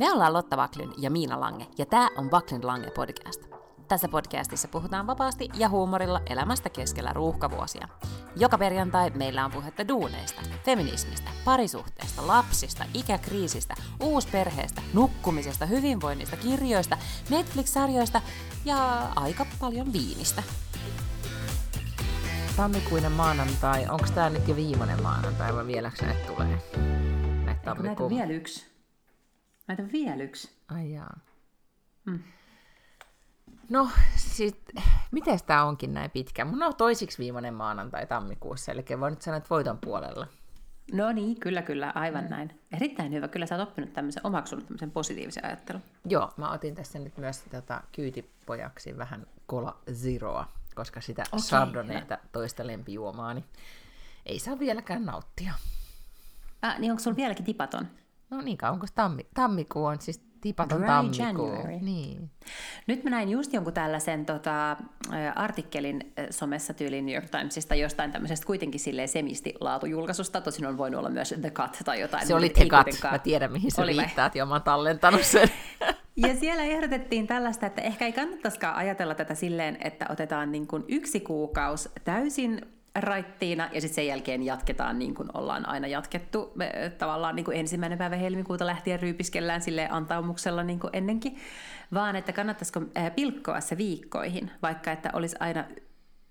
Me 0.00 0.12
ollaan 0.12 0.32
Lotta 0.32 0.56
Vaklyn 0.56 0.92
ja 0.98 1.10
Miina 1.10 1.40
Lange, 1.40 1.66
ja 1.78 1.86
tämä 1.86 2.08
on 2.16 2.30
Vaklyn 2.30 2.66
Lange 2.66 2.90
podcast. 2.90 3.42
Tässä 3.88 4.08
podcastissa 4.08 4.68
puhutaan 4.68 5.06
vapaasti 5.06 5.48
ja 5.54 5.68
huumorilla 5.68 6.20
elämästä 6.30 6.70
keskellä 6.70 7.12
ruuhkavuosia. 7.12 7.88
Joka 8.36 8.58
perjantai 8.58 9.10
meillä 9.10 9.44
on 9.44 9.50
puhetta 9.50 9.88
duuneista, 9.88 10.42
feminismistä, 10.64 11.30
parisuhteesta, 11.44 12.26
lapsista, 12.26 12.84
ikäkriisistä, 12.94 13.74
uusperheestä, 14.02 14.82
nukkumisesta, 14.94 15.66
hyvinvoinnista, 15.66 16.36
kirjoista, 16.36 16.98
Netflix-sarjoista 17.30 18.20
ja 18.64 19.08
aika 19.16 19.46
paljon 19.60 19.92
viinistä. 19.92 20.42
Tammikuinen 22.56 23.12
maanantai, 23.12 23.86
onko 23.88 24.06
tämä 24.14 24.30
nyt 24.30 24.48
jo 24.48 24.56
viimeinen 24.56 25.02
maanantai 25.02 25.54
vai 25.54 25.66
vieläkö 25.66 26.06
näitä 26.06 26.32
tulee? 26.32 26.62
Näitä 27.44 27.74
Näitä 27.82 28.04
on 28.04 28.10
vielä 28.10 28.32
yksi. 28.32 28.79
Näitä 29.66 29.82
on 29.82 29.92
vielä 29.92 30.22
yksi. 30.22 30.50
Ai 30.68 30.92
jaa. 30.92 31.20
Mm. 32.04 32.22
No, 33.70 33.88
sit, 34.16 34.62
miten 35.10 35.38
tämä 35.46 35.64
onkin 35.64 35.94
näin 35.94 36.10
pitkä? 36.10 36.44
Mun 36.44 36.62
on 36.62 36.76
toisiksi 36.76 37.18
viimeinen 37.18 37.54
maanantai 37.54 38.06
tammikuussa, 38.06 38.72
eli 38.72 38.84
voin 39.00 39.10
nyt 39.10 39.22
sanoa, 39.22 39.36
että 39.36 39.50
voiton 39.50 39.78
puolella. 39.78 40.26
No 40.92 41.12
niin, 41.12 41.40
kyllä, 41.40 41.62
kyllä, 41.62 41.92
aivan 41.94 42.24
mm. 42.24 42.30
näin. 42.30 42.60
Erittäin 42.72 43.12
hyvä. 43.12 43.28
Kyllä 43.28 43.46
sä 43.46 43.56
oot 43.56 43.68
oppinut 43.68 43.92
tämmöisen, 43.92 44.26
omaksunut 44.26 44.66
tämmöisen 44.66 44.90
positiivisen 44.90 45.44
ajattelun. 45.44 45.82
Joo, 46.04 46.32
mä 46.36 46.52
otin 46.52 46.74
tässä 46.74 46.98
nyt 46.98 47.16
myös 47.16 47.42
tota, 47.50 47.82
kyytipojaksi 47.92 48.98
vähän 48.98 49.26
Cola 49.48 49.78
Zeroa, 49.92 50.48
koska 50.74 51.00
sitä 51.00 51.22
okay, 51.32 51.40
Chardonnayta 51.40 52.18
toista 52.32 52.66
lempijuomaani 52.66 53.44
ei 54.26 54.38
saa 54.38 54.58
vieläkään 54.58 55.04
nauttia. 55.04 55.52
Ah, 56.62 56.78
niin 56.78 56.90
onko 56.90 57.02
sulla 57.02 57.16
vieläkin 57.16 57.44
tipaton? 57.44 57.88
No 58.30 58.40
niin 58.40 58.58
kauan, 58.58 58.80
koska 58.80 58.94
tammi, 58.94 59.26
tammikuu 59.34 59.84
on 59.84 60.00
siis 60.00 60.30
tipaton 60.40 60.82
tammikuu. 60.84 61.66
Niin. 61.80 62.30
Nyt 62.86 63.04
mä 63.04 63.10
näin 63.10 63.28
just 63.28 63.52
jonkun 63.52 63.72
tällaisen 63.72 64.26
tota, 64.26 64.76
artikkelin 65.34 66.12
somessa 66.30 66.74
tyyliin 66.74 67.06
New 67.06 67.14
York 67.14 67.30
Timesista 67.30 67.74
jostain 67.74 68.12
tämmöisestä 68.12 68.46
kuitenkin 68.46 68.80
silleen 68.80 69.08
semisti 69.08 69.54
laatujulkaisusta. 69.60 70.40
Tosin 70.40 70.66
on 70.66 70.78
voinut 70.78 70.98
olla 70.98 71.10
myös 71.10 71.34
The 71.40 71.50
Cut 71.50 71.78
tai 71.84 72.00
jotain. 72.00 72.26
Se 72.26 72.34
oli 72.34 72.48
The 72.48 72.64
Cut. 72.64 73.10
Mä 73.10 73.18
tiedän, 73.18 73.52
mihin 73.52 73.70
se 73.70 73.84
riittää, 73.84 74.26
että 74.26 74.46
mä 74.46 74.54
oon 74.54 74.62
tallentanut 74.62 75.22
sen. 75.22 75.48
Ja 76.16 76.36
siellä 76.36 76.62
ehdotettiin 76.62 77.26
tällaista, 77.26 77.66
että 77.66 77.82
ehkä 77.82 78.06
ei 78.06 78.12
kannattaisikaan 78.12 78.76
ajatella 78.76 79.14
tätä 79.14 79.34
silleen, 79.34 79.78
että 79.80 80.06
otetaan 80.08 80.52
niin 80.52 80.66
kuin 80.66 80.84
yksi 80.88 81.20
kuukausi 81.20 81.88
täysin 82.04 82.60
raittiina 82.94 83.68
ja 83.72 83.80
sitten 83.80 83.94
sen 83.94 84.06
jälkeen 84.06 84.42
jatketaan 84.42 84.98
niin 84.98 85.14
kuin 85.14 85.28
ollaan 85.34 85.68
aina 85.68 85.86
jatkettu. 85.86 86.52
Me, 86.54 86.92
tavallaan 86.98 87.36
niin 87.36 87.44
kuin 87.44 87.56
ensimmäinen 87.56 87.98
päivä 87.98 88.16
helmikuuta 88.16 88.66
lähtien 88.66 89.00
ryypiskellään 89.00 89.62
sille 89.62 89.88
antaumuksella 89.90 90.62
niin 90.62 90.80
kuin 90.80 90.90
ennenkin, 90.92 91.36
vaan 91.94 92.16
että 92.16 92.32
kannattaisiko 92.32 92.80
pilkkoa 93.16 93.60
se 93.60 93.76
viikkoihin, 93.76 94.50
vaikka 94.62 94.92
että 94.92 95.10
olisi 95.12 95.36
aina 95.40 95.64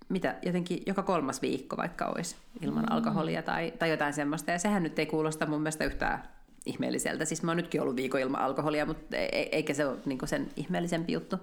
mitä 0.08 0.34
jotenkin 0.42 0.82
joka 0.86 1.02
kolmas 1.02 1.42
viikko 1.42 1.76
vaikka 1.76 2.06
olisi 2.06 2.36
ilman 2.60 2.84
mm. 2.84 2.92
alkoholia 2.92 3.42
tai, 3.42 3.72
tai 3.78 3.90
jotain 3.90 4.12
semmoista. 4.12 4.50
Ja 4.50 4.58
sehän 4.58 4.82
nyt 4.82 4.98
ei 4.98 5.06
kuulosta 5.06 5.46
mun 5.46 5.60
mielestä 5.60 5.84
yhtään 5.84 6.22
ihmeelliseltä. 6.66 7.24
Siis 7.24 7.42
mä 7.42 7.50
oon 7.50 7.56
nytkin 7.56 7.82
ollut 7.82 7.96
viikon 7.96 8.20
ilman 8.20 8.40
alkoholia, 8.40 8.86
mutta 8.86 9.16
e, 9.16 9.24
e, 9.24 9.48
eikä 9.52 9.74
se 9.74 9.86
ole 9.86 9.98
niin 10.06 10.18
sen 10.24 10.50
ihmeellisempi 10.56 11.12
juttu. 11.12 11.36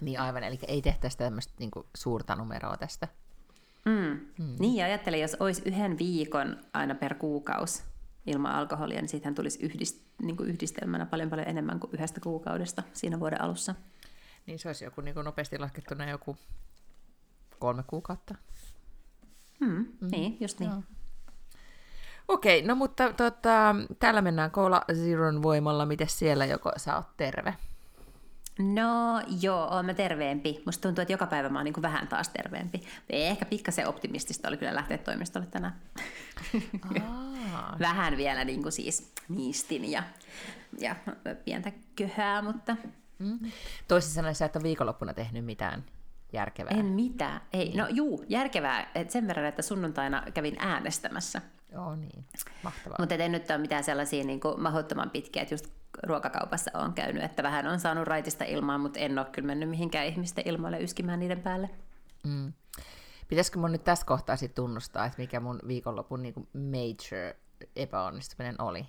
Niin 0.00 0.20
aivan, 0.20 0.42
eli 0.42 0.58
ei 0.68 0.82
tehtäisi 0.82 1.18
tämmöistä 1.18 1.52
niin 1.58 1.70
suurta 1.96 2.36
numeroa 2.36 2.76
tästä. 2.76 3.08
Mm. 3.88 4.20
Mm. 4.44 4.56
Niin, 4.58 4.76
ja 4.76 4.84
ajattelen, 4.84 5.20
jos 5.20 5.36
olisi 5.40 5.62
yhden 5.64 5.98
viikon 5.98 6.56
aina 6.72 6.94
per 6.94 7.14
kuukausi 7.14 7.82
ilman 8.26 8.52
alkoholia, 8.52 9.00
niin 9.00 9.08
siitähän 9.08 9.34
tulisi 9.34 9.58
yhdist, 9.62 10.02
niin 10.22 10.36
kuin 10.36 10.48
yhdistelmänä 10.48 11.06
paljon 11.06 11.30
paljon 11.30 11.48
enemmän 11.48 11.80
kuin 11.80 11.90
yhdestä 11.94 12.20
kuukaudesta 12.20 12.82
siinä 12.92 13.20
vuoden 13.20 13.40
alussa. 13.40 13.74
Niin 14.46 14.58
se 14.58 14.68
olisi 14.68 14.84
joku 14.84 15.00
niin 15.00 15.14
kuin 15.14 15.24
nopeasti 15.24 15.58
laskettuna 15.58 16.10
joku 16.10 16.36
kolme 17.58 17.82
kuukautta. 17.86 18.34
Mm, 19.60 19.86
mm. 20.00 20.08
Niin, 20.10 20.36
just 20.40 20.60
niin. 20.60 20.70
Joo. 20.70 20.82
Okei, 22.28 22.62
no 22.62 22.74
mutta 22.74 23.12
tota, 23.12 23.76
täällä 23.98 24.22
mennään 24.22 24.50
Cola 24.50 24.84
Zeron 24.94 25.42
voimalla. 25.42 25.86
Miten 25.86 26.08
siellä 26.08 26.46
joko 26.46 26.72
sä 26.76 26.96
oot 26.96 27.16
terve? 27.16 27.54
No 28.58 29.22
joo, 29.40 29.68
oon 29.70 29.86
mä 29.86 29.94
terveempi. 29.94 30.62
Musta 30.66 30.82
tuntuu, 30.82 31.02
että 31.02 31.12
joka 31.12 31.26
päivä 31.26 31.48
mä 31.48 31.58
oon 31.58 31.64
niin 31.64 31.82
vähän 31.82 32.08
taas 32.08 32.28
terveempi. 32.28 32.82
Ehkä 33.10 33.44
pikkasen 33.44 33.88
optimistista 33.88 34.48
oli 34.48 34.56
kyllä 34.56 34.74
lähteä 34.74 34.98
toimistolle 34.98 35.46
tänään. 35.46 35.74
Vähän 37.78 38.16
vielä 38.16 38.44
niin 38.44 38.62
kuin 38.62 38.72
siis 38.72 39.12
niistin 39.28 39.90
ja, 39.90 40.02
ja 40.78 40.96
pientä 41.44 41.72
köhää, 41.96 42.42
mutta... 42.42 42.76
Mm. 43.18 43.38
Toisin 43.88 44.10
sanoen 44.10 44.34
sä 44.34 44.44
et 44.44 44.56
ole 44.56 44.62
viikonloppuna 44.62 45.14
tehnyt 45.14 45.44
mitään 45.44 45.84
järkevää. 46.32 46.78
En 46.78 46.86
mitään. 46.86 47.40
Ei, 47.52 47.76
no 47.76 47.86
juu, 47.90 48.24
järkevää 48.28 48.90
et 48.94 49.10
sen 49.10 49.28
verran, 49.28 49.46
että 49.46 49.62
sunnuntaina 49.62 50.22
kävin 50.34 50.56
äänestämässä. 50.58 51.42
Joo 51.72 51.96
niin, 51.96 52.24
mahtavaa. 52.62 52.96
Mutta 52.98 53.14
ei 53.14 53.28
nyt 53.28 53.50
ole 53.50 53.58
mitään 53.58 53.84
sellaisia 53.84 54.24
niin 54.24 54.40
kuin 54.40 54.62
mahdottoman 54.62 55.10
pitkiä, 55.10 55.42
että 55.42 55.54
just 55.54 55.66
ruokakaupassa 56.02 56.70
on 56.74 56.92
käynyt, 56.92 57.22
että 57.22 57.42
vähän 57.42 57.66
on 57.66 57.80
saanut 57.80 58.08
raitista 58.08 58.44
ilmaa, 58.44 58.78
mutta 58.78 58.98
en 58.98 59.18
ole 59.18 59.26
kyllä 59.32 59.46
mennyt 59.46 59.68
mihinkään 59.68 60.06
ihmisten 60.06 60.48
ilmoille 60.48 60.80
yskimään 60.80 61.20
niiden 61.20 61.40
päälle. 61.40 61.70
Mm. 62.24 62.52
Pitäisikö 63.28 63.58
mun 63.58 63.72
nyt 63.72 63.84
tässä 63.84 64.06
kohtaa 64.06 64.36
sit 64.36 64.54
tunnustaa, 64.54 65.06
että 65.06 65.18
mikä 65.18 65.40
mun 65.40 65.60
viikonlopun 65.66 66.22
niin 66.22 66.34
major 66.52 67.34
epäonnistuminen 67.76 68.60
oli? 68.60 68.86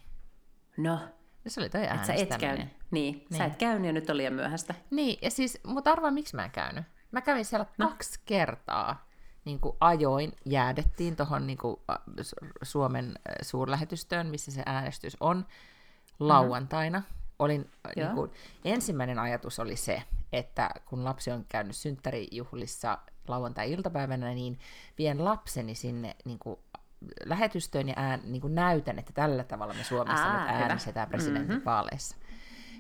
No, 0.78 0.96
no 0.96 1.00
se 1.48 1.62
oli 1.62 1.70
toi 1.70 1.88
äänestäminen. 1.88 2.28
Sä 2.28 2.36
et 2.36 2.42
käynyt. 2.42 2.68
Niin, 2.92 3.16
niin, 3.16 3.38
sä 3.38 3.46
et 3.46 3.56
käynyt 3.56 3.88
ja 3.88 3.94
nyt 3.94 4.10
oli 4.10 4.18
liian 4.18 4.34
myöhäistä. 4.34 4.76
Niin, 4.92 5.20
ja 5.22 5.32
siis, 5.32 5.60
mutta 5.68 5.92
arvaa 5.92 6.12
miksi 6.12 6.36
mä 6.36 6.46
en 6.46 6.52
käynyt. 6.52 6.86
Mä 7.12 7.22
kävin 7.22 7.46
siellä 7.46 7.66
no. 7.78 7.88
kaksi 7.88 8.20
kertaa. 8.26 9.09
Niin 9.50 9.60
kuin 9.60 9.78
ajoin, 9.80 10.32
jäädettiin 10.46 11.16
tuohon 11.16 11.48
niin 11.48 11.58
Suomen 12.62 13.14
suurlähetystöön, 13.42 14.28
missä 14.28 14.52
se 14.52 14.64
äänestys 14.66 15.18
on 15.20 15.46
lauantaina. 16.20 17.02
Olin, 17.40 17.72
niin 17.96 18.10
kuin, 18.10 18.32
ensimmäinen 18.66 19.20
ajatus 19.20 19.60
oli 19.60 19.76
se, 19.76 20.04
että 20.34 20.70
kun 20.86 21.04
lapsi 21.04 21.32
on 21.32 21.46
käynyt 21.50 21.76
synttärijuhlissa 21.76 22.98
lauantai-iltapäivänä, 23.28 24.34
niin 24.34 24.60
vien 24.98 25.26
lapseni 25.26 25.76
sinne 25.76 26.16
niin 26.26 26.40
kuin, 26.40 26.60
lähetystöön 27.26 27.88
ja 27.88 27.94
ään, 27.98 28.22
niin 28.24 28.42
kuin 28.42 28.56
näytän, 28.56 29.00
että 29.00 29.14
tällä 29.14 29.44
tavalla 29.44 29.74
me 29.74 29.84
Suomessa 29.84 30.26
Aa, 30.26 30.40
nyt 30.40 30.62
äänestetään 30.62 31.10
presidentinvaaleissa. 31.10 32.16
Mm-hmm. 32.16 32.29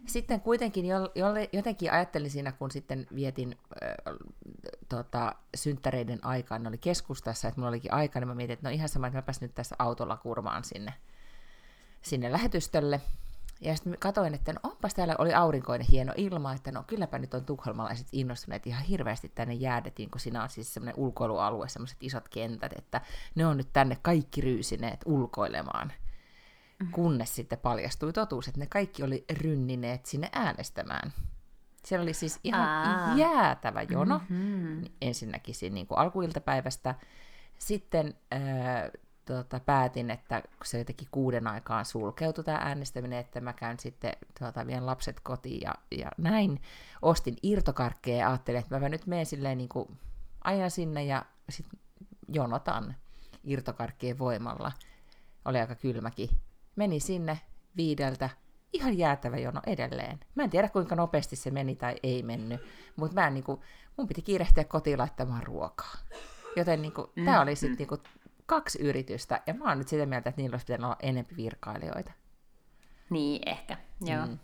Sitten 0.10 0.42
kuitenkin 0.42 0.86
jo, 0.86 1.00
jo, 1.16 1.28
jotenkin 1.54 1.92
ajattelin 1.92 2.32
siinä, 2.32 2.52
kun 2.52 2.72
sitten 2.72 3.08
vietin 3.16 3.58
äh, 3.84 4.16
tota, 4.90 5.36
synttäreiden 5.56 6.26
aikaa, 6.26 6.60
ne 6.60 6.70
oli 6.70 6.78
keskustassa, 6.78 7.48
että 7.48 7.60
mulla 7.60 7.70
olikin 7.70 7.94
aika, 7.94 8.20
niin 8.20 8.28
mä 8.28 8.36
mietin, 8.36 8.54
että 8.54 8.70
no 8.70 8.74
ihan 8.74 8.90
sama, 8.90 9.08
että 9.08 9.22
pääsin 9.22 9.42
nyt 9.42 9.56
tässä 9.56 9.76
autolla 9.80 10.18
kurmaan 10.18 10.64
sinne, 10.64 10.94
sinne 12.02 12.32
lähetystölle. 12.32 13.02
Ja 13.62 13.76
sitten 13.76 13.98
katsoin, 14.00 14.34
että 14.34 14.54
no 14.54 14.60
onpas 14.64 14.94
täällä 14.94 15.16
oli 15.18 15.34
aurinkoinen 15.34 15.88
hieno 15.92 16.14
ilma, 16.18 16.54
että 16.54 16.72
no 16.72 16.84
kylläpä 16.88 17.20
nyt 17.20 17.34
on 17.34 17.46
tukholmalaiset 17.46 18.08
innostuneet 18.12 18.68
ihan 18.68 18.84
hirveästi 18.84 19.32
tänne 19.36 19.54
jäädetiin, 19.54 20.10
kun 20.10 20.20
siinä 20.20 20.44
on 20.44 20.50
siis 20.50 20.74
semmoinen 20.74 20.96
ulkoilualue, 20.98 21.70
semmoiset 21.70 21.98
isot 22.02 22.30
kentät, 22.30 22.74
että 22.78 23.02
ne 23.36 23.46
on 23.46 23.58
nyt 23.58 23.74
tänne 23.74 23.98
kaikki 24.02 24.42
ryysineet 24.42 25.00
ulkoilemaan. 25.06 25.94
Mm-hmm. 26.80 26.92
Kunnes 26.92 27.36
sitten 27.36 27.60
paljastui 27.60 28.14
totuus, 28.14 28.48
että 28.48 28.60
ne 28.60 28.68
kaikki 28.68 29.04
oli 29.04 29.26
rynnineet 29.32 30.06
sinne 30.06 30.30
äänestämään. 30.34 31.14
Siellä 31.86 32.04
oli 32.04 32.14
siis 32.14 32.40
ihan 32.44 32.62
Aa. 32.62 33.18
jäätävä 33.18 33.82
jono, 33.82 34.22
mm-hmm. 34.30 34.86
ensinnäkin 35.02 35.56
siinä 35.56 35.74
niin 35.74 35.88
kuin 35.88 35.98
alkuiltapäivästä. 35.98 36.96
Sitten 37.60 38.16
äh, 38.34 38.42
tota, 39.26 39.60
päätin, 39.60 40.12
että 40.12 40.42
kun 40.42 40.66
se 40.66 40.78
jotenkin 40.78 41.08
kuuden 41.12 41.48
aikaan 41.48 41.86
sulkeutui 41.86 42.44
tämä 42.44 42.58
äänestäminen, 42.58 43.20
että 43.20 43.42
mä 43.42 43.54
käyn 43.54 43.80
sitten, 43.80 44.14
tuota, 44.40 44.68
vien 44.68 44.86
lapset 44.86 45.20
kotiin 45.20 45.62
ja, 45.62 45.76
ja 45.92 46.12
näin. 46.18 46.62
Ostin 47.02 47.38
irtokarkkeja 47.44 48.18
ja 48.18 48.30
ajattelin, 48.30 48.60
että 48.60 48.80
mä 48.80 48.90
nyt 48.90 49.08
menen 49.08 49.26
silleen 49.26 49.58
niin 49.58 49.70
kuin 49.70 50.00
ajan 50.44 50.72
sinne 50.72 51.04
ja 51.04 51.26
sitten 51.50 51.80
jonotan 52.28 52.96
irtokarkkien 53.44 54.20
voimalla. 54.20 54.72
Oli 55.46 55.60
aika 55.60 55.76
kylmäkin. 55.76 56.30
Meni 56.80 57.00
sinne 57.00 57.40
viideltä, 57.78 58.30
ihan 58.74 58.98
jäätävä 58.98 59.38
jono 59.38 59.62
edelleen. 59.68 60.20
Mä 60.36 60.44
en 60.44 60.50
tiedä, 60.50 60.70
kuinka 60.70 60.96
nopeasti 60.96 61.36
se 61.36 61.52
meni 61.52 61.76
tai 61.76 61.96
ei 62.04 62.24
mennyt, 62.24 62.62
mutta 62.96 63.16
mä 63.16 63.28
en, 63.28 63.34
niin 63.34 63.44
kuin, 63.44 63.62
mun 63.98 64.08
piti 64.08 64.22
kiirehtiä 64.22 64.64
kotiin 64.64 64.98
laittamaan 64.98 65.44
ruokaa. 65.44 65.94
Joten 66.56 66.82
niin 66.82 66.92
kuin, 66.92 67.08
mm. 67.16 67.26
tämä 67.26 67.42
oli 67.42 67.56
sitten 67.56 67.88
niin 67.90 68.02
kaksi 68.46 68.82
yritystä, 68.82 69.42
ja 69.48 69.54
mä 69.54 69.70
oon 69.70 69.78
nyt 69.78 69.88
sitä 69.88 70.06
mieltä, 70.06 70.30
että 70.30 70.42
niillä 70.42 70.54
olisi 70.54 70.66
pitänyt 70.66 70.86
olla 70.86 70.96
enempi 71.02 71.36
virkailijoita. 71.36 72.12
Niin, 73.10 73.42
ehkä, 73.50 73.78
joo. 74.02 74.26
Mm. 74.26 74.38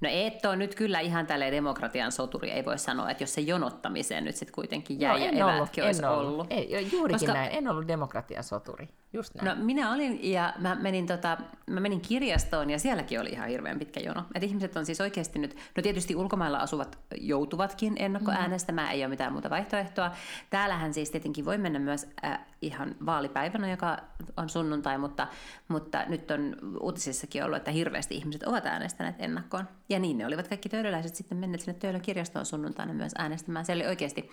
No 0.00 0.08
et 0.12 0.44
ole 0.44 0.56
nyt 0.56 0.74
kyllä 0.74 1.00
ihan 1.00 1.26
tälleen 1.26 1.52
demokratian 1.52 2.12
soturi, 2.12 2.50
ei 2.50 2.64
voi 2.64 2.78
sanoa, 2.78 3.10
että 3.10 3.22
jos 3.22 3.34
se 3.34 3.40
jonottamiseen 3.40 4.24
nyt 4.24 4.36
sitten 4.36 4.54
kuitenkin 4.54 5.00
jäi 5.00 5.12
no, 5.12 5.24
ja 5.24 5.24
evätkin 5.24 5.44
ollut, 5.44 5.78
olisi 5.78 6.02
en 6.02 6.08
ollut. 6.08 6.32
ollut. 6.32 6.46
Ei, 6.50 6.88
juurikin 6.92 7.20
Koska- 7.20 7.32
näin, 7.32 7.52
en 7.52 7.68
ollut 7.68 7.88
demokratian 7.88 8.44
soturi. 8.44 8.88
Just 9.12 9.34
näin. 9.34 9.58
No 9.58 9.64
minä 9.64 9.92
olin 9.92 10.32
ja 10.32 10.54
mä 10.58 10.74
menin, 10.74 11.06
tota, 11.06 11.38
mä 11.66 11.80
menin 11.80 12.00
kirjastoon 12.00 12.70
ja 12.70 12.78
sielläkin 12.78 13.20
oli 13.20 13.30
ihan 13.30 13.48
hirveän 13.48 13.78
pitkä 13.78 14.00
jono. 14.00 14.24
Et 14.34 14.42
ihmiset 14.42 14.76
on 14.76 14.86
siis 14.86 15.00
oikeasti 15.00 15.38
nyt, 15.38 15.56
no 15.76 15.82
tietysti 15.82 16.16
ulkomailla 16.16 16.58
asuvat 16.58 16.98
joutuvatkin 17.20 17.96
ennakkoäänestämään, 17.98 18.92
ei 18.92 19.02
ole 19.02 19.08
mitään 19.08 19.32
muuta 19.32 19.50
vaihtoehtoa. 19.50 20.12
Täällähän 20.50 20.94
siis 20.94 21.10
tietenkin 21.10 21.44
voi 21.44 21.58
mennä 21.58 21.78
myös 21.78 22.06
äh, 22.24 22.38
ihan 22.62 22.96
vaalipäivänä, 23.06 23.70
joka 23.70 23.98
on 24.36 24.48
sunnuntai, 24.48 24.98
mutta, 24.98 25.26
mutta 25.68 26.04
nyt 26.04 26.30
on 26.30 26.56
uutisissakin 26.80 27.44
ollut, 27.44 27.56
että 27.56 27.70
hirveästi 27.70 28.16
ihmiset 28.16 28.42
ovat 28.42 28.66
äänestäneet 28.66 29.16
ennakkoon. 29.18 29.68
Ja 29.88 29.98
niin 29.98 30.18
ne 30.18 30.26
olivat 30.26 30.48
kaikki 30.48 30.68
töölöläiset 30.68 31.14
sitten 31.14 31.38
menneet 31.38 31.60
sinne 31.60 31.78
Töölön 31.78 32.00
kirjastoon 32.00 32.46
sunnuntaina 32.46 32.94
myös 32.94 33.12
äänestämään. 33.18 33.64
Siellä 33.64 33.82
oli 33.82 33.88
oikeasti 33.88 34.30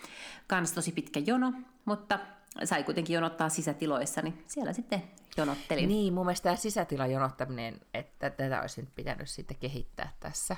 kans 0.48 0.72
tosi 0.72 0.92
pitkä 0.92 1.20
jono, 1.20 1.54
mutta 1.86 2.20
sai 2.64 2.84
kuitenkin 2.84 3.14
jonottaa 3.14 3.50
sisätiloissa, 3.50 4.22
niin 4.22 4.44
siellä 4.48 4.74
sitten 4.74 5.04
jonottelin. 5.38 5.90
Niin, 5.90 6.14
mun 6.14 6.26
mielestä 6.26 6.44
tämä 6.44 6.56
sisätilan 6.56 7.12
jonottaminen, 7.12 7.82
että 7.94 8.30
tätä 8.30 8.62
olisi 8.62 8.82
nyt 8.82 8.96
pitänyt 8.96 9.30
sitten 9.30 9.58
kehittää 9.58 10.14
tässä. 10.20 10.56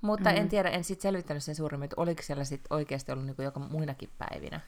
Mutta 0.00 0.30
mm. 0.30 0.36
en 0.36 0.48
tiedä, 0.48 0.68
en 0.68 0.84
sitten 0.84 1.02
selvittänyt 1.02 1.42
sen 1.42 1.54
suuremmin, 1.54 1.84
että 1.84 2.00
oliko 2.00 2.22
siellä 2.22 2.44
sitten 2.44 2.76
oikeasti 2.76 3.12
ollut 3.12 3.26
niin 3.26 3.36
joka 3.38 3.60
muinakin 3.60 4.10
päivinä 4.18 4.60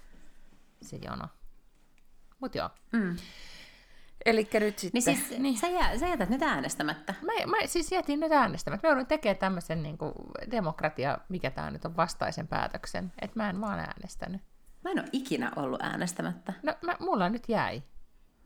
se 0.83 0.97
jono. 0.97 1.29
Mutta 2.41 2.59
joo. 2.59 2.71
Mm. 2.93 3.17
Eli 4.27 4.49
nyt 4.53 4.79
sitten... 4.79 5.03
Niin 5.05 5.17
siis 5.17 5.39
niin. 5.39 5.59
Sä, 5.59 5.69
jää, 5.69 5.99
sä 5.99 6.09
jätät 6.09 6.29
nyt 6.29 6.43
äänestämättä. 6.43 7.15
Mä, 7.23 7.33
mä 7.47 7.67
siis 7.67 7.93
jätin 7.93 8.21
nyt 8.21 8.33
äänestämään. 8.33 8.81
Mä 8.83 8.89
joudun 8.89 9.07
tekemään 9.07 9.37
tämmöisen 9.37 9.83
niin 9.83 9.99
demokratia, 10.51 11.19
mikä 11.29 11.51
tämä 11.51 11.71
nyt 11.71 11.85
on, 11.85 11.97
vastaisen 11.97 12.49
päätöksen, 12.49 13.13
että 13.23 13.39
mä 13.39 13.51
en 13.51 13.61
vaan 13.61 13.79
äänestänyt. 13.79 14.43
Mä 14.87 14.91
en 14.91 14.99
ole 14.99 15.09
ikinä 15.13 15.53
ollut 15.57 15.83
äänestämättä. 15.83 16.53
No, 16.63 16.75
mä, 16.85 16.97
mulla 17.01 17.29
nyt 17.29 17.49
jäi. 17.49 17.83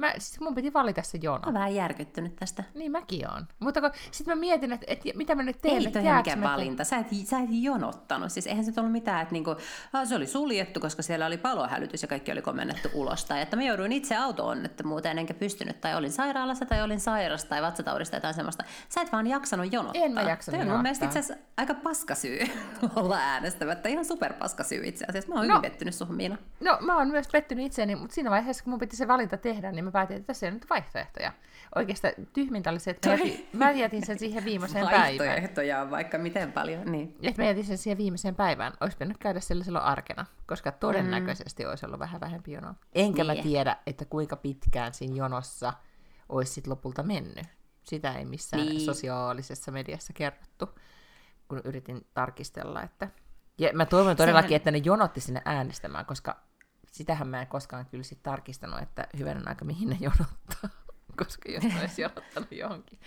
Mä, 0.01 0.13
siis 0.19 0.41
mun 0.41 0.55
piti 0.55 0.73
valita 0.73 1.03
se 1.03 1.19
jono. 1.23 1.39
Mä 1.39 1.45
oon 1.47 1.55
vähän 1.55 1.75
järkyttynyt 1.75 2.37
tästä. 2.37 2.65
Niin 2.75 2.93
mäkin 2.93 3.31
oon. 3.31 3.47
Mutta 3.59 3.81
kun, 3.81 3.91
sit 4.11 4.27
mä 4.27 4.35
mietin, 4.35 4.73
että, 4.73 4.87
että 4.89 5.09
mitä 5.15 5.35
mä 5.35 5.43
nyt 5.43 5.59
teen. 5.63 5.77
Ei 5.87 5.93
toi 5.93 6.03
mikään 6.03 6.43
valinta. 6.43 6.85
Sä 6.85 6.97
et, 6.97 7.07
sä 7.25 7.39
et 7.39 7.49
jonottanut. 7.51 8.33
Siis 8.33 8.47
eihän 8.47 8.65
se 8.65 8.73
ollut 8.81 8.93
mitään, 8.93 9.23
että 9.23 9.33
niinku, 9.33 9.51
ah, 9.93 10.07
se 10.09 10.17
oli 10.17 10.27
suljettu, 10.27 10.81
koska 10.81 11.03
siellä 11.03 11.27
oli 11.27 11.39
palohälytys 11.39 12.03
ja 12.03 12.09
kaikki 12.09 12.33
oli 12.33 12.43
komennettu 12.43 12.89
ulos. 12.95 13.25
Tai 13.25 13.41
että 13.41 13.57
mä 13.57 13.63
jouduin 13.63 13.93
itse 13.93 14.17
auto-onnettomuuteen 14.17 15.19
enkä 15.19 15.35
pystynyt. 15.35 15.81
Tai 15.81 15.97
olin 15.97 16.13
sairaalassa 16.13 16.67
tai 16.67 16.83
olin 16.83 17.01
sairas 17.01 17.45
tai 17.45 17.63
vatsataudista 17.63 18.11
tai 18.11 18.19
jotain 18.19 18.35
semmoista. 18.35 18.65
Sä 18.89 19.01
et 19.01 19.13
vaan 19.13 19.27
jaksanut 19.27 19.73
jonottaa. 19.73 20.03
En 20.05 20.13
mä 20.13 20.23
jaksanut 20.23 20.61
Toi 20.61 20.69
on 20.69 20.73
mun 20.75 20.83
mielestä 20.83 21.05
itse 21.05 21.19
asiassa 21.19 21.45
aika 21.57 21.75
paska 21.75 22.15
syy 22.15 22.39
olla 22.97 23.17
äänestämättä. 23.19 23.89
Ihan 23.89 24.05
super 24.05 24.33
paska 24.33 24.65
syy 24.65 24.81
itse 24.85 25.05
asiassa. 25.09 25.29
Mä 25.29 25.35
oon 25.35 25.49
No. 25.49 25.55
hyvin 25.57 25.71
pettynyt 25.71 25.95
suhun, 25.95 26.17
Miina. 26.17 26.37
No, 26.61 26.79
mä 26.81 26.97
oon 26.97 27.09
myös 27.09 27.29
pettynyt 27.33 27.67
itseäni, 27.67 27.97
mutta 27.97 28.15
siinä 28.15 28.31
vaiheessa, 28.31 28.65
kun 28.65 28.71
mun 28.71 28.81
piti 28.81 28.97
se 28.97 29.09
valinta 29.09 29.37
tehdä, 29.37 29.73
niin 29.73 29.90
mä 29.91 29.93
päätin, 29.93 30.17
että 30.17 30.27
tässä 30.27 30.47
ei 30.47 30.53
nyt 30.53 30.71
vaihtoehtoja. 30.71 31.33
Oikeastaan 31.75 32.15
tyhmintä 32.33 32.71
oli 32.71 32.79
se, 32.79 32.91
että 32.91 33.09
mä 33.09 33.15
jätin, 33.15 33.49
mä 33.53 33.71
jätin 33.71 34.07
sen 34.07 34.19
siihen 34.19 34.45
viimeiseen 34.45 34.85
päivään. 34.87 35.19
Vaihtoehtoja 35.19 35.81
on 35.83 35.91
vaikka 35.91 36.19
miten 36.19 36.53
paljon. 36.53 36.93
Niin. 36.93 37.17
Että 37.23 37.43
mä 37.43 37.49
jätin 37.49 37.65
sen 37.65 37.79
siihen 37.79 37.99
viimeiseen 37.99 38.35
päivään. 38.35 38.73
Olisi 38.81 38.97
pitänyt 38.97 39.19
käydä 39.19 39.41
sillä 39.41 39.65
silloin 39.65 39.85
arkena, 39.85 40.27
koska 40.47 40.73
todennäköisesti 40.73 41.67
olisi 41.67 41.87
ollut 41.87 41.99
vähän 41.99 42.21
vähempi 42.21 42.53
jonoa. 42.53 42.75
Enkä 42.93 43.25
mä 43.25 43.33
Niin. 43.33 43.43
tiedä, 43.43 43.77
että 43.87 44.05
kuinka 44.05 44.37
pitkään 44.37 44.95
siinä 44.95 45.17
jonossa 45.17 45.73
olisi 46.29 46.53
sit 46.53 46.67
lopulta 46.67 47.03
mennyt. 47.03 47.47
Sitä 47.83 48.13
ei 48.15 48.25
missään 48.25 48.67
Niin. 48.67 48.81
sosiaalisessa 48.81 49.73
mediassa 49.73 50.13
kerrottu, 50.13 50.69
kun 51.49 51.61
yritin 51.65 52.07
tarkistella. 52.15 52.83
Että... 52.83 53.09
Ja 53.59 53.71
mä 53.73 53.87
toivon 53.87 54.17
todellakin, 54.17 54.49
Sehän- 54.49 54.57
että 54.57 54.71
ne 54.71 54.79
jonotti 54.85 55.21
sinne 55.21 55.43
äänestämään, 55.45 56.07
koska 56.07 56.37
sitähän 56.91 57.29
mä 57.29 57.41
en 57.41 57.47
koskaan 57.47 57.87
kyllä 57.87 58.05
sit 58.05 58.23
tarkistanut, 58.23 58.83
että 58.83 59.07
hyvänen 59.19 59.49
aika 59.49 59.65
mihin 59.65 59.89
ne 59.89 59.97
jonottaa. 60.01 60.71
koska 61.25 61.53
jos 61.53 61.65
olisi 61.81 62.03
jonottanut 62.03 62.53
johonkin, 62.53 62.99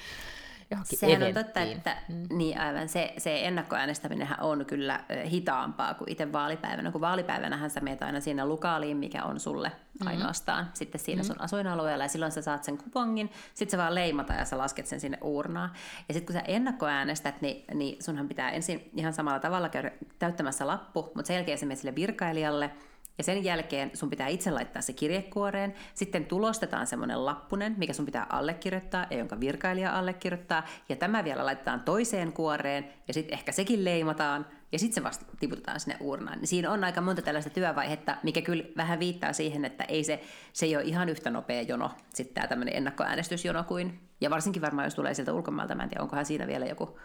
johonkin 0.72 1.00
Sehän 1.00 1.24
on 1.24 1.34
totta, 1.34 1.60
eventtiin. 1.60 1.78
että 1.78 1.98
mm. 2.10 2.38
niin 2.38 2.60
aivan 2.60 2.90
se, 2.90 3.14
se 3.18 3.48
ennakkoäänestäminenhän 3.48 4.40
on 4.42 4.66
kyllä 4.66 5.04
hitaampaa 5.32 5.94
kuin 5.94 6.12
itse 6.12 6.32
vaalipäivänä, 6.32 6.92
kun 6.92 7.02
vaalipäivänähän 7.02 7.70
sä 7.70 7.80
meet 7.80 8.04
aina 8.04 8.20
siinä 8.20 8.46
lukaaliin, 8.46 8.98
mikä 8.98 9.24
on 9.24 9.40
sulle 9.40 9.70
mm-hmm. 9.70 10.08
ainoastaan 10.08 10.70
sitten 10.74 11.02
siinä 11.02 11.22
mm-hmm. 11.22 11.34
sun 11.34 11.42
asuinalueella, 11.42 12.04
ja 12.04 12.08
silloin 12.08 12.32
sä 12.32 12.42
saat 12.42 12.64
sen 12.64 12.78
kupongin, 12.78 13.32
sit 13.54 13.70
sä 13.70 13.78
vaan 13.78 13.96
leimata 13.96 14.34
ja 14.34 14.46
sä 14.46 14.58
lasket 14.58 14.86
sen 14.86 15.00
sinne 15.00 15.18
uurnaan. 15.22 15.72
Ja 16.08 16.14
sitten 16.14 16.36
kun 16.36 16.42
sä 16.42 16.48
ennakkoäänestät, 16.48 17.42
niin, 17.42 17.66
niin 17.74 18.04
sunhan 18.04 18.28
pitää 18.28 18.52
ensin 18.52 18.90
ihan 18.96 19.14
samalla 19.14 19.40
tavalla 19.40 19.70
käydä 19.70 19.92
täyttämässä 20.20 20.68
lappu, 20.68 21.12
mutta 21.16 21.28
sen 21.28 21.34
jälkeen 21.34 21.58
sä 21.58 21.66
menet 21.66 21.80
sille 21.80 21.96
virkailijalle, 21.96 22.72
ja 23.18 23.24
sen 23.24 23.44
jälkeen 23.44 23.92
sun 23.94 24.10
pitää 24.10 24.28
itse 24.28 24.52
laittaa 24.52 24.82
se 24.82 24.94
kirjekuoreen. 24.94 25.74
Sitten 25.94 26.26
tulostetaan 26.26 26.88
semmoinen 26.88 27.26
lappunen, 27.26 27.76
mikä 27.78 27.94
sun 27.94 28.06
pitää 28.06 28.26
allekirjoittaa 28.30 29.06
ja 29.10 29.18
jonka 29.18 29.40
virkailija 29.40 30.00
allekirjoittaa. 30.00 30.66
Ja 30.90 30.96
tämä 30.96 31.24
vielä 31.24 31.46
laitetaan 31.46 31.80
toiseen 31.80 32.34
kuoreen 32.34 32.94
ja 33.08 33.14
sitten 33.14 33.34
ehkä 33.34 33.52
sekin 33.52 33.86
leimataan 33.86 34.46
ja 34.72 34.80
sitten 34.80 34.96
se 34.96 35.04
vasta 35.04 35.26
tiputetaan 35.40 35.80
sinne 35.80 35.98
uurnaan. 36.00 36.38
Niin 36.38 36.48
Siinä 36.48 36.72
on 36.72 36.84
aika 36.84 37.02
monta 37.02 37.22
tällaista 37.22 37.50
työvaihetta, 37.50 38.18
mikä 38.24 38.42
kyllä 38.42 38.64
vähän 38.78 39.00
viittaa 39.00 39.34
siihen, 39.34 39.66
että 39.66 39.84
ei 39.84 40.04
se, 40.04 40.22
se 40.54 40.66
ei 40.66 40.76
ole 40.76 40.84
ihan 40.84 41.10
yhtä 41.10 41.30
nopea 41.30 41.62
jono, 41.62 41.92
sitten 42.14 42.34
tämä 42.34 42.48
tämmöinen 42.48 42.76
ennakkoäänestysjono 42.76 43.64
kuin, 43.64 44.00
ja 44.22 44.30
varsinkin 44.30 44.62
varmaan 44.62 44.86
jos 44.86 44.96
tulee 44.96 45.14
sieltä 45.14 45.34
ulkomailta, 45.34 45.76
mä 45.76 45.84
en 45.84 45.90
tiedä, 45.90 46.04
onkohan 46.04 46.26
siinä 46.26 46.48
vielä 46.48 46.66
joku 46.66 47.00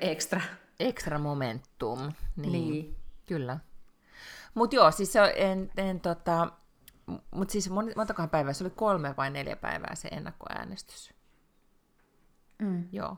ekstra. 0.00 0.40
Extra 0.80 1.18
momentum. 1.18 2.12
Niin, 2.36 2.52
Niin. 2.52 2.96
Kyllä. 3.26 3.58
Mutta 4.54 4.76
joo, 4.76 4.90
siis 4.90 5.12
se 5.12 5.22
on, 5.22 5.28
en, 5.36 5.70
en 5.76 6.00
tota, 6.00 6.52
mutta 7.30 7.52
siis 7.52 7.70
mon- 7.70 7.92
montakohan 7.96 8.30
päivää, 8.30 8.52
se 8.52 8.64
oli 8.64 8.72
kolme 8.76 9.14
vai 9.16 9.30
neljä 9.30 9.56
päivää 9.56 9.94
se 9.94 10.08
ennakkoäänestys. 10.08 11.14
Mm. 12.58 12.88
Joo. 12.92 13.16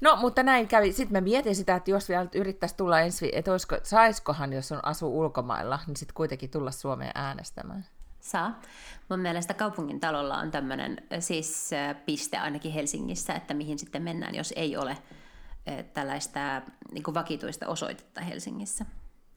No, 0.00 0.16
mutta 0.16 0.42
näin 0.42 0.68
kävi. 0.68 0.92
Sitten 0.92 1.12
mä 1.12 1.20
mietin 1.20 1.56
sitä, 1.56 1.74
että 1.74 1.90
jos 1.90 2.08
vielä 2.08 2.26
yrittäisi 2.34 2.76
tulla 2.76 3.00
ensi, 3.00 3.30
että 3.32 3.52
olisiko, 3.52 3.76
saiskohan, 3.82 4.52
jos 4.52 4.72
on 4.72 4.84
asu 4.84 5.18
ulkomailla, 5.18 5.78
niin 5.86 5.96
sitten 5.96 6.14
kuitenkin 6.14 6.50
tulla 6.50 6.70
Suomeen 6.70 7.12
äänestämään. 7.14 7.86
Saa. 8.20 8.60
Mun 9.08 9.20
mielestä 9.20 9.54
kaupungin 9.54 10.00
talolla 10.00 10.38
on 10.38 10.50
tämmöinen 10.50 10.96
siis 11.20 11.72
äh, 11.72 11.96
piste 12.06 12.38
ainakin 12.38 12.72
Helsingissä, 12.72 13.34
että 13.34 13.54
mihin 13.54 13.78
sitten 13.78 14.02
mennään, 14.02 14.34
jos 14.34 14.52
ei 14.56 14.76
ole 14.76 14.90
äh, 14.90 15.84
tällaista 15.94 16.62
niin 16.92 17.02
kuin 17.02 17.14
vakituista 17.14 17.66
osoitetta 17.66 18.20
Helsingissä. 18.20 18.86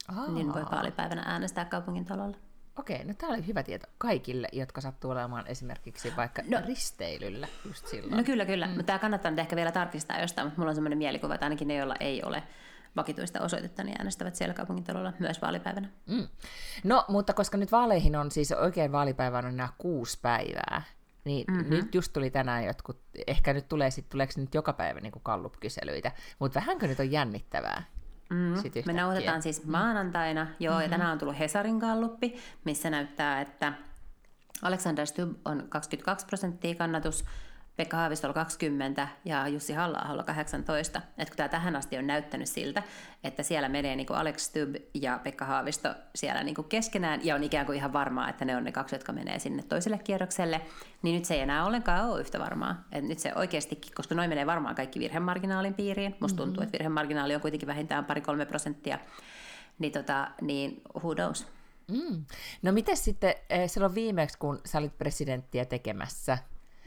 Aa. 0.08 0.30
Niin 0.30 0.54
voi 0.54 0.64
vaalipäivänä 0.72 1.22
äänestää 1.26 1.64
kaupungin 1.64 2.04
talolla. 2.04 2.36
Okei, 2.78 3.04
no 3.04 3.14
tämä 3.14 3.32
oli 3.32 3.46
hyvä 3.46 3.62
tieto 3.62 3.86
kaikille, 3.98 4.48
jotka 4.52 4.80
sattuu 4.80 5.10
olemaan 5.10 5.46
esimerkiksi 5.46 6.12
vaikka 6.16 6.42
no. 6.48 6.58
risteilyllä 6.66 7.48
just 7.66 7.86
silloin. 7.86 8.16
No 8.16 8.24
kyllä, 8.24 8.44
kyllä. 8.44 8.66
Mm. 8.66 8.72
Mutta 8.72 8.86
tämä 8.86 8.98
kannattaa 8.98 9.30
nyt 9.30 9.38
ehkä 9.38 9.56
vielä 9.56 9.72
tarkistaa 9.72 10.20
jostain, 10.20 10.46
mutta 10.46 10.60
mulla 10.60 10.70
on 10.70 10.74
semmoinen 10.74 10.98
mielikuva, 10.98 11.34
että 11.34 11.46
ainakin 11.46 11.68
ne, 11.68 11.76
joilla 11.76 11.94
ei 12.00 12.22
ole 12.22 12.42
vakituista 12.96 13.40
osoitetta, 13.40 13.84
niin 13.84 13.96
äänestävät 13.98 14.34
siellä 14.34 14.54
kaupungin 14.54 14.84
talolla 14.84 15.12
myös 15.18 15.42
vaalipäivänä. 15.42 15.88
Mm. 16.06 16.28
No, 16.84 17.04
mutta 17.08 17.32
koska 17.32 17.56
nyt 17.56 17.72
vaaleihin 17.72 18.16
on 18.16 18.30
siis 18.30 18.52
oikein 18.52 18.92
vaalipäivän 18.92 19.46
on 19.46 19.56
nämä 19.56 19.68
kuusi 19.78 20.18
päivää, 20.22 20.82
niin 21.24 21.44
mm-hmm. 21.50 21.70
nyt 21.70 21.94
just 21.94 22.12
tuli 22.12 22.30
tänään 22.30 22.64
jotkut, 22.64 23.00
ehkä 23.26 23.52
nyt 23.52 23.68
tulee 23.68 23.90
sitten, 23.90 24.10
tuleeko 24.10 24.32
nyt 24.36 24.54
joka 24.54 24.72
päivä 24.72 25.00
niin 25.00 25.12
Gallup-kyselyitä, 25.24 26.12
mutta 26.38 26.60
vähänkö 26.60 26.86
nyt 26.86 27.00
on 27.00 27.12
jännittävää? 27.12 27.82
Mm. 28.30 28.54
Me 28.86 28.92
nauhoitetaan 28.92 29.42
siis 29.42 29.64
maanantaina, 29.64 30.46
joo, 30.60 30.74
mm-hmm. 30.74 30.82
ja 30.82 30.88
tänään 30.88 31.12
on 31.12 31.18
tullut 31.18 31.38
Hesarin 31.38 31.78
galluppi, 31.78 32.36
missä 32.64 32.90
näyttää, 32.90 33.40
että 33.40 33.72
Alexander 34.62 35.06
Stubb 35.06 35.36
on 35.44 35.66
22 35.68 36.26
prosenttia 36.26 36.74
kannatus, 36.74 37.24
Pekka 37.76 37.96
Haavistolla 37.96 38.34
20 38.34 39.08
ja 39.24 39.48
Jussi 39.48 39.72
halla 39.72 40.22
18. 40.22 41.02
Et 41.18 41.28
kun 41.30 41.36
tämä 41.36 41.48
tähän 41.48 41.76
asti 41.76 41.98
on 41.98 42.06
näyttänyt 42.06 42.48
siltä, 42.48 42.82
että 43.24 43.42
siellä 43.42 43.68
menee 43.68 43.96
niin 43.96 44.06
kuin 44.06 44.18
Alex 44.18 44.40
Stubb 44.40 44.76
ja 44.94 45.20
Pekka 45.24 45.44
Haavisto 45.44 45.94
siellä 46.14 46.42
niin 46.42 46.54
kuin 46.54 46.68
keskenään 46.68 47.20
ja 47.24 47.34
on 47.34 47.44
ikään 47.44 47.66
kuin 47.66 47.76
ihan 47.76 47.92
varmaa, 47.92 48.28
että 48.28 48.44
ne 48.44 48.56
on 48.56 48.64
ne 48.64 48.72
kaksi, 48.72 48.94
jotka 48.94 49.12
menee 49.12 49.38
sinne 49.38 49.62
toiselle 49.62 49.98
kierrokselle, 49.98 50.60
niin 51.02 51.14
nyt 51.14 51.24
se 51.24 51.34
ei 51.34 51.40
enää 51.40 51.64
ollenkaan 51.64 52.10
ole 52.10 52.20
yhtä 52.20 52.38
varmaa. 52.38 52.84
Et 52.92 53.04
nyt 53.04 53.18
se 53.18 53.32
oikeastikin, 53.34 53.94
koska 53.94 54.14
noin 54.14 54.28
menee 54.28 54.46
varmaan 54.46 54.74
kaikki 54.74 55.00
virhemarginaalin 55.00 55.74
piiriin. 55.74 56.16
Musta 56.20 56.36
tuntuu, 56.36 56.62
että 56.62 56.72
virhemarginaali 56.72 57.34
on 57.34 57.40
kuitenkin 57.40 57.66
vähintään 57.66 58.04
pari-kolme 58.04 58.46
prosenttia. 58.46 58.98
Niin, 59.78 59.92
tota, 59.92 60.30
niin 60.40 60.82
who 61.02 61.14
knows? 61.14 61.46
Mm. 61.88 62.24
No 62.62 62.72
miten 62.72 62.96
sitten 62.96 63.34
eh, 63.50 63.70
silloin 63.70 63.94
viimeksi, 63.94 64.38
kun 64.38 64.60
sä 64.64 64.78
olit 64.78 64.98
presidenttiä 64.98 65.64
tekemässä, 65.64 66.38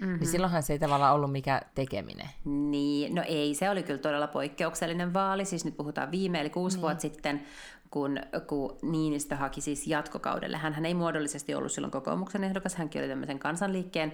mm-hmm. 0.02 0.20
niin 0.20 0.28
silloinhan 0.28 0.64
se 0.64 0.74
ei 0.74 0.80
tavallaan 0.80 1.16
ollut 1.16 1.32
mikä 1.32 1.62
tekeminen. 1.76 2.30
Niin, 2.46 3.16
no 3.16 3.24
ei, 3.28 3.56
se 3.56 3.70
oli 3.70 3.84
kyllä 3.84 4.00
todella 4.00 4.28
poikkeuksellinen 4.28 5.14
vaali, 5.14 5.46
siis 5.46 5.66
nyt 5.66 5.78
puhutaan 5.78 6.12
viime, 6.12 6.42
eli 6.42 6.50
kuusi 6.50 6.78
niin. 6.78 6.82
vuotta 6.82 7.02
sitten, 7.02 7.44
kun, 7.90 8.20
kun 8.48 8.78
Niinistö 8.82 9.36
haki 9.36 9.62
siis 9.62 9.88
jatkokaudelle. 9.88 10.58
Hän 10.58 10.86
ei 10.86 10.94
muodollisesti 10.94 11.56
ollut 11.56 11.72
silloin 11.72 11.92
kokoomuksen 11.92 12.44
ehdokas, 12.44 12.76
hänkin 12.76 13.02
oli 13.02 13.10
tämmöisen 13.10 13.40
kansanliikkeen 13.40 14.14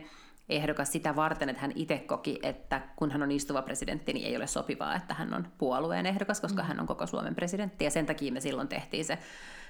ehdokas 0.50 0.92
sitä 0.92 1.15
varten, 1.15 1.50
että 1.50 1.62
hän 1.62 1.72
itse 1.75 1.98
koki, 1.98 2.39
että 2.44 2.82
kun 2.96 3.12
hän 3.12 3.24
on 3.24 3.32
istuva 3.32 3.62
presidentti, 3.62 4.13
niin 4.13 4.27
ei 4.27 4.38
ole 4.38 4.48
sopivaa, 4.48 4.96
että 4.96 5.13
hän 5.13 5.34
on 5.34 5.48
puolueen 5.58 6.06
ehdokas, 6.06 6.42
koska 6.42 6.62
mm. 6.62 6.68
hän 6.68 6.80
on 6.80 6.88
koko 6.88 7.08
Suomen 7.08 7.36
presidentti. 7.36 7.86
Ja 7.86 7.92
sen 7.92 8.06
takia 8.06 8.32
me 8.32 8.42
silloin 8.42 8.68
tehtiin 8.68 9.06
se, 9.06 9.18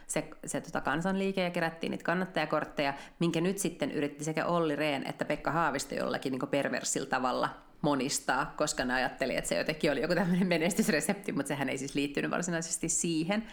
se, 0.07 0.29
se 0.45 0.61
tota 0.61 0.81
kansanliike 0.81 1.43
ja 1.43 1.49
kerättiin 1.49 1.91
niitä 1.91 2.03
kannattajakortteja, 2.03 2.93
minkä 3.19 3.41
nyt 3.41 3.57
sitten 3.57 3.91
yritti 3.91 4.23
sekä 4.23 4.45
Olli 4.45 4.75
Rehn 4.75 5.07
että 5.07 5.25
Pekka 5.25 5.51
Haavisto 5.51 5.95
jollakin 5.95 6.31
niin 6.31 6.49
perversillä 6.49 7.09
tavalla 7.09 7.49
monistaa, 7.81 8.53
koska 8.57 8.85
ne 8.85 8.93
ajatteli, 8.93 9.35
että 9.35 9.47
se 9.47 9.57
jotenkin 9.57 9.91
oli 9.91 10.01
joku 10.01 10.15
tämmöinen 10.15 10.47
menestysresepti, 10.47 11.31
mutta 11.31 11.47
sehän 11.47 11.69
ei 11.69 11.77
siis 11.77 11.95
liittynyt 11.95 12.31
varsinaisesti 12.31 12.89
siihen, 12.89 13.43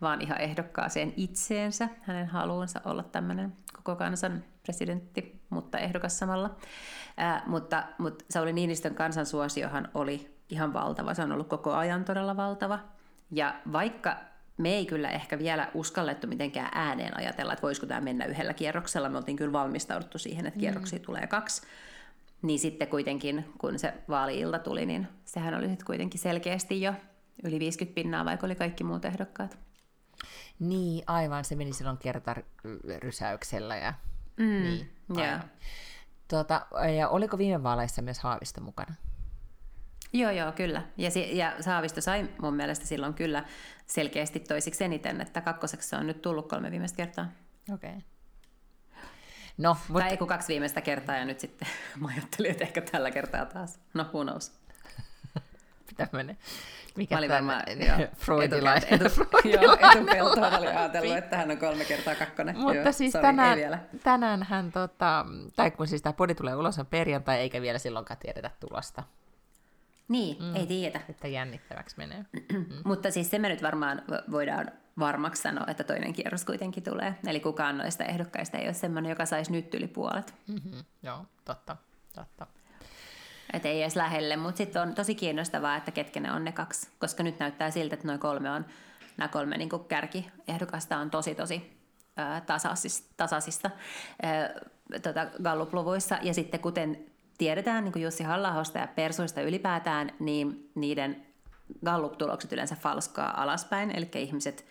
vaan 0.00 0.20
ihan 0.20 0.40
ehdokkaaseen 0.40 1.14
itseensä, 1.16 1.88
hänen 2.02 2.26
haluunsa 2.26 2.80
olla 2.84 3.02
tämmöinen 3.02 3.52
koko 3.72 3.96
kansan 3.96 4.44
presidentti, 4.62 5.40
mutta 5.50 5.78
ehdokas 5.78 6.18
samalla. 6.18 6.56
Ää, 7.16 7.42
mutta, 7.46 7.84
mutta 7.98 8.24
Sauli 8.30 8.52
Niinistön 8.52 8.94
kansansuosiohan 8.94 9.88
oli 9.94 10.38
ihan 10.48 10.72
valtava, 10.72 11.14
se 11.14 11.22
on 11.22 11.32
ollut 11.32 11.48
koko 11.48 11.74
ajan 11.74 12.04
todella 12.04 12.36
valtava. 12.36 12.78
Ja 13.30 13.54
vaikka 13.72 14.16
me 14.58 14.68
ei 14.68 14.86
kyllä 14.86 15.10
ehkä 15.10 15.38
vielä 15.38 15.70
uskallettu 15.74 16.26
mitenkään 16.26 16.70
ääneen 16.74 17.16
ajatella, 17.16 17.52
että 17.52 17.62
voisiko 17.62 17.86
tämä 17.86 18.00
mennä 18.00 18.24
yhdellä 18.24 18.54
kierroksella, 18.54 19.08
me 19.08 19.16
oltiin 19.16 19.36
kyllä 19.36 19.52
valmistauduttu 19.52 20.18
siihen, 20.18 20.46
että 20.46 20.58
mm. 20.58 20.60
kierroksia 20.60 20.98
mm. 20.98 21.04
tulee 21.04 21.26
kaksi, 21.26 21.62
niin 22.42 22.58
sitten 22.58 22.88
kuitenkin, 22.88 23.52
kun 23.58 23.78
se 23.78 23.94
vaali-ilta 24.08 24.58
tuli, 24.58 24.86
niin 24.86 25.08
sehän 25.24 25.54
oli 25.54 25.68
sitten 25.68 25.86
kuitenkin 25.86 26.20
selkeästi 26.20 26.82
jo 26.82 26.92
yli 27.44 27.58
50 27.58 27.94
pinnaa, 27.94 28.24
vaikka 28.24 28.46
oli 28.46 28.54
kaikki 28.54 28.84
muut 28.84 29.04
ehdokkaat. 29.04 29.58
Niin, 30.58 31.04
aivan. 31.06 31.44
Se 31.44 31.54
meni 31.54 31.72
silloin 31.72 31.98
kertarysäyksellä. 31.98 33.76
Ja, 33.76 33.94
mm, 34.36 34.62
niin, 34.62 34.90
yeah. 35.18 35.44
Tuota, 36.28 36.66
ja 36.96 37.08
oliko 37.08 37.38
viime 37.38 37.62
vaaleissa 37.62 38.02
myös 38.02 38.18
Haavisto 38.18 38.60
mukana? 38.60 38.94
Joo, 40.12 40.30
joo, 40.30 40.52
kyllä. 40.52 40.82
Ja, 40.96 41.10
ja 41.32 41.52
Saavisto 41.60 42.00
sai 42.00 42.28
mun 42.42 42.54
mielestä 42.54 42.86
silloin 42.86 43.14
kyllä 43.14 43.44
selkeästi 43.88 44.40
toisiksi 44.40 44.84
eniten, 44.84 45.20
että 45.20 45.40
kakkoseksi 45.40 45.88
se 45.88 45.96
on 45.96 46.06
nyt 46.06 46.22
tullut 46.22 46.48
kolme 46.48 46.70
viimeistä 46.70 46.96
kertaa. 46.96 47.28
Okei. 47.74 47.90
Okay. 47.90 48.02
No, 49.58 49.76
mutta... 49.88 50.02
Tai 50.02 50.10
ei 50.10 50.16
kun 50.16 50.28
kaksi 50.28 50.48
viimeistä 50.48 50.80
kertaa 50.80 51.16
ja 51.16 51.24
nyt 51.24 51.40
sitten 51.40 51.68
mä 52.00 52.08
ajattelin, 52.08 52.50
että 52.50 52.64
ehkä 52.64 52.80
tällä 52.80 53.10
kertaa 53.10 53.46
taas. 53.46 53.80
No, 53.94 54.04
who 54.04 54.22
knows. 54.22 54.52
Tämmöinen. 55.96 56.38
Mikä 56.96 57.14
mä 57.14 57.18
olin 57.18 57.30
varmaan 57.30 57.62
freudilainen. 58.24 58.92
Etu, 58.92 59.26
joo, 59.44 59.76
etupeltoon 59.80 60.54
oli 60.54 60.66
ajatellut, 60.66 61.16
että 61.16 61.36
hän 61.36 61.50
on 61.50 61.58
kolme 61.58 61.84
kertaa 61.84 62.14
kakkonen. 62.14 62.58
Mutta 62.58 62.74
joo, 62.74 62.92
siis 62.92 63.12
sorry, 63.12 63.26
tänään, 63.26 63.58
tänään 64.02 64.42
hän, 64.42 64.72
tota, 64.72 65.26
tai 65.56 65.70
kun 65.70 65.86
siis 65.86 66.02
tämä 66.02 66.12
podi 66.12 66.34
tulee 66.34 66.54
ulos 66.54 66.78
on 66.78 66.86
perjantai, 66.86 67.38
eikä 67.38 67.62
vielä 67.62 67.78
silloinkaan 67.78 68.20
tiedetä 68.20 68.50
tulosta. 68.60 69.02
Niin, 70.08 70.42
mm. 70.42 70.56
ei 70.56 70.66
tiedä. 70.66 71.00
Että 71.08 71.28
jännittäväksi 71.28 71.96
menee. 71.98 72.24
Mm. 72.52 72.64
Mutta 72.84 73.10
siis 73.10 73.30
se 73.30 73.38
me 73.38 73.48
nyt 73.48 73.62
varmaan 73.62 74.02
voidaan 74.30 74.70
varmaksi 74.98 75.42
sanoa, 75.42 75.64
että 75.68 75.84
toinen 75.84 76.12
kierros 76.12 76.44
kuitenkin 76.44 76.82
tulee. 76.82 77.14
Eli 77.26 77.40
kukaan 77.40 77.78
noista 77.78 78.04
ehdokkaista 78.04 78.58
ei 78.58 78.66
ole 78.66 78.74
sellainen, 78.74 79.10
joka 79.10 79.26
saisi 79.26 79.52
nyt 79.52 79.74
yli 79.74 79.86
puolet. 79.86 80.34
Mm-hmm. 80.46 80.84
Joo, 81.02 81.26
totta, 81.44 81.76
totta. 82.14 82.46
Et 83.52 83.66
ei 83.66 83.82
edes 83.82 83.96
lähelle, 83.96 84.36
mutta 84.36 84.58
sitten 84.58 84.82
on 84.82 84.94
tosi 84.94 85.14
kiinnostavaa, 85.14 85.76
että 85.76 85.90
ketkä 85.90 86.20
ne 86.20 86.32
on 86.32 86.44
ne 86.44 86.52
kaksi, 86.52 86.90
koska 86.98 87.22
nyt 87.22 87.38
näyttää 87.38 87.70
siltä, 87.70 87.94
että 87.94 88.06
noin 88.06 88.20
kolme 88.20 88.50
on, 88.50 88.66
nämä 89.16 89.28
kolme 89.28 89.56
niin 89.56 89.70
kärkiehdokasta 89.88 90.98
on 90.98 91.10
tosi 91.10 91.34
tosi 91.34 91.78
tasaisista, 92.46 93.14
tasaisista 93.16 93.70
tota, 95.02 95.26
Gallup-luvuissa. 95.42 96.18
Ja 96.22 96.34
sitten 96.34 96.60
kuten 96.60 97.06
tiedetään 97.38 97.84
niin 97.84 97.92
kuin 97.92 98.02
Jussi 98.02 98.24
halla 98.24 98.64
ja 98.74 98.88
Persuista 98.94 99.40
ylipäätään, 99.40 100.10
niin 100.18 100.70
niiden 100.74 101.26
Gallup-tulokset 101.84 102.52
yleensä 102.52 102.76
falskaa 102.76 103.42
alaspäin, 103.42 103.90
eli 103.90 104.08
ihmiset 104.14 104.66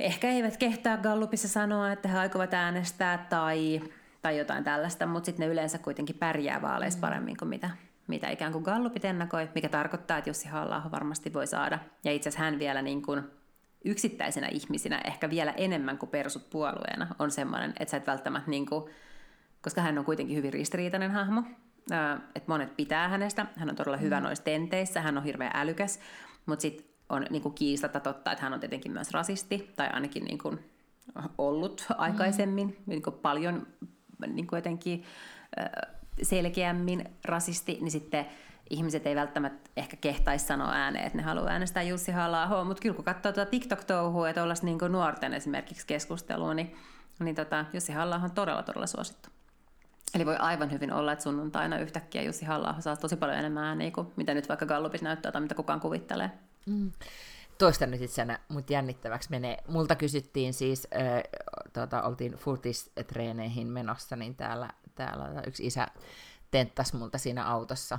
ehkä 0.00 0.28
eivät 0.28 0.56
kehtaa 0.56 0.96
Gallupissa 0.96 1.48
sanoa, 1.48 1.92
että 1.92 2.08
he 2.08 2.18
aikovat 2.18 2.54
äänestää 2.54 3.26
tai, 3.30 3.80
tai 4.22 4.38
jotain 4.38 4.64
tällaista, 4.64 5.06
mutta 5.06 5.26
sitten 5.26 5.46
ne 5.46 5.52
yleensä 5.52 5.78
kuitenkin 5.78 6.16
pärjää 6.16 6.62
vaaleissa 6.62 6.98
mm. 6.98 7.00
paremmin 7.00 7.36
kuin 7.36 7.48
mitä, 7.48 7.70
mitä 8.06 8.30
ikään 8.30 8.52
kuin 8.52 8.64
Gallupit 8.64 9.04
ennakoi, 9.04 9.48
mikä 9.54 9.68
tarkoittaa, 9.68 10.18
että 10.18 10.30
Jussi 10.30 10.48
halla 10.48 10.82
varmasti 10.92 11.32
voi 11.32 11.46
saada. 11.46 11.78
Ja 12.04 12.12
itse 12.12 12.28
asiassa 12.28 12.44
hän 12.44 12.58
vielä 12.58 12.82
niin 12.82 13.02
kuin 13.02 13.22
yksittäisenä 13.84 14.48
ihmisinä, 14.48 15.00
ehkä 15.04 15.30
vielä 15.30 15.52
enemmän 15.52 15.98
kuin 15.98 16.10
persut 16.10 16.50
puolueena, 16.50 17.06
on 17.18 17.30
semmoinen, 17.30 17.72
että 17.80 17.90
sä 17.90 17.96
et 17.96 18.06
välttämättä 18.06 18.50
niin 18.50 18.66
kuin 18.66 18.90
koska 19.62 19.80
hän 19.80 19.98
on 19.98 20.04
kuitenkin 20.04 20.36
hyvin 20.36 20.52
ristiriitainen 20.52 21.10
hahmo. 21.10 21.42
Että 22.34 22.52
monet 22.52 22.76
pitää 22.76 23.08
hänestä. 23.08 23.46
Hän 23.56 23.70
on 23.70 23.76
todella 23.76 23.96
hyvä 23.96 24.20
mm. 24.20 24.24
noissa 24.24 24.44
tenteissä, 24.44 25.00
hän 25.00 25.18
on 25.18 25.24
hirveän 25.24 25.52
älykäs, 25.54 26.00
mutta 26.46 26.62
sitten 26.62 26.86
on 27.08 27.26
niin 27.30 27.42
kuin 27.42 27.54
kiistatta 27.54 28.00
totta, 28.00 28.32
että 28.32 28.44
hän 28.44 28.52
on 28.52 28.60
tietenkin 28.60 28.92
myös 28.92 29.10
rasisti, 29.10 29.72
tai 29.76 29.88
ainakin 29.92 30.24
niin 30.24 30.38
kuin 30.38 30.70
ollut 31.38 31.86
aikaisemmin 31.98 32.66
mm. 32.66 32.74
niin 32.86 33.02
kuin 33.02 33.16
paljon 33.16 33.66
niin 34.26 34.46
kuin 34.46 34.58
jotenkin 34.58 35.04
selkeämmin 36.22 37.04
rasisti, 37.24 37.78
niin 37.80 37.90
sitten 37.90 38.26
ihmiset 38.70 39.06
ei 39.06 39.16
välttämättä 39.16 39.70
ehkä 39.76 39.96
kehtaisi 39.96 40.46
sanoa 40.46 40.72
ääneen, 40.72 41.06
että 41.06 41.18
ne 41.18 41.24
haluaa 41.24 41.50
äänestää 41.50 41.82
Jussi 41.82 42.12
halla 42.12 42.64
mutta 42.64 42.82
kyllä 42.82 42.94
kun 42.94 43.04
katsoo 43.04 43.32
tuota 43.32 43.50
TikTok-touhua 43.50 44.28
ja 44.28 44.34
tuollaista 44.34 44.66
niin 44.66 44.78
nuorten 44.88 45.34
esimerkiksi 45.34 45.86
keskustelua, 45.86 46.54
niin, 46.54 46.74
niin 47.20 47.34
tota, 47.34 47.64
Jussi 47.72 47.92
halla 47.92 48.16
on 48.16 48.30
todella, 48.30 48.62
todella 48.62 48.86
suosittu. 48.86 49.28
Eli 50.14 50.26
voi 50.26 50.36
aivan 50.36 50.70
hyvin 50.70 50.92
olla, 50.92 51.12
että 51.12 51.22
sunnuntaina 51.22 51.78
yhtäkkiä 51.78 52.22
Jussi 52.22 52.44
halla 52.44 52.74
saa 52.80 52.96
tosi 52.96 53.16
paljon 53.16 53.38
enemmän 53.38 53.64
ääniä 53.64 53.90
kuin 53.90 54.12
mitä 54.16 54.34
nyt 54.34 54.48
vaikka 54.48 54.66
Gallupit 54.66 55.02
näyttää 55.02 55.32
tai 55.32 55.40
mitä 55.40 55.54
kukaan 55.54 55.80
kuvittelee. 55.80 56.30
Mm. 56.66 56.92
Toista 57.58 57.86
nyt 57.86 58.02
itse 58.02 58.26
mut 58.48 58.70
jännittäväksi 58.70 59.30
menee. 59.30 59.58
Multa 59.68 59.96
kysyttiin 59.96 60.54
siis, 60.54 60.88
äh, 60.96 61.22
tota, 61.72 62.02
oltiin 62.02 62.32
furtistreeneihin 62.32 63.66
menossa, 63.66 64.16
niin 64.16 64.34
täällä, 64.34 64.70
täällä 64.94 65.42
yksi 65.46 65.66
isä 65.66 65.86
tenttas 66.50 66.92
multa 66.92 67.18
siinä 67.18 67.46
autossa 67.46 67.98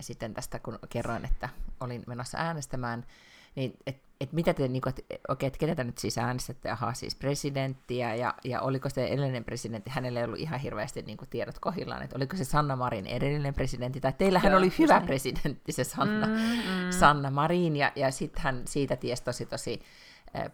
sitten 0.00 0.34
tästä, 0.34 0.58
kun 0.58 0.78
kerroin, 0.88 1.24
että 1.24 1.48
olin 1.80 2.04
menossa 2.06 2.38
äänestämään, 2.38 3.06
niin 3.54 3.76
et 3.86 4.02
että 4.20 4.34
mitä 4.34 4.54
te, 4.54 4.68
niin 4.68 4.82
kuin, 4.82 4.94
että, 4.98 5.14
okei, 5.28 5.46
että 5.46 5.58
ketä 5.58 5.74
te 5.74 5.84
nyt 5.84 5.98
siis 5.98 6.18
äänestätte, 6.18 6.70
ahaa, 6.70 6.94
siis 6.94 7.14
presidenttiä, 7.14 8.14
ja, 8.14 8.34
ja 8.44 8.60
oliko 8.60 8.90
se 8.90 9.06
edellinen 9.06 9.44
presidentti, 9.44 9.90
hänellä 9.90 10.20
ei 10.20 10.24
ollut 10.24 10.38
ihan 10.38 10.60
hirveästi 10.60 11.02
niin 11.02 11.16
kuin, 11.16 11.28
tiedot 11.28 11.58
kohillaan, 11.58 12.02
että 12.02 12.16
oliko 12.16 12.36
se 12.36 12.44
Sanna 12.44 12.76
Marin 12.76 13.06
edellinen 13.06 13.54
presidentti, 13.54 14.00
tai 14.00 14.12
teillähän 14.12 14.52
Joo, 14.52 14.58
oli 14.58 14.72
hyvä 14.78 14.98
niin. 14.98 15.06
presidentti, 15.06 15.72
se 15.72 15.84
Sanna, 15.84 16.26
mm, 16.26 16.32
mm. 16.32 16.90
Sanna 16.90 17.30
Marin, 17.30 17.76
ja, 17.76 17.92
ja 17.96 18.10
sitten 18.10 18.42
hän 18.42 18.62
siitä 18.64 18.96
tiesi 18.96 19.24
tosi 19.24 19.46
tosi 19.46 19.80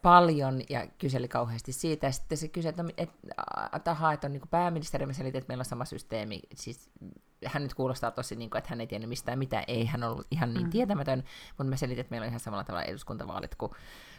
paljon 0.03 0.61
ja 0.69 0.87
kyseli 0.99 1.29
kauheasti 1.29 1.73
siitä. 1.73 2.07
Ja 2.07 2.13
sitten 2.13 2.39
se 2.39 2.49
kysyi, 2.49 2.69
että, 2.69 2.83
no, 2.83 2.91
et, 2.97 3.11
taha, 3.85 4.13
että 4.13 4.27
on 4.27 4.33
niin 4.33 4.43
pääministeri, 4.51 5.07
mä 5.07 5.13
selitin, 5.13 5.39
että 5.39 5.49
meillä 5.49 5.63
on 5.63 5.65
sama 5.65 5.85
systeemi. 5.85 6.41
Siis, 6.55 6.91
hän 7.45 7.63
nyt 7.63 7.75
kuulostaa 7.75 8.11
tosi, 8.11 8.37
niin 8.37 8.51
kuin, 8.51 8.59
että 8.59 8.71
hän 8.71 8.81
ei 8.81 8.87
tiennyt 8.87 9.09
mistään 9.09 9.39
mitä, 9.39 9.65
ei 9.69 9.85
hän 9.85 10.05
ollut 10.05 10.27
ihan 10.31 10.55
niin 10.55 10.67
mm. 10.67 10.71
tietämätön, 10.71 11.25
mutta 11.49 11.71
mä 11.71 11.77
selitin, 11.77 12.01
että 12.01 12.11
meillä 12.11 12.25
on 12.25 12.29
ihan 12.29 12.41
samalla 12.41 12.65
tavalla 12.65 12.85
eduskuntavaalit 12.85 13.55
kuin, 13.55 13.73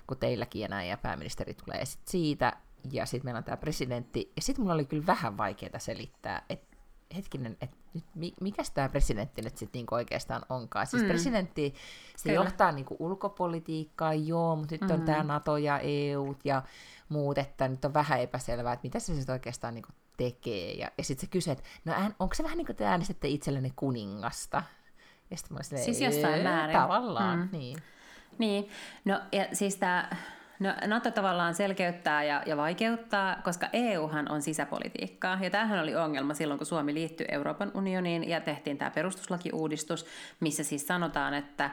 kuin 0.08 0.18
teilläkin 0.18 0.62
ja 0.62 0.68
näin, 0.68 0.90
ja 0.90 0.98
pääministeri 0.98 1.54
tulee 1.54 1.86
sit 1.86 2.08
siitä, 2.08 2.54
ja 2.92 3.06
sitten 3.06 3.28
meillä 3.28 3.38
on 3.38 3.44
tämä 3.44 3.58
presidentti, 3.58 4.32
ja 4.36 4.42
sitten 4.42 4.64
mulla 4.64 4.74
oli 4.74 4.86
kyllä 4.86 5.06
vähän 5.06 5.38
vaikeaa 5.38 5.80
selittää, 5.80 6.46
että 6.50 6.77
hetkinen, 7.16 7.58
että 7.62 7.78
nyt 8.16 8.34
mikä 8.42 8.64
tämä 8.74 8.90
presidentti 8.90 9.42
nyt 9.42 9.58
sitten 9.58 9.80
niinku 9.80 9.96
oikeastaan 9.96 10.42
onkaan. 10.50 10.88
Siis 10.88 11.04
mm. 11.04 11.10
presidentti, 11.10 11.74
se 12.16 12.30
Kyllä. 12.30 12.36
johtaa 12.36 12.72
niinku 12.72 12.96
ulkopolitiikkaa, 13.00 14.14
joo, 14.14 14.56
mutta 14.56 14.76
nyt 14.76 14.82
mm. 14.82 14.92
on 14.92 15.02
tämä 15.02 15.24
NATO 15.24 15.58
ja 15.58 15.80
EU 15.80 16.36
ja 16.44 16.64
muut, 17.10 17.38
että 17.38 17.68
nyt 17.68 17.86
on 17.86 17.94
vähän 17.94 18.22
epäselvää, 18.22 18.74
että 18.74 18.88
mitä 18.88 19.00
se 19.00 19.16
sitten 19.16 19.34
oikeastaan 19.34 19.74
niinku 19.74 19.90
tekee. 20.18 20.74
Ja, 20.74 20.92
ja 20.98 21.04
sitten 21.04 21.28
se 21.28 21.32
kysyy, 21.32 21.52
että 21.52 21.64
no 21.86 21.94
onko 22.20 22.36
se 22.36 22.44
vähän 22.44 22.58
niin 22.58 22.66
kuin 22.66 22.76
te 22.76 22.86
äänestätte 22.86 23.28
itsellenne 23.28 23.72
kuningasta? 23.76 24.64
Ja 25.32 25.38
sitten 25.38 25.58
mä 25.58 25.64
silleen, 25.64 25.86
siis 25.86 26.02
jossain 26.02 26.44
määrin. 26.44 26.78
Tavallaan, 26.78 27.40
mm. 27.40 27.50
niin. 27.52 27.78
Niin, 28.38 28.70
no 29.06 29.22
ja 29.32 29.48
siis 29.54 29.76
tämä 29.76 30.10
No 30.60 30.74
NATO 30.88 31.12
tavallaan 31.12 31.56
selkeyttää 31.56 32.24
ja, 32.24 32.44
ja 32.46 32.58
vaikeuttaa, 32.58 33.42
koska 33.44 33.70
EUhan 33.74 34.32
on 34.32 34.42
sisäpolitiikkaa. 34.42 35.40
Ja 35.42 35.50
tämähän 35.50 35.80
oli 35.80 35.96
ongelma 35.96 36.34
silloin, 36.34 36.58
kun 36.58 36.68
Suomi 36.68 36.94
liittyi 36.94 37.26
Euroopan 37.32 37.72
unioniin 37.74 38.30
ja 38.30 38.42
tehtiin 38.42 38.78
tämä 38.78 38.92
perustuslakiuudistus, 38.92 40.06
missä 40.40 40.64
siis 40.64 40.88
sanotaan, 40.88 41.34
että 41.34 41.72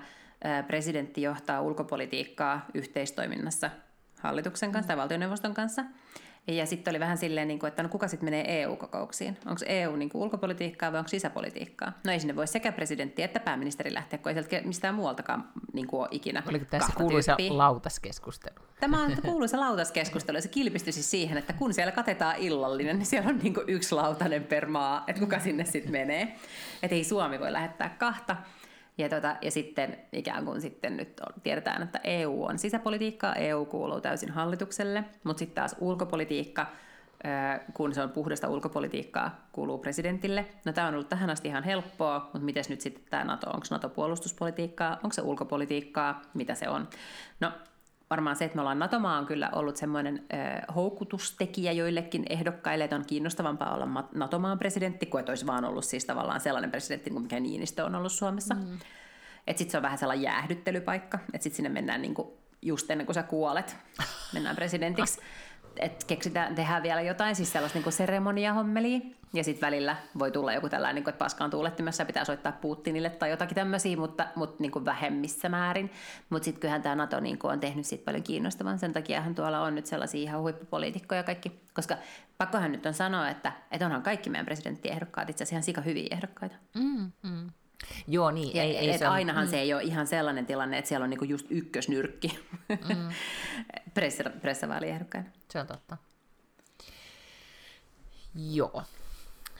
presidentti 0.66 1.22
johtaa 1.22 1.60
ulkopolitiikkaa 1.60 2.66
yhteistoiminnassa 2.74 3.70
hallituksen 4.20 4.72
kanssa 4.72 4.88
tai 4.88 4.96
valtioneuvoston 4.96 5.54
kanssa. 5.54 5.84
Ja 6.46 6.66
sitten 6.66 6.92
oli 6.92 7.00
vähän 7.00 7.18
silleen, 7.18 7.48
niin 7.48 7.58
kuin, 7.58 7.68
että 7.68 7.82
no 7.82 7.88
kuka 7.88 8.08
sitten 8.08 8.26
menee 8.26 8.62
EU-kokouksiin? 8.62 9.38
Onko 9.46 9.60
EU 9.66 9.96
niin 9.96 10.08
kuin 10.08 10.22
ulkopolitiikkaa 10.22 10.92
vai 10.92 10.98
onko 10.98 11.08
sisäpolitiikkaa? 11.08 11.92
No 12.04 12.12
ei 12.12 12.20
sinne 12.20 12.36
voi 12.36 12.46
sekä 12.46 12.72
presidentti 12.72 13.22
että 13.22 13.40
pääministeri 13.40 13.94
lähteä, 13.94 14.18
kun 14.18 14.32
ei 14.32 14.34
sieltä 14.34 14.66
mistään 14.66 14.94
muualtakaan 14.94 15.48
niin 15.72 15.86
kuin 15.86 16.00
ole 16.00 16.08
ikinä 16.10 16.42
Oliko 16.48 16.64
tässä 16.70 16.92
kuuluisa 16.96 17.36
tyyppiä. 17.36 17.58
lautaskeskustelu? 17.58 18.54
Tämä 18.80 19.02
on 19.02 19.12
kuuluisa 19.22 19.60
lautaskeskustelu 19.60 20.38
ja 20.38 20.42
se 20.42 20.48
kilpistyi 20.48 20.92
siis 20.92 21.10
siihen, 21.10 21.38
että 21.38 21.52
kun 21.52 21.74
siellä 21.74 21.92
katetaan 21.92 22.36
illallinen, 22.36 22.98
niin 22.98 23.06
siellä 23.06 23.28
on 23.28 23.38
niin 23.38 23.54
kuin 23.54 23.68
yksi 23.68 23.94
lautanen 23.94 24.44
per 24.44 24.66
maa, 24.66 25.04
että 25.06 25.20
kuka 25.20 25.38
sinne 25.38 25.64
sitten 25.64 25.92
menee. 25.92 26.36
Että 26.82 26.94
ei 26.94 27.04
Suomi 27.04 27.40
voi 27.40 27.52
lähettää 27.52 27.96
kahta. 27.98 28.36
Ja, 28.98 29.08
tota, 29.08 29.36
ja 29.42 29.50
sitten 29.50 29.98
ikään 30.12 30.44
kuin 30.44 30.60
sitten 30.60 30.96
nyt 30.96 31.20
tiedetään, 31.42 31.82
että 31.82 32.00
EU 32.04 32.44
on 32.44 32.58
sisäpolitiikkaa, 32.58 33.34
EU 33.34 33.64
kuuluu 33.64 34.00
täysin 34.00 34.30
hallitukselle, 34.30 35.04
mutta 35.24 35.38
sitten 35.38 35.54
taas 35.54 35.76
ulkopolitiikka, 35.80 36.66
kun 37.74 37.94
se 37.94 38.02
on 38.02 38.10
puhdasta 38.10 38.48
ulkopolitiikkaa, 38.48 39.46
kuuluu 39.52 39.78
presidentille. 39.78 40.46
No 40.64 40.72
tämä 40.72 40.86
on 40.86 40.94
ollut 40.94 41.08
tähän 41.08 41.30
asti 41.30 41.48
ihan 41.48 41.64
helppoa, 41.64 42.20
mutta 42.20 42.38
miten 42.44 42.64
nyt 42.68 42.80
sitten 42.80 43.04
tämä 43.10 43.24
NATO, 43.24 43.50
onko 43.50 43.66
NATO 43.70 43.88
puolustuspolitiikkaa, 43.88 44.92
onko 44.92 45.12
se 45.12 45.22
ulkopolitiikkaa, 45.22 46.22
mitä 46.34 46.54
se 46.54 46.68
on? 46.68 46.88
No 47.40 47.52
varmaan 48.14 48.36
se, 48.36 48.44
että 48.44 48.56
me 48.56 48.60
ollaan 48.60 48.78
NATO-maa 48.78 49.18
on 49.18 49.26
kyllä 49.26 49.50
ollut 49.52 49.76
semmoinen 49.76 50.24
äh, 50.34 50.74
houkutustekijä 50.74 51.72
joillekin 51.72 52.24
ehdokkaille, 52.30 52.84
että 52.84 52.96
on 52.96 53.06
kiinnostavampaa 53.06 53.74
olla 53.74 54.04
NATO-maan 54.14 54.58
presidentti, 54.58 55.06
kuin 55.06 55.20
että 55.20 55.32
olisi 55.32 55.46
vaan 55.46 55.64
ollut 55.64 55.84
siis 55.84 56.04
tavallaan 56.04 56.40
sellainen 56.40 56.70
presidentti 56.70 57.10
kuin 57.10 57.22
mikä 57.22 57.40
Niinistö 57.40 57.84
on 57.84 57.94
ollut 57.94 58.12
Suomessa. 58.12 58.54
Mm. 58.54 58.78
Että 59.46 59.58
sitten 59.58 59.70
se 59.70 59.76
on 59.76 59.82
vähän 59.82 59.98
sellainen 59.98 60.22
jäähdyttelypaikka, 60.22 61.18
että 61.32 61.42
sitten 61.42 61.56
sinne 61.56 61.68
mennään 61.68 62.02
niinku 62.02 62.38
just 62.62 62.90
ennen 62.90 63.06
kuin 63.06 63.14
sä 63.14 63.22
kuolet, 63.22 63.76
mennään 64.32 64.56
presidentiksi. 64.56 65.20
että 65.78 66.06
keksitään, 66.06 66.54
tehdään 66.54 66.82
vielä 66.82 67.00
jotain, 67.00 67.36
siis 67.36 67.52
sellaista 67.52 67.78
niin 67.78 67.92
seremoniahommelia, 67.92 69.00
ja 69.32 69.44
sitten 69.44 69.66
välillä 69.66 69.96
voi 70.18 70.30
tulla 70.30 70.52
joku 70.52 70.68
tällainen, 70.68 70.94
niin 70.94 71.04
kuin, 71.04 71.12
että 71.12 71.24
paskaan 71.24 71.50
tuulettimessa 71.50 72.02
ja 72.02 72.06
pitää 72.06 72.24
soittaa 72.24 72.52
Putinille 72.52 73.10
tai 73.10 73.30
jotakin 73.30 73.54
tämmöisiä, 73.54 73.96
mutta, 73.96 74.26
mutta 74.36 74.56
niin 74.58 74.70
kuin 74.70 74.84
vähemmissä 74.84 75.48
määrin. 75.48 75.90
Mutta 76.30 76.44
sitten 76.44 76.60
kyllähän 76.60 76.82
tämä 76.82 76.94
NATO 76.94 77.20
niin 77.20 77.38
kuin, 77.38 77.52
on 77.52 77.60
tehnyt 77.60 77.86
siitä 77.86 78.04
paljon 78.04 78.22
kiinnostavan, 78.22 78.78
sen 78.78 78.92
takiahan 78.92 79.34
tuolla 79.34 79.60
on 79.60 79.74
nyt 79.74 79.86
sellaisia 79.86 80.22
ihan 80.22 80.40
huippupoliitikkoja 80.40 81.22
kaikki, 81.22 81.60
koska 81.74 81.96
pakkohan 82.38 82.72
nyt 82.72 82.86
on 82.86 82.94
sanoa, 82.94 83.28
että, 83.28 83.52
että 83.70 83.86
onhan 83.86 84.02
kaikki 84.02 84.30
meidän 84.30 84.46
presidenttiehdokkaat 84.46 85.30
itse 85.30 85.44
asiassa 85.44 85.54
ihan 85.54 85.62
sika 85.62 85.80
hyviä 85.80 86.08
ehdokkaita. 86.10 86.56
Mm, 86.74 87.12
mm. 87.22 87.50
Joo, 88.08 88.30
niin. 88.30 88.56
Ei, 88.56 88.76
ei 88.76 88.98
se 88.98 89.06
ainahan 89.06 89.44
mm. 89.44 89.50
se 89.50 89.60
ei 89.60 89.74
ole 89.74 89.82
ihan 89.82 90.06
sellainen 90.06 90.46
tilanne, 90.46 90.78
että 90.78 90.88
siellä 90.88 91.04
on 91.04 91.10
niinku 91.10 91.24
just 91.24 91.46
ykkösnyrkki 91.50 92.38
mm. 92.68 93.08
pressavaaliehdokkaina. 94.40 95.28
Se 95.50 95.60
on 95.60 95.66
totta. 95.66 95.96
Joo. 98.34 98.82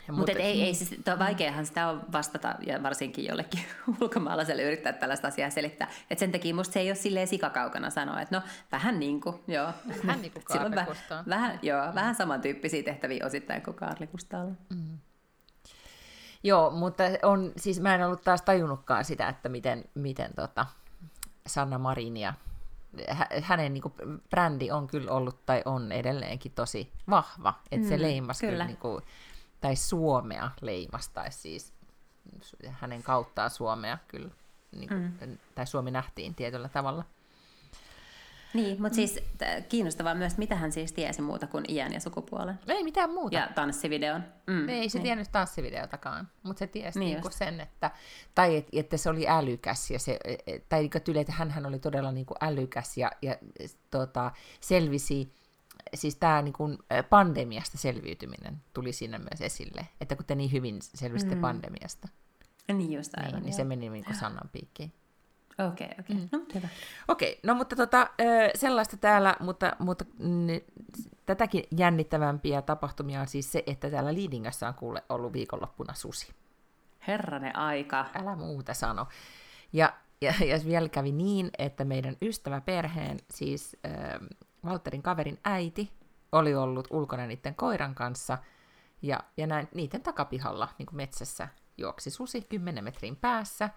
Mutta 0.09 0.33
Mut 0.33 0.40
ei, 0.40 0.62
ei 0.62 0.75
siis, 0.75 1.00
vaikeahan 1.18 1.66
sitä 1.66 1.88
on 1.88 2.02
vastata, 2.12 2.54
ja 2.66 2.83
varsinkin 2.83 3.25
jollekin 3.25 3.61
ulkomaalaiselle 4.00 4.62
yrittää 4.62 4.92
tällaista 4.92 5.28
asiaa 5.28 5.50
selittää. 5.50 5.90
Et 6.11 6.18
sen 6.18 6.33
takia 6.33 6.54
musta 6.54 6.73
se 6.73 6.80
ei 6.80 6.88
ole 6.88 6.94
silleen 6.94 7.28
sikakaukana 7.28 7.90
sanoa, 7.90 8.21
että 8.21 8.37
no 8.37 8.42
vähän 8.73 9.00
niin 9.00 9.21
kuin, 9.21 9.37
joo. 9.47 9.73
Vähän 10.06 10.23
niin 10.23 10.33
kuin 10.33 10.44
Kaarli 10.49 10.76
vähän, 10.76 10.97
vähän, 11.28 11.59
joo, 11.62 11.87
mm. 11.87 11.94
vähän 11.94 12.14
samantyyppisiä 12.14 12.83
tehtäviä 12.83 13.26
osittain 13.26 13.62
kuin 13.62 13.75
Kaarli 13.75 14.06
Kustalla. 14.06 14.52
Mm. 14.71 14.99
Joo, 16.45 16.71
mutta 16.71 17.03
on, 17.23 17.53
siis 17.57 17.81
mä 17.81 17.95
en 17.95 18.07
ollut 18.07 18.23
taas 18.23 18.43
tajunnutkaan 18.43 19.05
sitä, 19.05 19.29
että 19.29 19.49
miten, 19.49 19.85
miten 19.95 20.35
tota 20.35 20.67
Sanna 21.47 21.79
Marinia, 21.79 22.35
hänen 23.43 23.75
niin 23.75 23.83
kuin, 23.83 23.95
brändi 24.31 24.71
on 24.71 24.87
kyllä 24.87 25.13
ollut 25.13 25.47
tai 25.47 25.63
on 25.65 25.93
edelleenkin 25.93 26.53
tosi 26.53 26.93
vahva, 27.11 27.55
että 27.73 27.87
mm, 27.87 27.89
se 27.89 28.03
leimasi 28.03 28.41
kyllä, 28.41 28.53
kyllä 28.53 28.65
niin 28.65 28.77
kuin, 28.77 29.05
tai 29.61 29.77
Suomea 29.77 30.51
leimastaisi 30.61 31.39
siis 31.39 31.75
hänen 32.69 33.03
kauttaan 33.03 33.51
Suomea 33.51 33.99
kyllä, 34.09 34.31
niin 34.73 34.89
kuin, 34.89 35.17
mm. 35.27 35.39
tai 35.55 35.67
Suomi 35.67 35.91
nähtiin 35.91 36.35
tietyllä 36.35 36.69
tavalla. 36.69 37.05
Niin, 38.55 38.83
mutta 38.83 39.01
mm. 39.01 39.07
siis 39.07 39.19
kiinnostavaa 39.69 40.15
myös, 40.15 40.39
mitä 40.39 40.57
hän 40.57 40.73
siis 40.73 40.93
tiesi 40.93 41.23
muuta 41.23 41.47
kuin 41.47 41.65
iän 41.69 41.93
ja 41.93 42.01
sukupuolen. 42.01 42.59
Ei 42.67 42.85
mitään 42.85 43.11
muuta. 43.11 43.37
Ja 43.37 43.49
tanssivideon. 43.55 44.25
Mm, 44.47 44.69
ei 44.69 44.89
se 44.89 44.99
niin. 44.99 45.03
tiennyt 45.03 45.33
tanssivideotakaan, 45.33 46.29
mutta 46.43 46.59
se 46.59 46.67
tiesi 46.67 46.99
niin 46.99 47.13
niinku 47.13 47.31
sen, 47.31 47.61
että, 47.61 47.91
tai 48.35 48.57
et, 48.57 48.69
että 48.73 48.97
se 48.97 49.11
oli 49.11 49.29
älykäs, 49.29 49.91
ja 49.91 49.99
se, 49.99 50.19
e, 50.25 50.35
e, 50.47 50.59
tai 50.69 50.81
niinku 50.81 51.01
tyyli, 51.01 51.19
että 51.19 51.33
hän 51.33 51.67
oli 51.67 51.79
todella 51.79 52.13
niinku 52.13 52.35
älykäs 52.41 52.97
ja, 52.97 53.11
ja 53.23 53.37
tota, 53.91 54.33
selvisi, 54.61 55.33
siis 55.95 56.17
tämä 56.17 56.43
niinku 56.43 56.69
pandemiasta 57.11 57.79
selviytyminen 57.79 58.63
tuli 58.73 58.93
siinä 58.93 59.19
myös 59.19 59.41
esille, 59.41 59.89
että 60.01 60.17
kun 60.17 60.27
te 60.27 60.35
niin 60.35 60.53
hyvin 60.53 60.79
selvisitte 60.83 61.35
mm. 61.35 61.41
pandemiasta. 61.41 62.09
Niin 62.73 62.93
just 62.93 63.13
aivan, 63.17 63.33
niin, 63.33 63.43
niin 63.43 63.55
se 63.55 63.65
meni 63.65 63.89
niinku 63.89 64.15
Sannan 64.15 64.51
piikkiin. 64.53 64.93
Okei, 65.59 65.87
okay, 65.87 66.01
okei. 66.01 66.17
Okay. 66.17 66.17
Mm. 66.17 66.29
No, 66.33 66.47
hyvä. 66.55 66.69
Okei, 67.09 67.33
okay, 67.33 67.40
no 67.43 67.55
mutta 67.55 67.77
tota, 67.77 68.11
sellaista 68.55 68.97
täällä, 68.97 69.37
mutta, 69.40 69.77
mutta 69.79 70.05
tätäkin 71.27 71.64
jännittävämpiä 71.77 72.62
tapahtumia 72.62 73.21
on 73.21 73.27
siis 73.27 73.53
se, 73.53 73.62
että 73.67 73.90
täällä 73.90 74.14
Liidingassa 74.14 74.69
on 74.69 74.75
kuule 74.75 75.03
ollut 75.09 75.33
viikonloppuna 75.33 75.95
susi. 75.95 76.33
Herranen 77.07 77.57
aika. 77.57 78.07
Älä 78.14 78.37
muuta 78.37 78.75
sano. 78.75 79.07
Ja, 79.73 79.93
ja, 80.21 80.35
ja 80.47 80.59
vielä 80.67 80.88
kävi 80.88 81.12
niin, 81.12 81.51
että 81.59 81.85
meidän 81.85 82.17
ystäväperheen, 82.23 83.19
siis 83.31 83.77
äh, 83.87 83.93
Walterin 84.64 85.03
kaverin 85.03 85.38
äiti, 85.45 85.93
oli 86.33 86.55
ollut 86.55 86.88
ulkona 86.90 87.27
niiden 87.27 87.55
koiran 87.55 87.95
kanssa, 87.95 88.38
ja, 89.03 89.21
ja 89.37 89.47
näin, 89.47 89.69
niiden 89.75 90.03
takapihalla 90.03 90.69
niin 90.79 90.87
kuin 90.87 90.97
metsässä 90.97 91.49
juoksi 91.79 92.11
susi 92.11 92.43
10 92.43 92.85
metrin 92.85 93.17
päässä, 93.17 93.71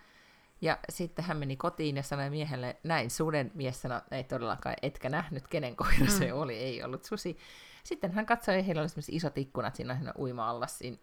ja 0.62 0.80
sitten 0.90 1.26
hän 1.26 1.38
meni 1.38 1.58
kotiin 1.58 1.96
ja 1.96 2.04
sanoi 2.04 2.30
miehelle, 2.30 2.78
näin 2.84 3.10
suden, 3.10 3.52
mies 3.54 3.82
sanoi, 3.82 4.02
ei 4.12 4.24
todellakaan, 4.24 4.76
etkä 4.82 5.10
nähnyt, 5.10 5.48
kenen 5.48 5.76
koira 5.76 6.06
mm. 6.06 6.08
se 6.08 6.34
oli, 6.34 6.56
ei 6.56 6.84
ollut 6.84 7.04
susi. 7.04 7.38
Sitten 7.84 8.12
hän 8.12 8.26
katsoi, 8.26 8.68
heillä 8.68 8.82
oli 8.82 8.90
isot 9.12 9.38
ikkunat 9.38 9.76
siinä, 9.76 9.96
siinä 9.96 10.14
uima-alla 10.18 10.68
siinä 10.68 10.98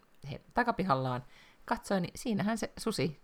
takapihallaan. 0.54 1.24
Katsoi, 1.64 2.00
niin 2.00 2.12
siinähän 2.14 2.58
se 2.58 2.72
susi 2.78 3.20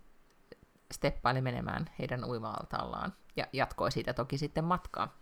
steppaili 0.93 1.41
menemään 1.41 1.89
heidän 1.99 2.23
uima-altaallaan 2.23 3.13
ja 3.35 3.47
jatkoi 3.53 3.91
siitä 3.91 4.13
toki 4.13 4.37
sitten 4.37 4.63
matkaa. 4.63 5.17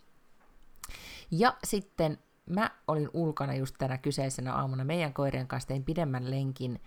Ja 1.31 1.57
sitten 1.63 2.17
mä 2.45 2.71
olin 2.87 3.09
ulkona 3.13 3.53
just 3.53 3.75
tänä 3.77 3.97
kyseisenä 3.97 4.53
aamuna 4.53 4.83
meidän 4.83 5.13
koirien 5.13 5.47
kanssa, 5.47 5.67
tein 5.67 5.83
pidemmän 5.83 6.31
lenkin 6.31 6.79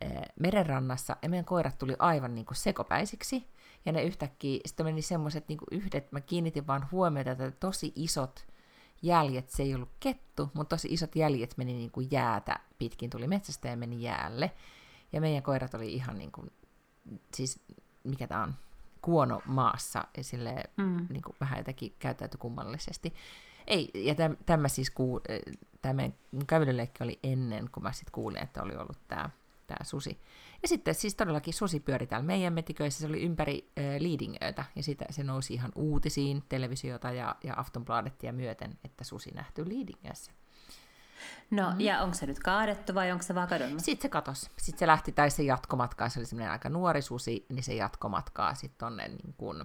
Eh, 0.00 0.22
merenrannassa, 0.40 1.16
ja 1.22 1.28
meidän 1.28 1.44
koirat 1.44 1.78
tuli 1.78 1.96
aivan 1.98 2.34
niin 2.34 2.46
kuin 2.46 2.56
sekopäisiksi, 2.56 3.46
ja 3.86 3.92
ne 3.92 4.02
yhtäkkiä, 4.02 4.60
sitten 4.66 4.86
meni 4.86 5.02
semmoiset 5.02 5.48
niin 5.48 5.58
yhdet, 5.70 6.12
mä 6.12 6.20
kiinnitin 6.20 6.66
vaan 6.66 6.88
huomiota, 6.90 7.30
että 7.30 7.50
tosi 7.50 7.92
isot 7.96 8.46
jäljet, 9.02 9.50
se 9.50 9.62
ei 9.62 9.74
ollut 9.74 9.90
kettu, 10.00 10.50
mutta 10.54 10.76
tosi 10.76 10.88
isot 10.90 11.16
jäljet 11.16 11.56
meni 11.56 11.72
niin 11.72 11.90
kuin 11.90 12.08
jäätä 12.10 12.60
pitkin, 12.78 13.10
tuli 13.10 13.26
metsästä 13.26 13.68
ja 13.68 13.76
meni 13.76 14.02
jäälle, 14.02 14.50
ja 15.12 15.20
meidän 15.20 15.42
koirat 15.42 15.74
oli 15.74 15.92
ihan 15.92 16.18
niin 16.18 16.32
kuin, 16.32 16.50
siis 17.34 17.62
mikä 18.04 18.26
tämä 18.26 18.42
on, 18.42 18.54
kuono 19.02 19.42
maassa, 19.44 20.04
ja 20.16 20.24
sille 20.24 20.64
mm. 20.76 21.06
niin 21.10 21.22
kuin 21.22 21.36
vähän 21.40 21.58
jotenkin 21.58 21.94
käyttäytyi 21.98 22.38
kummallisesti. 22.38 23.14
Ei, 23.66 23.90
ja 23.94 24.14
täm, 24.14 24.36
tämä 24.46 24.68
siis, 24.68 24.90
kuu, 24.90 25.20
tämä 25.82 26.02
kävelyleikki 26.46 27.04
oli 27.04 27.18
ennen, 27.22 27.70
kun 27.72 27.82
mä 27.82 27.92
sitten 27.92 28.12
kuulin, 28.12 28.42
että 28.42 28.62
oli 28.62 28.76
ollut 28.76 28.98
tämä 29.08 29.30
tämä 29.70 29.84
susi. 29.84 30.20
Ja 30.62 30.68
sitten 30.68 30.94
siis 30.94 31.14
todellakin 31.14 31.54
susi 31.54 31.80
pyöri 31.80 32.06
täällä 32.06 32.26
meidän 32.26 32.52
metiköissä, 32.52 33.00
se 33.00 33.06
oli 33.06 33.22
ympäri 33.22 33.72
äh, 33.78 33.84
Liidingöitä, 33.98 34.64
ja 34.76 34.82
sitä, 34.82 35.04
se 35.10 35.24
nousi 35.24 35.54
ihan 35.54 35.72
uutisiin, 35.74 36.42
televisiota 36.48 37.12
ja, 37.12 37.36
ja 37.44 37.54
Aftonbladettia 37.56 38.32
myöten, 38.32 38.78
että 38.84 39.04
susi 39.04 39.30
nähty 39.30 39.68
Liidingössä. 39.68 40.32
No, 41.50 41.70
mm. 41.70 41.80
ja 41.80 42.02
onko 42.02 42.14
se 42.14 42.26
nyt 42.26 42.38
kaadettu 42.38 42.94
vai 42.94 43.12
onko 43.12 43.22
se 43.22 43.34
vaan 43.34 43.48
kadonnut? 43.48 43.80
Sitten 43.80 44.02
se 44.02 44.08
katosi. 44.08 44.50
Sitten 44.58 44.78
se 44.78 44.86
lähti, 44.86 45.12
tai 45.12 45.30
se 45.30 45.42
jatkomatkaa, 45.42 46.08
se 46.08 46.20
oli 46.20 46.26
semmoinen 46.26 46.52
aika 46.52 46.68
nuori 46.68 47.02
susi, 47.02 47.46
niin 47.48 47.62
se 47.62 47.74
jatkomatkaa 47.74 48.54
sitten 48.54 48.78
tonne 48.78 49.08
niin 49.08 49.34
kuin, 49.36 49.64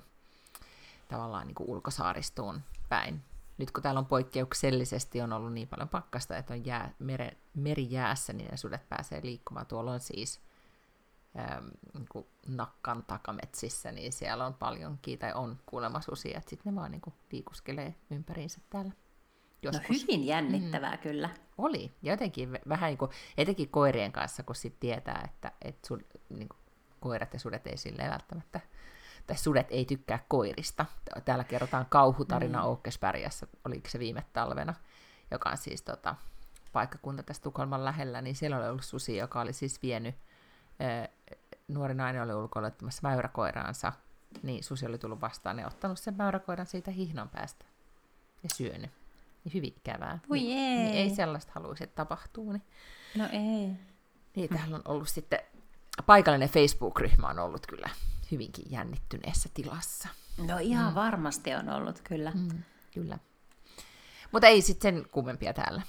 tavallaan 1.07 1.47
niin 1.47 1.55
kuin 1.55 1.69
ulkosaaristoon 1.69 2.61
päin 2.89 3.21
nyt 3.57 3.71
kun 3.71 3.83
täällä 3.83 3.99
on 3.99 4.05
poikkeuksellisesti 4.05 5.21
on 5.21 5.33
ollut 5.33 5.53
niin 5.53 5.67
paljon 5.67 5.89
pakkasta, 5.89 6.37
että 6.37 6.53
on 6.53 6.65
jää, 6.65 6.93
mere, 6.99 7.37
merijäässä, 7.53 8.33
niin 8.33 8.51
ne 8.51 8.57
sudet 8.57 8.89
pääsee 8.89 9.19
liikkumaan. 9.23 9.65
Tuolla 9.65 9.91
on 9.91 9.99
siis 9.99 10.41
niin 11.93 12.25
nakkan 12.47 13.03
takametsissä, 13.03 13.91
niin 13.91 14.13
siellä 14.13 14.45
on 14.45 14.53
paljon 14.53 14.99
tai 15.19 15.33
on 15.33 15.59
kuulemma 15.65 16.01
susia, 16.01 16.37
että 16.37 16.49
sitten 16.49 16.73
ne 16.73 16.79
vaan 16.79 16.91
niin 16.91 17.01
kuin 17.01 17.13
liikuskelee 17.31 17.95
ympäriinsä 18.11 18.61
täällä. 18.69 18.89
No 18.89 18.95
Joskus. 19.61 19.89
No 19.89 19.95
hyvin 20.01 20.25
jännittävää 20.25 20.95
mm. 20.95 21.01
kyllä. 21.01 21.29
Oli. 21.57 21.91
Ja 22.01 22.13
jotenkin 22.13 22.59
vähän 22.69 22.87
niin 22.87 22.97
kuin, 22.97 23.11
etenkin 23.37 23.69
koirien 23.69 24.11
kanssa, 24.11 24.43
kun 24.43 24.55
sitten 24.55 24.79
tietää, 24.79 25.21
että, 25.25 25.51
että 25.61 25.87
sun, 25.87 26.01
niin 26.29 26.49
kuin, 26.49 26.59
koirat 26.99 27.33
ja 27.33 27.39
sudet 27.39 27.67
ei 27.67 27.77
silleen 27.77 28.11
välttämättä 28.11 28.59
tai 29.27 29.37
sudet 29.37 29.67
ei 29.69 29.85
tykkää 29.85 30.25
koirista. 30.27 30.85
Täällä 31.25 31.43
kerrotaan 31.43 31.85
kauhutarina 31.89 32.59
mm. 32.59 32.65
Oukkespärjässä, 32.65 33.47
oliko 33.65 33.89
se 33.89 33.99
viime 33.99 34.25
talvena, 34.33 34.73
joka 35.31 35.49
on 35.49 35.57
siis 35.57 35.81
tota, 35.81 36.15
paikkakunta 36.73 37.23
tässä 37.23 37.43
Tukholman 37.43 37.85
lähellä, 37.85 38.21
niin 38.21 38.35
siellä 38.35 38.57
oli 38.57 38.67
ollut 38.67 38.85
susi, 38.85 39.17
joka 39.17 39.41
oli 39.41 39.53
siis 39.53 39.81
vienyt, 39.83 40.15
nuori 41.67 41.93
nainen 41.93 42.21
oli 42.21 42.33
ulkoilettamassa 42.33 42.99
mäyräkoiraansa, 43.03 43.93
niin 44.43 44.63
susi 44.63 44.85
oli 44.85 44.97
tullut 44.97 45.21
vastaan 45.21 45.59
ja 45.59 45.67
ottanut 45.67 45.99
sen 45.99 46.13
mäyräkoiran 46.17 46.65
siitä 46.65 46.91
hihnon 46.91 47.29
päästä 47.29 47.65
ja 48.43 48.49
syönyt. 48.55 48.91
Niin 49.43 49.53
hyvin 49.53 49.73
ikävää. 49.77 50.19
Voi 50.29 50.37
niin, 50.37 50.57
ei. 50.57 50.77
Niin 50.77 50.95
ei 50.95 51.15
sellaista 51.15 51.51
haluaisi, 51.55 51.83
että 51.83 51.95
tapahtuu. 51.95 52.51
Niin, 52.51 52.63
No 53.15 53.25
ei. 53.31 53.71
niin 54.35 54.49
täällä 54.49 54.75
on 54.75 54.81
ollut 54.85 55.09
sitten, 55.09 55.39
paikallinen 56.05 56.49
Facebook-ryhmä 56.49 57.29
on 57.29 57.39
ollut 57.39 57.67
kyllä 57.67 57.89
hyvinkin 58.31 58.65
jännittyneessä 58.69 59.49
tilassa. 59.53 60.09
No 60.47 60.57
ihan 60.57 60.91
mm. 60.91 60.95
varmasti 60.95 61.55
on 61.55 61.69
ollut, 61.69 62.01
kyllä. 62.03 62.31
Mm, 62.31 62.63
kyllä. 62.93 63.17
Mutta 64.31 64.47
ei 64.47 64.61
sitten 64.61 64.95
sen 64.95 65.05
kummempia 65.11 65.53
täällä. 65.53 65.81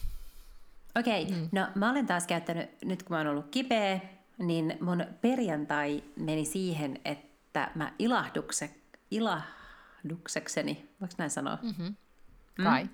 Okei, 0.98 1.22
okay. 1.22 1.36
mm. 1.36 1.48
no 1.52 1.66
mä 1.74 1.90
olen 1.90 2.06
taas 2.06 2.26
käyttänyt, 2.26 2.70
nyt 2.84 3.02
kun 3.02 3.14
mä 3.14 3.18
oon 3.18 3.26
ollut 3.26 3.50
kipeä, 3.50 4.00
niin 4.38 4.78
mun 4.80 5.04
perjantai 5.20 6.02
meni 6.16 6.44
siihen, 6.44 7.00
että 7.04 7.70
mä 7.74 7.92
ilahdukse, 7.98 8.74
ilahduksekseni, 9.10 10.88
voiko 11.00 11.14
näin 11.18 11.30
sanoa? 11.30 11.58
Mm-hmm. 11.62 11.94
Kai. 12.64 12.84
Mm. 12.84 12.90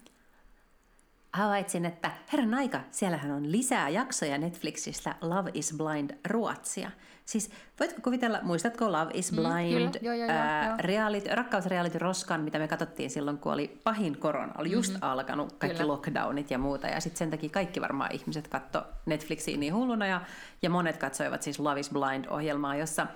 Havaitsin, 1.32 1.84
että 1.84 2.10
herran 2.32 2.54
aika, 2.54 2.80
siellähän 2.90 3.30
on 3.30 3.52
lisää 3.52 3.88
jaksoja 3.88 4.38
Netflixistä 4.38 5.14
Love 5.20 5.50
is 5.54 5.74
Blind 5.76 6.10
Ruotsia. 6.28 6.90
Siis 7.24 7.50
voitko 7.80 8.00
kuvitella, 8.02 8.38
muistatko 8.42 8.92
Love 8.92 9.10
is 9.14 9.32
Blind, 9.32 9.84
mm, 9.84 9.90
kyllä. 9.90 9.90
Joo, 10.02 10.14
joo, 10.14 10.28
ää, 10.30 10.66
joo. 10.66 10.74
reality, 10.78 11.28
rakkausreality 11.34 11.98
Roskan, 11.98 12.40
mitä 12.40 12.58
me 12.58 12.68
katsottiin 12.68 13.10
silloin, 13.10 13.38
kun 13.38 13.52
oli 13.52 13.80
pahin 13.84 14.18
korona, 14.18 14.52
oli 14.58 14.70
just 14.70 14.92
mm-hmm. 14.92 15.08
alkanut 15.08 15.52
kaikki 15.52 15.78
Kyllä. 15.78 15.92
lockdownit 15.92 16.50
ja 16.50 16.58
muuta, 16.58 16.86
ja 16.86 17.00
sitten 17.00 17.18
sen 17.18 17.30
takia 17.30 17.50
kaikki 17.50 17.80
varmaan 17.80 18.14
ihmiset 18.14 18.48
katto 18.48 18.84
Netflixiin 19.06 19.60
niin 19.60 19.74
hulluna, 19.74 20.06
ja, 20.06 20.20
ja 20.62 20.70
monet 20.70 20.96
katsoivat 20.96 21.42
siis 21.42 21.58
Love 21.58 21.80
is 21.80 21.90
Blind-ohjelmaa, 21.90 22.76
jossa 22.76 23.06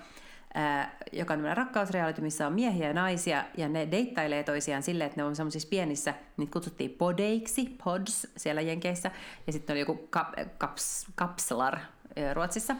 ää, 0.57 0.97
joka 1.11 1.33
on 1.33 1.57
rakkausreality, 1.57 2.21
missä 2.21 2.47
on 2.47 2.53
miehiä 2.53 2.87
ja 2.87 2.93
naisia, 2.93 3.43
ja 3.57 3.69
ne 3.69 3.87
deittailee 3.91 4.43
toisiaan 4.43 4.83
silleen, 4.83 5.07
että 5.07 5.21
ne 5.21 5.23
on 5.23 5.35
semmoisissa 5.35 5.69
pienissä, 5.69 6.13
niitä 6.37 6.53
kutsuttiin 6.53 6.91
podeiksi, 6.91 7.77
pods 7.83 8.27
siellä 8.37 8.61
Jenkeissä, 8.61 9.11
ja 9.47 9.53
sitten 9.53 9.73
oli 9.73 9.79
joku 9.79 10.07
kap, 10.09 10.27
kaps, 10.57 11.07
kapslar 11.15 11.77
Ruotsissa. 12.33 12.75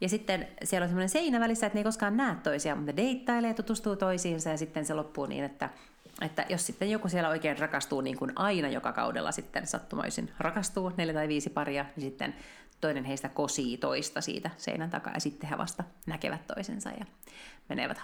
Ja 0.00 0.08
sitten 0.08 0.48
siellä 0.64 0.84
on 0.84 0.88
semmoinen 0.88 1.08
seinä 1.08 1.40
välissä, 1.40 1.66
että 1.66 1.76
ne 1.76 1.80
ei 1.80 1.84
koskaan 1.84 2.16
näe 2.16 2.36
toisiaan, 2.42 2.78
mutta 2.78 2.92
ne 2.92 2.96
deittailee, 2.96 3.54
tutustuu 3.54 3.96
toisiinsa, 3.96 4.50
ja 4.50 4.56
sitten 4.56 4.84
se 4.84 4.94
loppuu 4.94 5.26
niin, 5.26 5.44
että 5.44 5.68
että 6.20 6.46
jos 6.48 6.66
sitten 6.66 6.90
joku 6.90 7.08
siellä 7.08 7.28
oikein 7.28 7.58
rakastuu 7.58 8.00
niin 8.00 8.16
kuin 8.16 8.32
aina 8.36 8.68
joka 8.68 8.92
kaudella 8.92 9.32
sitten 9.32 9.66
sattumaisin 9.66 10.30
rakastuu, 10.38 10.92
neljä 10.96 11.14
tai 11.14 11.28
viisi 11.28 11.50
paria, 11.50 11.84
niin 11.96 12.02
sitten 12.02 12.34
toinen 12.82 13.04
heistä 13.04 13.28
kosii 13.28 13.76
toista 13.76 14.20
siitä 14.20 14.50
seinän 14.56 14.90
takaa 14.90 15.14
ja 15.14 15.20
sitten 15.20 15.50
he 15.50 15.58
vasta 15.58 15.84
näkevät 16.06 16.46
toisensa 16.46 16.90
ja 16.90 17.04
menevät 17.68 18.00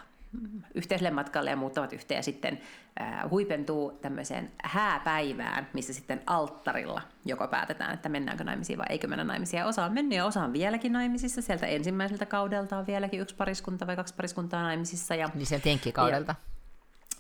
yhteiselle 0.75 1.11
matkalle 1.11 1.51
ja 1.51 1.57
muuttavat 1.57 1.93
yhteen 1.93 2.19
ja 2.19 2.23
sitten 2.23 2.61
äh, 3.01 3.31
huipentuu 3.31 3.99
tämmöiseen 4.03 4.53
hääpäivään, 4.65 5.69
missä 5.73 5.95
sitten 5.95 6.23
alttarilla 6.27 7.03
joko 7.25 7.49
päätetään, 7.49 7.95
että 7.95 8.09
mennäänkö 8.09 8.45
naimisiin 8.45 8.79
vai 8.79 8.87
eikö 8.91 9.07
mennä 9.07 9.25
naimisiin. 9.25 9.59
Ja 9.59 9.67
osa 9.67 9.85
on 9.85 9.93
mennyt 9.93 10.17
ja 10.17 10.25
osa 10.25 10.45
on 10.45 10.53
vieläkin 10.53 10.93
naimisissa. 10.93 11.43
Sieltä 11.43 11.67
ensimmäiseltä 11.67 12.27
kaudelta 12.27 12.79
on 12.79 12.87
vieläkin 12.87 13.21
yksi 13.21 13.35
pariskunta 13.35 13.87
vai 13.87 13.97
kaksi 13.97 14.15
pariskuntaa 14.15 14.63
naimisissa. 14.63 15.15
Ja, 15.15 15.31
Niin 15.35 15.47
sieltä 15.47 15.69
jenkkikaudelta. 15.69 16.35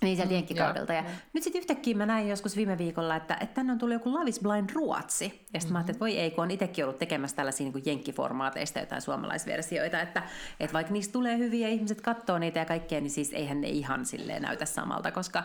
Niin 0.02 0.16
sieltä 0.16 0.32
Mm, 0.32 0.34
jenkkikaudelta. 0.34 0.92
Ja 0.92 1.00
joo. 1.00 1.10
nyt 1.32 1.42
sitten 1.42 1.60
yhtäkkiä 1.60 1.96
mä 1.96 2.06
näin 2.06 2.28
joskus 2.28 2.56
viime 2.56 2.78
viikolla, 2.78 3.16
että, 3.16 3.36
että 3.40 3.54
tänne 3.54 3.72
on 3.72 3.78
tullut 3.78 3.92
joku 3.92 4.12
Love 4.12 4.28
is 4.28 4.40
Blind 4.40 4.70
Ruotsi. 4.70 5.24
Ja 5.24 5.30
sitten 5.30 5.60
mm-hmm. 5.60 5.72
mä 5.72 5.78
ajattelin, 5.78 5.94
että 5.94 6.00
voi 6.00 6.18
ei, 6.18 6.30
kun 6.30 6.44
on 6.44 6.50
itsekin 6.50 6.84
ollut 6.84 6.98
tekemässä 6.98 7.36
tällaisia 7.36 7.70
niin 7.70 7.82
jenkkiformaateista 7.84 8.78
jotain 8.78 9.02
suomalaisversioita, 9.02 10.00
että, 10.00 10.22
että 10.60 10.74
vaikka 10.74 10.92
niistä 10.92 11.12
tulee 11.12 11.38
hyviä 11.38 11.68
ja 11.68 11.74
ihmiset 11.74 12.00
katsoo 12.00 12.38
niitä 12.38 12.58
ja 12.58 12.64
kaikkea, 12.64 13.00
niin 13.00 13.10
siis 13.10 13.32
eihän 13.32 13.60
ne 13.60 13.68
ihan 13.68 14.06
silleen 14.06 14.42
näytä 14.42 14.64
samalta, 14.64 15.12
koska, 15.12 15.42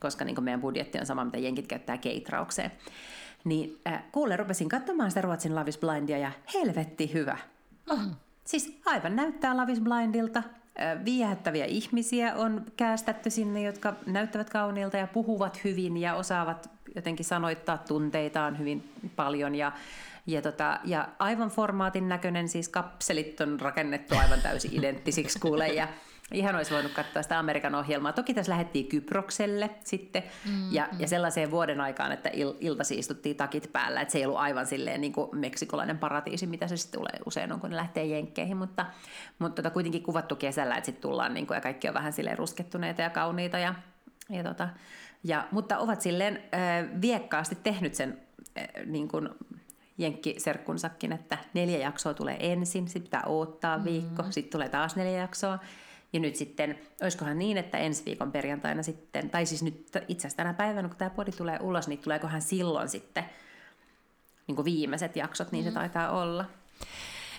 koska 0.00 0.24
niin 0.24 0.44
meidän 0.44 0.60
budjetti 0.60 0.98
on 0.98 1.06
sama, 1.06 1.24
mitä 1.24 1.38
jenkit 1.38 1.66
käyttää 1.66 1.98
keitraukseen. 1.98 2.72
Niin 3.44 3.80
äh, 3.88 4.02
kuule, 4.12 4.36
rupesin 4.36 4.68
katsomaan 4.68 5.10
sitä 5.10 5.20
Ruotsin 5.20 5.54
Love 5.54 5.68
is 5.68 5.78
Blindia 5.78 6.18
ja 6.18 6.32
helvetti 6.54 7.12
hyvä. 7.12 7.38
Oh, 7.90 8.00
siis 8.44 8.80
aivan 8.86 9.16
näyttää 9.16 9.56
Love 9.56 9.72
is 9.72 9.80
Blindilta. 9.80 10.42
Viehättäviä 11.04 11.64
ihmisiä 11.64 12.34
on 12.34 12.64
käästetty 12.76 13.30
sinne, 13.30 13.62
jotka 13.62 13.94
näyttävät 14.06 14.50
kauniilta 14.50 14.96
ja 14.96 15.06
puhuvat 15.06 15.64
hyvin 15.64 15.96
ja 15.96 16.14
osaavat 16.14 16.70
jotenkin 16.94 17.26
sanoittaa 17.26 17.78
tunteitaan 17.78 18.58
hyvin 18.58 18.92
paljon. 19.16 19.54
Ja, 19.54 19.72
ja, 20.26 20.42
tota, 20.42 20.80
ja 20.84 21.08
aivan 21.18 21.48
formaatin 21.48 22.08
näköinen, 22.08 22.48
siis 22.48 22.68
kapselit 22.68 23.40
on 23.40 23.60
rakennettu 23.60 24.14
aivan 24.16 24.40
täysin 24.40 24.78
identtisiksi 24.78 25.38
kuule. 25.38 25.68
Ja 25.68 25.88
ihan 26.32 26.56
olisi 26.56 26.74
voinut 26.74 26.92
katsoa 26.92 27.22
sitä 27.22 27.38
Amerikan 27.38 27.74
ohjelmaa. 27.74 28.12
Toki 28.12 28.34
tässä 28.34 28.52
lähdettiin 28.52 28.86
Kyprokselle 28.86 29.70
sitten 29.84 30.22
mm, 30.46 30.72
ja, 30.72 30.88
mm. 30.92 31.00
ja 31.00 31.08
sellaiseen 31.08 31.50
vuoden 31.50 31.80
aikaan, 31.80 32.12
että 32.12 32.30
il, 32.32 32.54
iltasi 32.60 32.98
istuttiin 32.98 33.36
takit 33.36 33.72
päällä. 33.72 34.00
Että 34.00 34.12
se 34.12 34.18
ei 34.18 34.24
ollut 34.24 34.38
aivan 34.38 34.66
silleen 34.66 35.00
niin 35.00 35.12
kuin 35.12 35.38
meksikolainen 35.38 35.98
paratiisi, 35.98 36.46
mitä 36.46 36.68
se 36.68 36.76
sitten 36.76 37.00
tulee 37.00 37.20
usein 37.26 37.52
on, 37.52 37.60
kun 37.60 37.70
ne 37.70 37.76
lähtee 37.76 38.04
jenkkeihin. 38.04 38.56
Mutta, 38.56 38.86
mutta 39.38 39.62
tota, 39.62 39.72
kuitenkin 39.72 40.02
kuvattu 40.02 40.36
kesällä, 40.36 40.76
että 40.76 40.86
sitten 40.86 41.02
tullaan 41.02 41.34
niin 41.34 41.46
kuin, 41.46 41.54
ja 41.54 41.60
kaikki 41.60 41.88
on 41.88 41.94
vähän 41.94 42.12
silleen 42.12 42.38
ruskettuneita 42.38 43.02
ja 43.02 43.10
kauniita. 43.10 43.58
Ja, 43.58 43.74
ja 44.30 44.42
tota, 44.42 44.68
ja, 45.24 45.48
mutta 45.50 45.78
ovat 45.78 46.00
silleen 46.00 46.42
äh, 46.54 47.00
viekkaasti 47.00 47.58
tehnyt 47.62 47.94
sen 47.94 48.20
äh, 48.58 48.68
niin 48.86 49.08
kuin 49.08 49.28
jenkkiserkkunsakin, 49.98 51.12
että 51.12 51.38
neljä 51.54 51.78
jaksoa 51.78 52.14
tulee 52.14 52.52
ensin, 52.52 52.88
sitten 52.88 53.02
pitää 53.02 53.22
odottaa 53.26 53.84
viikko, 53.84 54.22
mm. 54.22 54.30
sitten 54.30 54.52
tulee 54.52 54.68
taas 54.68 54.96
neljä 54.96 55.18
jaksoa. 55.20 55.58
Ja 56.12 56.20
nyt 56.20 56.36
sitten, 56.36 56.78
olisikohan 57.02 57.38
niin, 57.38 57.58
että 57.58 57.78
ensi 57.78 58.04
viikon 58.04 58.32
perjantaina 58.32 58.82
sitten, 58.82 59.30
tai 59.30 59.46
siis 59.46 59.62
nyt 59.62 59.90
itse 60.08 60.26
asiassa 60.26 60.36
tänä 60.36 60.54
päivänä, 60.54 60.88
kun 60.88 60.96
tämä 60.96 61.10
podi 61.10 61.32
tulee 61.32 61.58
ulos, 61.60 61.88
niin 61.88 61.98
tuleekohan 61.98 62.42
silloin 62.42 62.88
sitten 62.88 63.24
niin 64.46 64.56
kuin 64.56 64.64
viimeiset 64.64 65.16
jaksot, 65.16 65.52
niin 65.52 65.64
se 65.64 65.70
taitaa 65.70 66.10
olla. 66.10 66.44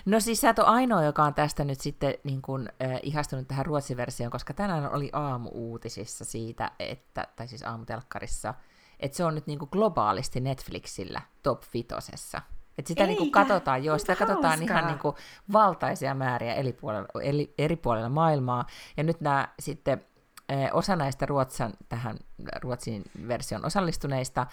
No 0.04 0.20
siis 0.20 0.40
sä 0.40 0.50
et 0.50 0.58
ole 0.58 0.66
ainoa, 0.66 1.04
joka 1.04 1.24
on 1.24 1.34
tästä 1.34 1.64
nyt 1.64 1.80
sitten 1.80 2.14
niin 2.24 2.42
kuin, 2.42 2.68
äh, 2.82 3.00
ihastunut 3.02 3.48
tähän 3.48 3.66
ruotsin 3.66 3.96
versioon, 3.96 4.30
koska 4.30 4.54
tänään 4.54 4.92
oli 4.92 5.10
aamu-uutisissa 5.12 6.24
siitä, 6.24 6.70
että, 6.78 7.26
tai 7.36 7.48
siis 7.48 7.62
aamutelkkarissa, 7.62 8.54
että 9.00 9.16
se 9.16 9.24
on 9.24 9.34
nyt 9.34 9.46
niin 9.46 9.58
kuin 9.58 9.68
globaalisti 9.72 10.40
Netflixillä 10.40 11.20
top 11.42 11.62
vitosessa. 11.74 12.42
Että 12.80 12.88
sitä 12.88 13.06
niin 13.06 13.16
kuin 13.16 13.26
Eikä? 13.26 13.40
katsotaan, 13.40 13.84
joo, 13.84 13.98
sitä 13.98 14.16
katsotaan 14.16 14.58
hauskaa. 14.58 14.78
ihan 14.78 14.86
niin 14.86 14.98
kuin 14.98 15.16
valtaisia 15.52 16.14
määriä 16.14 16.54
eri 16.54 16.72
puolilla, 16.72 17.06
eli, 17.22 17.54
eri 17.58 17.76
puolilla 17.76 18.08
maailmaa. 18.08 18.66
Ja 18.96 19.02
nyt 19.02 19.20
nämä 19.20 19.48
sitten 19.58 20.04
eh, 20.48 20.70
osa 20.72 20.96
näistä 20.96 21.26
Ruotsan, 21.26 21.72
tähän 21.88 22.16
Ruotsin 22.62 23.02
version 23.28 23.64
osallistuneista, 23.64 24.46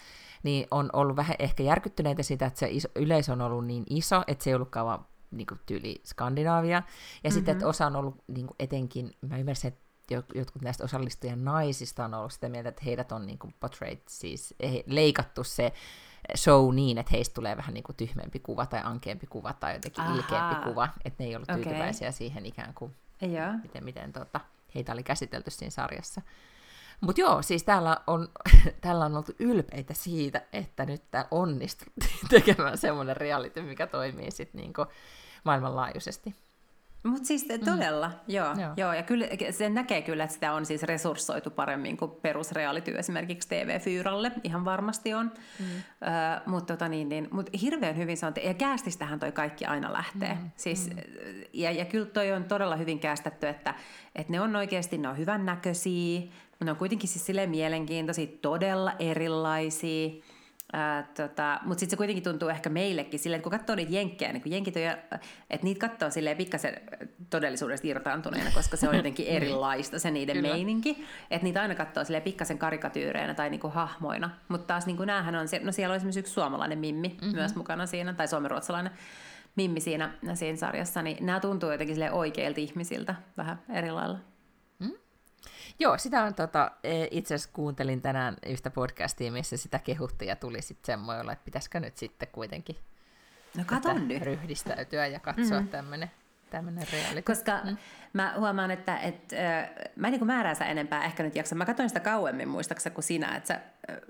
niin 0.43 0.67
on 0.71 0.89
ollut 0.93 1.15
vähän 1.15 1.35
ehkä 1.39 1.63
järkyttyneitä 1.63 2.23
siitä, 2.23 2.45
että 2.45 2.59
se 2.59 2.67
iso, 2.69 2.87
yleisö 2.95 3.31
on 3.31 3.41
ollut 3.41 3.65
niin 3.65 3.83
iso, 3.89 4.23
että 4.27 4.43
se 4.43 4.49
ei 4.49 4.55
ollutkaan 4.55 4.85
vaan 4.85 5.05
niin 5.31 5.47
kuin 5.47 5.59
tyyli 5.65 6.01
Skandinaavia. 6.03 6.75
Ja 6.75 6.81
mm-hmm. 6.81 7.31
sitten, 7.31 7.51
että 7.51 7.67
osa 7.67 7.85
on 7.85 7.95
ollut 7.95 8.23
niin 8.27 8.47
kuin 8.47 8.55
etenkin, 8.59 9.11
mä 9.21 9.37
ymmärsin, 9.37 9.67
että 9.67 9.87
jo- 10.11 10.23
jotkut 10.35 10.61
näistä 10.61 10.83
osallistujien 10.83 11.45
naisista 11.45 12.05
on 12.05 12.13
ollut 12.13 12.31
sitä 12.31 12.49
mieltä, 12.49 12.69
että 12.69 12.81
heidät 12.85 13.11
on 13.11 13.27
niin 13.27 13.39
kuin 13.39 13.55
portrayed, 13.59 14.01
siis 14.09 14.55
leikattu 14.85 15.43
se 15.43 15.73
show 16.35 16.75
niin, 16.75 16.97
että 16.97 17.11
heistä 17.11 17.33
tulee 17.33 17.57
vähän 17.57 17.73
niin 17.73 17.83
kuin 17.83 17.95
tyhmempi 17.95 18.39
kuva 18.39 18.65
tai 18.65 18.81
ankeampi 18.83 19.27
kuva 19.27 19.53
tai 19.53 19.73
jotenkin 19.73 20.03
Ahaa. 20.03 20.15
ilkeämpi 20.15 20.69
kuva, 20.69 20.89
että 21.05 21.23
ne 21.23 21.29
ei 21.29 21.35
ollut 21.35 21.49
tyytyväisiä 21.53 22.11
siihen 22.11 22.45
ikään 22.45 22.73
kuin 22.73 22.95
Joo. 23.21 23.53
miten, 23.63 23.83
miten 23.83 24.13
tota, 24.13 24.39
heitä 24.75 24.91
oli 24.91 25.03
käsitelty 25.03 25.51
siinä 25.51 25.69
sarjassa. 25.69 26.21
Mutta 27.01 27.21
joo, 27.21 27.41
siis 27.41 27.63
täällä 27.63 27.97
on, 28.07 28.27
täällä 28.81 29.05
on 29.05 29.17
oltu 29.17 29.31
ylpeitä 29.39 29.93
siitä, 29.93 30.41
että 30.53 30.85
nyt 30.85 31.03
täällä 31.11 31.27
onnistuttiin 31.31 32.27
tekemään 32.29 32.77
semmoinen 32.77 33.17
reality, 33.17 33.61
mikä 33.61 33.87
toimii 33.87 34.31
sitten 34.31 34.61
niinku 34.61 34.85
maailmanlaajuisesti. 35.43 36.35
Mutta 37.03 37.27
siis 37.27 37.47
todella, 37.65 38.07
mm. 38.07 38.13
joo, 38.27 38.47
Joo. 38.47 38.73
joo. 38.77 38.93
Ja 38.93 39.03
kyllä 39.03 39.27
se 39.51 39.69
näkee 39.69 40.01
kyllä, 40.01 40.23
että 40.23 40.33
sitä 40.33 40.53
on 40.53 40.65
siis 40.65 40.83
resurssoitu 40.83 41.49
paremmin 41.49 41.97
kuin 41.97 42.11
perusreality 42.11 42.97
esimerkiksi 42.97 43.49
TV-fyyralle, 43.49 44.31
ihan 44.43 44.65
varmasti 44.65 45.13
on. 45.13 45.31
Mm. 45.59 45.65
Ö, 45.65 46.41
mutta 46.45 46.73
tota 46.73 46.87
niin, 46.87 47.09
niin, 47.09 47.27
mut 47.31 47.49
hirveän 47.61 47.97
hyvin 47.97 48.17
se 48.17 48.25
on, 48.25 48.33
ja 48.43 48.53
käästistähän 48.53 49.19
toi 49.19 49.31
kaikki 49.31 49.65
aina 49.65 49.93
lähtee. 49.93 50.33
Mm. 50.33 50.51
Siis, 50.55 50.89
ja, 51.53 51.71
ja 51.71 51.85
kyllä 51.85 52.05
toi 52.05 52.31
on 52.31 52.43
todella 52.43 52.75
hyvin 52.75 52.99
käästetty, 52.99 53.47
että, 53.47 53.73
että 54.15 54.31
ne 54.33 54.41
on 54.41 54.55
oikeasti, 54.55 54.97
ne 54.97 55.07
on 55.07 55.17
hyvännäköisiä, 55.17 56.19
mutta 56.19 56.65
ne 56.65 56.71
on 56.71 56.77
kuitenkin 56.77 57.09
siis 57.09 57.25
silleen 57.25 57.49
mielenkiintoisia, 57.49 58.27
todella 58.41 58.93
erilaisia. 58.99 60.09
Tota, 61.15 61.59
Mutta 61.65 61.79
sitten 61.79 61.89
se 61.89 61.97
kuitenkin 61.97 62.23
tuntuu 62.23 62.49
ehkä 62.49 62.69
meillekin 62.69 63.19
silleen, 63.19 63.37
että 63.37 63.43
kun 63.49 63.59
katsoo 63.59 63.75
niitä 63.75 63.91
jenkkejä, 63.91 64.33
niin 64.33 64.41
kun 64.41 64.51
jenkit 64.51 64.75
on, 64.75 64.81
että 65.49 65.63
niitä 65.63 65.87
katsoo 65.87 66.09
silleen 66.09 66.37
pikkasen 66.37 66.81
todellisuudesta 67.29 67.87
irtaantuneena, 67.87 68.51
koska 68.53 68.77
se 68.77 68.89
on 68.89 68.95
jotenkin 69.01 69.25
niin. 69.25 69.35
erilaista 69.35 69.99
se 69.99 70.11
niiden 70.11 70.35
Kyllä. 70.35 70.53
meininki. 70.53 71.05
Että 71.31 71.43
niitä 71.43 71.61
aina 71.61 71.75
katsoo 71.75 72.03
silleen 72.03 72.23
pikkasen 72.23 72.57
karikatyyreinä 72.57 73.33
tai 73.33 73.49
niinku 73.49 73.69
hahmoina. 73.69 74.29
Mutta 74.47 74.67
taas 74.67 74.85
niinku 74.85 75.05
näähän 75.05 75.35
on, 75.35 75.47
no 75.63 75.71
siellä 75.71 75.93
on 75.93 75.97
esimerkiksi 75.97 76.19
yksi 76.19 76.33
suomalainen 76.33 76.79
mimmi 76.79 77.07
mm-hmm. 77.07 77.35
myös 77.35 77.55
mukana 77.55 77.85
siinä, 77.85 78.13
tai 78.13 78.27
suomenruotsalainen 78.27 78.91
mimmi 79.55 79.79
siinä, 79.79 80.11
siinä 80.33 80.57
sarjassa, 80.57 81.01
niin 81.01 81.25
nämä 81.25 81.39
tuntuu 81.39 81.71
jotenkin 81.71 81.95
sille 81.95 82.11
oikeilta 82.11 82.61
ihmisiltä 82.61 83.15
vähän 83.37 83.59
eri 83.69 83.91
lailla. 83.91 84.17
Joo, 85.79 85.97
sitä 85.97 86.23
on 86.23 86.33
tota, 86.33 86.71
e, 86.83 87.07
itse 87.11 87.35
asiassa 87.35 87.53
kuuntelin 87.53 88.01
tänään 88.01 88.35
yhtä 88.45 88.69
podcastia, 88.69 89.31
missä 89.31 89.57
sitä 89.57 89.79
kehuttiin 89.79 90.29
ja 90.29 90.35
tuli 90.35 90.61
sitten 90.61 90.85
semmoilla, 90.85 91.31
että 91.31 91.45
pitäisikö 91.45 91.79
nyt 91.79 91.97
sitten 91.97 92.27
kuitenkin 92.31 92.75
no, 93.57 93.63
katon 93.65 94.07
nyt. 94.07 94.21
ryhdistäytyä 94.21 95.07
ja 95.07 95.19
katsoa 95.19 95.61
mm. 95.61 95.67
tämmöinen 95.67 96.11
tämmöinen 96.49 96.87
reality. 96.91 97.21
Koska 97.21 97.59
mm. 97.63 97.77
mä 98.13 98.33
huomaan, 98.37 98.71
että 98.71 98.97
et, 98.97 99.33
äh, 99.33 99.69
mä 99.95 100.07
en 100.07 100.13
niin 100.13 100.27
määräänsä 100.27 100.65
enempää 100.65 101.05
ehkä 101.05 101.23
nyt 101.23 101.35
jaksa. 101.35 101.55
Mä 101.55 101.65
katsoin 101.65 101.89
sitä 101.89 101.99
kauemmin 101.99 102.47
muistaksa 102.47 102.89
kuin 102.89 103.03
sinä. 103.03 103.35
Että 103.35 103.47
sä, 103.47 103.59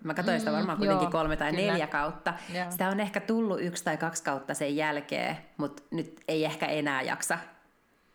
mä 0.03 0.13
katsoin 0.13 0.39
sitä 0.39 0.51
mm, 0.51 0.57
varmaan 0.57 0.77
kuitenkin 0.77 1.05
joo, 1.05 1.11
kolme 1.11 1.37
tai 1.37 1.51
kyllä. 1.51 1.71
neljä 1.71 1.87
kautta. 1.87 2.33
Joo. 2.53 2.71
Sitä 2.71 2.89
on 2.89 2.99
ehkä 2.99 3.19
tullut 3.19 3.61
yksi 3.61 3.83
tai 3.83 3.97
kaksi 3.97 4.23
kautta 4.23 4.53
sen 4.53 4.75
jälkeen, 4.75 5.37
mutta 5.57 5.83
nyt 5.91 6.21
ei 6.27 6.45
ehkä 6.45 6.65
enää 6.65 7.01
jaksa 7.01 7.37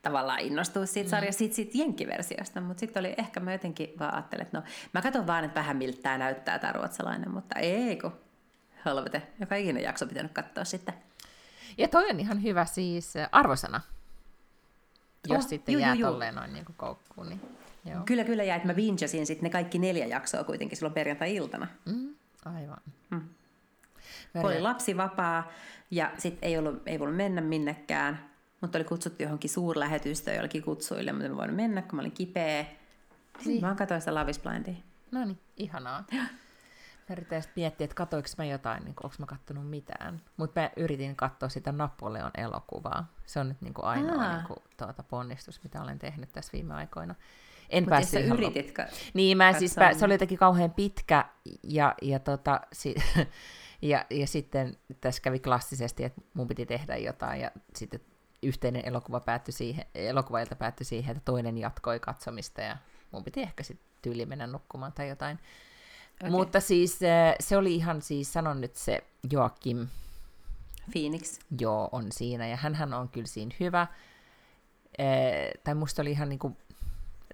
tavallaan 0.02 0.40
innostua 0.40 0.86
siitä 0.86 1.08
mm. 1.08 1.10
sarjasta, 1.10 1.38
siitä, 1.38 1.54
siitä 1.54 1.78
jenkkiversiosta, 1.78 2.60
mutta 2.60 2.80
sitten 2.80 3.00
oli 3.00 3.14
ehkä 3.16 3.40
mä 3.40 3.52
jotenkin 3.52 3.92
vaan 3.98 4.14
ajattelin, 4.14 4.42
että 4.42 4.58
no 4.58 4.64
mä 4.92 5.02
katson 5.02 5.26
vaan, 5.26 5.44
että 5.44 5.60
vähän 5.60 5.76
miltä 5.76 6.02
tämä 6.02 6.18
näyttää 6.18 6.58
tämä 6.58 6.72
ruotsalainen, 6.72 7.30
mutta 7.30 7.58
ei 7.58 7.96
kun 7.96 8.12
halvete, 8.84 9.22
joka 9.40 9.54
ikinen 9.56 9.82
jakso 9.82 10.06
pitänyt 10.06 10.32
katsoa 10.32 10.64
sitten. 10.64 10.94
Ja 11.78 11.88
toi 11.88 12.10
on 12.10 12.20
ihan 12.20 12.42
hyvä 12.42 12.64
siis 12.64 13.14
arvosana, 13.32 13.80
jos 15.28 15.44
oh, 15.44 15.48
sitten 15.48 15.72
juu, 15.72 15.80
jää 15.80 15.94
juu, 15.94 16.10
tolleen 16.10 16.34
noin 16.34 16.52
niin 16.52 16.64
koukkuun. 16.76 17.28
Niin, 17.28 17.40
joo. 17.84 18.02
Kyllä, 18.04 18.24
kyllä, 18.24 18.42
ja 18.42 18.54
että 18.54 18.68
mä 18.68 18.76
vinchasin 18.76 19.26
sitten 19.26 19.44
ne 19.44 19.50
kaikki 19.50 19.78
neljä 19.78 20.06
jaksoa 20.06 20.44
kuitenkin 20.44 20.76
silloin 20.76 20.94
perjantai-iltana. 20.94 21.66
Mm, 21.84 22.14
aivan. 22.44 22.78
Mm. 23.10 23.28
Oli 24.34 24.60
lapsi 24.60 24.96
vapaa 24.96 25.50
ja 25.90 26.10
sitten 26.18 26.48
ei, 26.48 26.58
ollut, 26.58 26.82
ei 26.86 26.98
voinut 26.98 27.16
mennä 27.16 27.40
minnekään 27.40 28.31
mutta 28.62 28.78
oli 28.78 28.84
kutsuttu 28.84 29.22
johonkin 29.22 29.50
suurlähetystöön 29.50 30.36
jollekin 30.36 30.62
kutsuille, 30.62 31.12
mutta 31.12 31.24
en 31.26 31.36
voinut 31.36 31.56
mennä, 31.56 31.82
kun 31.82 31.94
mä 31.96 32.00
olin 32.02 32.12
kipeä. 32.12 32.66
Niin. 33.44 33.60
Mä 33.60 33.74
katsoin 33.74 34.00
sitä 34.00 34.14
Love. 34.14 34.32
No 35.10 35.24
niin, 35.24 35.38
ihanaa. 35.56 36.04
Mä 37.08 37.14
yritin 37.16 37.42
miettiä, 37.56 37.84
että 37.84 37.94
katoinko 37.94 38.28
mä 38.38 38.44
jotain, 38.44 38.84
niin 38.84 38.94
onko 39.02 39.16
mä 39.18 39.26
kattonut 39.26 39.70
mitään. 39.70 40.20
Mutta 40.36 40.60
mä 40.60 40.70
yritin 40.76 41.16
katsoa 41.16 41.48
sitä 41.48 41.72
Napoleon 41.72 42.30
elokuvaa. 42.36 43.12
Se 43.26 43.40
on 43.40 43.48
nyt 43.48 43.60
niin 43.60 43.74
kuin 43.74 43.84
ainoa 43.84 44.32
niin 44.32 44.46
kuin, 44.46 44.56
tuota, 44.76 45.02
ponnistus, 45.02 45.62
mitä 45.62 45.82
olen 45.82 45.98
tehnyt 45.98 46.32
tässä 46.32 46.52
viime 46.52 46.74
aikoina. 46.74 47.14
En 47.70 47.82
Mut 47.82 47.90
päässyt 47.90 48.24
ihan 48.24 48.38
yritit 48.38 48.72
ka- 48.72 48.86
Niin, 49.14 49.36
mä 49.36 49.52
siis 49.52 49.76
pä- 49.78 49.98
se 49.98 50.04
oli 50.04 50.14
jotenkin 50.14 50.38
kauhean 50.38 50.70
pitkä 50.70 51.24
ja, 51.62 51.94
ja, 52.02 52.18
tota, 52.18 52.60
si- 52.72 52.94
ja, 53.82 54.06
ja 54.10 54.26
sitten 54.26 54.76
tässä 55.00 55.22
kävi 55.22 55.38
klassisesti, 55.38 56.04
että 56.04 56.20
mun 56.34 56.48
piti 56.48 56.66
tehdä 56.66 56.96
jotain 56.96 57.40
ja 57.40 57.50
sitten 57.76 58.00
yhteinen 58.42 58.84
elokuva 58.84 59.20
päättyi 59.20 59.52
siihen, 59.52 59.86
elokuvailta 59.94 60.56
päättyi 60.56 60.84
siihen, 60.84 61.16
että 61.16 61.24
toinen 61.24 61.58
jatkoi 61.58 62.00
katsomista 62.00 62.60
ja 62.60 62.76
mun 63.10 63.24
piti 63.24 63.40
ehkä 63.40 63.62
sitten 63.62 63.86
tyyli 64.02 64.26
mennä 64.26 64.46
nukkumaan 64.46 64.92
tai 64.92 65.08
jotain. 65.08 65.38
Okay. 66.20 66.30
Mutta 66.30 66.60
siis 66.60 67.02
eh, 67.02 67.34
se 67.40 67.56
oli 67.56 67.74
ihan 67.74 68.02
siis, 68.02 68.32
sanon 68.32 68.60
nyt 68.60 68.76
se 68.76 69.04
Joakim. 69.30 69.88
Phoenix. 70.92 71.38
Joo, 71.60 71.88
on 71.92 72.12
siinä 72.12 72.48
ja 72.48 72.56
hän 72.56 72.94
on 72.94 73.08
kyllä 73.08 73.26
siinä 73.26 73.54
hyvä. 73.60 73.86
Eh, 74.98 75.52
tai 75.64 75.74
musta 75.74 76.02
oli 76.02 76.10
ihan 76.10 76.28
niinku 76.28 76.56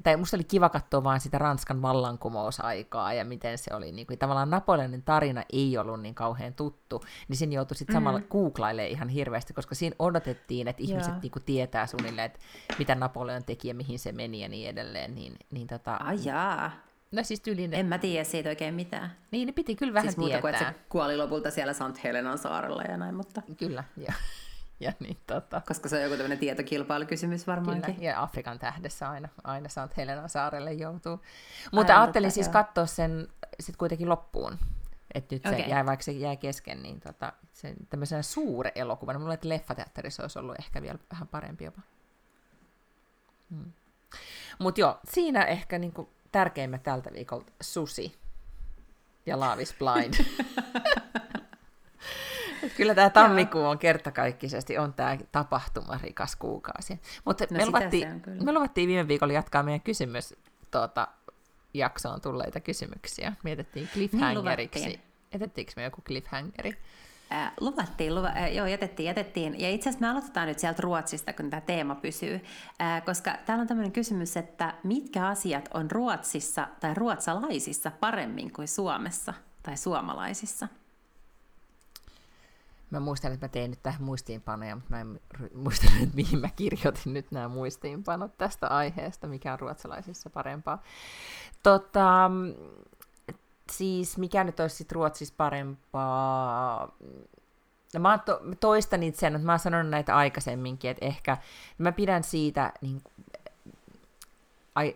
tai 0.02 0.16
musta 0.16 0.36
oli 0.36 0.44
kiva 0.44 0.68
katsoa 0.68 1.04
vaan 1.04 1.20
sitä 1.20 1.38
Ranskan 1.38 1.82
vallankumousaikaa 1.82 3.12
ja 3.12 3.24
miten 3.24 3.58
se 3.58 3.74
oli, 3.74 3.92
niin 3.92 4.06
kuin, 4.06 4.18
tavallaan 4.18 4.50
Napoleonin 4.50 5.02
tarina 5.02 5.42
ei 5.52 5.78
ollut 5.78 6.00
niin 6.00 6.14
kauhean 6.14 6.54
tuttu, 6.54 7.04
niin 7.28 7.36
sen 7.36 7.52
joutui 7.52 7.76
sitten 7.76 7.94
mm. 7.94 7.96
samalla 7.96 8.20
googlailemaan 8.20 8.90
ihan 8.90 9.08
hirveästi, 9.08 9.52
koska 9.52 9.74
siinä 9.74 9.96
odotettiin, 9.98 10.68
että 10.68 10.82
ihmiset 10.82 11.22
niin 11.22 11.32
kuin, 11.32 11.42
tietää 11.42 11.86
suunnilleen, 11.86 12.26
että 12.26 12.38
mitä 12.78 12.94
Napoleon 12.94 13.44
teki 13.44 13.68
ja 13.68 13.74
mihin 13.74 13.98
se 13.98 14.12
meni 14.12 14.40
ja 14.40 14.48
niin 14.48 14.68
edelleen. 14.68 15.14
Niin, 15.14 15.36
niin 15.50 15.66
tota, 15.66 15.94
Ai 15.94 16.18
jaa. 16.24 16.70
No 17.12 17.22
siis 17.22 17.40
tyylin, 17.40 17.74
En 17.74 17.86
mä 17.86 17.98
tiedä 17.98 18.24
siitä 18.24 18.48
oikein 18.48 18.74
mitään. 18.74 19.16
Niin, 19.30 19.46
ne 19.46 19.52
piti 19.52 19.76
kyllä 19.76 19.94
vähän 19.94 20.08
siis 20.08 20.16
muuta 20.16 20.30
tietää. 20.30 20.40
kuin, 20.40 20.54
että 20.54 20.80
se 20.80 20.86
kuoli 20.88 21.16
lopulta 21.16 21.50
siellä 21.50 21.72
Sant 21.72 22.04
Helenan 22.04 22.38
saarella 22.38 22.82
ja 22.82 22.96
näin, 22.96 23.14
mutta... 23.14 23.42
Kyllä, 23.58 23.84
joo. 23.96 24.12
ja 24.84 24.92
niin, 25.00 25.16
tota... 25.26 25.62
Koska 25.68 25.88
se 25.88 25.96
on 25.96 26.02
joku 26.02 26.16
tämmöinen 26.16 26.38
tietokilpailukysymys 26.38 27.46
varmaankin. 27.46 27.94
Kyllä, 27.94 28.08
ja 28.08 28.22
Afrikan 28.22 28.58
tähdessä 28.58 29.10
aina, 29.10 29.28
aina 29.44 29.68
saat 29.68 29.96
Helena 29.96 30.28
saarelle 30.28 30.72
joutuu. 30.72 31.20
Mutta 31.72 31.92
Aivan 31.92 32.02
ajattelin 32.02 32.28
totta, 32.28 32.34
siis 32.34 32.46
joo. 32.46 32.52
katsoa 32.52 32.86
sen 32.86 33.28
sit 33.60 33.76
kuitenkin 33.76 34.08
loppuun. 34.08 34.58
Että 35.14 35.34
nyt 35.34 35.46
okay. 35.46 35.60
se 35.60 35.66
jäi, 35.66 35.86
vaikka 35.86 36.02
se 36.02 36.12
jäi 36.12 36.36
kesken, 36.36 36.82
niin 36.82 37.00
tota, 37.00 37.32
se, 37.52 37.74
tämmöisenä 37.90 38.22
suure 38.22 38.72
elokuvana. 38.74 39.18
Mulla 39.18 39.34
että 39.34 39.48
leffateatterissa 39.48 40.22
olisi 40.22 40.38
ollut 40.38 40.58
ehkä 40.58 40.82
vielä 40.82 40.98
vähän 41.12 41.28
parempi 41.28 41.64
jopa. 41.64 41.80
Hmm. 43.50 43.72
Mutta 44.58 44.80
joo, 44.80 44.98
siinä 45.08 45.44
ehkä 45.44 45.78
niinku 45.78 46.08
tärkeimmät 46.32 46.82
tältä 46.82 47.10
viikolta 47.12 47.52
Susi 47.60 48.14
ja 49.26 49.40
Laavis 49.40 49.74
Blind. 49.78 50.14
Kyllä 52.76 52.94
tämä 52.94 53.10
tammikuu 53.10 53.64
on 53.64 53.78
kertakaikkisesti 53.78 54.78
on 54.78 54.92
tämä 54.92 55.18
tapahtumarikas 55.32 56.36
kuukausi. 56.36 57.00
Mutta 57.24 57.44
no 57.50 57.56
me, 57.56 57.66
luvattiin, 57.66 58.22
me 58.44 58.52
luvattiin 58.52 58.88
viime 58.88 59.08
viikolla 59.08 59.32
jatkaa 59.32 59.62
meidän 59.62 59.80
kysymys 59.80 60.34
tuota, 60.70 61.08
jaksoon 61.74 62.20
tulleita 62.20 62.60
kysymyksiä. 62.60 63.32
Mietittiin 63.44 63.88
cliffhangeriksi. 63.94 64.86
Niin 64.86 65.00
Jätettiinkö 65.32 65.72
me 65.76 65.84
joku 65.84 66.02
cliffhangeri? 66.02 66.76
Äh, 67.32 67.52
luvattiin, 67.60 68.14
luva, 68.14 68.28
äh, 68.28 68.52
joo, 68.52 68.66
jätettiin, 68.66 69.06
jätettiin. 69.06 69.60
Ja 69.60 69.70
itse 69.70 69.88
asiassa 69.88 70.06
me 70.06 70.10
aloitetaan 70.10 70.48
nyt 70.48 70.58
sieltä 70.58 70.82
Ruotsista, 70.82 71.32
kun 71.32 71.50
tämä 71.50 71.60
teema 71.60 71.94
pysyy. 71.94 72.40
Äh, 72.80 73.04
koska 73.04 73.34
täällä 73.46 73.62
on 73.62 73.68
tämmöinen 73.68 73.92
kysymys, 73.92 74.36
että 74.36 74.74
mitkä 74.84 75.26
asiat 75.26 75.68
on 75.74 75.90
Ruotsissa 75.90 76.68
tai 76.80 76.94
ruotsalaisissa 76.94 77.90
paremmin 78.00 78.52
kuin 78.52 78.68
Suomessa 78.68 79.34
tai 79.62 79.76
suomalaisissa? 79.76 80.68
Mä 82.90 83.00
muistan, 83.00 83.32
että 83.32 83.46
mä 83.46 83.48
tein 83.48 83.70
nyt 83.70 83.82
tähän 83.82 84.02
muistiinpanoja, 84.02 84.76
mutta 84.76 84.90
mä 84.90 85.00
en 85.00 85.20
muista, 85.64 85.86
että 86.02 86.14
mihin 86.14 86.38
mä 86.38 86.48
kirjoitin 86.56 87.14
nyt 87.14 87.30
nämä 87.30 87.48
muistiinpanot 87.48 88.38
tästä 88.38 88.66
aiheesta, 88.66 89.26
mikä 89.26 89.52
on 89.52 89.60
ruotsalaisissa 89.60 90.30
parempaa. 90.30 90.82
Tota, 91.62 92.30
siis 93.72 94.18
mikä 94.18 94.44
nyt 94.44 94.60
olisi 94.60 94.76
sitten 94.76 94.96
Ruotsissa 94.96 95.34
parempaa? 95.36 96.92
No, 97.94 98.00
mä 98.00 98.18
to, 98.18 98.40
toistan 98.60 99.02
itseään, 99.02 99.34
että 99.34 99.46
mä 99.46 99.52
oon 99.52 99.58
sanonut 99.58 99.90
näitä 99.90 100.16
aikaisemminkin, 100.16 100.90
että 100.90 101.06
ehkä 101.06 101.36
mä 101.78 101.92
pidän 101.92 102.24
siitä, 102.24 102.72
niin, 102.80 103.02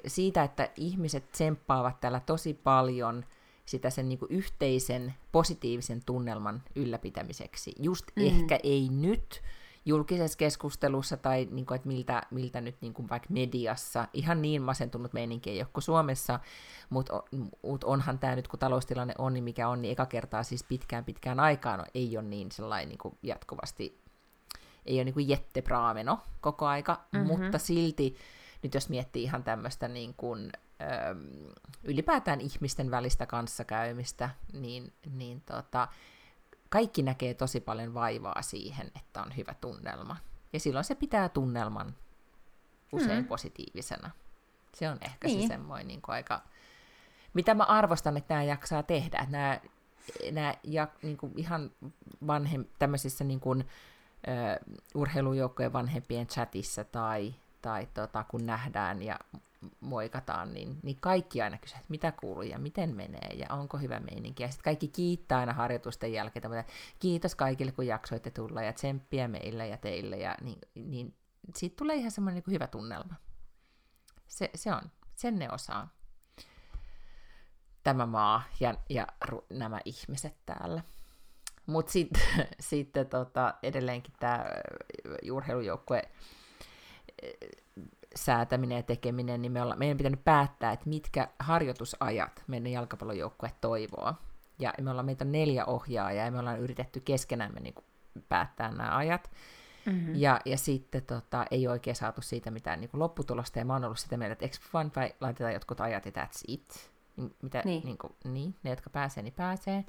siitä 0.06 0.42
että 0.42 0.68
ihmiset 0.76 1.32
tsemppaavat 1.32 2.00
täällä 2.00 2.20
tosi 2.20 2.54
paljon– 2.54 3.24
sitä 3.72 3.90
sen 3.90 4.08
niin 4.08 4.18
kuin 4.18 4.30
yhteisen 4.30 5.14
positiivisen 5.32 6.02
tunnelman 6.06 6.62
ylläpitämiseksi. 6.76 7.72
Just 7.78 8.06
mm. 8.16 8.26
ehkä 8.26 8.58
ei 8.62 8.88
nyt 8.88 9.42
julkisessa 9.84 10.38
keskustelussa 10.38 11.16
tai 11.16 11.48
niin 11.50 11.66
kuin, 11.66 11.76
että 11.76 11.88
miltä, 11.88 12.22
miltä 12.30 12.60
nyt 12.60 12.76
niin 12.80 12.94
kuin 12.94 13.08
vaikka 13.08 13.28
mediassa 13.30 14.08
ihan 14.12 14.42
niin 14.42 14.62
masentunut 14.62 15.12
meininki 15.12 15.50
ei 15.50 15.60
ole 15.60 15.68
kuin 15.72 15.82
Suomessa, 15.82 16.40
mutta 16.90 17.22
mut 17.62 17.84
onhan 17.84 18.18
tämä 18.18 18.36
nyt, 18.36 18.48
kun 18.48 18.58
taloustilanne 18.58 19.14
on, 19.18 19.34
niin 19.34 19.44
mikä 19.44 19.68
on, 19.68 19.82
niin 19.82 19.92
eka 19.92 20.06
kertaa 20.06 20.42
siis 20.42 20.64
pitkään 20.64 21.04
pitkään 21.04 21.40
aikaan 21.40 21.78
no, 21.78 21.84
ei 21.94 22.16
ole 22.16 22.26
niin 22.26 22.52
sellainen 22.52 22.88
niin 22.88 22.98
kuin 22.98 23.18
jatkuvasti, 23.22 23.98
ei 24.86 24.96
ole 24.96 25.04
niin 25.04 25.14
kuin 25.14 25.28
jättepraameno 25.28 26.20
koko 26.40 26.66
aika, 26.66 27.00
mm-hmm. 27.12 27.26
mutta 27.26 27.58
silti 27.58 28.16
nyt 28.62 28.74
jos 28.74 28.88
miettii 28.88 29.22
ihan 29.22 29.44
tämmöistä 29.44 29.88
niin 29.88 30.14
kuin, 30.16 30.52
ylipäätään 31.84 32.40
ihmisten 32.40 32.90
välistä 32.90 33.26
kanssakäymistä, 33.26 34.30
niin, 34.52 34.92
niin 35.10 35.40
tota, 35.40 35.88
kaikki 36.68 37.02
näkee 37.02 37.34
tosi 37.34 37.60
paljon 37.60 37.94
vaivaa 37.94 38.42
siihen, 38.42 38.90
että 38.96 39.22
on 39.22 39.36
hyvä 39.36 39.54
tunnelma. 39.54 40.16
Ja 40.52 40.60
silloin 40.60 40.84
se 40.84 40.94
pitää 40.94 41.28
tunnelman 41.28 41.94
usein 42.92 43.22
mm. 43.22 43.28
positiivisena. 43.28 44.10
Se 44.74 44.90
on 44.90 44.98
ehkä 45.00 45.28
niin. 45.28 45.42
se 45.42 45.48
semmoinen 45.48 45.88
niin 45.88 46.02
kuin 46.02 46.14
aika... 46.14 46.42
Mitä 47.34 47.54
mä 47.54 47.64
arvostan, 47.64 48.16
että 48.16 48.34
nämä 48.34 48.44
jaksaa 48.44 48.82
tehdä. 48.82 49.18
Että 49.18 49.32
nämä, 49.32 49.60
nämä 50.32 50.54
ja, 50.62 50.88
niin 51.02 51.16
kuin 51.16 51.32
ihan 51.36 51.70
vanhem, 52.26 52.64
tämmöisissä 52.78 53.24
niin 53.24 53.40
kuin, 53.40 53.60
uh, 53.60 54.78
urheilujoukkojen 54.94 55.72
vanhempien 55.72 56.26
chatissa 56.26 56.84
tai, 56.84 57.34
tai 57.62 57.88
tota, 57.94 58.24
kun 58.24 58.46
nähdään 58.46 59.02
ja 59.02 59.18
moikataan, 59.80 60.54
niin, 60.54 60.78
niin 60.82 60.96
kaikki 61.00 61.42
aina 61.42 61.58
kysyvät, 61.58 61.80
että 61.80 61.90
mitä 61.90 62.12
kuuluu 62.12 62.42
ja 62.42 62.58
miten 62.58 62.96
menee 62.96 63.28
ja 63.34 63.46
onko 63.50 63.78
hyvä 63.78 64.00
meininki. 64.00 64.42
Ja 64.42 64.48
sitten 64.48 64.64
kaikki 64.64 64.88
kiittää 64.88 65.38
aina 65.38 65.52
harjoitusten 65.52 66.12
jälkeen, 66.12 66.54
että 66.54 66.72
kiitos 66.98 67.34
kaikille, 67.34 67.72
kun 67.72 67.86
jaksoitte 67.86 68.30
tulla 68.30 68.62
ja 68.62 68.72
tsemppiä 68.72 69.28
meille 69.28 69.68
ja 69.68 69.76
teille. 69.76 70.16
Ja 70.16 70.34
niin, 70.40 70.58
niin 70.74 71.14
siitä 71.56 71.76
tulee 71.76 71.96
ihan 71.96 72.10
semmoinen 72.10 72.42
niin 72.46 72.54
hyvä 72.54 72.66
tunnelma. 72.66 73.14
Se, 74.28 74.50
se 74.54 74.72
on, 74.72 74.82
sen 75.14 75.38
ne 75.38 75.50
osaa. 75.52 75.88
Tämä 77.82 78.06
maa 78.06 78.42
ja, 78.60 78.74
ja 78.90 79.06
ru, 79.24 79.46
nämä 79.50 79.80
ihmiset 79.84 80.36
täällä. 80.46 80.82
Mutta 81.66 81.92
sitten 81.98 82.22
sit, 82.60 82.92
tota, 83.10 83.54
edelleenkin 83.62 84.14
tämä 84.20 84.44
urheilujoukkue 85.32 86.02
säätäminen 88.14 88.76
ja 88.76 88.82
tekeminen, 88.82 89.42
niin 89.42 89.52
me 89.52 89.62
olla, 89.62 89.76
meidän 89.76 89.96
pitänyt 89.96 90.24
päättää, 90.24 90.72
että 90.72 90.88
mitkä 90.88 91.28
harjoitusajat 91.38 92.44
meidän 92.46 92.72
jalkapallojoukkue 92.72 93.52
toivoo. 93.60 94.14
Ja 94.58 94.74
me 94.80 94.90
ollaan 94.90 95.06
meitä 95.06 95.24
neljä 95.24 95.64
ohjaajaa 95.64 96.24
ja 96.24 96.30
me 96.30 96.38
ollaan 96.38 96.60
yritetty 96.60 97.00
keskenämme 97.00 97.60
niin 97.60 97.74
kuin 97.74 97.84
päättää 98.28 98.70
nämä 98.70 98.96
ajat. 98.96 99.30
Mm-hmm. 99.86 100.14
Ja, 100.14 100.40
ja 100.44 100.58
sitten 100.58 101.02
tota, 101.02 101.46
ei 101.50 101.68
oikein 101.68 101.96
saatu 101.96 102.22
siitä 102.22 102.50
mitään 102.50 102.80
niin 102.80 102.90
kuin 102.90 102.98
lopputulosta, 102.98 103.58
ja 103.58 103.64
mä 103.64 103.72
oon 103.72 103.84
ollut 103.84 103.98
sitä 103.98 104.16
mieltä, 104.16 104.32
että 104.32 104.44
eikö 104.44 104.56
vaan 104.72 104.92
vai 104.96 105.14
laitetaan 105.20 105.52
jotkut 105.52 105.80
ajat, 105.80 106.06
ja 106.06 106.12
that's 106.12 106.40
it. 106.48 106.90
Mitä, 107.42 107.62
niin. 107.64 107.84
Niin, 107.84 107.98
kuin, 107.98 108.12
niin, 108.24 108.54
ne, 108.62 108.70
jotka 108.70 108.90
pääsee, 108.90 109.22
niin 109.22 109.34
pääsee. 109.34 109.84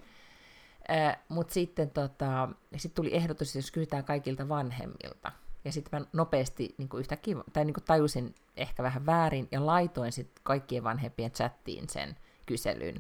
Äh, 0.92 1.18
Mutta 1.30 1.54
sitten 1.54 1.90
tota, 1.90 2.50
sit 2.76 2.94
tuli 2.94 3.16
ehdotus, 3.16 3.56
jos 3.56 3.72
kysytään 3.72 4.04
kaikilta 4.04 4.50
vanhemmilta, 4.50 5.32
ja 5.66 5.72
sitten 5.72 6.00
mä 6.00 6.06
nopeasti 6.14 6.76
niin 6.78 6.90
kuin 6.90 7.00
yhtäkkiä, 7.00 7.36
tai 7.54 7.66
niin 7.66 7.74
kuin 7.74 7.84
tajusin 7.84 8.36
ehkä 8.58 8.84
vähän 8.84 9.06
väärin, 9.06 9.48
ja 9.52 9.66
laitoin 9.66 10.12
sitten 10.12 10.44
kaikkien 10.44 10.84
vanhempien 10.84 11.32
chattiin 11.32 11.90
sen 11.90 12.16
kyselyn, 12.46 12.98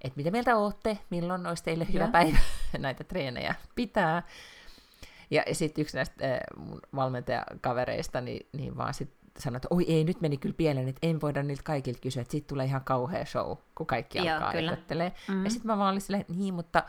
että 0.00 0.16
mitä 0.16 0.30
mieltä 0.30 0.56
olette, 0.56 0.98
milloin 1.10 1.46
olisi 1.46 1.64
teille 1.64 1.86
hyvä 1.92 2.04
ja. 2.04 2.10
päivä 2.10 2.38
näitä 2.78 3.04
treenejä 3.04 3.54
pitää. 3.74 4.22
Ja, 5.30 5.42
sitten 5.52 5.82
yksi 5.82 5.96
näistä 5.96 6.34
äh, 6.34 6.40
mun 6.56 6.80
valmentajakavereista, 6.94 8.20
niin, 8.20 8.46
niin 8.52 8.76
vaan 8.76 8.94
sitten 8.94 9.24
sanoi, 9.38 9.56
että 9.56 9.68
oi 9.70 9.84
ei, 9.88 10.04
nyt 10.04 10.20
meni 10.20 10.36
kyllä 10.36 10.54
pieleen, 10.56 10.88
että 10.88 11.06
en 11.06 11.20
voida 11.20 11.42
niiltä 11.42 11.62
kaikilta 11.62 12.00
kysyä, 12.00 12.22
että 12.22 12.32
siitä 12.32 12.46
tulee 12.46 12.66
ihan 12.66 12.84
kauhea 12.84 13.24
show, 13.24 13.56
kun 13.74 13.86
kaikki 13.86 14.18
Joo, 14.18 14.28
alkaa 14.28 14.52
ehdottelee. 14.52 15.08
Mm-hmm. 15.08 15.44
Ja 15.44 15.50
sitten 15.50 15.66
mä 15.66 15.78
vaan 15.78 15.90
olin 15.90 16.00
silleen, 16.00 16.24
niin, 16.28 16.54
mutta 16.54 16.82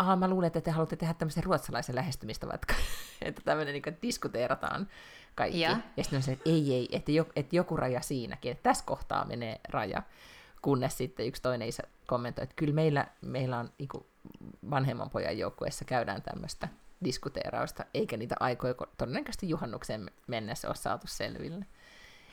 aha, 0.00 0.16
mä 0.16 0.28
luulen, 0.28 0.46
että 0.46 0.60
te 0.60 0.70
haluatte 0.70 0.96
tehdä 0.96 1.14
tämmöisen 1.14 1.44
ruotsalaisen 1.44 1.94
lähestymistä, 1.94 2.48
vaikka, 2.48 2.74
että 3.22 3.42
tämmöinen 3.44 3.72
niin 3.72 3.98
diskuteerataan 4.02 4.88
kaikki. 5.34 5.60
Ja, 5.60 5.76
ja 5.96 6.04
sitten 6.04 6.16
on 6.16 6.22
se, 6.22 6.32
että 6.32 6.50
ei, 6.50 6.74
ei, 6.74 6.88
että, 6.92 7.12
jo, 7.12 7.26
että 7.36 7.56
joku 7.56 7.76
raja 7.76 8.00
siinäkin, 8.00 8.52
että 8.52 8.62
tässä 8.62 8.84
kohtaa 8.84 9.24
menee 9.24 9.60
raja. 9.68 10.02
Kunnes 10.62 10.96
sitten 10.98 11.26
yksi 11.26 11.42
toinen 11.42 11.68
isä 11.68 11.82
kommentoi, 12.06 12.42
että 12.42 12.54
kyllä 12.56 12.74
meillä, 12.74 13.06
meillä 13.20 13.58
on 13.58 13.70
niin 13.78 13.88
vanhemman 14.70 15.10
pojan 15.10 15.38
joukkueessa 15.38 15.84
käydään 15.84 16.22
tämmöistä 16.22 16.68
diskuteerausta, 17.04 17.84
eikä 17.94 18.16
niitä 18.16 18.34
aikoja 18.40 18.74
todennäköisesti 18.98 19.48
juhannuksen 19.48 20.10
mennessä 20.26 20.68
ole 20.68 20.76
saatu 20.76 21.06
selville. 21.06 21.66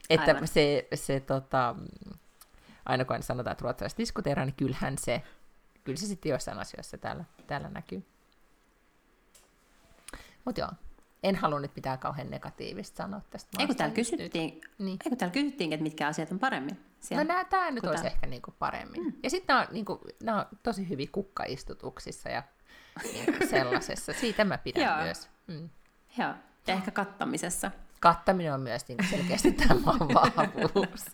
Että 0.10 0.32
Aivan. 0.32 0.48
se, 0.48 0.88
se 0.94 1.20
tota, 1.20 1.76
aina 2.86 3.06
kun 3.06 3.24
sanotaan, 3.24 3.52
että 3.52 3.64
ruotsalaiset 3.64 3.98
diskuteeraa, 3.98 4.46
niin 4.46 4.56
kyllähän 4.56 4.98
se 4.98 5.22
kyllä 5.84 5.98
se 5.98 6.08
sitten 6.08 6.30
joissain 6.30 6.60
asioissa 6.60 6.98
täällä, 6.98 7.24
täällä 7.48 7.70
näkyy. 7.70 8.06
Mutta 10.46 10.62
joo, 10.62 10.70
en 11.24 11.36
halua 11.36 11.60
nyt 11.60 11.76
mitään 11.76 12.00
kauhean 12.00 12.30
negatiivista 12.30 12.98
sanoa 12.98 13.22
tästä. 13.30 13.50
Eikö 13.60 13.74
täällä, 13.74 13.96
kysyttiin, 13.96 14.62
niin. 14.78 15.00
eikö 15.06 15.16
täällä 15.16 15.34
kysyttiin, 15.34 15.74
että 15.74 15.84
mitkä 15.84 16.08
asiat 16.08 16.32
on 16.32 16.40
paremmin? 16.40 16.80
Siellä, 17.00 17.36
no 17.36 17.46
tämä 17.50 17.72
nyt 17.72 17.86
olisi 17.86 18.08
ehkä 18.08 18.28
niinku 18.28 18.54
paremmin. 18.60 19.04
Mm. 19.04 19.14
Ja 19.24 19.30
sitten 19.30 19.54
nämä, 19.54 19.68
niinku, 19.72 20.02
nämä 20.24 20.38
on 20.38 20.58
tosi 20.64 20.90
hyvin 20.90 21.12
kukkaistutuksissa 21.12 22.30
ja 22.30 22.44
niinku 23.04 23.48
sellaisessa. 23.50 24.14
Siitä 24.14 24.46
mä 24.46 24.58
pidän 24.58 24.84
joo. 24.84 25.04
myös. 25.04 25.30
Mm. 25.48 25.70
Joo, 26.18 26.34
ja 26.68 26.74
ehkä 26.74 26.92
kattamisessa. 26.92 27.72
Kattaminen 28.00 28.54
on 28.54 28.62
myös 28.62 28.88
niinku 28.88 29.04
selkeästi 29.10 29.52
tämä 29.52 29.76
vahvuus. 29.86 31.06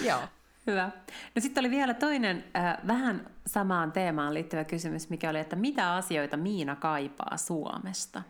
joo. 0.08 0.20
Hyvä. 0.66 0.90
No 1.34 1.40
sitten 1.40 1.62
oli 1.62 1.70
vielä 1.70 1.94
toinen 1.94 2.44
äh, 2.56 2.76
vähän 2.86 3.30
samaan 3.46 3.92
teemaan 3.92 4.34
liittyvä 4.34 4.64
kysymys, 4.64 5.10
mikä 5.10 5.30
oli, 5.30 5.38
että 5.38 5.56
mitä 5.56 5.94
asioita 5.94 6.36
Miina 6.36 6.76
kaipaa 6.76 7.36
Suomesta? 7.36 8.22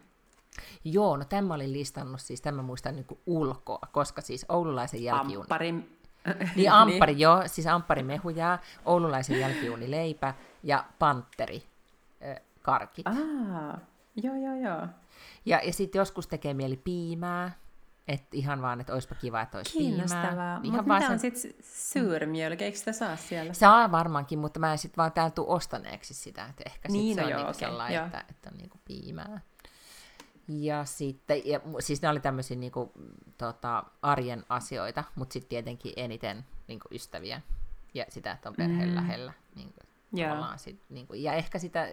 Joo, 0.85 1.16
no 1.16 1.25
tämä 1.25 1.55
olin 1.55 1.72
listannut 1.72 2.20
siis, 2.20 2.40
tämä 2.40 2.62
muistan 2.62 2.96
niin 2.96 3.07
kuin 3.07 3.20
ulkoa, 3.27 3.88
koska 3.92 4.20
siis 4.20 4.46
oululaisen 4.49 5.03
jälkijuuni... 5.05 5.40
Ampparin... 5.40 5.92
Niin, 6.57 6.72
amppari, 6.72 7.12
niin. 7.12 7.20
joo, 7.20 7.42
siis 7.46 7.66
amppari 7.66 8.03
mehujaa, 8.03 8.59
oululaisen 8.85 9.40
jälkijuuni 9.40 9.90
leipä 9.90 10.35
ja 10.62 10.85
panteri 10.99 11.62
äh, 12.22 12.37
karkit. 12.62 13.07
Ah, 13.07 13.81
joo, 14.16 14.35
joo, 14.35 14.55
joo. 14.55 14.87
Ja, 15.44 15.61
ja 15.64 15.72
sitten 15.72 15.99
joskus 15.99 16.27
tekee 16.27 16.55
mieli 16.55 16.77
piimää, 16.77 17.53
että 18.09 18.29
ihan 18.33 18.62
vaan, 18.62 18.81
että 18.81 18.92
olisipa 18.92 19.14
kiva, 19.14 19.40
että 19.40 19.59
olisi 19.59 19.79
Kiinnostavaa. 19.79 20.61
Mutta 20.61 20.83
mitä 20.83 21.01
sen... 21.01 21.11
on 21.11 21.19
sitten 21.19 21.53
syyrimjölki? 21.62 22.64
Eikö 22.64 22.79
sitä 22.79 22.92
saa 22.92 23.16
siellä? 23.16 23.53
Saa 23.53 23.92
varmaankin, 23.92 24.38
mutta 24.38 24.61
mä 24.61 24.73
en 24.73 24.79
sitten 24.79 24.97
vaan 24.97 25.12
täällä 25.12 25.31
tule 25.31 25.47
ostaneeksi 25.49 26.14
sitä. 26.14 26.47
Että 26.47 26.62
ehkä 26.66 26.88
sit 26.88 27.01
niin, 27.01 27.14
se 27.14 27.21
no 27.21 27.27
on 27.27 27.31
joo, 27.31 27.38
niinku 27.38 27.51
okay, 27.51 27.69
sellainen, 27.69 28.05
että, 28.05 28.25
että 28.31 28.51
on 28.53 28.59
niinku 28.59 28.79
piimää. 28.85 29.40
Ja 30.49 30.85
sitten, 30.85 31.47
ja, 31.47 31.61
siis 31.81 32.03
ne 32.03 32.09
oli 32.09 32.21
tämmöisiä 32.21 32.57
niinku, 32.57 32.92
tota, 33.38 33.85
arjen 34.03 34.45
asioita, 34.49 35.05
mutta 35.14 35.33
sitten 35.33 35.49
tietenkin 35.49 35.92
eniten 35.97 36.45
niinku, 36.69 36.88
ystäviä 36.90 37.40
ja 37.95 38.05
sitä, 38.09 38.33
että 38.33 38.49
on 38.49 38.55
perheen 38.55 38.88
mm. 38.88 38.95
lähellä. 38.95 39.33
Niinku, 39.55 39.81
yeah. 40.19 40.59
sit, 40.59 40.81
niinku, 40.88 41.14
ja 41.14 41.33
ehkä 41.33 41.59
sitä, 41.59 41.87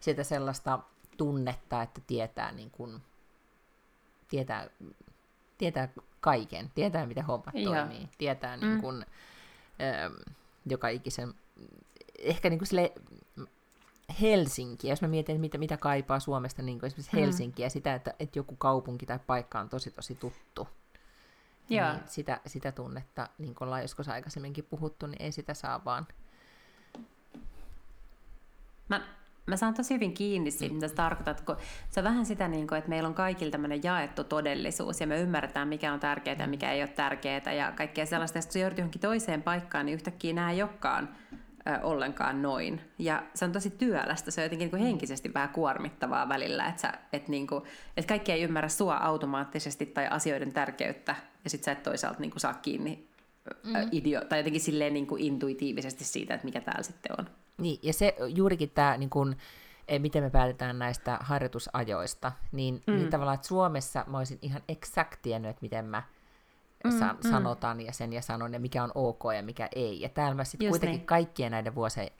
sitä 0.00 0.24
sellaista 0.24 0.78
tunnetta, 1.16 1.82
että 1.82 2.00
tietää, 2.06 2.52
niinku, 2.52 2.88
tietää 4.28 4.68
tietää 5.58 5.88
kaiken, 6.20 6.70
tietää 6.74 7.06
miten 7.06 7.24
hommat 7.24 7.54
Joo. 7.54 7.74
toimii, 7.74 8.08
tietää 8.18 8.56
mm. 8.56 8.66
niin 8.66 8.80
kuin, 8.80 9.06
ähm, 9.82 10.12
joka 10.66 10.88
ikisen, 10.88 11.34
ehkä 12.18 12.50
niin 12.50 12.58
kuin 12.58 12.68
sille 12.68 12.92
Helsinki, 14.20 14.88
jos 14.88 15.02
mä 15.02 15.08
mietin, 15.08 15.40
mitä, 15.40 15.58
mitä 15.58 15.76
kaipaa 15.76 16.20
Suomesta, 16.20 16.62
niin 16.62 16.80
kuin 16.80 16.86
esimerkiksi 16.86 17.16
mm. 17.16 17.20
Helsinkiä, 17.20 17.68
sitä, 17.68 17.94
että, 17.94 18.14
että 18.18 18.38
joku 18.38 18.56
kaupunki 18.56 19.06
tai 19.06 19.18
paikka 19.26 19.60
on 19.60 19.68
tosi 19.68 19.90
tosi 19.90 20.14
tuttu. 20.14 20.68
Joo. 21.68 21.92
Niin 21.92 22.02
sitä, 22.06 22.40
sitä 22.46 22.72
tunnetta, 22.72 23.28
niin 23.38 23.54
kuin 23.54 23.66
ollaan 23.66 23.82
joskus 23.82 24.08
aikaisemminkin 24.08 24.64
puhuttu, 24.64 25.06
niin 25.06 25.22
ei 25.22 25.32
sitä 25.32 25.54
saa 25.54 25.84
vaan. 25.84 26.06
Mä 28.88 29.15
mä 29.46 29.56
saan 29.56 29.74
tosi 29.74 29.94
hyvin 29.94 30.14
kiinni 30.14 30.50
siitä, 30.50 30.74
mitä 30.74 30.88
sä 30.88 30.94
tarkoitat, 30.94 31.40
kun 31.40 31.56
se 31.90 32.00
on 32.00 32.04
vähän 32.04 32.26
sitä, 32.26 32.48
niin 32.48 32.66
kuin, 32.66 32.78
että 32.78 32.90
meillä 32.90 33.08
on 33.08 33.14
kaikilla 33.14 33.50
tämmöinen 33.50 33.82
jaettu 33.82 34.24
todellisuus, 34.24 35.00
ja 35.00 35.06
me 35.06 35.20
ymmärretään, 35.20 35.68
mikä 35.68 35.92
on 35.92 36.00
tärkeää 36.00 36.36
ja 36.38 36.46
mikä 36.46 36.72
ei 36.72 36.82
ole 36.82 36.88
tärkeää, 36.88 37.52
ja 37.52 37.72
kaikkea 37.72 38.06
sellaista, 38.06 38.38
ja 38.38 38.42
kun 38.42 38.52
sä 38.52 38.58
joudut 38.58 38.78
johonkin 38.78 39.00
toiseen 39.00 39.42
paikkaan, 39.42 39.86
niin 39.86 39.94
yhtäkkiä 39.94 40.32
nämä 40.32 40.50
ei 40.50 40.62
olekaan 40.62 41.08
ö, 41.68 41.80
ollenkaan 41.82 42.42
noin. 42.42 42.80
Ja 42.98 43.22
se 43.34 43.44
on 43.44 43.52
tosi 43.52 43.70
työlästä, 43.70 44.30
se 44.30 44.40
on 44.40 44.44
jotenkin 44.44 44.64
niin 44.64 44.70
kuin 44.70 44.82
henkisesti 44.82 45.34
vähän 45.34 45.48
kuormittavaa 45.48 46.28
välillä, 46.28 46.68
että, 46.68 46.80
sä, 46.80 46.92
että, 47.12 47.30
niin 47.30 47.46
kuin, 47.46 47.64
että 47.96 48.08
kaikki 48.08 48.32
ei 48.32 48.42
ymmärrä 48.42 48.68
sua 48.68 48.96
automaattisesti 48.96 49.86
tai 49.86 50.06
asioiden 50.06 50.52
tärkeyttä, 50.52 51.16
ja 51.44 51.50
sit 51.50 51.64
sä 51.64 51.72
et 51.72 51.82
toisaalta 51.82 52.20
niin 52.20 52.30
kuin 52.30 52.40
saa 52.40 52.54
kiinni 52.54 53.08
mm. 53.64 53.74
idio, 53.92 54.20
tai 54.28 54.38
jotenkin 54.38 54.60
silleen 54.60 54.94
niin 54.94 55.06
kuin 55.06 55.22
intuitiivisesti 55.22 56.04
siitä, 56.04 56.34
että 56.34 56.44
mikä 56.44 56.60
täällä 56.60 56.82
sitten 56.82 57.12
on. 57.18 57.26
Niin, 57.58 57.78
ja 57.82 57.92
se 57.92 58.16
juurikin 58.28 58.70
tämä, 58.70 58.96
niin 58.96 59.10
kun, 59.10 59.36
eh, 59.88 60.00
miten 60.00 60.22
me 60.22 60.30
päätetään 60.30 60.78
näistä 60.78 61.18
harjoitusajoista, 61.20 62.32
niin, 62.52 62.82
mm. 62.86 62.94
niin 62.94 63.10
tavallaan, 63.10 63.34
että 63.34 63.46
Suomessa 63.46 64.04
mä 64.06 64.18
olisin 64.18 64.38
ihan 64.42 64.62
eksakt 64.68 65.22
tiennyt, 65.22 65.50
että 65.50 65.62
miten 65.62 65.84
mä 65.84 66.02
mm, 66.84 66.98
san, 66.98 67.16
mm. 67.24 67.30
sanotaan 67.30 67.80
ja 67.80 67.92
sen 67.92 68.12
ja 68.12 68.22
sanon, 68.22 68.52
ja 68.52 68.60
mikä 68.60 68.84
on 68.84 68.92
ok 68.94 69.22
ja 69.36 69.42
mikä 69.42 69.68
ei. 69.74 70.00
Ja 70.00 70.08
täällä 70.08 70.34
mä 70.34 70.44
sitten 70.44 70.68
kuitenkin 70.68 70.98
niin. 70.98 71.06
kaikkien 71.06 71.52
näiden 71.52 71.74
vuosien 71.74 72.10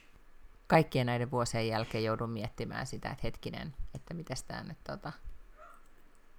kaikkien 0.66 1.06
näiden 1.06 1.30
vuosien 1.30 1.68
jälkeen 1.68 2.04
joudun 2.04 2.30
miettimään 2.30 2.86
sitä, 2.86 3.08
että 3.08 3.20
hetkinen, 3.22 3.74
että 3.94 4.14
mites 4.14 4.42
tää 4.42 4.64
nyt, 4.64 4.78
tota, 4.84 5.12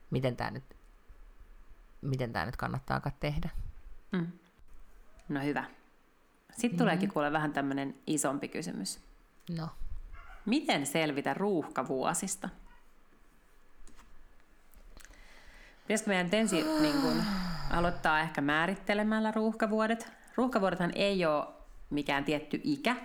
miten 0.10 0.36
tämä 0.36 0.52
nyt, 0.52 0.64
miten 2.02 2.34
tämä 2.34 2.46
nyt 2.46 2.56
kannattaa 2.56 3.02
tehdä. 3.20 3.50
Mm. 4.12 4.28
No 5.30 5.42
hyvä. 5.42 5.64
Sitten 6.58 6.72
mm-hmm. 6.72 6.78
tuleekin 6.78 7.10
kuule 7.10 7.32
vähän 7.32 7.54
tämmöinen 7.54 7.96
isompi 8.08 8.48
kysymys. 8.48 9.00
No. 9.58 9.67
Miten 10.46 10.86
selvitä 10.86 11.34
ruuhkavuosista? 11.34 12.50
Pitäisikö 15.82 16.10
meidän 16.10 16.30
ensin 16.32 16.65
niin 16.82 17.02
kun, 17.02 17.24
aloittaa 17.72 18.20
ehkä 18.20 18.41
määrittelemällä 18.41 19.32
ruuhkavuodet? 19.32 20.12
Ruuhkavuodethan 20.36 20.91
ei 20.96 21.26
ole 21.26 21.48
mikään 21.89 22.24
tietty 22.24 22.62
ikä. 22.63 22.96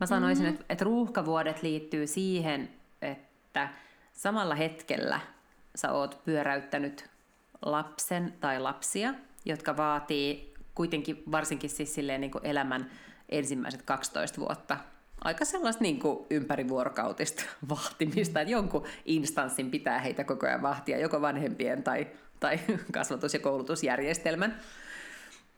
Mä 0.00 0.06
sanoisin, 0.06 0.44
mm-hmm. 0.44 0.60
että, 0.60 0.72
että 0.72 0.84
ruuhkavuodet 0.84 1.62
liittyy 1.62 2.06
siihen, 2.06 2.68
että 3.02 3.68
samalla 4.12 4.54
hetkellä 4.54 5.20
sä 5.74 5.92
oot 5.92 6.24
pyöräyttänyt 6.24 7.10
lapsen 7.62 8.34
tai 8.40 8.60
lapsia, 8.60 9.14
jotka 9.44 9.76
vaatii 9.76 10.47
kuitenkin 10.78 11.22
varsinkin 11.30 11.70
siis 11.70 11.94
silleen 11.94 12.20
niin 12.20 12.30
kuin 12.30 12.46
elämän 12.46 12.90
ensimmäiset 13.28 13.82
12 13.82 14.40
vuotta 14.40 14.76
aika 15.24 15.44
sellaista 15.44 15.82
niin 15.82 15.98
kuin 15.98 16.26
ympärivuorokautista 16.30 17.42
vahtimista, 17.68 18.40
että 18.40 18.52
jonkun 18.52 18.86
instanssin 19.04 19.70
pitää 19.70 19.98
heitä 19.98 20.24
koko 20.24 20.46
ajan 20.46 20.62
vahtia, 20.62 20.98
joko 20.98 21.20
vanhempien 21.20 21.82
tai, 21.82 22.06
tai 22.40 22.60
kasvatus- 22.92 23.34
ja 23.34 23.40
koulutusjärjestelmän 23.40 24.60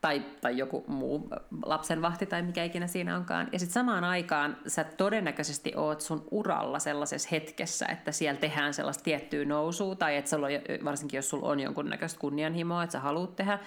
tai, 0.01 0.23
tai 0.41 0.59
joku 0.59 0.85
muu 0.87 1.29
lapsenvahti 1.63 2.27
tai 2.27 2.43
mikä 2.43 2.65
ikinä 2.65 2.87
siinä 2.87 3.17
onkaan. 3.17 3.49
Ja 3.53 3.59
sitten 3.59 3.75
samaan 3.75 4.05
aikaan 4.05 4.57
sä 4.67 4.85
todennäköisesti 4.85 5.73
oot 5.77 6.01
sun 6.01 6.25
uralla 6.31 6.79
sellaisessa 6.79 7.29
hetkessä, 7.33 7.87
että 7.87 8.13
siellä 8.13 8.41
tehdään 8.41 8.75
sellaista 8.75 9.05
tiettyä 9.05 9.45
nousua, 9.45 9.95
tai 9.95 10.17
että 10.17 10.37
on, 10.37 10.43
varsinkin 10.85 11.19
jos 11.19 11.31
sulla 11.31 11.49
on 11.49 11.61
jonkunnäköistä 11.61 12.21
kunnianhimoa, 12.21 12.83
että 12.83 12.93
sä 12.93 13.01
haluat 13.01 13.37
tehdä 13.37 13.59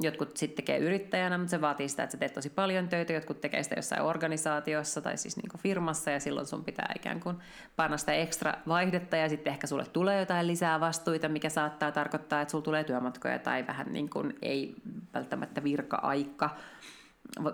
Jotkut 0.00 0.36
sitten 0.36 0.56
tekee 0.56 0.78
yrittäjänä, 0.78 1.38
mutta 1.38 1.50
se 1.50 1.60
vaatii 1.60 1.88
sitä, 1.88 2.02
että 2.02 2.12
sä 2.12 2.18
teet 2.18 2.32
tosi 2.32 2.50
paljon 2.50 2.88
töitä. 2.88 3.12
Jotkut 3.12 3.40
tekee 3.40 3.62
sitä 3.62 3.74
jossain 3.78 4.02
organisaatiossa 4.02 5.00
tai 5.00 5.16
siis 5.16 5.36
niin 5.36 5.58
firmassa 5.58 6.10
ja 6.10 6.20
silloin 6.20 6.46
sun 6.46 6.64
pitää 6.64 6.92
ikään 6.96 7.20
kuin 7.20 7.36
panna 7.76 7.96
sitä 7.96 8.12
ekstra 8.12 8.54
vaihdetta 8.68 9.16
ja 9.16 9.28
sitten 9.28 9.52
ehkä 9.52 9.66
sulle 9.66 9.84
tulee 9.92 10.20
jotain 10.20 10.46
lisää 10.46 10.80
vastuita, 10.80 11.28
mikä 11.28 11.48
saattaa 11.48 11.92
tarkoittaa, 11.92 12.40
että 12.40 12.52
sulla 12.52 12.64
tulee 12.64 12.84
työmatkoja 12.84 13.38
tai 13.38 13.66
vähän 13.66 13.86
niin 13.92 14.10
kuin 14.10 14.34
ei 14.42 14.74
välttämättä 15.14 15.64
virka-aika 15.64 16.50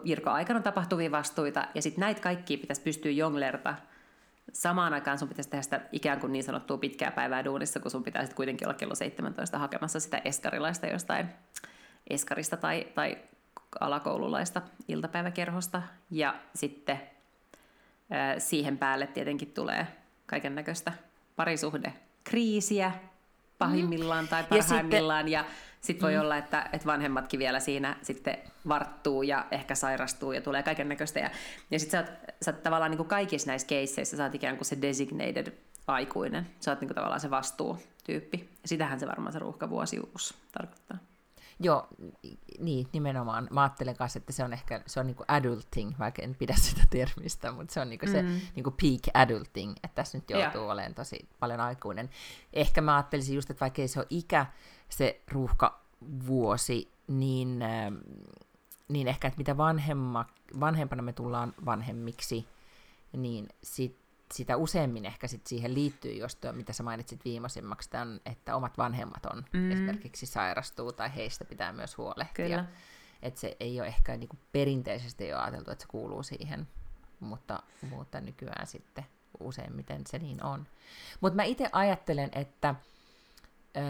virka-aikana 0.05 0.61
tapahtuvia 0.61 1.11
vastuita, 1.11 1.69
ja 1.75 1.83
sitten 1.83 2.01
näitä 2.01 2.21
kaikkia 2.21 2.59
pitäisi 2.59 2.83
pystyä 2.83 3.11
jonglerta. 3.11 3.75
Samaan 4.53 4.95
aikaan 4.95 5.19
sun 5.19 5.29
pitäisi 5.29 5.51
tehdä 5.51 5.63
sitä 5.63 5.81
ikään 5.93 6.21
kuin 6.21 6.33
niin 6.33 6.45
sanottua 6.45 6.79
pitkää 6.79 7.11
päivää 7.11 7.45
duunissa, 7.45 7.81
kun 7.81 7.91
sun 7.91 8.05
pitää 8.05 8.23
sitten 8.23 8.37
kuitenkin 8.37 8.69
olla 8.69 8.79
kello 8.79 8.95
17 8.95 9.59
hakemassa 9.59 10.01
sitä 10.01 10.21
eskarilaista 10.25 10.87
jostain 10.87 11.29
eskarista 12.11 12.57
tai, 12.57 12.87
tai 12.95 13.19
alakoululaista 13.81 14.63
iltapäiväkerhosta. 14.89 15.83
Ja 16.11 16.35
sitten 16.55 17.01
ää, 18.11 18.39
siihen 18.39 18.79
päälle 18.79 19.07
tietenkin 19.07 19.53
tulee 19.53 19.87
kaiken 20.27 20.55
näköistä 20.55 20.93
parisuhde 21.37 21.93
kriisiä 22.25 22.93
pahimmillaan 23.59 24.29
tai 24.29 24.45
parhaimmillaan. 24.45 25.29
Ja 25.29 25.41
sitten 25.41 25.71
sit 25.81 26.03
voi 26.03 26.15
mm. 26.15 26.21
olla, 26.21 26.37
että, 26.37 26.69
että 26.73 26.87
vanhemmatkin 26.87 27.41
vielä 27.41 27.61
siinä 27.61 27.97
sitten 28.03 28.39
varttuu 28.69 29.23
ja 29.23 29.47
ehkä 29.51 29.75
sairastuu 29.75 30.33
ja 30.33 30.41
tulee 30.41 30.63
kaiken 30.63 30.89
näköistä. 30.89 31.21
Ja, 31.21 31.31
ja 31.71 31.79
sitten 31.79 32.07
sä, 32.07 32.13
sä 32.43 32.51
oot 32.51 32.63
tavallaan 32.63 32.91
niin 32.91 32.97
kuin 32.97 33.09
kaikissa 33.09 33.47
näissä 33.47 33.69
keisseissä 33.69 34.17
sä 34.17 34.25
oot 34.25 34.35
ikään 34.35 34.57
kuin 34.57 34.67
se 34.67 34.79
designated 34.83 35.53
aikuinen. 35.87 36.47
Sä 36.61 36.71
oot 36.71 36.81
niin 36.81 36.89
kuin 36.89 36.95
tavallaan 36.95 37.21
se 37.21 37.31
vastuutyyppi. 37.31 38.49
Ja 38.63 38.69
sitähän 38.69 39.01
se 39.01 39.07
varmaan 39.07 39.33
se 39.33 39.39
ruuhkavuosius 39.39 40.35
tarkoittaa. 40.53 40.99
Joo, 41.63 41.89
niin, 42.59 42.89
nimenomaan. 42.93 43.49
Mä 43.51 43.63
ajattelen 43.63 43.97
kanssa, 43.97 44.19
että 44.19 44.33
se 44.33 44.45
on 44.45 44.53
ehkä 44.53 44.83
se 44.87 45.01
on 45.01 45.07
niinku 45.07 45.25
adulting, 45.29 45.99
vaikka 45.99 46.23
en 46.23 46.35
pidä 46.35 46.55
sitä 46.59 46.83
termistä, 46.91 47.53
mutta 47.53 47.75
se 47.75 47.81
on 47.81 47.91
niinku 47.91 48.07
se 48.07 48.23
mm. 48.23 48.41
niinku 48.55 48.71
peak 48.71 49.01
adulting, 49.15 49.73
että 49.85 49.95
tässä 49.95 50.19
nyt 50.19 50.31
joutuu 50.31 50.61
yeah. 50.61 50.71
olemaan 50.71 50.95
tosi 50.95 51.29
paljon 51.41 51.61
aikuinen. 51.61 52.11
Ehkä 52.53 52.81
mä 52.81 52.97
ajattelisin 52.97 53.35
just, 53.35 53.51
että 53.51 53.61
vaikka 53.61 53.83
ei 53.83 53.89
se 53.89 53.99
ole 53.99 54.07
ikä, 54.11 54.47
se 54.89 55.21
ruuhkavuosi, 55.33 56.93
niin, 57.07 57.63
ähm, 57.63 57.95
niin 58.89 59.09
ehkä, 59.09 59.29
että 59.29 59.39
mitä 59.39 59.57
vanhemma, 59.57 60.27
vanhempana 60.61 61.03
me 61.03 61.13
tullaan 61.13 61.55
vanhemmiksi, 61.65 62.47
niin 63.13 63.49
sit 63.63 63.97
sitä 64.35 64.57
useammin 64.57 65.07
ehkä 65.07 65.29
sit 65.29 65.47
siihen 65.47 65.75
liittyy 65.75 66.13
just 66.13 66.41
tuo, 66.41 66.53
mitä 66.53 66.73
sä 66.73 66.83
mainitsit 66.83 67.25
viimeisimmaksi, 67.25 67.91
tämän, 67.91 68.21
että 68.27 68.57
omat 68.57 68.79
vanhemmat 68.79 69.27
on 69.27 69.45
mm. 69.53 69.73
esimerkiksi 69.73 70.27
sairastuu 70.27 70.93
tai 70.93 71.15
heistä 71.15 71.45
pitää 71.45 71.73
myös 71.73 71.99
huolehtia. 71.99 72.47
Kyllä. 72.47 72.65
Että 73.23 73.41
se 73.41 73.57
ei 73.61 73.81
ole 73.81 73.89
ehkä 73.89 74.17
niinku 74.17 74.39
perinteisesti 74.53 75.29
jo 75.29 75.39
ajateltu, 75.39 75.71
että 75.71 75.83
se 75.83 75.89
kuuluu 75.89 76.23
siihen, 76.23 76.69
mutta, 77.21 77.63
mutta 77.91 78.21
nykyään 78.21 78.67
sitten 78.67 79.07
useimmiten 79.41 80.03
se 80.07 80.19
niin 80.19 80.45
on. 80.45 80.67
Mutta 81.21 81.37
mä 81.37 81.43
itse 81.43 81.69
ajattelen, 81.73 82.31
että 82.33 82.75
öö, 83.77 83.83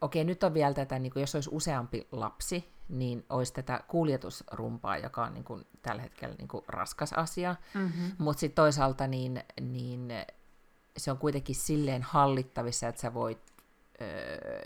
okei, 0.00 0.24
nyt 0.24 0.42
on 0.42 0.54
vielä 0.54 0.74
tätä, 0.74 0.98
niin 0.98 1.12
jos 1.16 1.34
olisi 1.34 1.50
useampi 1.52 2.08
lapsi, 2.12 2.71
niin 2.88 3.24
olisi 3.28 3.52
tätä 3.52 3.84
kuljetusrumpaa, 3.88 4.98
joka 4.98 5.24
on 5.24 5.34
niin 5.34 5.44
kuin, 5.44 5.66
tällä 5.82 6.02
hetkellä 6.02 6.34
niin 6.38 6.48
kuin, 6.48 6.64
raskas 6.68 7.12
asia. 7.12 7.56
Mm-hmm. 7.74 8.12
Mutta 8.18 8.40
sitten 8.40 8.62
toisaalta 8.62 9.06
niin, 9.06 9.42
niin 9.60 10.08
se 10.96 11.10
on 11.10 11.18
kuitenkin 11.18 11.54
silleen 11.54 12.02
hallittavissa, 12.02 12.88
että 12.88 13.00
sä 13.00 13.14
voit 13.14 13.38
ö, 14.00 14.04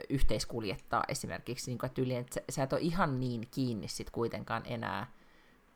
yhteiskuljettaa 0.09 1.05
esimerkiksi, 1.09 1.71
niin 1.71 1.79
kuin, 1.79 1.89
että, 1.89 2.03
yli, 2.03 2.15
että 2.17 2.35
sä, 2.35 2.41
sä 2.51 2.63
et 2.63 2.73
ole 2.73 2.81
ihan 2.81 3.21
niin 3.21 3.49
kiinni 3.51 3.89
sit 3.89 4.11
kuitenkaan 4.11 4.63
enää 4.65 5.07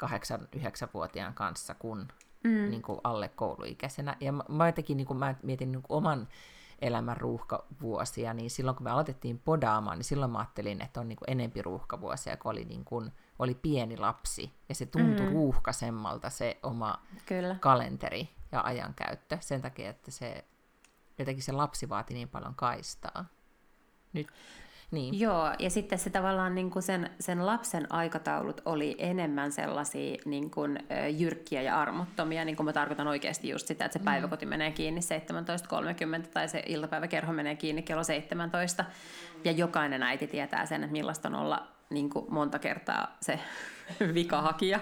8-9-vuotiaan 0.05 1.34
kanssa 1.34 1.74
kuin, 1.74 2.09
mm. 2.45 2.70
niin 2.70 2.82
kuin 2.82 3.01
alle 3.05 3.28
kouluikäisenä. 3.28 4.16
Ja 4.20 4.32
mä, 4.32 4.45
mä 4.49 4.68
jotenkin 4.68 4.97
niin 4.97 5.07
kuin, 5.07 5.18
mä 5.18 5.34
mietin 5.43 5.72
niin 5.72 5.82
kuin 5.82 5.97
oman 5.97 6.28
elämän 6.83 7.16
ruuhkavuosia, 7.16 8.35
niin 8.35 8.51
silloin 8.51 8.76
kun 8.76 8.85
me 8.85 8.91
aloitettiin 8.91 9.39
podaamaan, 9.39 9.99
niin 9.99 10.05
silloin 10.05 10.31
mä 10.31 10.39
ajattelin, 10.39 10.83
että 10.83 11.01
on 11.01 11.09
niin 11.09 11.16
kuin 11.16 11.31
enempi 11.31 11.62
ruuhkavuosia, 11.62 12.37
kun 12.37 12.51
oli, 12.51 12.64
niin 12.64 12.85
kuin, 12.85 13.12
oli 13.39 13.55
pieni 13.55 13.97
lapsi, 13.97 14.53
ja 14.68 14.74
se 14.74 14.87
tuntui 14.87 15.26
mm. 15.26 15.33
ruuhkasemmalta 15.33 16.31
se 16.31 16.59
oma 16.62 17.03
Kyllä. 17.26 17.57
kalenteri 17.61 18.28
ja 18.53 18.61
ajankäyttö, 18.61 19.39
sen 19.41 19.62
takia, 19.62 19.91
että 19.91 20.11
se 20.11 20.45
jotenkin 21.18 21.45
se 21.45 21.53
lapsi 21.53 21.89
vaati 21.89 22.14
niin 22.14 22.28
paljon 22.28 22.55
kaistaa. 22.55 23.24
Nyt 24.12 24.26
niin. 24.91 25.20
Joo, 25.20 25.53
ja 25.59 25.70
sitten 25.70 25.99
se 25.99 26.11
tavallaan 26.11 26.55
niin 26.55 26.70
kuin 26.70 26.82
sen, 26.82 27.11
sen 27.20 27.47
lapsen 27.47 27.93
aikataulut 27.93 28.61
oli 28.64 28.97
enemmän 28.99 29.53
sellaisia 29.53 30.16
niin 30.24 30.51
kuin, 30.51 30.78
jyrkkiä 31.18 31.62
ja 31.62 31.80
armottomia, 31.80 32.45
niin 32.45 32.57
kuin 32.57 32.64
mä 32.64 32.72
tarkoitan 32.72 33.09
oikeasti 33.09 33.49
just 33.49 33.66
sitä, 33.66 33.84
että 33.84 33.93
se 33.93 33.99
mm. 33.99 34.05
päiväkoti 34.05 34.47
menee 34.47 34.72
kiinni 34.72 35.01
17.30 36.22 36.26
tai 36.26 36.49
se 36.49 36.62
iltapäiväkerho 36.66 37.32
menee 37.32 37.57
kiinni 37.57 37.82
kello 37.82 38.05
17, 38.05 38.84
ja 39.45 39.53
jokainen 39.53 40.03
äiti 40.03 40.26
tietää 40.26 40.66
sen, 40.66 40.82
että 40.84 40.93
millaista 40.93 41.28
on 41.28 41.34
olla 41.34 41.66
niin 41.91 42.11
kuin 42.11 42.24
monta 42.28 42.59
kertaa 42.59 43.16
se 43.20 43.41
vikahakija. 44.14 44.80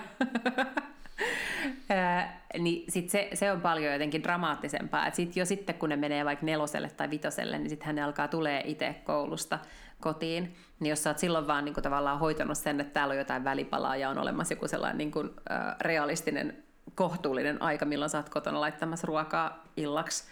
niin 2.58 2.92
sit 2.92 3.10
se, 3.10 3.28
se 3.34 3.52
on 3.52 3.60
paljon 3.60 3.92
jotenkin 3.92 4.22
dramaattisempaa. 4.22 5.06
Et 5.06 5.14
sit 5.14 5.36
jo 5.36 5.44
sitten, 5.44 5.74
kun 5.74 5.88
ne 5.88 5.96
menee 5.96 6.24
vaikka 6.24 6.46
neloselle 6.46 6.90
tai 6.90 7.10
vitoselle, 7.10 7.58
niin 7.58 7.70
sitten 7.70 7.86
hän 7.86 7.98
alkaa 7.98 8.28
tulee 8.28 8.62
itse 8.66 8.94
koulusta 9.04 9.58
kotiin, 10.00 10.56
niin 10.80 10.90
jos 10.90 11.02
sä 11.02 11.10
oot 11.10 11.18
silloin 11.18 11.46
vaan 11.46 11.64
niin 11.64 11.74
kuin 11.74 11.82
tavallaan 11.82 12.18
hoitanut 12.18 12.58
sen, 12.58 12.80
että 12.80 12.92
täällä 12.92 13.12
on 13.12 13.18
jotain 13.18 13.44
välipalaa 13.44 13.96
ja 13.96 14.10
on 14.10 14.18
olemassa 14.18 14.54
joku 14.54 14.68
sellainen 14.68 14.98
niin 14.98 15.10
kuin, 15.10 15.30
äh, 15.50 15.76
realistinen, 15.80 16.64
kohtuullinen 16.94 17.62
aika, 17.62 17.84
milloin 17.84 18.10
sä 18.10 18.18
oot 18.18 18.28
kotona 18.28 18.60
laittamassa 18.60 19.06
ruokaa 19.06 19.64
illaksi, 19.76 20.24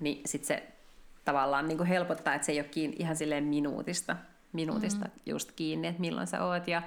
niin 0.00 0.20
sitten 0.26 0.46
se 0.46 0.68
tavallaan 1.24 1.68
niin 1.68 1.78
kuin 1.78 1.88
helpottaa, 1.88 2.34
että 2.34 2.46
se 2.46 2.52
ei 2.52 2.60
ole 2.60 2.68
kiinni 2.68 2.96
ihan 2.98 3.16
silleen 3.16 3.44
minuutista, 3.44 4.16
minuutista 4.52 5.04
mm. 5.04 5.10
just 5.26 5.52
kiinni, 5.52 5.88
että 5.88 6.00
milloin 6.00 6.26
sä 6.26 6.44
oot. 6.44 6.68
Ja, 6.68 6.82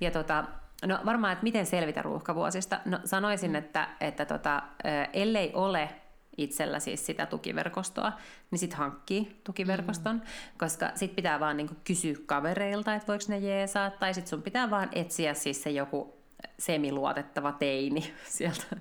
ja 0.00 0.10
tota, 0.10 0.44
no 0.86 0.98
varmaan, 1.04 1.32
että 1.32 1.42
miten 1.42 1.66
selvitä 1.66 2.02
ruuhkavuosista. 2.02 2.80
No 2.84 3.00
sanoisin, 3.04 3.50
mm. 3.50 3.54
että, 3.54 3.88
että 4.00 4.24
tota, 4.24 4.62
ellei 5.12 5.52
ole 5.54 5.88
itsellä 6.36 6.80
siis 6.80 7.06
sitä 7.06 7.26
tukiverkostoa, 7.26 8.12
niin 8.50 8.58
sitten 8.58 8.78
hankkii 8.78 9.40
tukiverkoston, 9.44 10.16
mm. 10.16 10.22
koska 10.58 10.90
sitten 10.94 11.16
pitää 11.16 11.40
vaan 11.40 11.56
niinku 11.56 11.74
kysyä 11.84 12.14
kavereilta, 12.26 12.94
että 12.94 13.06
voiko 13.06 13.24
ne 13.28 13.38
jeesaa, 13.38 13.90
tai 13.90 14.14
sitten 14.14 14.30
sun 14.30 14.42
pitää 14.42 14.70
vaan 14.70 14.88
etsiä 14.92 15.34
siis 15.34 15.62
se 15.62 15.70
joku 15.70 16.18
semiluotettava 16.58 17.52
teini 17.52 18.14
sieltä 18.36 18.76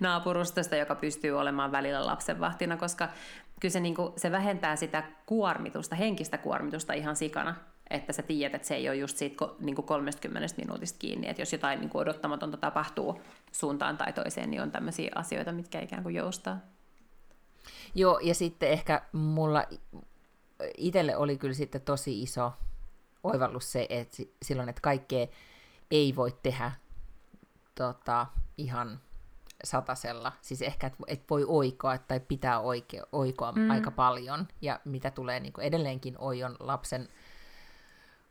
naapurustosta, 0.00 0.76
joka 0.76 0.94
pystyy 0.94 1.32
olemaan 1.32 1.72
välillä 1.72 2.06
lapsenvahtina, 2.06 2.76
koska 2.76 3.08
kyllä 3.60 3.72
se, 3.72 3.80
niinku, 3.80 4.12
se 4.16 4.32
vähentää 4.32 4.76
sitä 4.76 5.02
kuormitusta, 5.26 5.96
henkistä 5.96 6.38
kuormitusta 6.38 6.92
ihan 6.92 7.16
sikana, 7.16 7.54
että 7.92 8.12
sä 8.12 8.22
tiedät, 8.22 8.54
että 8.54 8.68
se 8.68 8.74
ei 8.74 8.88
ole 8.88 8.96
just 8.96 9.16
siitä 9.16 9.44
niin 9.60 9.74
kuin 9.74 9.86
30 9.86 10.48
minuutista 10.56 10.98
kiinni, 10.98 11.28
että 11.28 11.42
jos 11.42 11.52
jotain 11.52 11.80
niin 11.80 11.90
kuin 11.90 12.02
odottamatonta 12.02 12.56
tapahtuu 12.56 13.22
suuntaan 13.52 13.96
tai 13.96 14.12
toiseen, 14.12 14.50
niin 14.50 14.62
on 14.62 14.70
tämmöisiä 14.70 15.10
asioita, 15.14 15.52
mitkä 15.52 15.80
ikään 15.80 16.02
kuin 16.02 16.14
joustaa. 16.14 16.58
Joo, 17.94 18.18
ja 18.18 18.34
sitten 18.34 18.70
ehkä 18.70 19.02
mulla 19.12 19.64
itselle 20.76 21.16
oli 21.16 21.38
kyllä 21.38 21.54
sitten 21.54 21.80
tosi 21.80 22.22
iso 22.22 22.52
oivallus 23.22 23.72
se, 23.72 23.86
että 23.88 24.22
silloin, 24.42 24.68
että 24.68 24.80
kaikkea 24.80 25.26
ei 25.90 26.16
voi 26.16 26.36
tehdä 26.42 26.72
tota, 27.74 28.26
ihan 28.58 29.00
satasella. 29.64 30.32
Siis 30.40 30.62
ehkä, 30.62 30.86
että 30.86 30.98
et 31.06 31.24
voi 31.30 31.44
oikoa 31.48 31.98
tai 31.98 32.20
pitää 32.20 32.60
oike, 32.60 33.02
oikoa 33.12 33.52
mm. 33.52 33.70
aika 33.70 33.90
paljon. 33.90 34.48
Ja 34.60 34.80
mitä 34.84 35.10
tulee 35.10 35.40
niin 35.40 35.52
kuin 35.52 35.64
edelleenkin 35.64 36.14
oion 36.18 36.56
lapsen 36.60 37.08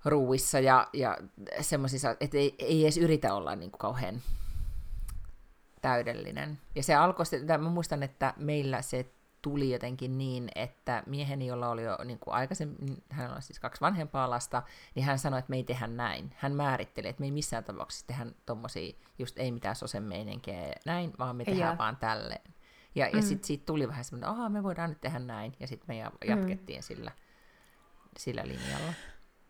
ruuissa 0.06 0.60
ja, 0.60 0.88
ja 0.94 1.18
semmoisissa, 1.62 2.16
että 2.20 2.38
ei, 2.38 2.56
ei 2.60 2.84
edes 2.84 2.98
yritä 2.98 3.34
olla 3.34 3.56
niin 3.56 3.72
kuin 3.72 3.80
kauhean 3.80 4.22
täydellinen. 5.82 6.60
Ja 6.76 6.84
se 6.84 6.96
alkoi, 6.96 7.26
mä 7.58 7.70
muistan, 7.70 8.04
että 8.04 8.34
meillä 8.38 8.82
se 8.82 9.12
tuli 9.42 9.72
jotenkin 9.72 10.18
niin, 10.18 10.50
että 10.56 11.04
mieheni, 11.06 11.48
jolla 11.48 11.70
oli 11.70 11.84
jo 11.84 11.98
niin 12.06 12.20
kuin 12.20 12.34
aikaisemmin, 12.34 13.04
hän 13.10 13.32
on 13.32 13.42
siis 13.42 13.60
kaksi 13.60 13.82
vanhempaa 13.82 14.30
lasta, 14.30 14.64
niin 14.96 15.06
hän 15.06 15.20
sanoi, 15.20 15.40
että 15.40 15.50
me 15.50 15.56
ei 15.56 15.64
tehdä 15.64 15.88
näin. 15.88 16.34
Hän 16.38 16.56
määritteli, 16.56 17.08
että 17.08 17.20
me 17.20 17.26
ei 17.26 17.32
missään 17.32 17.64
tapauksessa 17.64 18.08
tehdä 18.08 18.26
tommosia, 18.46 18.94
just 19.20 19.40
ei 19.40 19.52
mitään 19.52 19.76
sosemeininkiä 19.76 20.56
näin, 20.86 21.14
vaan 21.20 21.36
me 21.36 21.46
tehdään 21.46 21.72
ja. 21.72 21.78
vaan 21.78 21.98
tälleen. 21.98 22.54
Ja, 22.96 23.06
mm. 23.06 23.18
ja 23.18 23.22
sitten 23.22 23.48
siitä 23.48 23.66
tuli 23.66 23.88
vähän 23.88 24.04
semmoinen, 24.04 24.30
että 24.30 24.50
me 24.50 24.64
voidaan 24.64 24.90
nyt 24.90 25.02
tehdä 25.02 25.20
näin, 25.20 25.56
ja 25.60 25.68
sitten 25.68 25.96
me 25.96 26.04
mm. 26.04 26.30
jatkettiin 26.30 26.80
mm. 26.80 26.84
sillä, 26.84 27.12
sillä 28.18 28.42
linjalla. 28.46 28.94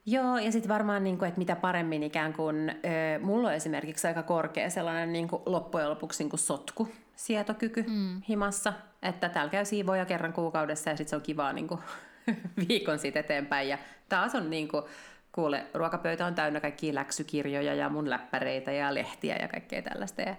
Joo, 0.05 0.37
ja 0.37 0.51
sitten 0.51 0.69
varmaan, 0.69 1.03
niin 1.03 1.17
kuin, 1.17 1.29
että 1.29 1.39
mitä 1.39 1.55
paremmin 1.55 2.03
ikään 2.03 2.33
kuin, 2.33 2.69
ö, 2.69 3.19
mulla 3.19 3.47
on 3.47 3.53
esimerkiksi 3.53 4.07
aika 4.07 4.23
korkea 4.23 4.69
sellainen 4.69 5.13
niin 5.13 5.27
kuin, 5.27 5.41
loppujen 5.45 5.89
lopuksi 5.89 6.23
niin 6.23 6.29
kuin 6.29 6.39
sotku, 6.39 6.89
sietokyky 7.15 7.85
mm. 7.87 8.21
himassa, 8.29 8.73
että 9.01 9.29
täällä 9.29 9.51
käy 9.51 9.65
siivoja 9.65 10.05
kerran 10.05 10.33
kuukaudessa 10.33 10.89
ja 10.89 10.97
sitten 10.97 11.09
se 11.09 11.15
on 11.15 11.21
kivaa 11.21 11.53
niin 11.53 11.67
kuin, 11.67 11.79
viikon 12.67 12.99
siitä 12.99 13.19
eteenpäin. 13.19 13.69
Ja 13.69 13.77
taas 14.09 14.35
on 14.35 14.49
niin 14.49 14.67
kuin, 14.67 14.83
kuule, 15.31 15.65
ruokapöytä 15.73 16.25
on 16.25 16.35
täynnä 16.35 16.59
kaikkia 16.59 16.95
läksykirjoja 16.95 17.73
ja 17.73 17.89
mun 17.89 18.09
läppäreitä 18.09 18.71
ja 18.71 18.93
lehtiä 18.93 19.35
ja 19.35 19.47
kaikkea 19.47 19.81
tällaista. 19.81 20.21
Ja 20.21 20.35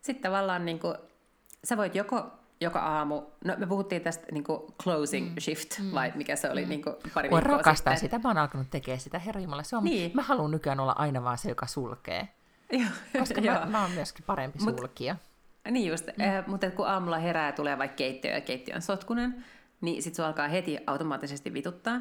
sitten 0.00 0.22
tavallaan 0.22 0.64
niin 0.64 0.78
kuin, 0.78 0.94
sä 1.64 1.76
voit 1.76 1.94
joko 1.94 2.39
joka 2.60 2.80
aamu, 2.80 3.22
no 3.44 3.54
me 3.56 3.66
puhuttiin 3.66 4.02
tästä 4.02 4.26
niin 4.32 4.44
kuin 4.44 4.60
closing 4.82 5.28
mm. 5.28 5.34
shift, 5.40 5.78
mm. 5.78 5.92
vai 5.92 6.12
mikä 6.14 6.36
se 6.36 6.50
oli 6.50 6.62
mm. 6.62 6.68
niin 6.68 6.82
kuin 6.82 6.96
pari 7.14 7.30
Voi 7.30 7.40
viikkoa 7.40 7.56
rakastaa 7.56 7.94
sitten. 7.94 8.10
sitä, 8.18 8.18
mä 8.18 8.28
oon 8.28 8.38
alkanut 8.38 8.70
tekemään 8.70 9.00
sitä, 9.00 9.18
herra 9.18 9.40
Jumala, 9.40 9.62
se 9.62 9.76
on, 9.76 9.84
niin. 9.84 10.10
mä 10.14 10.22
haluan 10.22 10.50
nykyään 10.50 10.80
olla 10.80 10.94
aina 10.98 11.24
vaan 11.24 11.38
se, 11.38 11.48
joka 11.48 11.66
sulkee. 11.66 12.28
Koska 13.18 13.40
mä, 13.40 13.66
mä 13.70 13.82
oon 13.82 13.90
myöskin 13.90 14.24
parempi 14.24 14.58
Mut, 14.64 14.78
sulkija. 14.78 15.16
Niin 15.70 15.90
just, 15.90 16.06
mm. 16.06 16.24
eh, 16.24 16.46
mutta 16.46 16.70
kun 16.70 16.88
aamulla 16.88 17.18
herää 17.18 17.46
ja 17.46 17.52
tulee 17.52 17.78
vaikka 17.78 17.96
keittiö 17.96 18.30
ja 18.30 18.40
keittiö 18.40 18.74
on 18.74 18.82
sotkunen, 18.82 19.44
niin 19.80 20.02
sit 20.02 20.14
se 20.14 20.24
alkaa 20.24 20.48
heti 20.48 20.78
automaattisesti 20.86 21.54
vituttaa. 21.54 22.00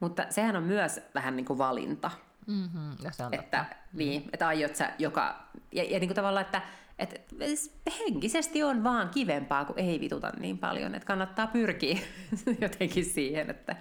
Mutta 0.00 0.26
sehän 0.30 0.56
on 0.56 0.62
myös 0.62 1.00
vähän 1.14 1.36
niin 1.36 1.46
kuin 1.46 1.58
valinta. 1.58 2.10
Mm-hmm, 2.46 2.96
ja 3.02 3.12
se 3.12 3.24
on 3.24 3.34
että, 3.34 3.64
niin, 3.92 4.30
että 4.32 4.48
aiot 4.48 4.76
sä 4.76 4.92
joka... 4.98 5.48
Ja, 5.72 5.84
ja 5.84 5.98
niin 5.98 6.08
kuin 6.08 6.16
tavallaan, 6.16 6.46
että 6.46 6.62
et 6.98 7.34
henkisesti 7.98 8.62
on 8.62 8.84
vaan 8.84 9.08
kivempaa, 9.08 9.64
kun 9.64 9.78
ei 9.78 10.00
vituta 10.00 10.32
niin 10.38 10.58
paljon. 10.58 10.94
Että 10.94 11.06
kannattaa 11.06 11.46
pyrkiä 11.46 11.98
jotenkin 12.60 13.04
siihen, 13.04 13.50
että 13.50 13.76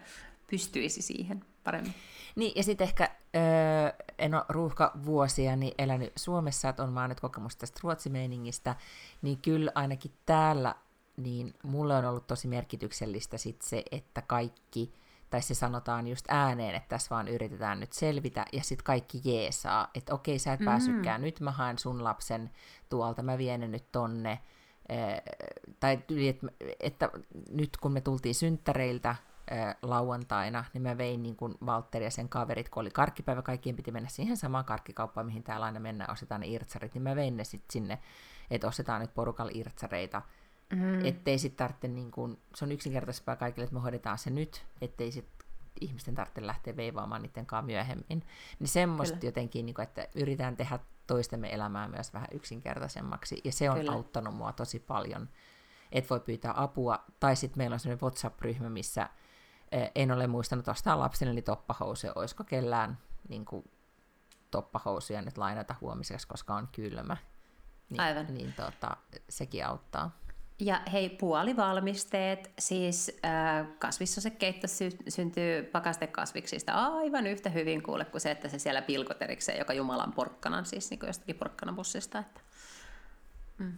pystyisi 0.49 1.01
siihen 1.01 1.45
paremmin. 1.63 1.93
Niin, 2.35 2.51
ja 2.55 2.63
sitten 2.63 2.87
ehkä, 2.87 3.09
öö, 3.35 4.05
en 4.19 4.35
ole 4.35 4.43
ruuhka 4.49 4.91
vuosia 5.05 5.55
niin 5.55 5.73
elänyt 5.77 6.13
Suomessa, 6.15 6.69
että 6.69 6.83
on 6.83 6.95
vaan 6.95 7.09
nyt 7.09 7.19
kokemus 7.19 7.55
tästä 7.55 7.79
ruotsimeiningistä, 7.83 8.75
niin 9.21 9.37
kyllä 9.37 9.71
ainakin 9.75 10.11
täällä, 10.25 10.75
niin 11.17 11.53
mulle 11.63 11.95
on 11.95 12.05
ollut 12.05 12.27
tosi 12.27 12.47
merkityksellistä 12.47 13.37
sit 13.37 13.61
se, 13.61 13.83
että 13.91 14.21
kaikki, 14.21 14.93
tai 15.29 15.41
se 15.41 15.53
sanotaan 15.53 16.07
just 16.07 16.25
ääneen, 16.29 16.75
että 16.75 16.89
tässä 16.89 17.15
vaan 17.15 17.27
yritetään 17.27 17.79
nyt 17.79 17.93
selvitä, 17.93 18.45
ja 18.53 18.63
sitten 18.63 18.83
kaikki 18.83 19.21
jeesaa, 19.23 19.87
että 19.95 20.13
okei, 20.13 20.39
sä 20.39 20.53
et 20.53 20.59
mm-hmm. 20.59 20.71
pääsykään, 20.71 21.21
nyt 21.21 21.39
mä 21.39 21.51
haen 21.51 21.79
sun 21.79 22.03
lapsen 22.03 22.49
tuolta, 22.89 23.23
mä 23.23 23.37
vien 23.37 23.71
nyt 23.71 23.91
tonne, 23.91 24.39
tai 25.79 25.99
että, 26.27 26.47
että 26.79 27.09
nyt 27.51 27.77
kun 27.77 27.91
me 27.91 28.01
tultiin 28.01 28.35
synttäreiltä, 28.35 29.15
lauantaina, 29.81 30.65
niin 30.73 30.81
mä 30.81 30.97
vein 30.97 31.23
niin 31.23 31.35
kuin 31.35 31.55
Valtteri 31.65 32.05
ja 32.05 32.11
sen 32.11 32.29
kaverit, 32.29 32.69
kun 32.69 32.81
oli 32.81 32.89
karkkipäivä, 32.89 33.41
kaikkien 33.41 33.75
piti 33.75 33.91
mennä 33.91 34.09
siihen 34.09 34.37
samaan 34.37 34.65
karkkikauppaan, 34.65 35.25
mihin 35.25 35.43
täällä 35.43 35.65
aina 35.65 35.79
mennään, 35.79 36.11
ostetaan 36.11 36.41
ne 36.41 36.47
irtsarit, 36.47 36.93
niin 36.93 37.01
mä 37.01 37.15
vein 37.15 37.37
ne 37.37 37.43
sitten 37.43 37.73
sinne, 37.73 37.99
että 38.51 38.67
ostetaan 38.67 39.01
nyt 39.01 39.13
porukalla 39.13 39.51
irtsareita, 39.55 40.21
mm. 40.69 41.05
ettei 41.05 41.39
sitten 41.39 41.57
tarvitse, 41.57 41.87
niin 41.87 42.11
kuin, 42.11 42.39
se 42.55 42.65
on 42.65 42.71
yksinkertaisempaa 42.71 43.35
kaikille, 43.35 43.63
että 43.63 43.75
me 43.75 43.81
hoidetaan 43.81 44.17
se 44.17 44.29
nyt, 44.29 44.65
ettei 44.81 45.11
sitten 45.11 45.47
ihmisten 45.81 46.15
tarvitse 46.15 46.47
lähteä 46.47 46.75
veivaamaan 46.75 47.21
niiden 47.21 47.45
kanssa 47.45 47.65
myöhemmin. 47.65 48.23
Niin 48.59 48.67
semmoista 48.67 49.17
Kyllä. 49.17 49.27
jotenkin, 49.27 49.65
niin 49.65 49.73
kuin, 49.73 49.83
että 49.83 50.07
yritetään 50.15 50.57
tehdä 50.57 50.79
toistemme 51.07 51.53
elämää 51.53 51.87
myös 51.87 52.13
vähän 52.13 52.27
yksinkertaisemmaksi, 52.31 53.41
ja 53.43 53.51
se 53.51 53.69
on 53.69 53.77
Kyllä. 53.77 53.91
auttanut 53.91 54.35
mua 54.35 54.53
tosi 54.53 54.79
paljon, 54.79 55.29
että 55.91 56.09
voi 56.09 56.19
pyytää 56.19 56.53
apua, 56.55 57.03
tai 57.19 57.35
sitten 57.35 57.57
meillä 57.57 57.73
on 57.73 57.79
sellainen 57.79 58.01
WhatsApp-ryhmä, 58.01 58.69
missä 58.69 59.09
en 59.95 60.11
ole 60.11 60.27
muistanut 60.27 60.67
ostaa 60.67 60.99
lapselleni 60.99 61.41
toppahousuja, 61.41 62.13
olisiko 62.15 62.43
kellään 62.43 62.97
niin 63.29 63.45
kuin, 63.45 63.71
toppahousuja 64.51 65.21
nyt 65.21 65.37
lainata 65.37 65.75
huomiseksi, 65.81 66.27
koska 66.27 66.55
on 66.55 66.67
kylmä. 66.71 67.17
Niin, 67.89 68.01
Aivan. 68.01 68.25
Niin 68.29 68.53
tota, 68.53 68.97
sekin 69.29 69.65
auttaa. 69.65 70.17
Ja 70.59 70.81
hei, 70.93 71.09
puolivalmisteet, 71.09 72.51
siis 72.59 73.19
äh, 73.25 73.67
kasvissosekeitto 73.79 74.67
sy- 74.67 74.97
syntyy 75.07 75.63
pakastekasviksista 75.63 76.73
aivan 76.73 77.27
yhtä 77.27 77.49
hyvin 77.49 77.83
kuule 77.83 78.05
kuin 78.05 78.21
se, 78.21 78.31
että 78.31 78.49
se 78.49 78.59
siellä 78.59 78.81
pilkot 78.81 79.21
erikseen, 79.21 79.59
joka 79.59 79.73
Jumalan 79.73 80.13
porkkanan, 80.13 80.65
siis 80.65 80.89
niin 80.89 80.99
kuin 80.99 81.07
jostakin 81.07 81.35
porkkanabussista. 81.35 82.19
Että... 82.19 82.41
Mm. 83.57 83.75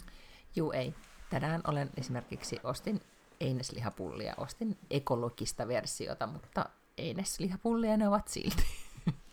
Juu, 0.55 0.71
ei. 0.71 0.93
Tänään 1.29 1.61
olen 1.67 1.89
esimerkiksi, 1.97 2.59
ostin 2.63 3.01
eineslihapullia. 3.39 4.33
Ostin 4.37 4.77
ekologista 4.89 5.67
versiota, 5.67 6.27
mutta 6.27 6.69
eineslihapullia 6.97 7.97
ne 7.97 8.07
ovat 8.07 8.27
silti. 8.27 8.63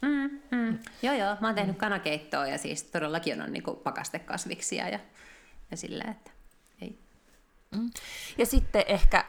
Mm, 0.03 0.41
mm. 0.51 0.79
Joo, 1.03 1.15
joo. 1.15 1.37
Mä 1.41 1.49
oon 1.49 1.55
tehnyt 1.55 1.77
mm. 1.77 1.81
kanakeittoa 1.81 2.47
ja 2.47 2.59
siis 2.59 2.83
todellakin 2.83 3.43
on 3.43 3.53
niinku 3.53 3.75
pakastekasviksia 3.75 4.89
ja, 4.89 4.99
ja 5.71 5.77
silleen, 5.77 6.11
että. 6.11 6.36
Mm. 7.71 7.91
Ja 8.39 8.47
sitten 8.47 8.85
ehkä 8.87 9.25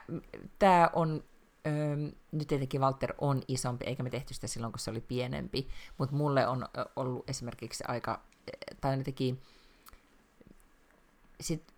tämä 0.59 0.89
on, 0.93 1.23
öö, 1.67 1.95
nyt 2.31 2.47
tietenkin 2.47 2.81
Walter 2.81 3.13
on 3.17 3.41
isompi, 3.47 3.85
eikä 3.85 4.03
me 4.03 4.09
tehty 4.09 4.33
sitä 4.33 4.47
silloin, 4.47 4.73
kun 4.73 4.79
se 4.79 4.91
oli 4.91 5.01
pienempi, 5.01 5.67
mutta 5.97 6.15
mulle 6.15 6.47
on 6.47 6.65
ollut 6.95 7.29
esimerkiksi 7.29 7.83
aika, 7.87 8.21
tai 8.81 8.97
jotenkin, 8.97 9.41
sit 11.41 11.73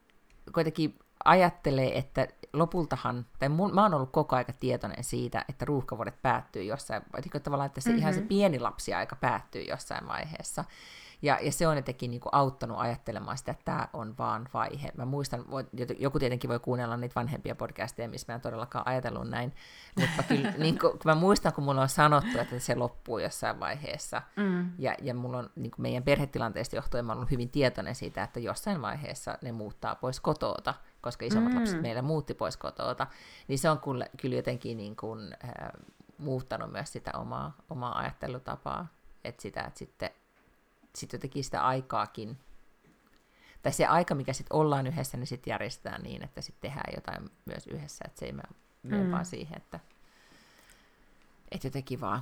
kuitenkin 0.53 0.99
ajattelee, 1.26 1.97
että 1.97 2.28
lopultahan, 2.53 3.26
tai 3.39 3.49
mun, 3.49 3.76
mä 3.76 3.82
oon 3.82 3.93
ollut 3.93 4.12
koko 4.12 4.36
aika 4.36 4.53
tietoinen 4.53 5.03
siitä, 5.03 5.45
että 5.49 5.66
ruuhkavuodet 5.66 6.22
päättyy 6.22 6.64
jossain, 6.64 7.03
että 7.18 7.39
tavallaan, 7.39 7.68
että 7.68 7.82
se 7.82 7.89
mm-hmm. 7.89 7.99
ihan 7.99 8.14
se 8.14 8.22
pieni 8.22 8.60
lapsiaika 8.60 9.16
päättyy 9.16 9.62
jossain 9.62 10.07
vaiheessa. 10.07 10.66
Ja, 11.22 11.39
ja 11.41 11.51
se 11.51 11.67
on 11.67 11.76
jotenkin 11.76 12.11
niin 12.11 12.22
kuin 12.22 12.34
auttanut 12.34 12.78
ajattelemaan 12.80 13.38
sitä, 13.38 13.51
että 13.51 13.65
tämä 13.65 13.88
on 13.93 14.15
vaan 14.17 14.49
vaihe. 14.53 14.91
Mä 14.97 15.05
muistan, 15.05 15.45
joku 15.99 16.20
tietenkin 16.20 16.49
voi 16.49 16.59
kuunnella 16.59 16.97
niitä 16.97 17.15
vanhempia 17.15 17.55
podcasteja, 17.55 18.09
missä 18.09 18.34
mä 18.34 18.36
en 18.36 18.41
todellakaan 18.41 18.88
ajatellut 18.88 19.30
näin, 19.30 19.53
mutta 19.99 20.24
kyllä 20.24 20.51
niin 20.57 20.80
kuin, 20.80 20.93
mä 21.05 21.15
muistan, 21.15 21.53
kun 21.53 21.63
mulla 21.63 21.82
on 21.82 21.89
sanottu, 21.89 22.39
että 22.39 22.59
se 22.59 22.76
loppuu 22.76 23.20
jossain 23.20 23.59
vaiheessa, 23.59 24.22
mm. 24.36 24.72
ja, 24.78 24.95
ja 25.01 25.13
mulla 25.13 25.38
on 25.38 25.49
niin 25.55 25.72
kuin 25.72 25.82
meidän 25.82 26.03
perhetilanteesta 26.03 26.76
johtuen 26.76 27.05
mä 27.05 27.13
ollut 27.13 27.32
hyvin 27.32 27.49
tietoinen 27.49 27.95
siitä, 27.95 28.24
että 28.24 28.39
jossain 28.39 28.82
vaiheessa 28.82 29.38
ne 29.41 29.51
muuttaa 29.51 29.95
pois 29.95 30.20
kotoota, 30.20 30.74
koska 31.01 31.26
isommat 31.26 31.53
mm. 31.53 31.59
lapset 31.59 31.82
meillä 31.82 32.01
muutti 32.01 32.34
pois 32.34 32.57
kotoota, 32.57 33.07
niin 33.47 33.59
se 33.59 33.70
on 33.70 33.80
kyllä, 33.80 34.05
kyllä 34.22 34.36
jotenkin 34.36 34.78
niin 34.78 34.95
kuin, 34.95 35.36
äh, 35.43 35.72
muuttanut 36.17 36.72
myös 36.72 36.91
sitä 36.91 37.11
omaa, 37.17 37.55
omaa 37.70 37.97
ajattelutapaa, 37.97 38.88
että 39.24 39.41
sitä, 39.41 39.61
että 39.61 39.80
sitten 39.80 40.09
sit 40.96 41.14
jotenkin 41.14 41.44
sitä 41.44 41.66
aikaakin, 41.66 42.38
tai 43.62 43.72
se 43.72 43.86
aika, 43.86 44.16
mikä 44.16 44.34
sitten 44.34 44.58
ollaan 44.58 44.88
yhdessä, 44.88 45.18
niin 45.18 45.28
sitten 45.28 45.52
järjestetään 45.52 46.02
niin, 46.02 46.24
että 46.24 46.42
sitten 46.42 46.70
tehdään 46.70 46.94
jotain 46.96 47.32
myös 47.46 47.68
yhdessä, 47.68 48.06
että 48.08 48.20
se 48.20 48.26
ei 48.26 48.32
mene 48.32 49.04
mm. 49.04 49.12
vaan 49.12 49.26
siihen, 49.26 49.58
että, 49.58 49.80
että 51.52 51.68
jotenkin 51.68 52.02
vaan 52.02 52.22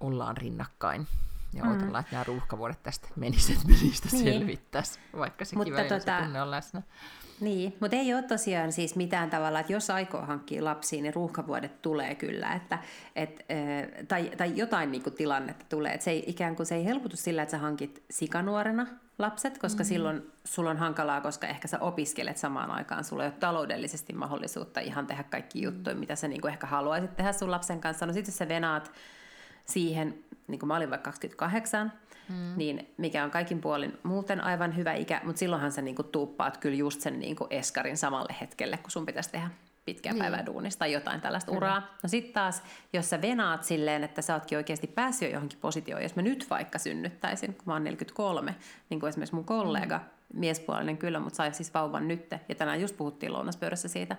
ollaan 0.00 0.36
rinnakkain 0.36 1.06
ja 1.56 1.64
mm. 1.64 1.70
odotellaan, 1.70 2.00
että 2.00 2.14
nämä 2.14 2.24
ruuhkavuodet 2.24 2.82
tästä 2.82 3.08
menisivät, 3.16 3.60
että 3.60 3.72
me 3.72 3.78
niistä 3.82 4.08
niin. 4.12 4.24
selvittäisi, 4.24 5.00
vaikka 5.18 5.44
se 5.44 5.56
Mutta 5.56 5.74
kiva 5.74 5.98
tota, 5.98 6.18
tunne 6.22 6.42
on 6.42 6.50
läsnä. 6.50 6.82
Niin, 7.40 7.76
mutta 7.80 7.96
ei 7.96 8.14
ole 8.14 8.22
tosiaan 8.22 8.72
siis 8.72 8.96
mitään 8.96 9.30
tavalla, 9.30 9.60
että 9.60 9.72
jos 9.72 9.90
aikoo 9.90 10.20
hankkia 10.20 10.64
lapsia, 10.64 11.02
niin 11.02 11.14
ruuhkavuodet 11.14 11.82
tulee 11.82 12.14
kyllä, 12.14 12.52
että, 12.54 12.78
et, 13.16 13.46
tai, 14.08 14.30
tai 14.36 14.52
jotain 14.56 14.92
niin 14.92 15.02
kuin 15.02 15.14
tilannetta 15.14 15.64
tulee. 15.68 15.92
Että 15.92 16.04
se 16.04 16.10
ei, 16.10 16.24
ikään 16.26 16.56
kuin 16.56 16.66
se 16.66 16.74
ei 16.74 16.84
helpotu 16.84 17.16
sillä, 17.16 17.42
että 17.42 17.50
sä 17.50 17.58
hankit 17.58 18.04
sikanuorena 18.10 18.86
lapset, 19.18 19.58
koska 19.58 19.82
mm-hmm. 19.82 19.88
silloin 19.88 20.32
sulla 20.44 20.70
on 20.70 20.76
hankalaa, 20.76 21.20
koska 21.20 21.46
ehkä 21.46 21.68
sä 21.68 21.78
opiskelet 21.78 22.36
samaan 22.36 22.70
aikaan. 22.70 23.04
Sulla 23.04 23.22
ei 23.22 23.28
ole 23.28 23.36
taloudellisesti 23.40 24.12
mahdollisuutta 24.12 24.80
ihan 24.80 25.06
tehdä 25.06 25.22
kaikki 25.22 25.62
juttuja, 25.62 25.94
mm-hmm. 25.94 26.00
mitä 26.00 26.16
sä 26.16 26.28
niin 26.28 26.40
kuin 26.40 26.52
ehkä 26.52 26.66
haluaisit 26.66 27.16
tehdä 27.16 27.32
sun 27.32 27.50
lapsen 27.50 27.80
kanssa. 27.80 28.06
No 28.06 28.12
sitten 28.12 28.34
sä 28.34 28.48
venaat 28.48 28.92
siihen, 29.64 30.18
niin 30.48 30.58
kuin 30.58 30.68
mä 30.68 30.76
olin 30.76 30.90
vaikka 30.90 31.10
28, 31.10 31.92
mm. 32.28 32.52
niin 32.56 32.94
mikä 32.96 33.24
on 33.24 33.30
kaikin 33.30 33.60
puolin 33.60 33.98
muuten 34.02 34.40
aivan 34.40 34.76
hyvä 34.76 34.94
ikä, 34.94 35.20
mutta 35.24 35.38
silloinhan 35.38 35.72
sä 35.72 35.82
niinku 35.82 36.02
tuuppaat 36.02 36.56
kyllä 36.56 36.76
just 36.76 37.00
sen 37.00 37.20
niinku 37.20 37.46
eskarin 37.50 37.96
samalle 37.96 38.34
hetkelle, 38.40 38.76
kun 38.76 38.90
sun 38.90 39.06
pitäisi 39.06 39.30
tehdä 39.30 39.50
pitkää 39.86 40.12
niin. 40.12 40.22
päivää 40.22 40.46
duunista 40.46 40.78
tai 40.78 40.92
jotain 40.92 41.20
tällaista 41.20 41.50
Kyllä. 41.50 41.58
uraa. 41.58 41.96
No 42.02 42.08
sitten 42.08 42.32
taas, 42.32 42.62
jos 42.92 43.10
sä 43.10 43.22
venaat 43.22 43.64
silleen, 43.64 44.04
että 44.04 44.22
sä 44.22 44.34
ootkin 44.34 44.58
oikeasti 44.58 44.86
päässyt 44.86 45.28
jo 45.28 45.34
johonkin 45.34 45.58
positioon, 45.58 46.02
jos 46.02 46.16
mä 46.16 46.22
nyt 46.22 46.46
vaikka 46.50 46.78
synnyttäisin, 46.78 47.54
kun 47.54 47.62
mä 47.66 47.72
oon 47.72 47.84
43, 47.84 48.54
niin 48.90 49.00
kuin 49.00 49.08
esimerkiksi 49.08 49.34
mun 49.34 49.44
kollega, 49.44 49.98
mm. 49.98 50.40
miespuolinen 50.40 50.98
kyllä, 50.98 51.20
mutta 51.20 51.36
sai 51.36 51.54
siis 51.54 51.74
vauvan 51.74 52.08
nytte, 52.08 52.40
ja 52.48 52.54
tänään 52.54 52.80
just 52.80 52.96
puhuttiin 52.96 53.32
lounaspöydässä 53.32 53.88
siitä, 53.88 54.16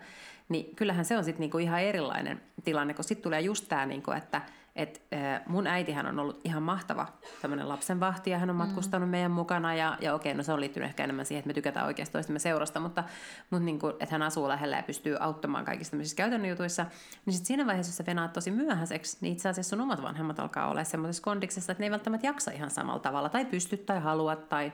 niin 0.49 0.75
kyllähän 0.75 1.05
se 1.05 1.17
on 1.17 1.23
sitten 1.23 1.39
niinku 1.39 1.57
ihan 1.57 1.81
erilainen 1.81 2.41
tilanne, 2.63 2.93
kun 2.93 3.03
sitten 3.03 3.23
tulee 3.23 3.41
just 3.41 3.65
tämä, 3.69 3.85
niinku, 3.85 4.11
että 4.11 4.41
et, 4.77 5.01
mun 5.47 5.67
äitihän 5.67 6.05
on 6.05 6.19
ollut 6.19 6.41
ihan 6.43 6.63
mahtava 6.63 7.07
tämmöinen 7.41 7.69
lapsenvahti 7.69 8.29
ja 8.29 8.39
hän 8.39 8.49
on 8.49 8.55
mm. 8.55 8.57
matkustanut 8.57 9.09
mm. 9.09 9.11
meidän 9.11 9.31
mukana 9.31 9.75
ja, 9.75 9.97
ja 10.01 10.13
okei, 10.13 10.33
no 10.33 10.43
se 10.43 10.53
on 10.53 10.59
liittynyt 10.59 10.89
ehkä 10.89 11.03
enemmän 11.03 11.25
siihen, 11.25 11.39
että 11.39 11.47
me 11.47 11.53
tykätään 11.53 11.85
oikeasti 11.85 12.13
toistemme 12.13 12.39
seurasta, 12.39 12.79
mutta, 12.79 13.03
mutta 13.49 13.65
niin 13.65 13.79
kuin, 13.79 13.93
että 13.99 14.15
hän 14.15 14.21
asuu 14.21 14.47
lähellä 14.47 14.77
ja 14.77 14.83
pystyy 14.83 15.17
auttamaan 15.19 15.65
kaikissa 15.65 15.91
tämmöisissä 15.91 16.17
käytännön 16.17 16.49
jutuissa, 16.49 16.85
niin 17.25 17.33
sitten 17.33 17.47
siinä 17.47 17.65
vaiheessa, 17.65 17.89
jos 17.89 17.97
sä 17.97 18.05
venaat 18.05 18.33
tosi 18.33 18.51
myöhäiseksi, 18.51 19.17
niin 19.21 19.33
itse 19.33 19.49
asiassa 19.49 19.69
sun 19.69 19.81
omat 19.81 20.01
vanhemmat 20.01 20.39
alkaa 20.39 20.69
olla 20.69 20.83
semmoisessa 20.83 21.23
kondiksessa, 21.23 21.71
että 21.71 21.81
ne 21.81 21.85
ei 21.85 21.91
välttämättä 21.91 22.27
jaksa 22.27 22.51
ihan 22.51 22.71
samalla 22.71 22.99
tavalla 22.99 23.29
tai 23.29 23.45
pysty 23.45 23.77
tai 23.77 23.99
halua 23.99 24.35
tai, 24.35 24.73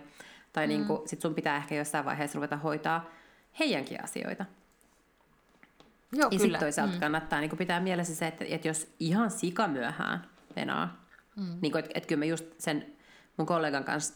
tai 0.53 0.67
mm. 0.67 0.69
niin 0.69 0.85
kuin, 0.85 1.09
sit 1.09 1.21
sun 1.21 1.35
pitää 1.35 1.57
ehkä 1.57 1.75
jossain 1.75 2.05
vaiheessa 2.05 2.35
ruveta 2.35 2.57
hoitaa 2.57 3.05
heidänkin 3.59 4.03
asioita. 4.03 4.45
Joo, 6.13 6.29
ja 6.31 6.39
sitten 6.39 6.59
toisaalta 6.59 6.93
mm. 6.93 6.99
kannattaa 6.99 7.39
niin 7.39 7.57
pitää 7.57 7.79
mielessä 7.79 8.15
se, 8.15 8.27
että, 8.27 8.45
että 8.47 8.67
jos 8.67 8.93
ihan 8.99 9.31
sika 9.31 9.67
myöhään 9.67 10.27
venaa, 10.55 11.05
mm. 11.35 11.57
niin 11.61 11.77
että 11.77 11.91
et 11.93 12.05
kyllä 12.05 12.19
me 12.19 12.25
just 12.25 12.45
sen 12.57 12.85
mun 13.37 13.47
kollegan 13.47 13.83
kanssa, 13.83 14.13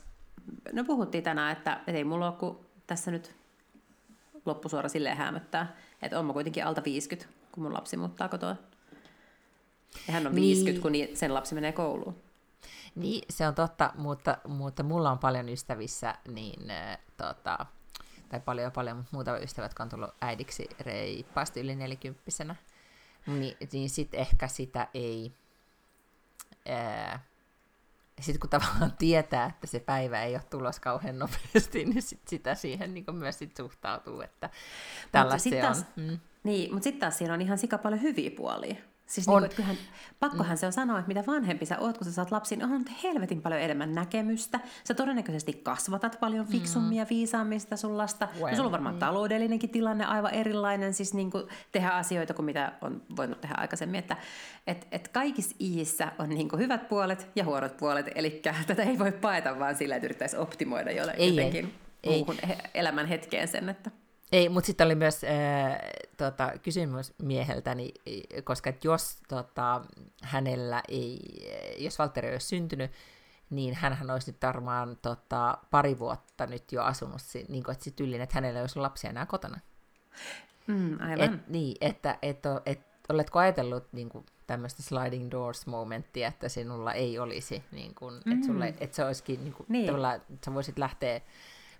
no 0.74 0.84
puhuttiin 0.84 1.24
tänään, 1.24 1.52
että, 1.52 1.74
että 1.74 1.91
ei 1.91 2.04
mulla 2.04 2.28
ole 2.28 2.36
kuin 2.36 2.58
tässä 2.88 3.12
nyt 3.12 3.36
loppusuora 4.45 4.89
silleen 4.89 5.18
hämöttää, 5.18 5.76
että 6.02 6.20
on 6.20 6.26
mä 6.26 6.34
kuitenkin 6.34 6.66
alta 6.66 6.84
50, 6.84 7.34
kun 7.52 7.64
mun 7.64 7.74
lapsi 7.74 7.98
muuttaa 7.98 8.30
kotoa. 8.30 8.56
Ja 10.08 10.14
hän 10.14 10.28
on 10.28 10.36
niin. 10.36 10.56
50, 10.56 10.82
kun 10.82 11.18
sen 11.18 11.34
lapsi 11.34 11.56
menee 11.56 11.72
kouluun. 11.72 12.16
Niin, 12.95 13.26
se 13.30 13.48
on 13.48 13.56
totta, 13.56 13.93
mutta, 13.98 14.38
mutta 14.48 14.84
mulla 14.84 15.12
on 15.12 15.20
paljon 15.20 15.50
ystävissä, 15.50 16.16
niin 16.28 16.72
äh, 16.72 16.98
tota, 17.18 17.66
tai 18.30 18.39
paljon 18.39 18.71
paljon, 18.71 18.97
mutta 18.97 19.09
muutama 19.11 19.38
ystävät, 19.38 19.69
jotka 19.69 19.84
on 19.84 19.89
tullut 19.89 20.15
äidiksi 20.21 20.69
reippaasti 20.80 21.59
yli 21.59 21.75
nelikymppisenä, 21.75 22.55
niin, 23.28 23.57
niin 23.71 23.89
sitten 23.89 24.19
ehkä 24.19 24.47
sitä 24.47 24.88
ei... 24.93 25.34
Sitten 28.21 28.39
kun 28.39 28.49
tavallaan 28.49 28.91
tietää, 28.97 29.45
että 29.45 29.67
se 29.67 29.80
päivä 29.80 30.23
ei 30.23 30.36
ole 30.36 30.43
tulos 30.49 30.80
kauhean 30.80 31.19
nopeasti, 31.19 31.86
niin 31.86 32.01
sit 32.01 32.28
sitä 32.28 32.55
siihen 32.55 32.93
niin 32.93 33.05
myös 33.11 33.39
sit 33.39 33.57
suhtautuu, 33.57 34.21
että 34.21 34.49
tällaista 35.11 35.49
se 35.49 35.67
on. 35.67 35.75
Mm. 35.95 36.19
Niin, 36.43 36.73
mutta 36.73 36.84
sitten 36.84 36.99
taas 36.99 37.17
siinä 37.17 37.34
on 37.34 37.41
ihan 37.41 37.57
sika 37.57 37.78
paljon 37.78 38.01
hyviä 38.01 38.32
puolia. 38.32 38.75
Siis 39.08 39.28
on. 39.28 39.41
Niin 39.41 39.49
kuin, 39.49 39.55
kyllähän, 39.55 39.78
pakkohan 40.20 40.55
mm. 40.55 40.58
se 40.58 40.66
on 40.66 40.74
sanoa, 40.74 40.99
että 40.99 41.08
mitä 41.08 41.24
vanhempi 41.28 41.66
sä 41.66 41.80
oot, 41.80 41.97
kun 41.97 42.05
sä 42.05 42.12
saat 42.12 42.32
lapsiin, 42.32 42.64
on 42.64 42.86
helvetin 43.03 43.41
paljon 43.41 43.62
enemmän 43.62 43.95
näkemystä. 43.95 44.60
Sä 44.84 44.93
todennäköisesti 44.93 45.53
kasvatat 45.53 46.18
paljon 46.20 46.45
mm. 46.45 46.51
fiksummin 46.51 46.97
ja 46.97 47.05
viisaammin 47.10 47.60
sitä 47.60 47.76
sun 47.76 47.97
lasta. 47.97 48.28
Well, 48.36 48.49
no, 48.49 48.55
sulla 48.55 48.68
on 48.68 48.72
varmaan 48.72 48.95
niin. 48.95 48.99
taloudellinenkin 48.99 49.70
tilanne 49.70 50.05
aivan 50.05 50.34
erilainen, 50.34 50.93
siis 50.93 51.14
niin 51.14 51.32
kuin 51.32 51.43
tehdä 51.72 51.89
asioita 51.89 52.34
kuin 52.34 52.45
mitä 52.45 52.72
on 52.82 53.01
voinut 53.16 53.41
tehdä 53.41 53.55
aikaisemmin. 53.58 53.99
Että 53.99 54.18
et, 54.68 54.88
et 54.91 55.08
kaikissa 55.08 55.55
iissä 55.62 56.12
on 56.20 56.30
niin 56.30 56.49
kuin 56.49 56.60
hyvät 56.60 56.89
puolet 56.89 57.28
ja 57.36 57.45
huonot 57.45 57.78
puolet, 57.78 58.05
eli 58.16 58.41
tätä 58.68 58.84
ei 58.84 58.99
voi 58.99 59.12
paeta 59.12 59.60
vaan 59.60 59.76
sillä, 59.76 59.95
että 59.95 60.05
yrittäisi 60.05 60.38
optimoida 60.38 60.91
jotenkin 60.91 61.74
ei, 62.03 62.18
muuhun 62.18 62.36
ei. 62.49 62.55
elämän 62.74 63.08
hetkeen 63.08 63.47
sen, 63.47 63.70
että... 63.70 63.91
Ei, 64.32 64.49
mutta 64.49 64.67
sitten 64.67 64.86
oli 64.86 64.95
myös 64.95 65.23
äh, 65.23 65.78
tota, 66.17 66.51
kysymys 66.63 67.13
mieheltäni, 67.21 67.93
koska 68.43 68.73
jos 68.84 69.17
tota, 69.28 69.82
hänellä 70.23 70.84
ei, 70.88 71.19
jos 71.78 71.99
Valtteri 71.99 72.32
olisi 72.32 72.47
syntynyt, 72.47 72.91
niin 73.49 73.73
hän 73.73 74.11
olisi 74.11 74.32
nyt 74.32 74.41
varmaan 74.41 74.97
tota, 75.01 75.57
pari 75.71 75.99
vuotta 75.99 76.45
nyt 76.45 76.71
jo 76.71 76.84
asunut, 76.84 77.21
niin 77.47 77.63
kuin, 77.63 77.75
että 77.75 78.03
yllin, 78.03 78.21
että 78.21 78.36
hänellä 78.36 78.59
ei 78.59 78.63
olisi 78.63 78.80
lapsia 78.80 79.09
enää 79.09 79.25
kotona. 79.25 79.59
Mm, 80.67 81.01
aivan. 81.01 81.34
Et, 81.34 81.47
niin, 81.47 81.78
että 81.82 82.17
et, 82.21 82.39
et, 82.65 82.80
oletko 83.09 83.39
ajatellut 83.39 83.93
niin 83.93 84.09
kuin, 84.09 84.25
tämmöistä 84.47 84.84
sliding 84.84 85.32
doors 85.32 85.67
momenttia, 85.67 86.28
että 86.28 86.49
sinulla 86.49 86.93
ei 86.93 87.19
olisi, 87.19 87.63
niin 87.71 87.95
kuin, 87.95 88.21
mm. 88.25 88.32
että, 88.32 88.45
sulle, 88.45 88.73
että 88.80 88.95
se 88.95 89.05
olisikin 89.05 89.43
niin 89.43 89.53
kuin, 89.53 89.65
niin. 89.69 89.91
sä 90.45 90.53
voisit 90.53 90.78
lähteä 90.78 91.21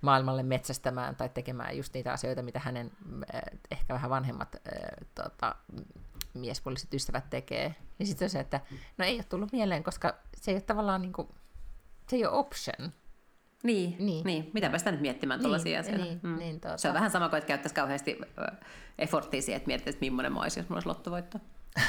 maailmalle 0.02 0.44
metsästämään 0.44 1.16
tai 1.16 1.30
tekemään 1.30 1.78
just 1.78 1.94
niitä 1.94 2.14
asioita, 2.14 2.42
mitä 2.42 2.60
hänen 2.60 2.92
äh, 3.36 3.42
ehkä 3.72 3.94
vähän 3.94 4.10
vanhemmat 4.10 4.56
äh, 4.56 4.62
tota, 5.16 5.56
miespuoliset 6.34 6.94
ystävät 6.94 7.30
tekee. 7.30 7.76
Niin 8.00 8.08
sitten 8.08 8.30
se, 8.30 8.40
että 8.40 8.62
no 8.98 9.06
ei 9.06 9.16
ole 9.16 9.24
tullut 9.24 9.52
mieleen, 9.52 9.84
koska 9.84 10.16
se 10.36 10.52
ei 10.52 10.56
ole 10.56 10.62
tavallaan 10.62 11.02
niin 11.02 11.14
kuin, 11.14 11.28
se 12.10 12.16
ei 12.16 12.26
ole 12.26 12.38
option. 12.38 12.92
Niin, 13.64 13.96
niin. 14.00 14.26
niin. 14.26 14.52
mitäpä 14.54 14.78
sitä 14.78 14.92
nyt 14.92 15.02
miettimään 15.02 15.40
tuollaisia 15.40 15.72
niin, 15.72 15.80
asioita. 15.80 16.04
Niin, 16.04 16.20
mm. 16.24 16.40
niin, 16.40 16.62
tuota. 16.62 16.78
Se 16.78 16.88
on 16.88 16.94
vähän 16.94 17.12
sama 17.12 17.30
kuin, 17.30 17.38
että 17.38 17.48
käyttäisi 17.48 17.76
kauheasti 17.76 18.20
efforttia 19.00 19.42
siihen, 19.42 19.58
että 19.58 19.68
miettisi, 19.68 19.90
että 19.90 20.06
millainen 20.06 20.34
mä 20.34 20.42
olisin, 20.42 20.62
jos 20.62 20.70
mulla 20.70 20.78
olisi 20.78 20.88
lottovoitto. 20.88 21.40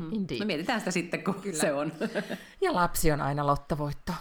Mm. 0.00 0.38
No 0.40 0.46
mietitään 0.46 0.80
sitä 0.80 0.90
sitten, 0.90 1.24
kun 1.24 1.34
Kyllä. 1.34 1.60
se 1.60 1.72
on. 1.72 1.92
ja 2.60 2.74
lapsi 2.74 3.12
on 3.12 3.20
aina 3.20 3.46
lottovoitto. 3.46 4.12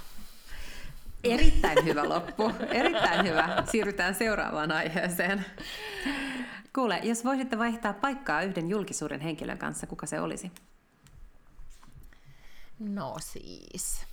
Erittäin 1.24 1.86
hyvä 1.86 2.10
loppu. 2.10 2.52
Erittäin 2.70 3.28
hyvä. 3.28 3.64
Siirrytään 3.72 4.16
seuraavaan 4.16 4.72
aiheeseen. 4.72 5.46
Kuule, 6.76 7.00
jos 7.04 7.26
voisitte 7.26 7.58
vaihtaa 7.58 7.94
paikkaa 7.94 8.42
yhden 8.42 8.70
julkisuuden 8.70 9.20
henkilön 9.20 9.58
kanssa, 9.58 9.88
kuka 9.88 10.06
se 10.06 10.20
olisi? 10.20 10.52
No 12.80 13.16
siis. 13.20 14.06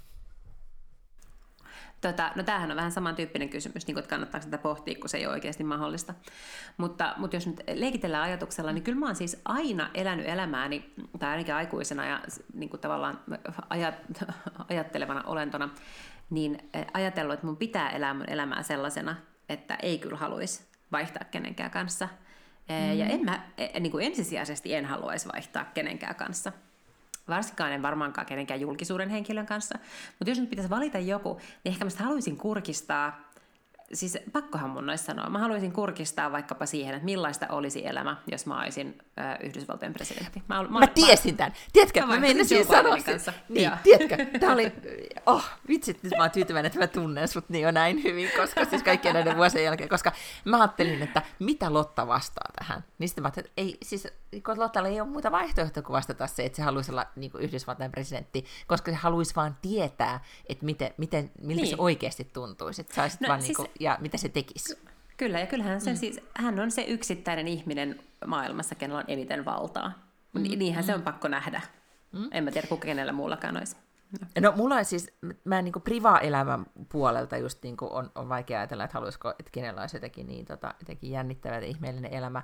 Tota, 2.01 2.33
no 2.37 2.43
tämähän 2.43 2.71
on 2.71 2.77
vähän 2.77 2.93
samantyyppinen 2.93 3.49
kysymys, 3.49 3.87
niin 3.87 3.95
kuin, 3.95 3.99
että 3.99 4.11
kannattaako 4.11 4.45
sitä 4.45 4.59
pohtia, 4.59 4.99
kun 5.01 5.09
se 5.09 5.19
ei 5.19 5.27
ole 5.27 5.35
oikeasti 5.35 5.65
mahdollista. 5.65 6.15
Mutta, 6.77 7.15
mutta 7.17 7.37
jos 7.37 7.47
nyt 7.47 7.61
leikitellään 7.75 8.25
ajatuksella, 8.25 8.73
niin 8.73 8.85
kyllä 8.85 8.99
mä 8.99 9.07
oon 9.07 9.17
siis 9.17 9.41
aina 9.45 9.91
elänyt 9.95 10.29
elämääni, 10.29 10.93
tai 11.19 11.31
ainakin 11.31 11.55
aikuisena 11.55 12.07
ja 12.07 12.21
niin 12.55 12.71
kuin 12.71 12.81
tavallaan 12.81 13.21
ajat, 13.71 13.95
ajattelevana 14.69 15.23
olentona, 15.23 15.69
niin 16.31 16.71
eh, 16.75 16.87
ajatellut, 16.95 17.35
että 17.35 17.47
mun 17.47 17.57
pitää 17.57 17.91
elää 17.91 18.15
mun 18.15 18.31
elämää 18.31 18.63
sellaisena, 18.63 19.17
että 19.49 19.75
ei 19.75 19.99
kyllä 19.99 20.17
haluaisi 20.17 20.63
vaihtaa 20.93 21.25
kenenkään 21.25 21.71
kanssa. 21.71 22.09
Mm. 22.69 22.99
Ja 22.99 23.07
en 23.07 23.25
mä, 23.25 23.43
eh, 23.59 23.81
niin 23.81 23.91
kuin 23.91 24.07
ensisijaisesti 24.07 24.75
en 24.75 24.85
haluaisi 24.85 25.29
vaihtaa 25.33 25.65
kenenkään 25.65 26.15
kanssa. 26.15 26.53
Varsinkaan 27.29 27.73
en 27.73 27.83
varmaankaan 27.83 28.27
kenenkään 28.27 28.61
julkisuuden 28.61 29.09
henkilön 29.09 29.47
kanssa. 29.47 29.79
Mutta 30.19 30.31
jos 30.31 30.41
nyt 30.41 30.51
pitäisi 30.51 30.71
valita 30.71 30.99
joku, 30.99 31.35
niin 31.35 31.73
ehkä 31.73 31.85
mä 31.85 31.91
haluaisin 31.99 32.37
kurkistaa 32.37 33.28
siis 33.93 34.19
pakkohan 34.33 34.71
mun 34.71 34.91
olisi 34.91 35.05
sanoa. 35.05 35.31
Mä 35.31 35.39
haluaisin 35.39 35.73
kurkistaa 35.73 36.33
vaikkapa 36.33 36.67
siihen, 36.67 36.95
että 36.95 37.05
millaista 37.05 37.47
olisi 37.49 37.87
elämä, 37.87 38.17
jos 38.27 38.47
mä 38.47 38.63
olisin 38.63 38.99
äh, 39.19 39.39
Yhdysvaltojen 39.43 39.93
presidentti. 39.93 40.43
Mä, 40.49 40.63
mä, 40.63 40.79
mä 40.79 40.87
tiesin 40.87 41.37
tämän. 41.37 41.53
Tiedätkö, 41.73 42.01
mä, 42.01 42.07
mä 42.07 42.21
meinasin 42.21 42.67
sanoa 42.67 42.99
sen. 42.99 43.35
Niin, 43.49 43.71
tiedätkö, 43.83 44.39
tämä 44.41 44.53
oli, 44.53 44.73
oh, 45.27 45.45
vitsit, 45.69 46.03
nyt 46.03 46.13
mä 46.17 46.23
oon 46.23 46.31
tyytyväinen, 46.31 46.67
että 46.67 46.79
mä 46.79 46.87
tunnen 46.87 47.29
sut 47.29 47.49
niin 47.49 47.63
jo 47.63 47.71
näin 47.71 48.03
hyvin, 48.03 48.31
koska 48.37 48.65
siis 48.65 48.83
kaikkien 48.83 49.15
näiden 49.15 49.37
vuosien 49.37 49.65
jälkeen, 49.65 49.89
koska 49.89 50.13
mä 50.45 50.59
ajattelin, 50.61 51.03
että 51.03 51.23
mitä 51.39 51.73
Lotta 51.73 52.07
vastaa 52.07 52.51
tähän. 52.59 52.85
Niin 52.99 53.09
sitten 53.09 53.23
mä 53.23 53.27
ajattelin, 53.27 53.47
että 53.47 53.63
ei, 53.63 53.79
siis 53.83 54.09
kun 54.47 54.59
Lottalla 54.59 54.89
ei 54.89 55.01
ole 55.01 55.09
muuta 55.09 55.31
vaihtoehtoa 55.31 55.83
kuin 55.83 55.95
vastata 55.95 56.27
se, 56.27 56.45
että 56.45 56.57
se 56.57 56.63
haluaisi 56.63 56.91
olla 56.91 57.07
niin 57.17 57.31
kuin 57.31 57.45
Yhdysvaltain 57.45 57.91
presidentti, 57.91 58.45
koska 58.67 58.91
se 58.91 58.97
haluaisi 58.97 59.37
vaan 59.37 59.57
tietää, 59.63 60.25
että 60.49 60.65
miten, 60.65 60.95
miten, 60.97 61.31
miltä 61.43 61.63
niin. 61.63 61.77
se 61.77 61.77
oikeasti 61.79 62.25
tuntuisi. 62.25 62.81
Että 62.81 62.95
saisit 62.95 63.21
no, 63.21 63.29
vaan 63.29 63.43
siis, 63.43 63.59
niin 63.59 63.69
kuin, 63.69 63.71
ja 63.81 63.99
mitä 64.01 64.17
se 64.17 64.29
tekisi. 64.29 64.79
Kyllä, 65.17 65.41
ja 65.41 65.47
kyllähän 65.47 65.81
se 65.81 65.91
mm. 65.91 65.97
siis, 65.97 66.21
hän 66.35 66.61
on 66.61 66.71
se 66.71 66.83
yksittäinen 66.83 67.49
ihminen 67.49 68.01
maailmassa, 68.27 68.75
kenellä 68.75 68.99
on 68.99 69.05
eniten 69.09 69.45
valtaa. 69.45 69.93
Mm. 70.33 70.43
Niinhän 70.43 70.85
mm. 70.85 70.87
se 70.87 70.95
on 70.95 71.03
pakko 71.03 71.29
nähdä. 71.29 71.61
Mm. 72.13 72.29
En 72.33 72.45
mä 72.45 72.51
tiedä, 72.51 72.67
kuka 72.67 72.87
kenellä 72.87 73.13
muullakaan 73.13 73.57
olisi. 73.57 73.77
No. 74.21 74.51
no 74.51 74.57
mulla 74.57 74.75
on 74.75 74.85
siis, 74.85 75.13
mä 75.45 75.63
niin 75.63 75.73
priva-elämän 75.85 76.67
puolelta 76.89 77.37
just 77.37 77.63
niin 77.63 77.77
on, 77.81 78.11
on 78.15 78.29
vaikea 78.29 78.59
ajatella, 78.59 78.85
että 78.85 78.95
haluaisiko, 78.95 79.31
että 79.31 79.51
kenellä 79.53 79.81
olisi 79.81 79.97
jotenkin 79.97 80.27
niin 80.27 80.47
tota, 80.47 80.75
jotenkin 80.81 81.11
jännittävä 81.11 81.55
ja 81.55 81.67
ihmeellinen 81.67 82.13
elämä. 82.13 82.43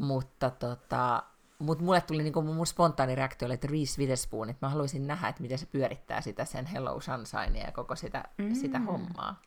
Mutta 0.00 0.50
tota, 0.50 1.22
mut 1.58 1.80
mulle 1.80 2.00
tuli 2.00 2.22
niin 2.22 2.44
mun 2.44 2.66
spontaani 2.66 3.14
reaktio 3.14 3.46
oli, 3.46 3.54
että 3.54 3.68
Reese 3.70 4.00
Witherspoon, 4.00 4.50
että 4.50 4.66
mä 4.66 4.70
haluaisin 4.70 5.06
nähdä, 5.06 5.28
että 5.28 5.42
miten 5.42 5.58
se 5.58 5.66
pyörittää 5.66 6.20
sitä 6.20 6.44
sen 6.44 6.66
Hello 6.66 7.00
Sunshine 7.00 7.60
ja 7.60 7.72
koko 7.72 7.96
sitä, 7.96 8.24
mm. 8.38 8.54
sitä 8.54 8.78
hommaa. 8.78 9.42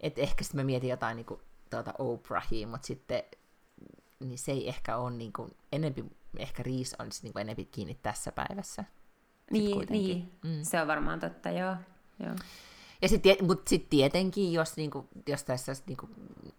Et 0.00 0.18
ehkä 0.18 0.44
sitten 0.44 0.60
mä 0.60 0.64
mietin 0.64 0.90
jotain 0.90 1.16
niin 1.16 1.26
kuin, 1.26 1.40
tuota 1.70 1.94
Oprahia, 1.98 2.66
mutta 2.66 2.86
sitten 2.86 3.22
niin 4.20 4.38
se 4.38 4.52
ei 4.52 4.68
ehkä 4.68 4.96
ole 4.96 5.10
niin 5.10 5.32
kuin, 5.32 5.56
enempi, 5.72 6.04
ehkä 6.38 6.62
Reese 6.62 6.96
on 6.98 7.08
niin 7.22 7.32
kuin 7.32 7.40
enempi 7.40 7.64
kiinni 7.64 7.98
tässä 8.02 8.32
päivässä. 8.32 8.84
Niin, 9.50 9.86
niin. 9.90 10.32
Mm. 10.44 10.62
se 10.62 10.80
on 10.80 10.88
varmaan 10.88 11.20
totta, 11.20 11.50
joo. 11.50 11.76
joo. 12.18 12.34
Ja 13.02 13.08
sit, 13.08 13.22
mutta 13.42 13.70
sitten 13.70 13.90
tietenkin, 13.90 14.52
jos, 14.52 14.76
niinku, 14.76 15.08
jos 15.28 15.44
tässä, 15.44 15.72
niinku, 15.86 16.08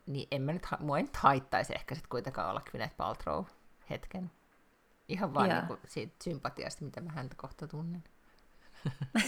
niin 0.06 0.28
en 0.32 0.42
mä 0.42 0.54
nyt, 0.54 0.68
mua 0.80 0.98
ei 0.98 1.04
nyt 1.04 1.16
haittaisi 1.16 1.74
ehkä 1.76 1.96
sit 1.96 2.08
kuitenkaan 2.08 2.50
olla 2.50 2.62
Gwyneth 2.72 2.96
Paltrow 2.98 3.46
hetken. 3.90 4.32
Ihan 5.08 5.34
vaan 5.34 5.50
niinku 5.50 5.78
siitä 5.88 6.16
sympatiasta, 6.24 6.86
mitä 6.86 7.02
mä 7.02 7.12
häntä 7.12 7.36
kohta 7.36 7.68
tunnen. 7.68 8.04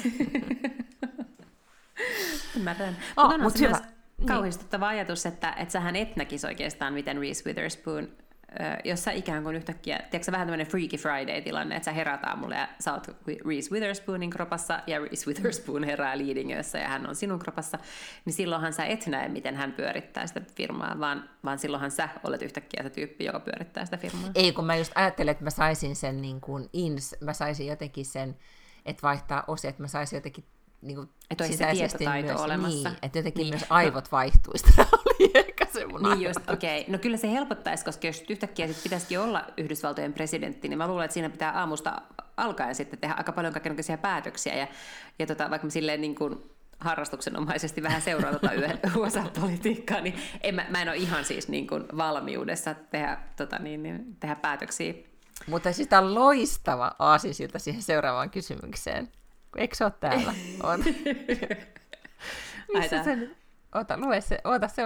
Ymmärrän. 2.55 2.97
Oh, 3.17 3.39
mutta 3.39 3.59
hyvä. 3.59 3.79
Myös, 3.79 4.27
kauhistuttava 4.27 4.87
ajatus, 4.87 5.25
että, 5.25 5.51
että 5.51 5.71
sähän 5.71 5.95
et 5.95 6.15
näkisi 6.15 6.47
oikeastaan, 6.47 6.93
miten 6.93 7.17
Reese 7.17 7.45
Witherspoon 7.45 8.07
jos 8.83 9.03
sä 9.03 9.11
ikään 9.11 9.43
kuin 9.43 9.55
yhtäkkiä, 9.55 9.99
tiedätkö 10.11 10.31
vähän 10.31 10.47
tämmöinen 10.47 10.67
Freaky 10.67 10.97
Friday-tilanne, 10.97 11.75
että 11.75 11.85
sä 11.85 11.91
herät 11.91 12.23
aamulla 12.23 12.55
ja 12.55 12.67
sä 12.79 12.93
oot 12.93 13.07
Reese 13.47 13.71
Witherspoonin 13.71 14.29
kropassa 14.29 14.79
ja 14.87 14.99
Reese 14.99 15.27
Witherspoon 15.27 15.83
herää 15.83 16.17
Leadingössä 16.17 16.77
ja 16.77 16.87
hän 16.87 17.09
on 17.09 17.15
sinun 17.15 17.39
kropassa, 17.39 17.79
niin 18.25 18.33
silloinhan 18.33 18.73
sä 18.73 18.85
et 18.85 19.07
näe, 19.07 19.29
miten 19.29 19.55
hän 19.55 19.71
pyörittää 19.71 20.27
sitä 20.27 20.41
firmaa, 20.55 20.99
vaan, 20.99 21.29
vaan 21.43 21.59
silloinhan 21.59 21.91
sä 21.91 22.09
olet 22.23 22.41
yhtäkkiä 22.41 22.83
se 22.83 22.89
tyyppi, 22.89 23.25
joka 23.25 23.39
pyörittää 23.39 23.85
sitä 23.85 23.97
firmaa. 23.97 24.29
Ei, 24.35 24.51
kun 24.51 24.65
mä 24.65 24.75
just 24.75 24.91
ajattelen, 24.95 25.31
että 25.31 25.43
mä 25.43 25.49
saisin 25.49 25.95
sen 25.95 26.21
niin 26.21 26.41
kuin 26.41 26.69
ins, 26.73 27.15
mä 27.21 27.33
saisin 27.33 27.67
jotenkin 27.67 28.05
sen, 28.05 28.35
että 28.85 29.01
vaihtaa 29.01 29.43
osia, 29.47 29.69
että 29.69 29.83
mä 29.83 29.87
saisin 29.87 30.17
jotenkin 30.17 30.43
niin 30.85 30.95
kuin 30.95 31.09
että 31.31 31.43
olisi 31.43 31.57
se 31.57 31.65
tietotaito 31.71 32.27
myös, 32.27 32.41
olemassa. 32.41 32.89
Niin, 32.89 32.99
että 33.01 33.19
jotenkin 33.19 33.41
niin. 33.41 33.53
myös 33.53 33.65
aivot 33.69 34.11
vaihtuisi. 34.11 34.65
Tämä 34.75 34.87
oli 34.91 35.31
ehkä 35.33 35.67
se 35.73 35.85
mun 35.85 36.03
Niin 36.03 36.21
just, 36.21 36.49
okei. 36.49 36.81
Okay. 36.81 36.91
No 36.91 36.97
kyllä 36.97 37.17
se 37.17 37.31
helpottaisi, 37.31 37.85
koska 37.85 38.07
jos 38.07 38.23
yhtäkkiä 38.29 38.67
sit 38.67 38.83
pitäisikin 38.83 39.19
olla 39.19 39.45
Yhdysvaltojen 39.57 40.13
presidentti, 40.13 40.67
niin 40.67 40.77
mä 40.77 40.87
luulen, 40.87 41.05
että 41.05 41.13
siinä 41.13 41.29
pitää 41.29 41.59
aamusta 41.59 42.01
alkaen 42.37 42.75
sitten 42.75 42.99
tehdä 42.99 43.15
aika 43.17 43.31
paljon 43.31 43.53
kaikenlaisia 43.53 43.97
päätöksiä. 43.97 44.55
Ja, 44.55 44.67
ja 45.19 45.27
tota, 45.27 45.49
vaikka 45.49 45.67
mä 45.67 45.71
silleen 45.71 46.01
niin 46.01 46.15
kuin 46.15 46.51
harrastuksenomaisesti 46.79 47.83
vähän 47.83 48.01
seuraa 48.01 48.31
tuota 48.31 48.49
USA-politiikkaa, 48.99 50.01
niin 50.01 50.15
en, 50.41 50.55
mä, 50.55 50.65
mä 50.69 50.81
en 50.81 50.89
ole 50.89 50.97
ihan 50.97 51.25
siis 51.25 51.47
niin 51.47 51.67
kuin 51.67 51.83
valmiudessa 51.97 52.73
tehdä, 52.73 53.17
tota 53.35 53.59
niin, 53.59 53.83
niin, 53.83 54.15
tehdä 54.19 54.35
päätöksiä. 54.35 54.93
Mutta 55.47 55.73
siis 55.73 55.87
tämä 55.87 56.01
on 56.01 56.15
loistava 56.15 56.91
aasisilta 56.99 57.59
siihen 57.59 57.81
seuraavaan 57.81 58.29
kysymykseen. 58.29 59.09
Eikö 59.57 59.75
se 59.75 59.83
ole 59.83 59.93
täällä? 59.99 60.33
On. 60.63 60.83
Missä 62.73 63.03
se 63.03 63.15
nyt? 63.15 63.37
Ota, 63.75 63.97
lue 63.97 64.21
se. 64.21 64.39
Ota 64.43 64.67
se. 64.67 64.83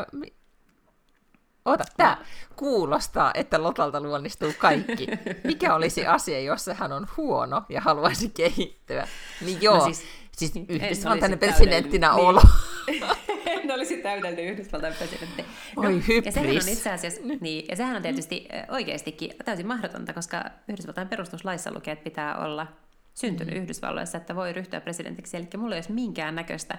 Ota, 1.65 1.83
tämä 1.97 2.17
kuulostaa, 2.55 3.31
että 3.33 3.63
Lotalta 3.63 4.01
luonnistuu 4.01 4.53
kaikki. 4.57 5.07
Mikä 5.43 5.75
olisi 5.75 6.07
asia, 6.07 6.39
jossa 6.39 6.73
hän 6.73 6.91
on 6.91 7.07
huono 7.17 7.61
ja 7.69 7.81
haluaisi 7.81 8.29
kehittyä? 8.29 9.07
Niin 9.41 9.61
joo, 9.61 9.77
no 9.77 9.85
siis, 9.85 10.05
siis 10.37 10.51
Yhdysvaltain 10.69 11.39
presidenttinä 11.39 12.13
niin. 12.13 12.25
olo. 12.25 12.41
en 13.45 13.71
olisi 13.71 13.97
täydellinen 13.97 14.45
Yhdysvaltain 14.45 14.93
presidentti. 14.93 15.45
No, 15.75 15.81
Oi 15.81 15.93
hyppis. 16.07 16.25
Ja 16.25 16.31
sehän 16.31 16.49
on 16.49 16.69
itse 16.69 16.91
asiassa, 16.91 17.21
niin, 17.41 17.65
ja 17.69 17.75
sehän 17.75 17.95
on 17.95 18.01
tietysti 18.01 18.47
oikeastikin 18.69 19.31
täysin 19.45 19.67
mahdotonta, 19.67 20.13
koska 20.13 20.45
Yhdysvaltain 20.67 21.07
perustuslaissa 21.07 21.73
lukee, 21.73 21.91
että 21.91 22.03
pitää 22.03 22.37
olla 22.37 22.67
syntynyt 23.13 23.55
mm. 23.55 23.61
Yhdysvalloissa, 23.61 24.17
että 24.17 24.35
voi 24.35 24.53
ryhtyä 24.53 24.81
presidentiksi. 24.81 25.37
Eli 25.37 25.47
mulla 25.57 25.75
ei 25.75 25.77
olisi 25.77 25.91
minkään 25.91 26.35
näköistä. 26.35 26.77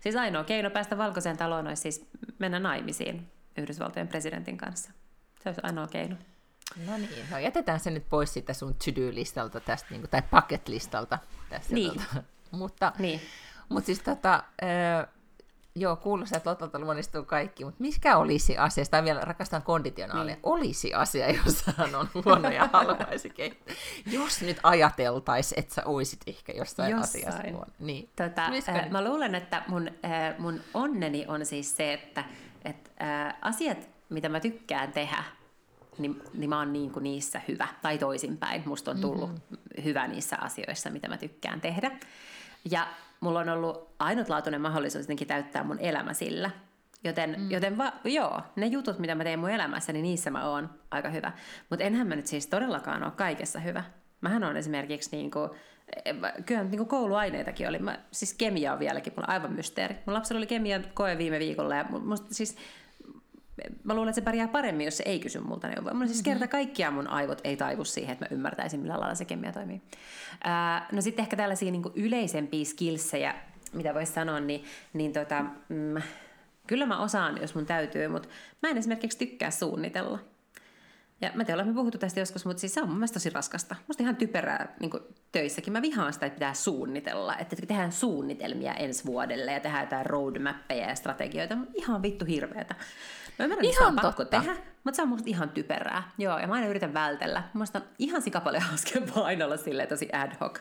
Siis 0.00 0.16
ainoa 0.16 0.44
keino 0.44 0.70
päästä 0.70 0.98
valkoiseen 0.98 1.36
taloon 1.36 1.66
olisi 1.66 1.82
siis 1.82 2.06
mennä 2.38 2.58
naimisiin 2.58 3.30
Yhdysvaltojen 3.56 4.08
presidentin 4.08 4.56
kanssa. 4.56 4.92
Se 5.42 5.48
olisi 5.48 5.60
ainoa 5.64 5.86
keino. 5.86 6.16
No 6.86 6.98
niin, 6.98 7.26
no 7.30 7.38
jätetään 7.38 7.80
se 7.80 7.90
nyt 7.90 8.08
pois 8.08 8.32
siitä 8.32 8.52
sun 8.52 8.74
to-do-listalta 8.74 9.60
tästä, 9.60 9.86
niin 9.90 10.00
kuin, 10.00 10.10
tai 10.10 10.22
bucket-listalta. 10.22 11.18
Tästä, 11.48 11.74
niin. 11.74 11.92
Tuota. 11.92 12.22
mutta, 12.50 12.92
niin. 12.98 13.20
mutta 13.68 13.86
siis 13.86 13.98
tota, 13.98 14.44
Joo, 15.74 15.96
kuulostaa, 15.96 16.36
että 16.36 16.50
Lotalta 16.50 16.78
luonnistuu 16.78 17.24
kaikki, 17.24 17.64
mutta 17.64 17.82
mikä 17.82 18.16
olisi 18.16 18.58
asia, 18.58 18.84
tai 18.90 19.04
vielä 19.04 19.20
rakastan 19.20 19.62
konditionaalia, 19.62 20.34
niin. 20.34 20.40
olisi 20.42 20.94
asia, 20.94 21.30
jos 21.30 21.64
hän 21.76 21.94
on 21.94 22.08
huono 22.24 22.50
ja 22.50 22.68
haluaisi 22.72 23.30
kehittää. 23.30 23.74
Jos 24.06 24.42
nyt 24.42 24.56
ajateltaisiin, 24.62 25.58
että 25.58 25.74
sä 25.74 25.82
oisit 25.84 26.20
ehkä 26.26 26.52
jossain, 26.52 26.90
jossain. 26.90 27.28
asiassa 27.28 27.50
huono. 27.52 27.72
Niin. 27.78 28.10
Tota, 28.16 28.46
äh, 28.68 28.90
mä 28.90 29.04
luulen, 29.04 29.34
että 29.34 29.62
mun, 29.68 29.88
äh, 29.88 30.38
mun 30.38 30.60
onneni 30.74 31.24
on 31.28 31.46
siis 31.46 31.76
se, 31.76 31.92
että 31.92 32.24
et, 32.64 32.92
äh, 33.02 33.34
asiat, 33.42 33.88
mitä 34.08 34.28
mä 34.28 34.40
tykkään 34.40 34.92
tehdä, 34.92 35.24
niin, 35.98 36.22
niin 36.34 36.50
mä 36.50 36.58
oon 36.58 36.72
niin 36.72 36.90
kuin 36.90 37.02
niissä 37.02 37.40
hyvä, 37.48 37.68
tai 37.82 37.98
toisinpäin. 37.98 38.62
Musta 38.66 38.90
on 38.90 39.00
tullut 39.00 39.30
mm-hmm. 39.30 39.84
hyvä 39.84 40.06
niissä 40.06 40.36
asioissa, 40.40 40.90
mitä 40.90 41.08
mä 41.08 41.16
tykkään 41.16 41.60
tehdä. 41.60 41.90
Ja 42.70 42.86
mulla 43.22 43.40
on 43.40 43.48
ollut 43.48 43.94
ainutlaatuinen 43.98 44.60
mahdollisuus 44.60 45.02
jotenkin 45.02 45.28
täyttää 45.28 45.64
mun 45.64 45.78
elämä 45.78 46.12
sillä. 46.12 46.50
Joten, 47.04 47.36
mm. 47.38 47.50
joten 47.50 47.78
va, 47.78 47.92
joo, 48.04 48.40
ne 48.56 48.66
jutut, 48.66 48.98
mitä 48.98 49.14
mä 49.14 49.24
teen 49.24 49.38
mun 49.38 49.50
elämässä, 49.50 49.92
niin 49.92 50.02
niissä 50.02 50.30
mä 50.30 50.48
oon 50.48 50.70
aika 50.90 51.08
hyvä. 51.08 51.32
Mutta 51.70 51.84
enhän 51.84 52.06
mä 52.06 52.16
nyt 52.16 52.26
siis 52.26 52.46
todellakaan 52.46 53.02
ole 53.02 53.12
kaikessa 53.16 53.58
hyvä. 53.58 53.84
Mähän 54.20 54.44
on 54.44 54.56
esimerkiksi 54.56 55.16
niin 55.16 55.30
kuin, 55.30 55.50
kyllä 56.46 56.62
niin 56.62 56.76
kuin 56.76 56.88
kouluaineitakin 56.88 57.68
oli. 57.68 57.78
Mä, 57.78 57.98
siis 58.12 58.34
kemia 58.34 58.72
on 58.72 58.78
vieläkin 58.78 59.12
mulla 59.16 59.32
aivan 59.32 59.52
mysteeri. 59.52 59.96
Mun 60.06 60.14
lapsella 60.14 60.38
oli 60.38 60.46
kemian 60.46 60.84
koe 60.94 61.18
viime 61.18 61.38
viikolla 61.38 61.76
ja 61.76 61.84
musta 61.84 62.34
siis 62.34 62.56
mä 63.84 63.94
luulen, 63.94 64.08
että 64.08 64.20
se 64.20 64.24
pärjää 64.24 64.48
paremmin, 64.48 64.84
jos 64.84 64.96
se 64.96 65.02
ei 65.06 65.20
kysy 65.20 65.40
multa 65.40 65.68
neuvoa. 65.68 65.94
Mulla 65.94 66.06
siis 66.06 66.18
mm-hmm. 66.18 66.40
kerta 66.40 66.48
kaikkiaan 66.48 66.94
mun 66.94 67.08
aivot 67.08 67.40
ei 67.44 67.56
taivu 67.56 67.84
siihen, 67.84 68.12
että 68.12 68.24
mä 68.24 68.34
ymmärtäisin, 68.34 68.80
millä 68.80 69.00
lailla 69.00 69.14
se 69.14 69.24
kemia 69.24 69.52
toimii. 69.52 69.82
Ää, 70.44 70.86
no 70.92 71.00
sitten 71.00 71.22
ehkä 71.22 71.36
tällaisia 71.36 71.70
niin 71.70 71.82
yleisempiä 71.94 72.64
skillsejä, 72.64 73.34
mitä 73.72 73.94
voisi 73.94 74.12
sanoa, 74.12 74.40
niin, 74.40 74.64
niin 74.92 75.12
tota, 75.12 75.44
mm, 75.68 76.02
kyllä 76.66 76.86
mä 76.86 77.02
osaan, 77.02 77.38
jos 77.40 77.54
mun 77.54 77.66
täytyy, 77.66 78.08
mutta 78.08 78.28
mä 78.62 78.68
en 78.68 78.78
esimerkiksi 78.78 79.18
tykkää 79.18 79.50
suunnitella. 79.50 80.18
Ja 81.20 81.30
mä 81.34 81.44
tiedän, 81.44 81.66
me 81.66 81.74
puhuttu 81.74 81.98
tästä 81.98 82.20
joskus, 82.20 82.44
mutta 82.44 82.60
siis 82.60 82.74
se 82.74 82.82
on 82.82 82.88
mun 82.88 82.96
mielestä 82.96 83.14
tosi 83.14 83.30
raskasta. 83.30 83.76
Musta 83.86 84.02
ihan 84.02 84.16
typerää 84.16 84.74
niin 84.80 84.90
töissäkin. 85.32 85.72
Mä 85.72 85.82
vihaan 85.82 86.12
sitä, 86.12 86.26
että 86.26 86.36
pitää 86.36 86.54
suunnitella. 86.54 87.36
Että 87.36 87.56
tehdään 87.56 87.92
suunnitelmia 87.92 88.74
ensi 88.74 89.04
vuodelle 89.04 89.52
ja 89.52 89.60
tehdään 89.60 89.84
jotain 89.84 90.06
roadmappeja 90.06 90.88
ja 90.88 90.94
strategioita. 90.94 91.56
Ihan 91.74 92.02
vittu 92.02 92.24
hirveätä. 92.24 92.74
Mä 93.38 93.44
ymmärrän, 93.44 93.64
ihan 93.64 93.84
se 93.84 93.86
on 93.86 93.96
pakko 94.02 94.24
tehdä, 94.24 94.56
mutta 94.84 94.96
se 94.96 95.02
on 95.02 95.08
musta 95.08 95.28
ihan 95.28 95.48
typerää. 95.48 96.10
Joo, 96.18 96.38
ja 96.38 96.46
mä 96.46 96.54
aina 96.54 96.66
yritän 96.66 96.94
vältellä. 96.94 97.42
Musta 97.52 97.78
on 97.78 97.84
ihan 97.98 98.22
sikapaljon 98.22 98.62
hauskempaa 98.70 99.24
aina 99.24 99.44
olla 99.44 99.56
silleen 99.56 99.88
tosi 99.88 100.08
ad 100.12 100.32
hoc. 100.40 100.60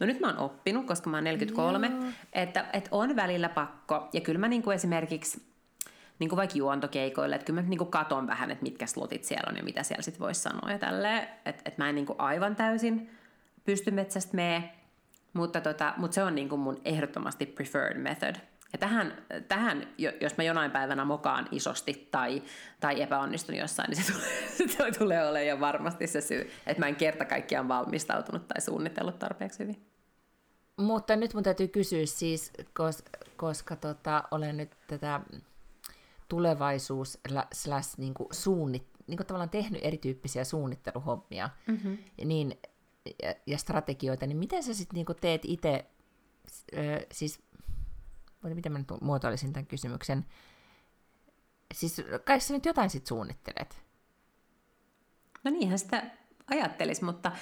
No 0.00 0.06
nyt 0.06 0.20
mä 0.20 0.26
oon 0.26 0.38
oppinut, 0.38 0.86
koska 0.86 1.10
mä 1.10 1.16
oon 1.16 1.24
43, 1.24 1.90
että, 2.32 2.64
että 2.72 2.88
on 2.92 3.16
välillä 3.16 3.48
pakko. 3.48 4.08
Ja 4.12 4.20
kyllä 4.20 4.38
mä 4.38 4.48
niin 4.48 4.62
kuin 4.62 4.74
esimerkiksi 4.74 5.48
niin 6.18 6.28
kuin 6.28 6.36
vaikka 6.36 6.58
juontokeikoille, 6.58 7.36
että 7.36 7.46
kyllä 7.46 7.62
mä 7.62 7.68
niin 7.68 7.78
kuin 7.78 7.90
katon 7.90 8.26
vähän, 8.26 8.50
että 8.50 8.62
mitkä 8.62 8.86
slotit 8.86 9.24
siellä 9.24 9.50
on 9.50 9.56
ja 9.56 9.62
mitä 9.62 9.82
siellä 9.82 10.02
sitten 10.02 10.20
voisi 10.20 10.40
sanoa 10.40 10.72
ja 10.72 10.78
tälleen. 10.78 11.28
Että, 11.46 11.62
että 11.64 11.82
mä 11.82 11.88
en 11.88 11.94
niin 11.94 12.06
kuin 12.06 12.20
aivan 12.20 12.56
täysin 12.56 13.10
pysty 13.64 13.90
metsästä 13.90 14.36
mee, 14.36 14.72
mutta, 15.32 15.60
tota, 15.60 15.94
mutta 15.96 16.14
se 16.14 16.22
on 16.22 16.34
niin 16.34 16.48
kuin 16.48 16.60
mun 16.60 16.80
ehdottomasti 16.84 17.46
preferred 17.46 17.98
method. 17.98 18.34
Ja 18.72 18.78
tähän, 18.78 19.22
tähän, 19.48 19.88
jos 20.20 20.36
mä 20.36 20.44
jonain 20.44 20.70
päivänä 20.70 21.04
mokaan 21.04 21.48
isosti 21.50 22.08
tai, 22.10 22.42
tai 22.80 23.02
epäonnistun 23.02 23.54
jossain, 23.54 23.90
niin 23.90 24.04
se 24.04 24.12
tulee, 24.12 24.48
se 24.92 24.98
tulee 24.98 25.28
olemaan 25.28 25.46
jo 25.46 25.60
varmasti 25.60 26.06
se 26.06 26.20
syy, 26.20 26.50
että 26.66 26.80
mä 26.80 26.88
en 26.88 26.96
kerta 26.96 27.24
kaikkiaan 27.24 27.68
valmistautunut 27.68 28.48
tai 28.48 28.60
suunnitellut 28.60 29.18
tarpeeksi 29.18 29.58
hyvin. 29.58 29.86
Mutta 30.76 31.16
nyt 31.16 31.34
mun 31.34 31.42
täytyy 31.42 31.68
kysyä 31.68 32.06
siis, 32.06 32.52
koska, 32.74 33.10
koska 33.36 33.76
tota, 33.76 34.24
olen 34.30 34.56
nyt 34.56 34.70
tätä 34.86 35.20
tulevaisuus 36.28 37.18
slash 37.52 37.98
niin 37.98 38.14
kuin 38.14 38.28
suunnit, 38.32 38.86
niin 39.06 39.16
kuin 39.16 39.26
tavallaan 39.26 39.50
tehnyt 39.50 39.84
erityyppisiä 39.84 40.44
suunnitteluhommia 40.44 41.50
mm-hmm. 41.66 41.98
niin, 42.24 42.58
ja, 43.22 43.34
ja 43.46 43.58
strategioita, 43.58 44.26
niin 44.26 44.38
miten 44.38 44.62
sä 44.62 44.74
sitten 44.74 44.94
niin 44.94 45.16
teet 45.20 45.42
itse, 45.44 45.86
siis 47.12 47.40
miten 48.42 48.72
mä 48.72 48.78
nyt 48.78 48.88
muotoilisin 49.00 49.52
tämän 49.52 49.66
kysymyksen, 49.66 50.24
siis 51.74 52.02
kai 52.24 52.40
sä 52.40 52.54
nyt 52.54 52.64
jotain 52.64 52.90
sitten 52.90 53.08
suunnittelet? 53.08 53.82
No 55.44 55.50
niinhän 55.50 55.78
sitä 55.78 56.02
ajattelisi, 56.50 57.04
mutta 57.04 57.32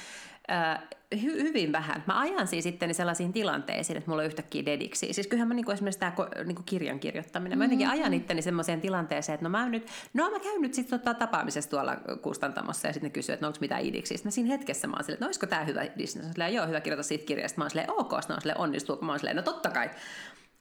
äh, 0.51 0.83
hy- 1.15 1.43
hyvin 1.43 1.73
vähän. 1.73 2.05
Mä 2.07 2.21
ajan 2.21 2.47
siis 2.47 2.63
sitten 2.63 2.95
sellaisiin 2.95 3.33
tilanteisiin, 3.33 3.97
että 3.97 4.11
mulla 4.11 4.23
on 4.23 4.27
yhtäkkiä 4.27 4.65
dediksi. 4.67 5.13
Siis 5.13 5.27
kyllähän 5.27 5.49
mä 5.49 5.55
niinku 5.55 5.71
esimerkiksi 5.71 6.01
tämä 6.01 6.13
niinku 6.45 6.63
kirjan 6.63 7.01
kirjoittaminen, 7.01 7.59
mä 7.59 7.65
jotenkin 7.65 7.89
ajan 7.89 8.01
mm-hmm. 8.01 8.13
itteni 8.13 8.43
semmoiseen 8.43 8.81
tilanteeseen, 8.81 9.35
että 9.35 9.45
no 9.45 9.51
mä, 9.51 9.69
nyt, 9.69 9.87
no 10.15 10.31
mä 10.31 10.41
käyn 10.41 10.63
nyt 10.63 10.75
sitten 10.75 10.99
tota 10.99 11.15
tapaamisessa 11.15 11.71
tuolla 11.71 11.97
kustantamossa 12.23 12.89
ja 12.89 12.93
sitten 12.93 13.09
ne 13.09 13.13
kysyy, 13.13 13.33
että 13.33 13.47
no 13.47 13.49
onko 13.49 13.59
mitään 13.61 13.83
idiksi. 13.83 14.17
Sitten 14.17 14.33
siinä 14.33 14.49
hetkessä 14.49 14.87
mä 14.87 14.97
oon 14.97 15.05
silleen, 15.05 15.15
että 15.15 15.25
no 15.25 15.29
olisiko 15.29 15.47
tämä 15.47 15.65
hyvä 15.65 15.83
idiksi. 15.83 16.23
Silleen, 16.33 16.55
joo, 16.55 16.67
hyvä 16.67 16.81
kirjoita 16.81 17.03
siitä 17.03 17.27
kirjasta. 17.27 17.59
Mä 17.59 17.65
oon 17.65 17.71
silleen, 17.71 17.91
ok, 17.91 18.11
sitten 18.11 18.29
mä 18.29 18.35
oon 18.35 18.41
silleen, 18.41 18.61
onnistuuko? 18.61 19.07
Mä 19.07 19.13
oon 19.13 19.19
silleen, 19.19 19.37
no 19.37 19.43
totta 19.43 19.71
kai. 19.71 19.91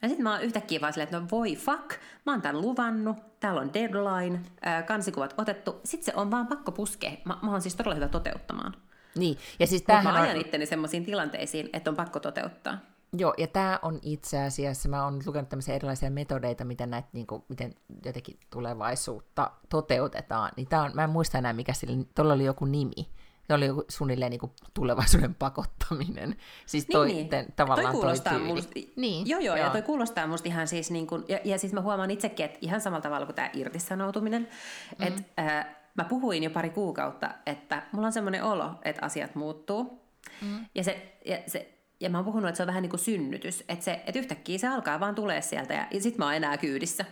Ja 0.01 0.07
sitten 0.07 0.23
mä 0.23 0.33
oon 0.33 0.43
yhtäkkiä 0.43 0.81
vaan 0.81 0.93
silleen, 0.93 1.07
että 1.07 1.19
no 1.19 1.27
voi 1.31 1.55
fuck, 1.55 1.89
mä 2.25 2.31
oon 2.31 2.41
tämän 2.41 2.61
luvannut, 2.61 3.39
täällä 3.39 3.61
on 3.61 3.73
deadline, 3.73 4.41
ää, 4.61 4.83
kansikuvat 4.83 5.33
otettu. 5.37 5.81
Sitten 5.83 6.05
se 6.05 6.19
on 6.19 6.31
vaan 6.31 6.47
pakko 6.47 6.71
puskea. 6.71 7.11
Mä, 7.25 7.37
mä 7.41 7.51
oon 7.51 7.61
siis 7.61 7.75
todella 7.75 7.95
hyvä 7.95 8.07
toteuttamaan. 8.07 8.73
Niin, 9.15 9.37
ja 9.59 9.67
siis 9.67 9.81
tämähän 9.81 10.13
mä 10.13 10.21
ajan 10.21 10.35
on... 10.35 10.41
itteni 10.41 10.65
semmoisiin 10.65 11.05
tilanteisiin, 11.05 11.69
että 11.73 11.89
on 11.89 11.95
pakko 11.95 12.19
toteuttaa. 12.19 12.77
Joo, 13.17 13.33
ja 13.37 13.47
tämä 13.47 13.79
on 13.81 13.99
itse 14.01 14.43
asiassa, 14.43 14.89
mä 14.89 15.03
oon 15.03 15.21
lukenut 15.25 15.49
tämmöisiä 15.49 15.75
erilaisia 15.75 16.09
metodeita, 16.11 16.65
miten, 16.65 16.89
näitä, 16.89 17.07
niin 17.13 17.27
kuin, 17.27 17.43
miten 17.49 17.75
jotenkin 18.05 18.39
tulevaisuutta 18.49 19.51
toteutetaan. 19.69 20.51
Niin 20.57 20.67
tää 20.67 20.83
on, 20.83 20.91
mä 20.93 21.03
en 21.03 21.09
muista 21.09 21.37
enää, 21.37 21.53
mikä 21.53 21.73
sillä, 21.73 22.05
tuolla 22.15 22.33
oli 22.33 22.45
joku 22.45 22.65
nimi, 22.65 23.09
Se 23.47 23.53
oli 23.53 23.65
suunnilleen 23.87 24.29
niin 24.29 24.39
kuin 24.39 24.51
tulevaisuuden 24.73 25.35
pakottaminen. 25.35 26.35
Siis 26.65 26.85
toi, 26.85 27.07
niin, 27.07 27.29
niin. 27.29 27.45
tavallaan 27.55 27.91
toi, 27.91 28.01
kuulostaa 28.01 28.33
toi 28.33 28.41
tyyli. 28.41 28.53
Must, 28.53 28.71
niin, 28.95 29.27
joo, 29.27 29.39
joo, 29.39 29.55
joo, 29.55 29.65
ja 29.65 29.71
toi 29.71 29.81
kuulostaa 29.81 30.27
musta 30.27 30.49
ihan 30.49 30.67
siis, 30.67 30.91
niin 30.91 31.07
kuin, 31.07 31.23
ja, 31.27 31.39
ja 31.43 31.57
siis 31.57 31.73
mä 31.73 31.81
huomaan 31.81 32.11
itsekin, 32.11 32.45
että 32.45 32.59
ihan 32.61 32.81
samalla 32.81 33.01
tavalla 33.01 33.25
kuin 33.25 33.35
tämä 33.35 33.49
irtisanoutuminen, 33.53 34.41
mm-hmm. 34.41 35.07
että 35.07 35.23
äh, 35.39 35.67
mä 35.95 36.03
puhuin 36.03 36.43
jo 36.43 36.49
pari 36.49 36.69
kuukautta, 36.69 37.29
että 37.45 37.83
mulla 37.91 38.07
on 38.07 38.13
semmoinen 38.13 38.43
olo, 38.43 38.71
että 38.85 39.05
asiat 39.05 39.35
muuttuu. 39.35 40.01
Mm. 40.41 40.65
Ja, 40.75 40.83
se, 40.83 41.19
ja, 41.25 41.37
se, 41.47 41.73
ja 41.99 42.09
mä 42.09 42.17
oon 42.17 42.25
puhunut, 42.25 42.49
että 42.49 42.57
se 42.57 42.63
on 42.63 42.67
vähän 42.67 42.81
niin 42.81 42.89
kuin 42.89 42.99
synnytys, 42.99 43.63
että, 43.69 43.85
se, 43.85 44.03
että 44.05 44.19
yhtäkkiä 44.19 44.57
se 44.57 44.67
alkaa 44.67 44.99
vaan 44.99 45.15
tulee 45.15 45.41
sieltä 45.41 45.73
ja, 45.73 45.87
ja 45.91 46.01
sit 46.01 46.17
mä 46.17 46.25
oon 46.25 46.33
enää 46.33 46.57
kyydissä. 46.57 47.05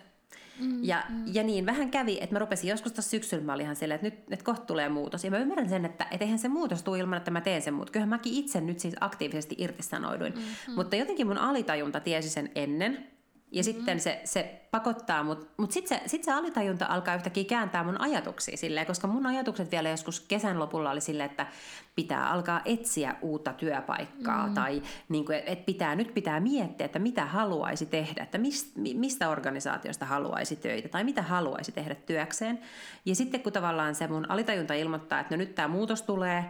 Mm, 0.60 0.84
ja, 0.84 1.04
mm. 1.10 1.24
ja 1.34 1.44
niin 1.44 1.66
vähän 1.66 1.92
kävi, 1.92 2.18
että 2.22 2.36
mä 2.36 2.40
rupesin 2.40 2.70
joskus 2.70 2.92
tuossa 2.92 3.10
syksyllä, 3.10 3.44
mä 3.44 3.54
olin 3.54 3.64
ihan 3.64 3.76
silleen, 3.76 3.96
että 3.96 4.08
nyt 4.08 4.34
että 4.34 4.46
kohta 4.46 4.66
tulee 4.66 4.90
muutos. 4.90 5.24
Ja 5.24 5.32
mä 5.32 5.38
ymmärrän 5.38 5.70
sen, 5.70 5.86
että 5.86 6.08
et 6.12 6.22
eihän 6.22 6.40
se 6.40 6.48
muutos 6.48 6.84
tule 6.84 7.00
ilman, 7.00 7.18
että 7.18 7.32
mä 7.32 7.42
teen 7.42 7.62
sen, 7.62 7.74
mutta 7.74 7.92
kyllähän 7.92 8.10
mäkin 8.10 8.34
itse 8.34 8.62
nyt 8.62 8.80
siis 8.80 8.96
aktiivisesti 9.00 9.56
irtisanouduin. 9.58 10.34
Mm, 10.34 10.42
mm. 10.68 10.74
Mutta 10.76 10.96
jotenkin 10.96 11.28
mun 11.28 11.38
alitajunta 11.38 12.00
tiesi 12.00 12.30
sen 12.30 12.52
ennen, 12.56 13.08
ja 13.54 13.62
mm-hmm. 13.62 13.64
sitten 13.64 14.00
se, 14.00 14.22
se 14.24 14.62
pakottaa, 14.72 15.24
mutta 15.24 15.46
mut, 15.46 15.58
mut 15.58 15.72
sitten 15.72 16.00
se, 16.00 16.08
sit 16.08 16.24
se 16.24 16.32
alitajunta 16.32 16.86
alkaa 16.86 17.16
yhtäkkiä 17.16 17.44
kääntää 17.44 17.84
mun 17.84 18.02
ajatuksia 18.02 18.58
silleen, 18.58 18.88
koska 18.88 19.08
mun 19.08 19.26
ajatukset 19.26 19.72
vielä 19.72 19.90
joskus 19.90 20.20
kesän 20.20 20.60
lopulla 20.60 20.92
oli 20.92 21.02
silleen, 21.02 21.30
että 21.30 21.48
pitää 21.96 22.30
alkaa 22.30 22.62
etsiä 22.66 23.16
uutta 23.22 23.54
työpaikkaa 23.54 24.48
mm. 24.48 24.54
tai 24.54 24.82
niin 25.10 25.26
kuin, 25.26 25.38
että 25.46 25.66
pitää, 25.66 25.96
nyt 25.96 26.14
pitää 26.14 26.40
miettiä, 26.40 26.86
että 26.86 27.00
mitä 27.00 27.26
haluaisi 27.26 27.86
tehdä, 27.86 28.24
että 28.24 28.38
mist, 28.38 28.78
mistä 28.78 29.30
organisaatiosta 29.30 30.06
haluaisi 30.06 30.56
töitä 30.56 30.90
tai 30.90 31.04
mitä 31.04 31.22
haluaisi 31.22 31.72
tehdä 31.72 31.96
työkseen. 31.96 32.60
Ja 33.06 33.16
sitten 33.16 33.42
kun 33.42 33.54
tavallaan 33.54 33.96
se 33.96 34.08
mun 34.08 34.32
alitajunta 34.32 34.74
ilmoittaa, 34.74 35.20
että 35.20 35.36
no 35.36 35.38
nyt 35.38 35.56
tämä 35.56 35.68
muutos 35.68 36.02
tulee, 36.02 36.46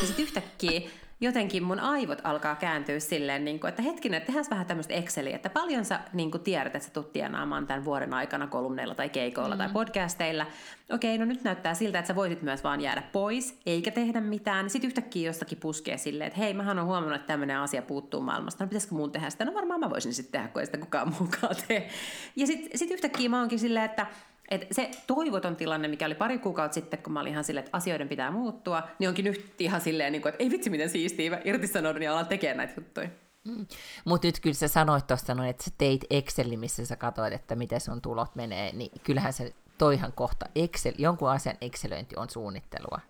ja 0.00 0.06
sitten 0.06 0.22
yhtäkkiä 0.22 0.80
jotenkin 1.24 1.62
mun 1.62 1.80
aivot 1.80 2.20
alkaa 2.24 2.56
kääntyä 2.56 3.00
silleen, 3.00 3.44
niin 3.44 3.60
kuin, 3.60 3.68
että 3.68 3.82
hetkinen, 3.82 4.18
että 4.18 4.26
tehdään 4.26 4.46
vähän 4.50 4.66
tämmöistä 4.66 4.94
Exceliä, 4.94 5.36
että 5.36 5.50
paljon 5.50 5.84
sä 5.84 6.00
niin 6.12 6.30
kuin 6.30 6.42
tiedät, 6.42 6.76
että 6.76 6.86
sä 6.86 6.92
tulet 6.92 7.12
tienaamaan 7.12 7.66
tämän 7.66 7.84
vuoden 7.84 8.14
aikana 8.14 8.46
kolumneilla 8.46 8.94
tai 8.94 9.08
keikoilla 9.08 9.54
mm. 9.54 9.58
tai 9.58 9.68
podcasteilla. 9.68 10.46
Okei, 10.90 11.18
no 11.18 11.24
nyt 11.24 11.44
näyttää 11.44 11.74
siltä, 11.74 11.98
että 11.98 12.06
sä 12.06 12.14
voisit 12.14 12.42
myös 12.42 12.64
vaan 12.64 12.80
jäädä 12.80 13.02
pois, 13.12 13.60
eikä 13.66 13.90
tehdä 13.90 14.20
mitään. 14.20 14.70
Sitten 14.70 14.88
yhtäkkiä 14.88 15.28
jostakin 15.28 15.58
puskee 15.58 15.98
silleen, 15.98 16.28
että 16.28 16.38
hei, 16.38 16.54
mähän 16.54 16.78
on 16.78 16.86
huomannut, 16.86 17.16
että 17.16 17.26
tämmöinen 17.26 17.58
asia 17.58 17.82
puuttuu 17.82 18.20
maailmasta. 18.20 18.64
No 18.64 18.68
pitäisikö 18.68 18.94
mun 18.94 19.12
tehdä 19.12 19.30
sitä? 19.30 19.44
No 19.44 19.54
varmaan 19.54 19.80
mä 19.80 19.90
voisin 19.90 20.14
sitten 20.14 20.32
tehdä, 20.32 20.48
kun 20.48 20.60
ei 20.60 20.66
sitä 20.66 20.78
kukaan 20.78 21.14
muukaan 21.18 21.56
tee. 21.68 21.88
Ja 22.36 22.46
sitten 22.46 22.78
sit 22.78 22.90
yhtäkkiä 22.90 23.28
mä 23.28 23.38
oonkin 23.38 23.58
silleen, 23.58 23.84
että 23.84 24.06
et 24.50 24.66
se 24.72 24.90
toivoton 25.06 25.56
tilanne, 25.56 25.88
mikä 25.88 26.06
oli 26.06 26.14
pari 26.14 26.38
kuukautta 26.38 26.74
sitten, 26.74 27.02
kun 27.02 27.12
mä 27.12 27.20
olin 27.20 27.32
ihan 27.32 27.44
silleen, 27.44 27.64
että 27.64 27.76
asioiden 27.76 28.08
pitää 28.08 28.30
muuttua, 28.30 28.82
niin 28.98 29.08
onkin 29.08 29.24
nyt 29.24 29.60
ihan 29.60 29.80
silleen, 29.80 30.12
niin 30.12 30.28
että 30.28 30.44
ei 30.44 30.50
vitsi 30.50 30.70
miten 30.70 30.90
siistiä, 30.90 31.30
mä 31.30 31.40
irtisanoudun 31.44 32.02
ja 32.02 32.12
alan 32.12 32.26
tekemään 32.26 32.56
näitä 32.56 32.72
juttuja. 32.76 33.08
Mm. 33.44 33.66
Mutta 34.04 34.28
nyt 34.28 34.40
kyllä 34.40 34.54
sä 34.54 34.68
sanoit 34.68 35.06
tuosta 35.06 35.34
noin, 35.34 35.50
että 35.50 35.64
sä 35.64 35.70
teit 35.78 36.04
Exceli, 36.10 36.56
missä 36.56 36.86
sä 36.86 36.96
katsoit, 36.96 37.32
että 37.34 37.54
miten 37.54 37.80
sun 37.80 38.02
tulot 38.02 38.34
menee, 38.34 38.72
niin 38.72 38.90
kyllähän 39.04 39.32
se 39.32 39.54
toihan 39.78 40.12
kohta 40.12 40.46
Excel, 40.54 40.94
jonkun 40.98 41.30
asian 41.30 41.56
Excelöinti 41.60 42.16
on 42.16 42.30
suunnittelua. 42.30 43.00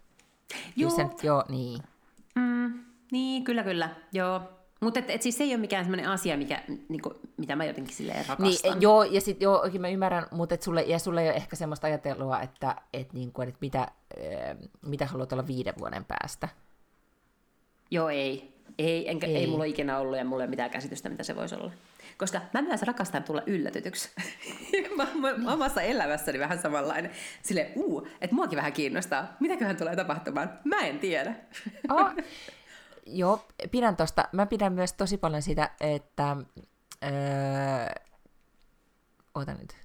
Joo. 0.76 0.91
Kyllä 0.91 1.09
sen, 1.09 1.16
joo, 1.22 1.45
niin. 1.49 1.82
Mm, 2.35 2.85
niin, 3.12 3.45
kyllä, 3.45 3.62
kyllä. 3.62 3.91
Joo, 4.12 4.43
mutta 4.85 5.01
et, 5.01 5.11
et 5.11 5.22
siis 5.22 5.39
se 5.39 5.45
ei 5.45 5.51
ole 5.51 5.61
mikään 5.61 5.85
sellainen 5.85 6.11
asia, 6.11 6.37
mikä, 6.37 6.62
niinku, 6.89 7.14
mitä 7.37 7.57
mä 7.57 7.64
jotenkin 7.64 7.95
silleen 7.95 8.24
rakastan. 8.28 8.72
Niin, 8.72 8.82
joo, 8.82 9.03
ja 9.03 9.20
sitten 9.20 9.45
joo, 9.45 9.68
mä 9.78 9.89
ymmärrän, 9.89 10.26
mutta 10.30 10.55
et 10.55 10.62
sulle, 10.62 10.82
ja 10.82 10.99
sulle 10.99 11.22
ei 11.22 11.28
ole 11.28 11.37
ehkä 11.37 11.57
semmoista 11.57 11.87
ajattelua, 11.87 12.41
että 12.41 12.76
et 12.93 13.12
niinku, 13.12 13.43
et 13.43 13.55
mitä, 13.61 13.80
äh, 13.80 13.89
mitä 14.82 15.07
haluat 15.07 15.32
olla 15.32 15.47
viiden 15.47 15.74
vuoden 15.78 16.05
päästä. 16.05 16.49
Joo, 17.91 18.09
ei. 18.09 18.55
Ei, 18.78 19.11
enkä, 19.11 19.26
ei. 19.26 19.37
ei 19.37 19.47
mulla 19.47 19.62
ole 19.64 19.68
ikinä 19.68 19.99
ollut 19.99 20.18
ja 20.18 20.24
mulla 20.24 20.43
ei 20.43 20.47
ole 20.47 20.51
mitään 20.51 20.70
käsitystä, 20.70 21.09
mitä 21.09 21.22
se 21.22 21.37
voisi 21.37 21.55
olla. 21.55 21.72
Koska 22.18 22.41
mä 22.55 22.62
myös 22.62 22.82
rakastan 22.82 23.24
tulla 23.24 23.43
yllätytyksi. 23.47 24.11
mä, 24.97 25.07
mä, 25.14 25.37
mä 25.37 25.53
omassa 25.53 25.82
elämässäni 25.82 26.39
vähän 26.39 26.59
samanlainen. 26.59 27.11
Sille 27.43 27.70
uu, 27.74 28.09
että 28.20 28.37
muakin 28.37 28.57
vähän 28.57 28.72
kiinnostaa. 28.72 29.37
Mitäköhän 29.41 29.76
tulee 29.76 29.97
tapahtumaan? 29.97 30.59
Mä 30.64 30.80
en 30.80 30.99
tiedä. 30.99 31.35
Oh. 31.91 32.11
Joo, 33.07 33.47
pidän 33.71 33.97
tosta. 33.97 34.29
Mä 34.33 34.47
pidän 34.47 34.73
myös 34.73 34.93
tosi 34.93 35.19
paljon 35.19 35.43
sitä, 35.43 35.71
että... 35.81 36.37
Öö, 37.05 38.03
ota 39.35 39.55
nyt. 39.55 39.77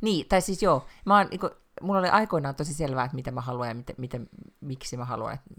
Niin, 0.00 0.28
tai 0.28 0.40
siis 0.40 0.62
joo, 0.62 0.86
mä 1.06 1.18
oon, 1.18 1.26
niinku, 1.30 1.50
mulla 1.82 1.98
oli 1.98 2.08
aikoinaan 2.08 2.54
tosi 2.54 2.74
selvää, 2.74 3.04
että 3.04 3.14
mitä 3.14 3.30
mä 3.30 3.40
haluan 3.40 3.68
ja 3.68 3.74
miten, 3.74 3.94
miten, 3.98 4.28
miksi 4.60 4.96
mä 4.96 5.04
haluan, 5.04 5.34
että 5.34 5.50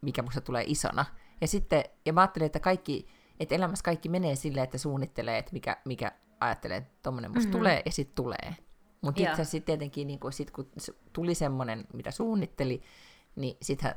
mikä 0.00 0.22
musta 0.22 0.40
tulee 0.40 0.64
isona. 0.66 1.04
Ja 1.40 1.48
sitten, 1.48 1.84
ja 2.06 2.12
mä 2.12 2.20
ajattelin, 2.20 2.46
että 2.46 2.60
kaikki, 2.60 3.08
että 3.40 3.54
elämässä 3.54 3.82
kaikki 3.82 4.08
menee 4.08 4.36
silleen, 4.36 4.64
että 4.64 4.78
suunnittelee, 4.78 5.38
että 5.38 5.52
mikä, 5.52 5.76
mikä 5.84 6.12
ajattelee, 6.40 6.76
että 6.76 6.92
tommonen 7.02 7.30
musta 7.30 7.40
mm-hmm. 7.40 7.58
tulee, 7.58 7.82
ja 7.84 7.92
sitten 7.92 8.14
tulee. 8.14 8.56
Mutta 9.00 9.22
itse 9.22 9.42
asiassa 9.42 9.66
tietenkin, 9.66 10.06
niin 10.06 10.18
kun, 10.18 10.32
sit, 10.32 10.50
kun 10.50 10.70
tuli 11.12 11.34
semmoinen, 11.34 11.84
mitä 11.92 12.10
suunnitteli, 12.10 12.82
niin 13.36 13.56
sitten 13.62 13.94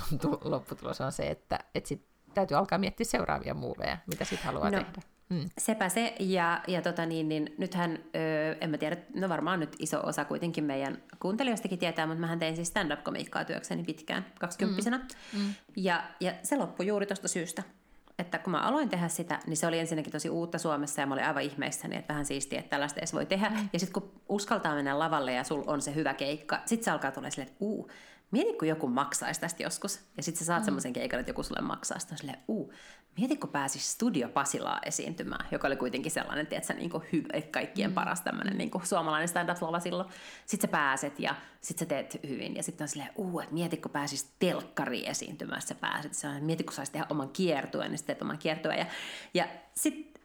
lopputulos 0.44 1.00
on 1.00 1.12
se, 1.12 1.30
että, 1.30 1.58
että 1.74 1.88
sit 1.88 2.06
täytyy 2.34 2.56
alkaa 2.56 2.78
miettiä 2.78 3.04
seuraavia 3.04 3.54
muuveja, 3.54 3.98
mitä 4.06 4.24
sitten 4.24 4.46
haluaa 4.46 4.70
no, 4.70 4.78
tehdä. 4.78 5.02
Mm. 5.28 5.50
Sepä 5.58 5.88
se, 5.88 6.14
ja, 6.20 6.62
ja 6.68 6.82
tota 6.82 7.06
niin, 7.06 7.28
niin 7.28 7.54
nythän, 7.58 7.98
öö, 8.16 8.56
en 8.60 8.70
mä 8.70 8.78
tiedä, 8.78 8.96
no 9.14 9.28
varmaan 9.28 9.60
nyt 9.60 9.76
iso 9.78 10.00
osa 10.06 10.24
kuitenkin 10.24 10.64
meidän 10.64 11.02
kuuntelijoistakin 11.20 11.78
tietää, 11.78 12.06
mutta 12.06 12.20
mähän 12.20 12.38
tein 12.38 12.56
siis 12.56 12.68
stand-up-komiikkaa 12.68 13.44
työkseni 13.44 13.84
pitkään, 13.84 14.26
kaksikymppisenä, 14.40 14.98
mm. 14.98 15.40
Mm. 15.40 15.54
Ja, 15.76 16.04
ja 16.20 16.32
se 16.42 16.56
loppui 16.56 16.86
juuri 16.86 17.06
tuosta 17.06 17.28
syystä, 17.28 17.62
että 18.18 18.38
kun 18.38 18.50
mä 18.50 18.60
aloin 18.60 18.88
tehdä 18.88 19.08
sitä, 19.08 19.40
niin 19.46 19.56
se 19.56 19.66
oli 19.66 19.78
ensinnäkin 19.78 20.12
tosi 20.12 20.30
uutta 20.30 20.58
Suomessa 20.58 21.00
ja 21.00 21.06
mä 21.06 21.14
olin 21.14 21.24
aivan 21.24 21.42
ihmeissäni, 21.42 21.96
että 21.96 22.12
vähän 22.12 22.24
siistiä, 22.24 22.58
että 22.58 22.70
tällaista 22.70 23.00
edes 23.00 23.14
voi 23.14 23.26
tehdä. 23.26 23.52
Ja 23.72 23.78
sitten 23.78 24.02
kun 24.02 24.12
uskaltaa 24.28 24.74
mennä 24.74 24.98
lavalle 24.98 25.32
ja 25.32 25.44
sul 25.44 25.62
on 25.66 25.82
se 25.82 25.94
hyvä 25.94 26.14
keikka, 26.14 26.60
sitten 26.66 26.84
se 26.84 26.90
alkaa 26.90 27.10
tulla 27.10 27.30
silleen, 27.30 27.48
että 27.48 27.64
uu, 27.64 27.90
mieti 28.30 28.52
kun 28.52 28.68
joku 28.68 28.88
maksaisi 28.88 29.40
tästä 29.40 29.62
joskus, 29.62 30.00
ja 30.16 30.22
sitten 30.22 30.38
sä 30.38 30.44
saat 30.44 30.62
mm. 30.62 30.64
semmoisen 30.64 30.92
keikan, 30.92 31.20
että 31.20 31.30
joku 31.30 31.42
sulle 31.42 31.60
maksaa, 31.60 31.98
sitten 31.98 32.14
on 32.14 32.18
silleen, 32.18 32.38
uu, 32.48 32.72
mieti 33.18 33.36
kun 33.36 33.50
pääsis 33.50 33.92
Studio 33.92 34.28
Pasilaa 34.28 34.80
esiintymään, 34.86 35.48
joka 35.50 35.66
oli 35.66 35.76
kuitenkin 35.76 36.12
sellainen, 36.12 36.46
tiedätkö, 36.46 36.74
niin 36.74 36.90
kuin 36.90 37.04
hyvä, 37.12 37.28
kaikkien 37.50 37.90
mm. 37.90 37.94
paras 37.94 38.20
tämmöinen 38.20 38.58
niin 38.58 38.70
kuin 38.70 38.86
suomalainen 38.86 39.28
stand-up-lava 39.28 39.80
silloin. 39.80 40.08
Sitten 40.46 40.68
sä 40.68 40.72
pääset 40.72 41.20
ja 41.20 41.34
sitten 41.60 41.86
sä 41.86 41.88
teet 41.88 42.20
hyvin, 42.28 42.56
ja 42.56 42.62
sitten 42.62 42.84
on 42.84 42.88
silleen, 42.88 43.10
uu, 43.16 43.40
että 43.40 43.54
mieti 43.54 43.76
kun 43.76 43.90
pääsis 43.90 44.32
telkkariin 44.38 45.10
esiintymään, 45.10 45.62
sä 45.62 45.74
pääset, 45.74 46.14
se 46.14 46.28
on, 46.28 46.44
mieti 46.44 46.64
kun 46.64 46.72
saisi 46.72 46.92
tehdä 46.92 47.06
oman 47.10 47.28
kiertueen, 47.28 47.90
niin 47.90 47.98
sitten 47.98 48.16
teet 48.16 48.22
oman 48.22 48.38
kiertueen, 48.38 48.78
ja, 48.78 48.86
ja 49.34 49.48
sitten 49.74 50.22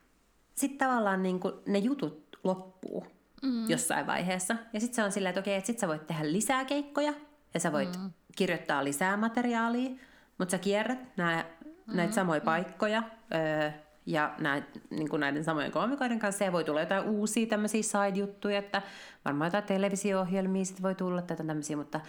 sit 0.55 0.77
tavallaan 0.77 1.23
niin 1.23 1.39
kuin 1.39 1.53
ne 1.65 1.77
jutut 1.77 2.37
loppuu 2.43 3.07
mm. 3.41 3.69
jossain 3.69 4.07
vaiheessa, 4.07 4.55
ja 4.73 4.79
sitten 4.79 4.95
se 4.95 5.03
on 5.03 5.11
silleen, 5.11 5.29
että 5.29 5.39
okei, 5.39 5.55
että 5.55 5.67
sitten 5.67 5.81
sä 5.81 5.87
voit 5.87 6.07
tehdä 6.07 6.31
lisää 6.31 6.65
keikkoja, 6.65 7.13
ja 7.55 7.59
sä 7.59 7.71
voit 7.71 7.99
mm. 7.99 8.11
kirjoittaa 8.35 8.83
lisää 8.83 9.17
materiaalia, 9.17 9.89
mutta 10.37 10.51
sä 10.51 10.57
kierrät 10.57 11.17
nää, 11.17 11.45
mm. 11.65 11.95
näitä 11.95 12.13
samoja 12.13 12.39
mm. 12.39 12.45
paikkoja 12.45 13.03
öö, 13.33 13.71
ja 14.05 14.33
näitä, 14.39 14.79
niin 14.89 15.09
kuin 15.09 15.19
näiden 15.19 15.43
samojen 15.43 15.71
koomikoiden 15.71 16.19
kanssa 16.19 16.43
ja 16.43 16.51
voi 16.51 16.63
tulla 16.63 16.79
jotain 16.79 17.03
uusia 17.03 17.47
tämmöisiä 17.47 17.83
side-juttuja, 17.83 18.57
että 18.57 18.81
varmaan 19.25 19.47
jotain 19.47 19.63
televisio-ohjelmia 19.63 20.65
sit 20.65 20.81
voi 20.81 20.95
tulla 20.95 21.21
tätä 21.21 21.43
tämmöisiä, 21.43 21.77
mutta, 21.77 21.99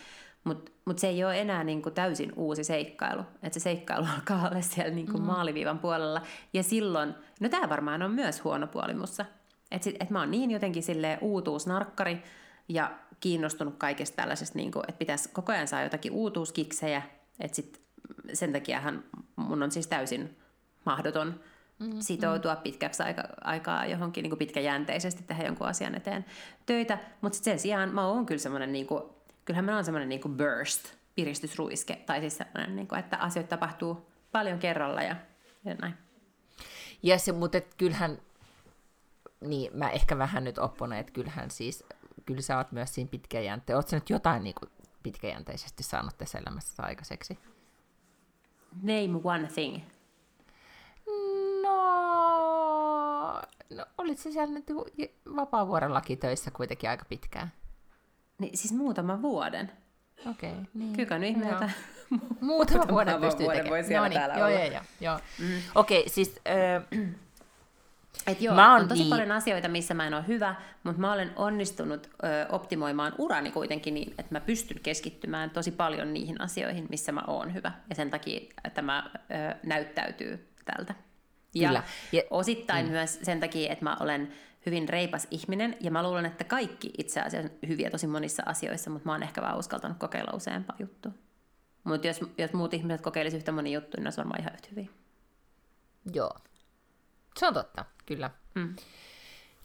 mutta, 0.44 0.72
mutta 0.84 1.01
se 1.01 1.09
ei 1.09 1.24
ole 1.24 1.40
enää 1.40 1.64
niin 1.64 1.82
kuin 1.82 1.94
täysin 1.94 2.32
uusi 2.36 2.64
seikkailu. 2.64 3.22
Että 3.42 3.59
se 3.59 3.62
seikkailu 3.62 4.07
alkaa 4.14 4.49
olla 4.49 4.61
siellä 4.61 4.94
niin 4.94 5.07
kuin 5.07 5.20
mm. 5.20 5.26
maaliviivan 5.26 5.78
puolella. 5.78 6.22
Ja 6.53 6.62
silloin, 6.62 7.14
no 7.40 7.49
tämä 7.49 7.68
varmaan 7.68 8.03
on 8.03 8.11
myös 8.11 8.44
huono 8.44 8.66
puoli 8.66 8.94
mussa. 8.94 9.24
Että 9.70 9.90
et 10.01 10.11
mä 10.11 10.20
oon 10.20 10.30
niin 10.30 10.51
jotenkin 10.51 10.82
silleen 10.82 11.18
uutuusnarkkari 11.20 12.22
ja 12.68 12.90
kiinnostunut 13.21 13.75
kaikesta 13.79 14.17
tällaisesta, 14.17 14.59
niin 14.59 14.73
kuin, 14.73 14.85
että 14.89 14.99
pitäisi 14.99 15.29
koko 15.29 15.53
ajan 15.53 15.69
saa 15.69 15.83
jotakin 15.83 16.12
uutuuskiksejä, 16.12 17.03
että 17.41 17.57
sit 17.57 17.81
sen 18.33 18.53
takiahan 18.53 19.05
mun 19.37 19.62
on 19.62 19.71
siis 19.71 19.87
täysin 19.87 20.37
mahdoton 20.85 21.41
mm-hmm. 21.79 22.01
sitoutua 22.01 22.57
pitkäksi 22.57 23.03
aika, 23.03 23.23
aikaa 23.41 23.87
johonkin 23.87 24.23
niin 24.23 24.31
kuin 24.31 24.39
pitkäjänteisesti 24.39 25.23
tehdä 25.23 25.45
jonkun 25.45 25.67
asian 25.67 25.95
eteen 25.95 26.25
töitä, 26.67 26.99
mutta 27.21 27.39
sen 27.39 27.59
sijaan 27.59 27.95
mä 27.95 28.07
oon 28.07 28.27
kyllä 28.27 28.39
semmoinen, 28.39 28.73
niin 28.73 28.87
kuin, 28.87 29.05
kyllähän 29.45 29.64
mä 29.64 29.75
oon 29.75 29.85
semmoinen 29.85 30.09
niin 30.09 30.21
kuin 30.21 30.37
burst, 30.37 30.95
piristysruiske, 31.14 31.97
tai 31.97 32.21
siis 32.21 32.37
semmoinen, 32.37 32.77
niin 32.77 32.89
kuin, 32.89 32.99
että 32.99 33.17
asioita 33.17 33.49
tapahtuu 33.49 34.07
paljon 34.33 34.59
kerralla 34.59 35.03
ja, 35.03 35.17
ja 35.64 35.75
näin. 35.75 35.95
Ja 37.03 37.19
se, 37.19 37.33
mutta 37.33 37.61
kyllähän, 37.61 38.19
niin 39.41 39.71
mä 39.75 39.91
ehkä 39.91 40.19
vähän 40.19 40.45
nyt 40.45 40.59
opponen, 40.59 40.99
että 40.99 41.12
kyllähän 41.12 41.51
siis 41.51 41.85
kyllä 42.25 42.41
sä 42.41 42.57
oot 42.57 42.73
myös 42.73 42.95
siinä 42.95 43.11
pitkäjänteinen. 43.11 43.77
Oletko 43.77 43.97
nyt 43.97 44.11
jotain 44.11 44.45
niin 44.45 44.55
kuin, 44.55 44.71
pitkäjänteisesti 45.03 45.83
saanut 45.83 46.19
tässä 46.19 46.39
elämässä 46.39 46.83
aikaiseksi? 46.83 47.39
Name 48.83 49.21
one 49.25 49.49
thing. 49.55 49.83
No, 51.62 53.43
no 53.71 53.87
olit 53.99 54.19
se 54.19 54.31
siellä 54.33 54.55
nyt 54.55 54.67
vapaa-vuorollakin 55.37 56.19
töissä 56.19 56.51
kuitenkin 56.51 56.91
aika 56.91 57.05
pitkään? 57.09 57.53
Niin, 58.39 58.57
siis 58.57 58.73
muutaman 58.73 59.23
vuoden. 59.23 59.73
Okei, 60.31 60.51
okay, 60.51 60.64
niin. 60.75 60.93
Kyllä 60.93 61.19
nyt 61.19 61.29
ihme, 61.29 61.47
Muutama 62.41 62.89
vuoden 62.89 63.21
pystyy 63.21 63.45
vuoden 63.45 63.62
tekemään. 63.62 63.83
voi 63.83 63.89
siellä 63.89 64.09
no 64.09 64.09
niin, 64.09 64.19
täällä 64.21 64.35
joo, 64.35 64.47
olla. 64.49 64.59
joo, 64.59 64.73
joo, 64.73 64.83
joo. 65.01 65.19
Mm. 65.39 65.62
Okei, 65.75 66.01
okay, 66.01 66.09
siis 66.09 66.41
äh, 66.49 67.12
Et 68.27 68.41
joo, 68.41 68.55
Mä 68.55 68.75
on 68.75 68.89
tosi 68.89 69.01
niin- 69.01 69.11
paljon 69.11 69.33
asioita, 69.33 69.69
missä 69.69 69.95
mä 69.95 70.07
en 70.07 70.14
ole 70.14 70.27
hyvä, 70.27 70.55
mutta 70.83 71.01
mä 71.01 71.12
olen 71.12 71.33
onnistunut 71.37 72.07
ö, 72.07 72.47
optimoimaan 72.49 73.12
urani 73.19 73.51
kuitenkin 73.51 73.95
niin, 73.95 74.11
että 74.11 74.35
mä 74.35 74.41
pystyn 74.41 74.81
keskittymään 74.83 75.51
tosi 75.51 75.71
paljon 75.71 76.12
niihin 76.14 76.41
asioihin, 76.41 76.87
missä 76.91 77.12
mä 77.12 77.23
oon 77.27 77.55
hyvä. 77.55 77.73
Ja 77.89 77.95
sen 77.95 78.11
takia 78.11 78.41
tämä 78.75 79.11
ö, 79.14 79.57
näyttäytyy 79.62 80.49
tältä. 80.64 80.95
Ja, 81.55 81.69
Kyllä. 81.69 81.83
ja 82.12 82.23
osittain 82.31 82.87
mm. 82.87 82.93
myös 82.93 83.19
sen 83.23 83.41
takia, 83.41 83.73
että 83.73 83.85
mä 83.85 83.97
olen 84.01 84.33
hyvin 84.67 84.89
reipas 84.89 85.27
ihminen, 85.31 85.77
ja 85.81 85.91
mä 85.91 86.03
luulen, 86.03 86.27
että 86.27 86.45
kaikki 86.45 86.91
itse 86.99 87.21
asiassa 87.21 87.51
on 87.53 87.69
hyviä 87.69 87.91
tosi 87.91 88.07
monissa 88.07 88.43
asioissa, 88.47 88.91
mutta 88.91 89.07
mä 89.09 89.12
oon 89.12 89.23
ehkä 89.23 89.43
vaan 89.43 89.59
uskaltanut 89.59 89.99
kokeilla 89.99 90.33
useampaa 90.37 90.77
juttua. 90.79 91.12
Mutta 91.85 92.07
jos, 92.07 92.21
jos 92.39 92.53
muut 92.53 92.75
ihmiset 92.75 93.01
kokeilisivat 93.01 93.41
yhtä 93.41 93.53
monia 93.53 93.75
juttuja, 93.75 93.97
niin 93.97 94.05
ne 94.05 94.07
olisi 94.07 94.17
varmaan 94.19 94.41
ihan 94.41 94.53
yhtä 94.55 94.69
hyviä. 94.71 94.89
joo. 96.14 96.37
Se 97.39 97.47
on 97.47 97.55
totta, 97.55 97.84
kyllä. 98.07 98.30
Mm. 98.55 98.76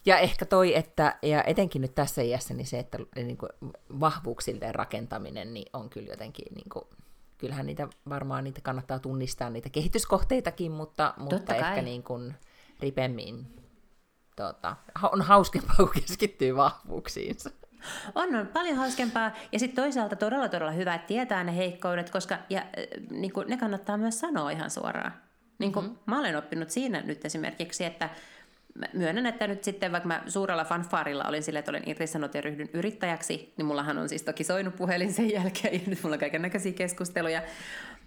Ja 0.06 0.18
ehkä 0.18 0.46
toi, 0.46 0.76
että, 0.76 1.18
ja 1.22 1.44
etenkin 1.44 1.82
nyt 1.82 1.94
tässä 1.94 2.22
iässä, 2.22 2.54
niin 2.54 2.66
se, 2.66 2.78
että 2.78 2.98
niin 3.16 3.36
kuin 3.36 3.50
vahvuuksilleen 4.00 4.74
rakentaminen 4.74 5.54
niin 5.54 5.70
on 5.72 5.90
kyllä 5.90 6.10
jotenkin, 6.10 6.54
niin 6.54 6.68
kuin, 6.72 6.84
kyllähän 7.38 7.66
niitä 7.66 7.88
varmaan 8.08 8.44
niitä 8.44 8.60
kannattaa 8.60 8.98
tunnistaa, 8.98 9.50
niitä 9.50 9.68
kehityskohteitakin, 9.70 10.72
mutta, 10.72 11.14
mutta 11.16 11.36
Totta 11.36 11.54
kai. 11.54 11.68
ehkä 11.68 11.82
niin 11.82 12.02
kuin 12.02 12.34
ripemmin 12.80 13.62
ha- 14.94 15.08
on 15.12 15.22
hauskempaa, 15.22 15.76
kun 15.76 15.90
keskittyy 16.00 16.56
vahvuuksiinsa. 16.56 17.50
On, 18.14 18.34
on 18.34 18.46
paljon 18.46 18.76
hauskempaa. 18.76 19.30
Ja 19.52 19.58
sitten 19.58 19.84
toisaalta 19.84 20.16
todella, 20.16 20.48
todella 20.48 20.72
hyvä, 20.72 20.94
että 20.94 21.06
tietää 21.06 21.44
ne 21.44 21.56
heikkoudet, 21.56 22.10
koska 22.10 22.38
ja, 22.50 22.60
äh, 22.60 22.66
niin 23.10 23.32
kuin, 23.32 23.48
ne 23.48 23.56
kannattaa 23.56 23.96
myös 23.96 24.20
sanoa 24.20 24.50
ihan 24.50 24.70
suoraan. 24.70 25.12
Niin 25.62 25.72
kuin, 25.72 25.84
mm-hmm. 25.84 25.98
Mä 26.06 26.18
olen 26.18 26.36
oppinut 26.36 26.70
siinä 26.70 27.00
nyt 27.00 27.24
esimerkiksi, 27.24 27.84
että 27.84 28.10
mä 28.74 28.86
myönnän, 28.92 29.26
että 29.26 29.46
nyt 29.46 29.64
sitten 29.64 29.92
vaikka 29.92 30.08
mä 30.08 30.22
suurella 30.26 30.64
fanfaarilla 30.64 31.24
olin 31.24 31.42
sille, 31.42 31.58
että 31.58 31.70
olen 31.70 31.88
irtisanot 31.88 32.34
ja 32.34 32.40
ryhdyn 32.40 32.68
yrittäjäksi, 32.72 33.54
niin 33.56 33.66
mullahan 33.66 33.98
on 33.98 34.08
siis 34.08 34.22
toki 34.22 34.44
soinut 34.44 34.76
puhelin 34.76 35.12
sen 35.12 35.32
jälkeen 35.32 35.74
ja 35.74 35.80
nyt 35.90 36.02
mulla 36.02 36.14
on 36.14 36.20
kaiken 36.20 36.42
näköisiä 36.42 36.72
keskusteluja. 36.72 37.42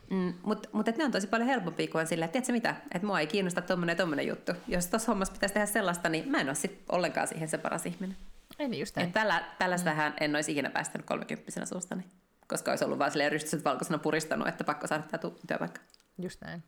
Mm, 0.09 0.33
Mutta 0.43 0.69
mut, 0.71 0.87
et 0.87 0.97
ne 0.97 1.05
on 1.05 1.11
tosi 1.11 1.27
paljon 1.27 1.49
helpompia 1.49 1.87
kuin 1.87 2.07
sillä, 2.07 2.25
että 2.25 2.33
tiedätkö 2.33 2.51
mitä, 2.51 2.75
että 2.95 3.07
mua 3.07 3.19
ei 3.19 3.27
kiinnosta 3.27 3.61
tommonen 3.61 3.93
ja 3.93 3.97
tommonen 3.97 4.27
juttu. 4.27 4.51
Jos 4.67 4.87
tuossa 4.87 5.11
hommassa 5.11 5.33
pitäisi 5.33 5.53
tehdä 5.53 5.65
sellaista, 5.65 6.09
niin 6.09 6.29
mä 6.29 6.41
en 6.41 6.47
ole 6.47 6.55
sit 6.55 6.83
ollenkaan 6.89 7.27
siihen 7.27 7.47
se 7.47 7.57
paras 7.57 7.85
ihminen. 7.85 8.17
Ei 8.59 8.67
niin 8.67 8.79
just 8.79 8.95
näin. 8.95 9.13
tällä, 9.13 9.43
tällaistähän 9.59 10.13
en 10.19 10.35
olisi 10.35 10.51
ikinä 10.51 10.69
päästänyt 10.69 11.07
kolmekymppisenä 11.07 11.65
suustani, 11.65 12.03
koska 12.47 12.71
olisi 12.71 12.85
ollut 12.85 12.99
vaan 12.99 13.11
silleen 13.11 13.31
rystyset 13.31 13.65
valkoisena 13.65 13.97
puristanut, 13.97 14.47
että 14.47 14.63
pakko 14.63 14.87
saada 14.87 15.03
tämä 15.03 15.31
työpaikka. 15.47 15.81
Just 16.17 16.41
näin. 16.41 16.63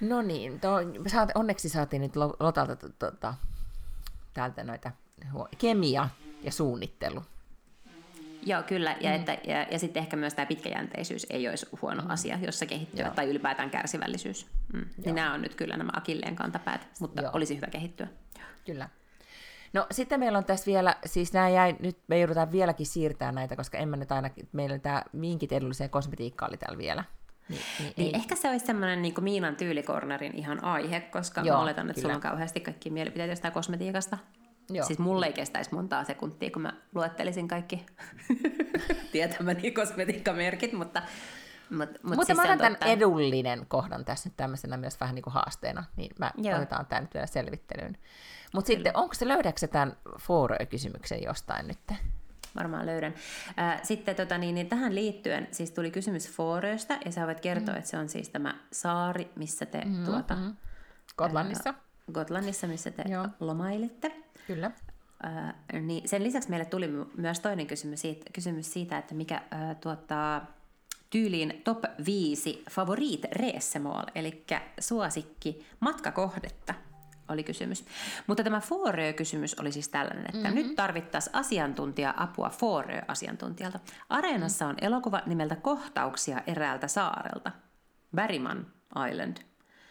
No 0.00 0.22
niin, 0.22 0.60
to, 0.60 0.68
saat, 1.06 1.30
onneksi 1.34 1.68
saatiin 1.68 2.02
nyt 2.02 2.16
Lo- 2.16 2.36
Lotalta 2.40 2.76
to, 2.76 2.88
tota, 2.98 3.34
täältä 4.34 4.64
noita 4.64 4.90
kemia 5.58 6.08
ja 6.42 6.52
suunnittelu. 6.52 7.22
Joo, 8.46 8.62
kyllä. 8.62 8.96
Ja, 9.00 9.10
mm. 9.10 9.16
että, 9.16 9.38
ja, 9.44 9.62
ja 9.70 9.78
sitten 9.78 10.00
ehkä 10.02 10.16
myös 10.16 10.34
tämä 10.34 10.46
pitkäjänteisyys 10.46 11.26
ei 11.30 11.48
olisi 11.48 11.66
huono 11.82 12.02
mm. 12.02 12.10
asia, 12.10 12.38
jossa 12.42 12.66
kehittyä, 12.66 13.04
Joo. 13.04 13.14
tai 13.14 13.30
ylipäätään 13.30 13.70
kärsivällisyys. 13.70 14.46
Mm. 14.72 14.84
Niin 15.04 15.14
nämä 15.14 15.34
on 15.34 15.42
nyt 15.42 15.54
kyllä 15.54 15.76
nämä 15.76 15.90
akilleen 15.96 16.36
kantapäät, 16.36 16.88
mutta 17.00 17.22
Joo. 17.22 17.30
Olisi 17.34 17.56
hyvä 17.56 17.66
kehittyä. 17.66 18.06
Kyllä. 18.66 18.88
No 19.72 19.86
sitten 19.90 20.20
meillä 20.20 20.38
on 20.38 20.44
tässä 20.44 20.66
vielä, 20.66 20.96
siis 21.06 21.32
nämä 21.32 21.48
jäi, 21.48 21.76
nyt 21.80 21.98
me 22.06 22.18
joudutaan 22.18 22.52
vieläkin 22.52 22.86
siirtää 22.86 23.32
näitä, 23.32 23.56
koska 23.56 23.78
en 23.78 23.88
mä 23.88 23.96
nyt 23.96 24.12
aina, 24.12 24.30
meillä 24.52 24.78
tämä 24.78 25.02
vinkit 25.20 25.52
edulliseen 25.52 25.90
kosmetiikkaan 25.90 26.50
oli 26.50 26.56
täällä 26.56 26.78
vielä. 26.78 27.04
Niin, 27.48 27.60
niin, 27.78 27.92
Niin 27.96 28.14
ei, 28.14 28.20
ehkä 28.20 28.36
se 28.36 28.48
olisi 28.50 28.66
semmoinen 28.66 29.02
niin 29.02 29.14
Miinan 29.20 29.56
tyylikornerin 29.56 30.34
ihan 30.34 30.64
aihe, 30.64 31.00
koska 31.00 31.40
Joo, 31.40 31.56
mä 31.56 31.62
oletan, 31.62 31.90
että 31.90 31.94
kyllä. 31.94 32.02
sulla 32.02 32.14
on 32.14 32.30
kauheasti 32.30 32.60
kaikki 32.60 32.90
mielipiteitä 32.90 33.32
jostain 33.32 33.54
kosmetiikasta. 33.54 34.18
Joo. 34.70 34.86
Siis 34.86 34.98
mulle 34.98 35.26
ei 35.26 35.32
kestäisi 35.32 35.74
montaa 35.74 36.04
sekuntia, 36.04 36.50
kun 36.50 36.62
mä 36.62 36.72
luettelisin 36.94 37.48
kaikki 37.48 37.86
tietämäni 39.12 39.70
kosmetiikkamerkit, 39.70 40.72
mutta, 40.72 41.02
mutta, 41.70 41.86
mutta, 41.86 42.00
Mutta 42.02 42.24
siis 42.24 42.36
mä 42.36 42.42
otan 42.42 42.58
tämän 42.58 42.72
totta. 42.72 42.86
edullinen 42.86 43.66
kohdan 43.68 44.04
tässä 44.04 44.28
nyt 44.28 44.36
tämmöisenä 44.36 44.76
myös 44.76 45.00
vähän 45.00 45.14
niin 45.14 45.22
kuin 45.22 45.34
haasteena, 45.34 45.84
niin 45.96 46.10
mä 46.18 46.30
Joo. 46.36 46.56
otetaan 46.56 46.86
tämä 46.86 47.00
nyt 47.00 47.14
vielä 47.14 47.26
selvittelyyn. 47.26 47.98
Mutta 48.54 48.66
sitten, 48.66 48.96
onko 48.96 49.14
se, 49.14 49.28
löydätkö 49.28 49.60
sä 49.60 49.66
tämän 49.68 49.96
Forö-kysymyksen 50.20 51.22
jostain 51.22 51.68
nyt? 51.68 51.78
Varmaan 52.56 52.86
löydän. 52.86 53.14
Sitten 53.82 54.16
tota, 54.16 54.38
niin, 54.38 54.54
niin 54.54 54.68
tähän 54.68 54.94
liittyen 54.94 55.48
siis 55.50 55.70
tuli 55.70 55.90
kysymys 55.90 56.30
Fooröstä, 56.30 56.98
ja 57.04 57.12
sä 57.12 57.26
voit 57.26 57.40
kertoa, 57.40 57.74
mm. 57.74 57.78
että 57.78 57.90
se 57.90 57.98
on 57.98 58.08
siis 58.08 58.28
tämä 58.28 58.54
saari, 58.72 59.30
missä 59.36 59.66
te 59.66 59.82
mm, 59.84 60.04
tuota, 60.04 60.36
mm. 60.36 60.56
Kotlannissa? 61.16 61.74
Gotlannissa, 62.12 62.66
missä 62.66 62.90
te 62.90 63.04
Joo. 63.08 63.28
lomailitte. 63.40 64.22
Kyllä. 64.46 64.70
Ää, 65.22 65.54
niin 65.80 66.08
sen 66.08 66.24
lisäksi 66.24 66.50
meille 66.50 66.64
tuli 66.64 66.88
my- 66.88 67.06
myös 67.16 67.40
toinen 67.40 67.66
kysymys 67.66 68.00
siitä, 68.00 68.30
kysymys 68.32 68.72
siitä 68.72 68.98
että 68.98 69.14
mikä 69.14 69.42
ää, 69.50 69.74
tuottaa 69.74 70.46
tyyliin 71.10 71.60
top 71.64 71.84
5 72.06 72.64
favorit 72.70 73.24
resemål, 73.24 74.02
eli 74.14 74.44
suosikki 74.80 75.66
matkakohdetta 75.80 76.74
oli 77.28 77.44
kysymys. 77.44 77.84
Mutta 78.26 78.44
tämä 78.44 78.60
Forö-kysymys 78.60 79.54
oli 79.60 79.72
siis 79.72 79.88
tällainen, 79.88 80.26
että 80.26 80.48
mm-hmm. 80.48 80.54
nyt 80.54 80.76
tarvittaisiin 80.76 81.36
asiantuntija-apua 81.36 82.50
Forö-asiantuntijalta. 82.50 83.80
Areenassa 84.08 84.66
on 84.66 84.76
elokuva 84.80 85.22
nimeltä 85.26 85.56
Kohtauksia 85.56 86.42
eräältä 86.46 86.88
saarelta. 86.88 87.50
Berryman 88.16 88.66
Island 89.10 89.36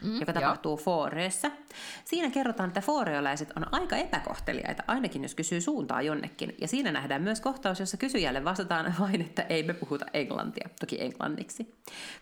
mm, 0.04 0.20
joka 0.20 0.32
joo. 0.32 0.41
tapahtuu 0.41 0.78
Fooreessa. 0.78 1.51
Siinä 2.06 2.30
kerrotaan, 2.30 2.68
että 2.68 2.82
fooreolaiset 2.82 3.51
on 3.58 3.74
aika 3.74 3.95
epäkohteliaita, 3.95 4.84
ainakin 4.88 5.22
jos 5.22 5.36
kysyy 5.36 5.62
suuntaa 5.62 6.01
jonnekin. 6.01 6.56
Ja 6.62 6.68
siinä 6.68 6.91
nähdään 6.91 7.22
myös 7.22 7.41
kohtaus, 7.41 7.80
jossa 7.80 7.97
kysyjälle 7.97 8.43
vastataan 8.43 8.93
vain, 8.99 9.22
että 9.22 9.41
ei 9.41 9.64
me 9.64 9.74
puhuta 9.74 10.06
englantia, 10.14 10.70
toki 10.80 11.01
englanniksi. 11.01 11.76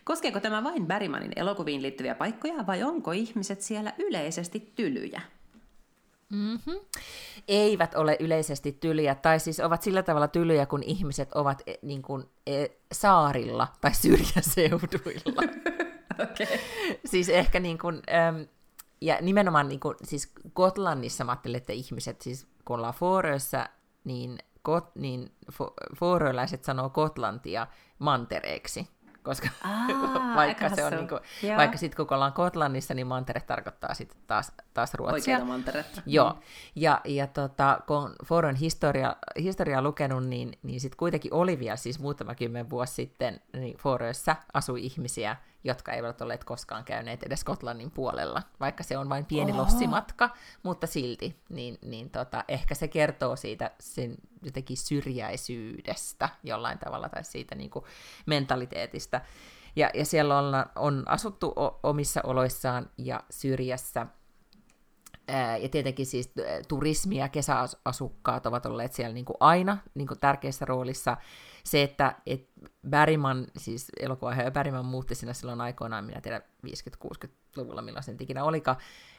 Koskeeko 0.04 0.40
tämä 0.40 0.64
vain 0.64 0.86
Bergmanin 0.86 1.32
elokuviin 1.36 1.82
liittyviä 1.82 2.14
paikkoja 2.14 2.66
vai 2.66 2.82
onko 2.82 3.12
ihmiset 3.12 3.60
siellä 3.60 3.92
yleisesti 3.98 4.72
tylyjä? 4.76 5.20
Mm-hmm. 6.32 6.80
Eivät 7.48 7.94
ole 7.94 8.16
yleisesti 8.20 8.72
tylyjä, 8.72 9.14
tai 9.14 9.40
siis 9.40 9.60
ovat 9.60 9.82
sillä 9.82 10.02
tavalla 10.02 10.28
tylyjä, 10.28 10.66
kun 10.66 10.82
ihmiset 10.82 11.32
ovat 11.32 11.62
e, 11.66 11.74
niin 11.82 12.02
kuin, 12.02 12.24
e, 12.46 12.66
saarilla 12.92 13.68
tai 13.80 13.94
syrjäseuduilla. 13.94 15.42
Okay. 16.12 16.58
siis 17.04 17.28
ehkä 17.28 17.60
niin 17.60 17.78
kuin, 17.78 18.02
äm, 18.28 18.46
ja 19.00 19.18
nimenomaan 19.20 19.68
niin 19.68 19.80
kuin, 19.80 19.96
siis 20.02 20.32
Gotlannissa 20.54 21.24
mä 21.24 21.32
ajattelin, 21.32 21.56
että 21.56 21.72
ihmiset, 21.72 22.22
siis 22.22 22.46
kun 22.64 22.76
ollaan 22.76 22.94
Fårössä, 22.94 23.68
niin, 24.04 24.38
got, 24.64 24.96
niin 24.96 25.32
fo- 25.52 25.96
fåröläiset 25.96 26.64
sanoo 26.64 26.90
Gotlantia 26.90 27.66
mantereeksi. 27.98 28.88
Koska 29.22 29.48
Aa, 29.64 30.34
vaikka, 30.36 30.68
se 30.68 30.84
on 30.84 30.92
niinku, 30.92 31.18
Joo. 31.42 31.56
vaikka 31.56 31.78
sitten 31.78 32.06
kun 32.06 32.14
ollaan 32.14 32.32
Gotlannissa, 32.36 32.94
niin 32.94 33.06
mantere 33.06 33.40
tarkoittaa 33.40 33.94
sitten 33.94 34.18
taas, 34.26 34.52
taas 34.74 34.94
Ruotsia. 34.94 35.14
Oikeata 35.14 35.44
manteretta. 35.44 36.02
Joo, 36.06 36.38
ja, 36.76 37.00
ja 37.04 37.26
tota, 37.26 37.80
kun 37.86 38.14
Foron 38.24 38.54
historia, 38.54 39.16
historiaa 39.42 39.82
lukenut, 39.82 40.24
niin, 40.24 40.58
niin 40.62 40.80
sitten 40.80 40.96
kuitenkin 40.96 41.34
oli 41.34 41.58
vielä 41.58 41.76
siis 41.76 41.98
muutama 41.98 42.34
kymmen 42.34 42.70
vuosi 42.70 42.94
sitten, 42.94 43.40
niin 43.52 43.76
Foroissa 43.76 44.36
asui 44.54 44.84
ihmisiä, 44.84 45.36
jotka 45.64 45.92
eivät 45.92 46.20
olleet 46.20 46.44
koskaan 46.44 46.84
käyneet 46.84 47.22
edes 47.22 47.40
Skotlannin 47.40 47.90
puolella, 47.90 48.42
vaikka 48.60 48.82
se 48.82 48.98
on 48.98 49.08
vain 49.08 49.24
pieni 49.26 49.52
Oho. 49.52 49.62
lossimatka, 49.62 50.30
mutta 50.62 50.86
silti, 50.86 51.36
niin, 51.48 51.78
niin 51.82 52.10
tota, 52.10 52.44
ehkä 52.48 52.74
se 52.74 52.88
kertoo 52.88 53.36
siitä 53.36 53.70
sen 53.80 54.16
jotenkin 54.42 54.76
syrjäisyydestä 54.76 56.28
jollain 56.42 56.78
tavalla, 56.78 57.08
tai 57.08 57.24
siitä 57.24 57.54
niin 57.54 57.70
kuin 57.70 57.84
mentaliteetista. 58.26 59.20
Ja, 59.76 59.90
ja 59.94 60.04
siellä 60.04 60.38
on, 60.38 60.54
on 60.76 61.02
asuttu 61.06 61.52
o- 61.56 61.80
omissa 61.82 62.20
oloissaan 62.24 62.90
ja 62.98 63.20
syrjässä, 63.30 64.06
Ja 65.62 65.68
tietenkin 65.68 66.06
siis 66.06 66.32
turismi- 66.68 67.16
ja 67.16 67.28
kesäasukkaat 67.28 68.46
ovat 68.46 68.66
olleet 68.66 68.92
siellä 68.92 69.14
niin 69.14 69.24
kuin 69.24 69.36
aina 69.40 69.78
niin 69.94 70.08
kuin 70.08 70.20
tärkeässä 70.20 70.64
roolissa. 70.64 71.16
Se, 71.64 71.82
että 71.82 72.16
et 72.26 72.48
Bergman, 72.88 73.46
siis 73.56 73.88
elokuva 74.00 74.34
Bergman 74.52 74.84
muutti 74.84 75.14
sinne 75.14 75.34
silloin 75.34 75.60
aikoinaan, 75.60 76.04
minä 76.04 76.20
tiedän 76.20 76.42
50-60-luvulla, 76.66 77.82
milloin 77.82 78.02
se 78.02 78.12
nyt 78.12 78.20
ikinä 78.20 78.44
olikaan, 78.44 78.76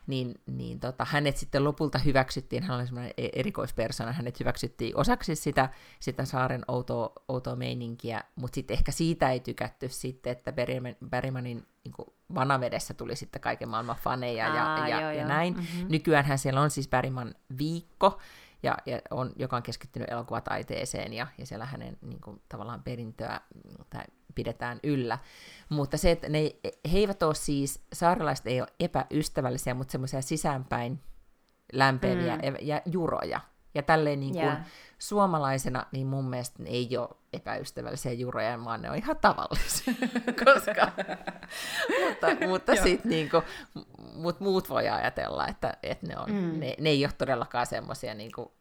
niin, 0.07 0.35
niin 0.45 0.79
tota, 0.79 1.05
hänet 1.09 1.37
sitten 1.37 1.63
lopulta 1.63 1.99
hyväksyttiin, 1.99 2.63
hän 2.63 2.77
oli 2.77 2.85
semmoinen 2.85 3.13
e- 3.17 3.29
erikoispersona, 3.33 4.11
hänet 4.11 4.39
hyväksyttiin 4.39 4.97
osaksi 4.97 5.35
sitä, 5.35 5.69
sitä 5.99 6.25
saaren 6.25 6.61
outoa, 6.67 7.11
outoa 7.27 7.55
meininkiä, 7.55 8.23
mutta 8.35 8.55
sitten 8.55 8.77
ehkä 8.77 8.91
siitä 8.91 9.31
ei 9.31 9.39
tykätty 9.39 9.89
sitten, 9.89 10.31
että 10.31 10.51
Bergman, 10.51 10.95
Bergmanin 11.09 11.67
niin 11.83 11.93
kuin 11.93 12.07
vanavedessä 12.35 12.93
tuli 12.93 13.15
sitten 13.15 13.41
kaiken 13.41 13.69
maailman 13.69 13.95
faneja 13.95 14.47
ja, 14.55 14.65
Aa, 14.65 14.87
ja, 14.87 15.01
joo, 15.01 15.11
ja 15.11 15.19
joo. 15.19 15.27
näin. 15.27 15.53
Mhm. 15.53 15.87
Nykyäänhän 15.89 16.37
siellä 16.37 16.61
on 16.61 16.69
siis 16.69 16.87
Bergman 16.87 17.35
viikko, 17.57 18.19
ja, 18.63 18.77
ja 18.85 19.01
on, 19.11 19.31
joka 19.35 19.55
on 19.55 19.63
keskittynyt 19.63 20.11
elokuvataiteeseen, 20.11 21.13
ja, 21.13 21.27
ja 21.37 21.45
siellä 21.45 21.65
hänen 21.65 21.97
niin 22.01 22.21
kuin, 22.21 22.41
tavallaan 22.49 22.83
perintöä 22.83 23.41
tai 23.89 24.03
pidetään 24.35 24.79
yllä. 24.83 25.17
Mutta 25.69 25.97
se, 25.97 26.11
että 26.11 26.29
ne, 26.29 26.39
he 26.91 26.97
eivät 26.97 27.23
ole 27.23 27.35
siis, 27.35 27.83
saarelaiset 27.93 28.47
ei 28.47 28.61
ole 28.61 28.69
epäystävällisiä, 28.79 29.73
mutta 29.73 29.91
semmoisia 29.91 30.21
sisäänpäin 30.21 30.99
lämpeviä 31.73 32.35
mm. 32.35 32.55
ja 32.61 32.81
juroja. 32.85 33.39
Ja 33.75 33.83
tälleen 33.83 34.19
niin 34.19 34.33
kuin 34.33 34.43
yeah. 34.43 34.65
suomalaisena, 34.99 35.85
niin 35.91 36.07
mun 36.07 36.29
mielestä 36.29 36.63
ne 36.63 36.69
ei 36.69 36.97
ole 36.97 37.09
epäystävällisiä 37.33 38.11
juroja, 38.11 38.65
vaan 38.65 38.81
ne 38.81 38.89
on 38.89 38.95
ihan 38.95 39.17
tavallisia. 39.17 39.93
Koska, 40.45 40.91
mutta 42.09 42.27
mutta 42.49 42.75
sit 42.75 43.05
niin 43.05 43.29
kuin, 43.29 43.43
mut 44.13 44.39
muut 44.39 44.69
voi 44.69 44.89
ajatella, 44.89 45.47
että, 45.47 45.77
että 45.83 46.07
ne, 46.07 46.17
on, 46.17 46.31
mm. 46.31 46.59
ne, 46.59 46.75
ne 46.79 46.89
ei 46.89 47.05
ole 47.05 47.13
todellakaan 47.17 47.65
semmoisia 47.65 48.13
niin 48.13 48.31
kuin, 48.31 48.51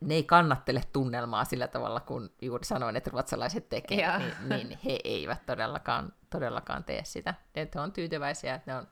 ne 0.00 0.14
ei 0.14 0.24
kannattele 0.24 0.82
tunnelmaa 0.92 1.44
sillä 1.44 1.68
tavalla, 1.68 2.00
kun 2.00 2.30
juuri 2.42 2.64
sanoin, 2.64 2.96
että 2.96 3.10
ruotsalaiset 3.10 3.68
tekevät, 3.68 4.22
niin, 4.48 4.68
niin 4.68 4.78
he 4.84 4.98
eivät 5.04 5.46
todellakaan, 5.46 6.12
todellakaan 6.30 6.84
tee 6.84 7.04
sitä. 7.04 7.34
Että 7.54 7.82
on 7.82 7.92
tyytyväisiä, 7.92 8.54
että 8.54 8.72
ne 8.72 8.78
on 8.78 8.86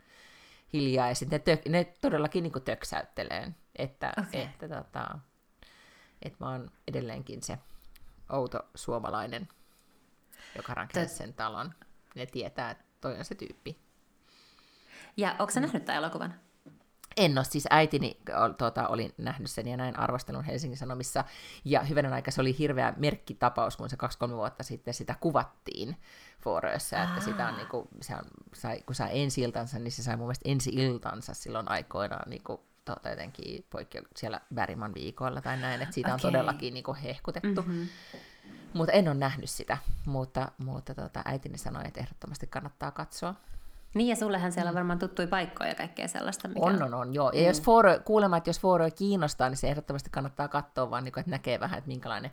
hiljaa 0.72 1.08
ja 1.08 1.14
sitten 1.14 1.36
ne, 1.36 1.56
tök, 1.56 1.66
ne 1.66 1.84
todellakin 1.84 2.42
niin 2.42 2.62
töksäyttelee, 2.64 3.52
että, 3.76 4.12
okay. 4.18 4.40
että, 4.40 4.68
tota, 4.68 5.18
että 6.22 6.36
mä 6.40 6.50
oon 6.50 6.70
edelleenkin 6.88 7.42
se 7.42 7.58
outo 8.32 8.60
suomalainen, 8.74 9.48
joka 10.56 10.74
rakensi 10.74 11.14
sen 11.14 11.34
talon. 11.34 11.74
Ne 12.14 12.26
tietää, 12.26 12.70
että 12.70 12.84
toi 13.00 13.18
on 13.18 13.24
se 13.24 13.34
tyyppi. 13.34 13.78
Ja 15.16 15.30
onko 15.38 15.50
sä 15.50 15.60
mm. 15.60 15.66
nähnyt 15.66 15.84
tämän 15.84 15.98
elokuvan? 15.98 16.40
En 17.16 17.38
ole, 17.38 17.44
siis 17.44 17.66
äitini 17.70 18.20
tuota, 18.58 18.88
oli 18.88 19.14
nähnyt 19.18 19.50
sen 19.50 19.68
ja 19.68 19.76
näin 19.76 19.98
arvostelun 19.98 20.44
Helsingin 20.44 20.78
Sanomissa. 20.78 21.24
Ja 21.64 21.80
hyvänä 21.82 22.14
aika 22.14 22.30
se 22.30 22.40
oli 22.40 22.58
hirveä 22.58 22.94
merkkitapaus, 22.96 23.76
kun 23.76 23.90
se 23.90 23.96
kaksi-kolme 23.96 24.36
vuotta 24.36 24.62
sitten 24.62 24.94
sitä 24.94 25.14
kuvattiin 25.20 25.96
Forössä, 26.40 27.02
että 27.02 27.20
sitä 27.20 27.48
on, 27.48 27.56
niin 27.56 27.68
kuin, 27.68 27.88
se 28.00 28.14
on, 28.14 28.24
sai, 28.54 28.82
kun 28.86 28.94
sai 28.94 29.20
ensi 29.20 29.40
iltansa, 29.40 29.78
niin 29.78 29.92
se 29.92 30.02
sai 30.02 30.16
mun 30.16 30.26
mielestä 30.26 30.48
ensi 30.48 30.70
iltansa 30.70 31.34
silloin 31.34 31.70
aikoinaan 31.70 32.30
niin 32.30 32.42
kuin, 32.42 32.60
tuota, 32.84 33.08
jotenkin 33.08 33.66
poikkeu- 33.70 34.08
siellä 34.16 34.40
Väriman 34.54 34.94
viikoilla 34.94 35.40
tai 35.42 35.56
näin, 35.56 35.82
että 35.82 35.94
siitä 35.94 36.14
okay. 36.14 36.14
on 36.14 36.32
todellakin 36.32 36.74
niin 36.74 36.84
kuin, 36.84 36.98
hehkutettu. 36.98 37.62
Mm-hmm. 37.62 37.88
Mutta 38.74 38.92
en 38.92 39.08
ole 39.08 39.14
nähnyt 39.14 39.50
sitä, 39.50 39.78
mutta, 40.06 40.52
mutta 40.58 40.94
tuota, 40.94 41.22
äitini 41.24 41.58
sanoi, 41.58 41.82
että 41.86 42.00
ehdottomasti 42.00 42.46
kannattaa 42.46 42.90
katsoa. 42.90 43.34
Niin, 43.94 44.08
ja 44.08 44.16
sullehan 44.16 44.52
siellä 44.52 44.68
on 44.68 44.74
mm. 44.74 44.76
varmaan 44.76 44.98
tuttui 44.98 45.26
paikkoja 45.26 45.68
ja 45.68 45.74
kaikkea 45.74 46.08
sellaista. 46.08 46.48
Mikä 46.48 46.60
on, 46.60 46.82
on, 46.82 46.94
on, 46.94 47.14
joo. 47.14 47.30
Ja 47.32 47.40
mm. 47.40 47.46
jos 47.46 47.62
Foro, 47.62 47.98
kuulemma, 48.04 48.36
että 48.36 48.50
jos 48.50 48.60
Foro 48.60 48.90
kiinnostaa, 48.96 49.48
niin 49.48 49.56
se 49.56 49.68
ehdottomasti 49.68 50.10
kannattaa 50.10 50.48
katsoa, 50.48 50.90
vaan 50.90 51.04
niin 51.04 51.12
kuin, 51.12 51.20
että 51.20 51.30
näkee 51.30 51.60
vähän, 51.60 51.78
että 51.78 51.88
minkälainen, 51.88 52.30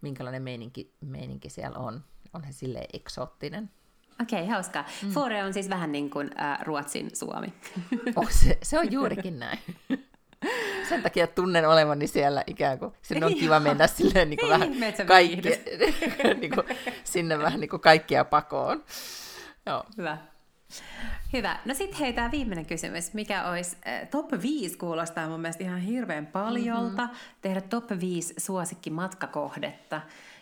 minkälainen 0.00 0.42
meininki, 0.42 0.94
meininki 1.00 1.50
siellä 1.50 1.78
on. 1.78 2.04
On 2.32 2.44
he 2.44 2.52
silleen 2.52 2.86
eksoottinen. 2.92 3.70
Okei, 4.22 4.42
okay, 4.42 4.52
hauskaa. 4.52 4.84
Mm. 5.02 5.10
Fore 5.10 5.44
on 5.44 5.52
siis 5.52 5.68
vähän 5.68 5.92
niin 5.92 6.10
kuin 6.10 6.30
äh, 6.40 6.58
Ruotsin 6.62 7.10
Suomi. 7.16 7.52
Oh, 8.16 8.30
se, 8.30 8.58
se 8.62 8.78
on 8.78 8.92
juurikin 8.92 9.38
näin. 9.44 9.58
Sen 10.88 11.02
takia 11.02 11.26
tunnen 11.26 11.68
olevani 11.68 12.06
siellä 12.06 12.44
ikään 12.46 12.78
kuin, 12.78 12.92
sinne 13.02 13.26
on 13.26 13.34
kiva 13.34 13.60
mennä 13.60 13.86
silleen 13.86 14.30
niin 14.30 14.38
kuin 14.38 14.50
vähän 14.50 14.70
kaikki, 15.06 15.42
niin 16.40 16.50
kuin, 16.54 16.66
sinne 17.04 17.38
vähän 17.38 17.60
niin 17.60 17.70
kuin 17.70 17.80
kaikkia 17.80 18.24
pakoon. 18.24 18.84
Joo. 19.66 19.84
Hyvä. 19.98 20.18
Hyvä. 21.32 21.58
No 21.64 21.74
sitten 21.74 21.98
hei, 21.98 22.12
tämä 22.12 22.30
viimeinen 22.30 22.66
kysymys. 22.66 23.14
Mikä 23.14 23.48
olisi, 23.48 23.76
äh, 23.86 24.08
top 24.08 24.32
5 24.42 24.78
kuulostaa 24.78 25.28
mun 25.28 25.40
mielestä 25.40 25.64
ihan 25.64 25.80
hirveän 25.80 26.26
paljolta, 26.26 27.02
mm-hmm. 27.02 27.18
tehdä 27.42 27.60
top 27.60 27.84
5 28.00 28.34
suosikki 28.38 28.90
matkakohdetta. 28.90 30.00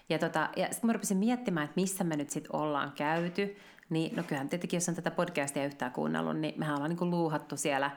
Ja, 0.08 0.18
tota, 0.18 0.48
ja 0.56 0.66
sitten 0.70 0.88
mä 0.88 0.92
rupesin 0.92 1.16
miettimään, 1.16 1.64
että 1.64 1.80
missä 1.80 2.04
me 2.04 2.16
nyt 2.16 2.30
sitten 2.30 2.56
ollaan 2.56 2.92
käyty. 2.92 3.56
Niin, 3.90 4.16
no 4.16 4.22
kyllähän 4.22 4.48
tietenkin, 4.48 4.76
jos 4.76 4.88
on 4.88 4.94
tätä 4.94 5.10
podcastia 5.10 5.64
yhtään 5.64 5.92
kuunnellut, 5.92 6.38
niin 6.38 6.54
mehän 6.56 6.74
ollaan 6.74 6.96
niin 6.96 7.10
luuhattu 7.10 7.56
siellä 7.56 7.90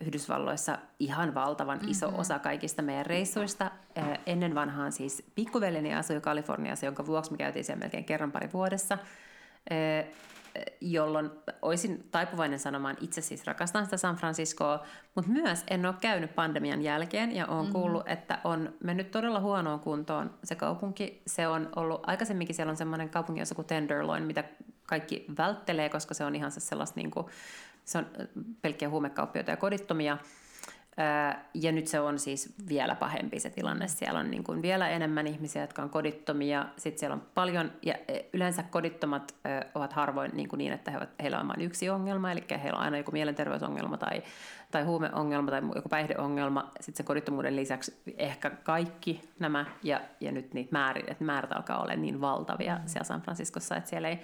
Yhdysvalloissa 0.00 0.78
ihan 0.98 1.34
valtavan 1.34 1.80
iso 1.88 2.06
mm-hmm. 2.06 2.20
osa 2.20 2.38
kaikista 2.38 2.82
meidän 2.82 3.06
reissuista. 3.06 3.70
Ennen 4.26 4.54
vanhaan 4.54 4.92
siis 4.92 5.22
pikkuveljeni 5.34 5.94
asui 5.94 6.20
Kaliforniassa, 6.20 6.86
jonka 6.86 7.06
vuoksi 7.06 7.30
me 7.30 7.36
käytiin 7.36 7.64
siellä 7.64 7.80
melkein 7.80 8.04
kerran 8.04 8.32
pari 8.32 8.48
vuodessa 8.52 8.98
jolloin 10.80 11.30
olisin 11.62 12.08
taipuvainen 12.10 12.58
sanomaan 12.58 12.96
itse 13.00 13.20
siis 13.20 13.46
rakastan 13.46 13.84
sitä 13.84 13.96
San 13.96 14.16
Franciscoa, 14.16 14.84
mutta 15.14 15.30
myös 15.30 15.64
en 15.70 15.86
ole 15.86 15.94
käynyt 16.00 16.34
pandemian 16.34 16.82
jälkeen 16.82 17.36
ja 17.36 17.46
olen 17.46 17.58
mm-hmm. 17.58 17.72
kuullut, 17.72 18.08
että 18.08 18.38
on 18.44 18.74
mennyt 18.84 19.10
todella 19.10 19.40
huonoon 19.40 19.80
kuntoon 19.80 20.34
se 20.44 20.54
kaupunki. 20.54 21.22
Se 21.26 21.48
on 21.48 21.68
ollut, 21.76 22.00
aikaisemminkin 22.06 22.54
siellä 22.54 22.70
on 22.70 22.76
semmoinen 22.76 23.08
kaupunki, 23.08 23.40
jossa 23.40 23.54
kuin 23.54 23.66
Tenderloin, 23.66 24.22
mitä 24.22 24.44
kaikki 24.86 25.24
välttelee, 25.38 25.88
koska 25.88 26.14
se 26.14 26.24
on 26.24 26.34
ihan 26.34 26.50
se 26.50 26.60
sellaista 26.60 27.00
niin 27.00 27.10
kuin, 27.10 27.26
se 27.84 27.98
on 27.98 28.06
pelkkiä 28.62 28.88
huumekauppioita 28.88 29.50
ja 29.50 29.56
kodittomia. 29.56 30.18
Ja 31.54 31.72
nyt 31.72 31.86
se 31.86 32.00
on 32.00 32.18
siis 32.18 32.54
vielä 32.68 32.94
pahempi 32.94 33.40
se 33.40 33.50
tilanne. 33.50 33.88
Siellä 33.88 34.20
on 34.20 34.30
niin 34.30 34.44
kuin 34.44 34.62
vielä 34.62 34.88
enemmän 34.88 35.26
ihmisiä, 35.26 35.62
jotka 35.62 35.82
on 35.82 35.90
kodittomia. 35.90 36.66
Sitten 36.76 37.00
siellä 37.00 37.14
on 37.14 37.22
paljon, 37.34 37.72
ja 37.82 37.94
yleensä 38.32 38.62
kodittomat 38.62 39.34
ovat 39.74 39.92
harvoin 39.92 40.30
niin, 40.34 40.48
kuin 40.48 40.58
niin 40.58 40.72
että 40.72 40.90
he 40.90 40.96
ovat, 40.96 41.08
heillä 41.22 41.40
on 41.40 41.48
vain 41.48 41.60
yksi 41.60 41.90
ongelma, 41.90 42.32
eli 42.32 42.44
heillä 42.62 42.78
on 42.78 42.84
aina 42.84 42.96
joku 42.96 43.12
mielenterveysongelma 43.12 43.96
tai, 43.96 44.22
tai 44.70 44.82
huumeongelma 44.82 45.50
tai 45.50 45.62
joku 45.74 45.88
päihdeongelma. 45.88 46.70
Sitten 46.80 46.96
se 46.96 47.02
kodittomuuden 47.02 47.56
lisäksi 47.56 47.96
ehkä 48.18 48.50
kaikki 48.50 49.20
nämä, 49.38 49.66
ja, 49.82 50.00
ja 50.20 50.32
nyt 50.32 50.54
niitä 50.54 50.72
määrit, 50.72 51.08
että 51.08 51.24
määrät 51.24 51.52
alkaa 51.52 51.82
olla 51.82 51.94
niin 51.94 52.20
valtavia 52.20 52.74
mm. 52.76 52.82
siellä 52.86 53.04
San 53.04 53.22
Franciscossa, 53.22 53.76
että 53.76 53.90
siellä 53.90 54.08
ei 54.08 54.18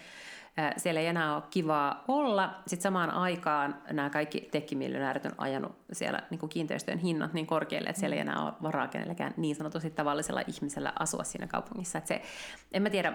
siellä 0.77 1.01
ei 1.01 1.07
enää 1.07 1.35
ole 1.35 1.43
kivaa 1.51 2.05
olla. 2.09 2.55
Sitten 2.67 2.83
samaan 2.83 3.11
aikaan 3.11 3.83
nämä 3.91 4.11
kaikki 4.11 4.41
tekkimiljonäärit 4.41 5.27
on 5.27 5.33
ajanut 5.39 5.77
siellä 5.93 6.23
niin 6.31 6.39
kuin 6.39 6.51
kiinteistöjen 6.51 6.99
hinnat 6.99 7.33
niin 7.33 7.47
korkealle, 7.47 7.89
että 7.89 8.01
siellä 8.01 8.17
ei 8.17 8.21
enää 8.21 8.45
ole 8.45 8.53
varaa 8.63 8.89
kenellekään 8.89 9.35
niin 9.37 9.57
sanotusti 9.57 9.91
tavallisella 9.91 10.43
ihmisellä 10.47 10.93
asua 10.99 11.25
siinä 11.25 11.47
kaupungissa. 11.47 11.99
Että 11.99 12.09
se, 12.09 12.23
en 12.73 12.83
mä 12.83 12.91
tiedä, 12.91 13.13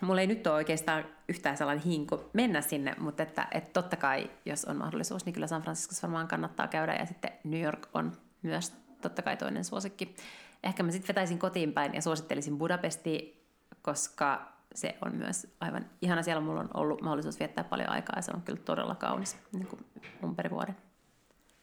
mulla 0.00 0.20
ei 0.20 0.26
nyt 0.26 0.46
ole 0.46 0.54
oikeastaan 0.54 1.04
yhtään 1.28 1.56
sellainen 1.56 1.84
hinku 1.84 2.30
mennä 2.32 2.60
sinne, 2.60 2.94
mutta 2.98 3.22
että, 3.22 3.48
että 3.52 3.70
totta 3.72 3.96
kai, 3.96 4.30
jos 4.44 4.64
on 4.64 4.76
mahdollisuus, 4.76 5.24
niin 5.24 5.34
kyllä 5.34 5.46
San 5.46 5.62
Franciscossa 5.62 6.06
varmaan 6.06 6.28
kannattaa 6.28 6.68
käydä. 6.68 6.94
Ja 6.94 7.06
sitten 7.06 7.32
New 7.44 7.62
York 7.62 7.88
on 7.94 8.12
myös 8.42 8.72
totta 9.02 9.22
kai 9.22 9.36
toinen 9.36 9.64
suosikki. 9.64 10.16
Ehkä 10.62 10.82
mä 10.82 10.90
sitten 10.90 11.08
vetäisin 11.08 11.38
kotiin 11.38 11.72
päin 11.72 11.94
ja 11.94 12.02
suosittelisin 12.02 12.58
Budapestia, 12.58 13.34
koska 13.82 14.57
se 14.74 14.98
on 15.04 15.16
myös 15.16 15.46
aivan 15.60 15.90
ihana. 16.02 16.22
Siellä 16.22 16.40
mulla 16.40 16.60
on 16.60 16.70
ollut 16.74 17.02
mahdollisuus 17.02 17.38
viettää 17.38 17.64
paljon 17.64 17.90
aikaa 17.90 18.16
ja 18.16 18.22
se 18.22 18.32
on 18.34 18.42
kyllä 18.42 18.62
todella 18.64 18.94
kaunis 18.94 19.36
niin 19.52 19.66
kuin 19.66 19.86
ympäri 20.22 20.50
vuoden. 20.50 20.76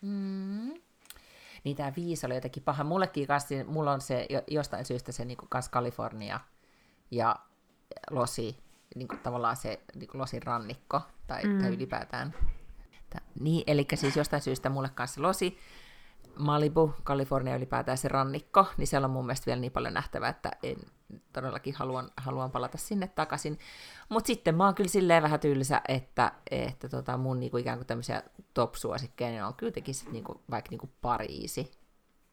Mm. 0.02 0.74
Niin 1.64 1.78
tämä 1.78 1.94
viisi 1.96 2.26
oli 2.26 2.36
jotenkin 2.36 2.64
paha. 2.64 2.84
Mullekin 2.84 3.28
kanssa, 3.28 3.56
mulla 3.68 3.92
on 3.92 4.02
se 4.02 4.28
jostain 4.48 4.86
syystä 4.86 5.12
se 5.12 5.26
niin 5.26 5.38
kuin 5.38 5.50
Kalifornia 5.72 6.40
ja 7.12 7.36
Losi, 8.12 8.58
niin 8.96 9.08
kuin 9.08 9.20
tavallaan 9.20 9.56
se 9.56 9.80
niin 9.96 10.10
kuin 10.10 10.22
Losin 10.22 10.44
rannikko 10.44 11.02
tai, 11.28 11.44
mm. 11.44 11.60
tai 11.60 11.70
ylipäätään. 11.70 12.34
Niin, 13.40 13.64
eli 13.68 13.88
siis 13.96 14.16
jostain 14.16 14.42
syystä 14.42 14.70
mulle 14.70 14.90
kanssa 14.96 15.22
Losi, 15.22 15.58
Malibu, 16.38 16.94
Kalifornia 17.04 17.56
ylipäätään 17.56 17.98
se 17.98 18.08
rannikko, 18.08 18.66
niin 18.78 18.88
siellä 18.88 19.06
on 19.06 19.12
mun 19.12 19.26
mielestä 19.26 19.46
vielä 19.46 19.62
niin 19.62 19.72
paljon 19.72 19.94
nähtävää, 19.94 20.30
että 20.30 20.52
en, 20.64 20.78
todellakin 21.34 21.74
haluan, 21.76 22.12
haluan 22.18 22.52
palata 22.52 22.78
sinne 22.78 23.08
takaisin. 23.08 23.60
Mutta 24.10 24.28
sitten 24.28 24.56
mä 24.56 24.66
oon 24.66 24.76
kyllä 24.76 24.90
silleen 24.90 25.24
vähän 25.24 25.40
tylsä, 25.40 25.82
että, 25.88 26.32
että 26.52 26.90
tota 26.90 27.18
mun 27.18 27.40
niinku 27.40 27.58
ikään 27.58 27.78
kuin 27.78 27.88
tämmöisiä 27.88 28.24
top-suosikkeja 28.54 29.30
niin 29.30 29.44
on 29.44 29.54
kyllä 29.54 29.74
sit 29.92 30.12
niinku, 30.12 30.42
vaikka 30.52 30.70
niinku 30.70 30.90
Pariisi. 31.02 31.72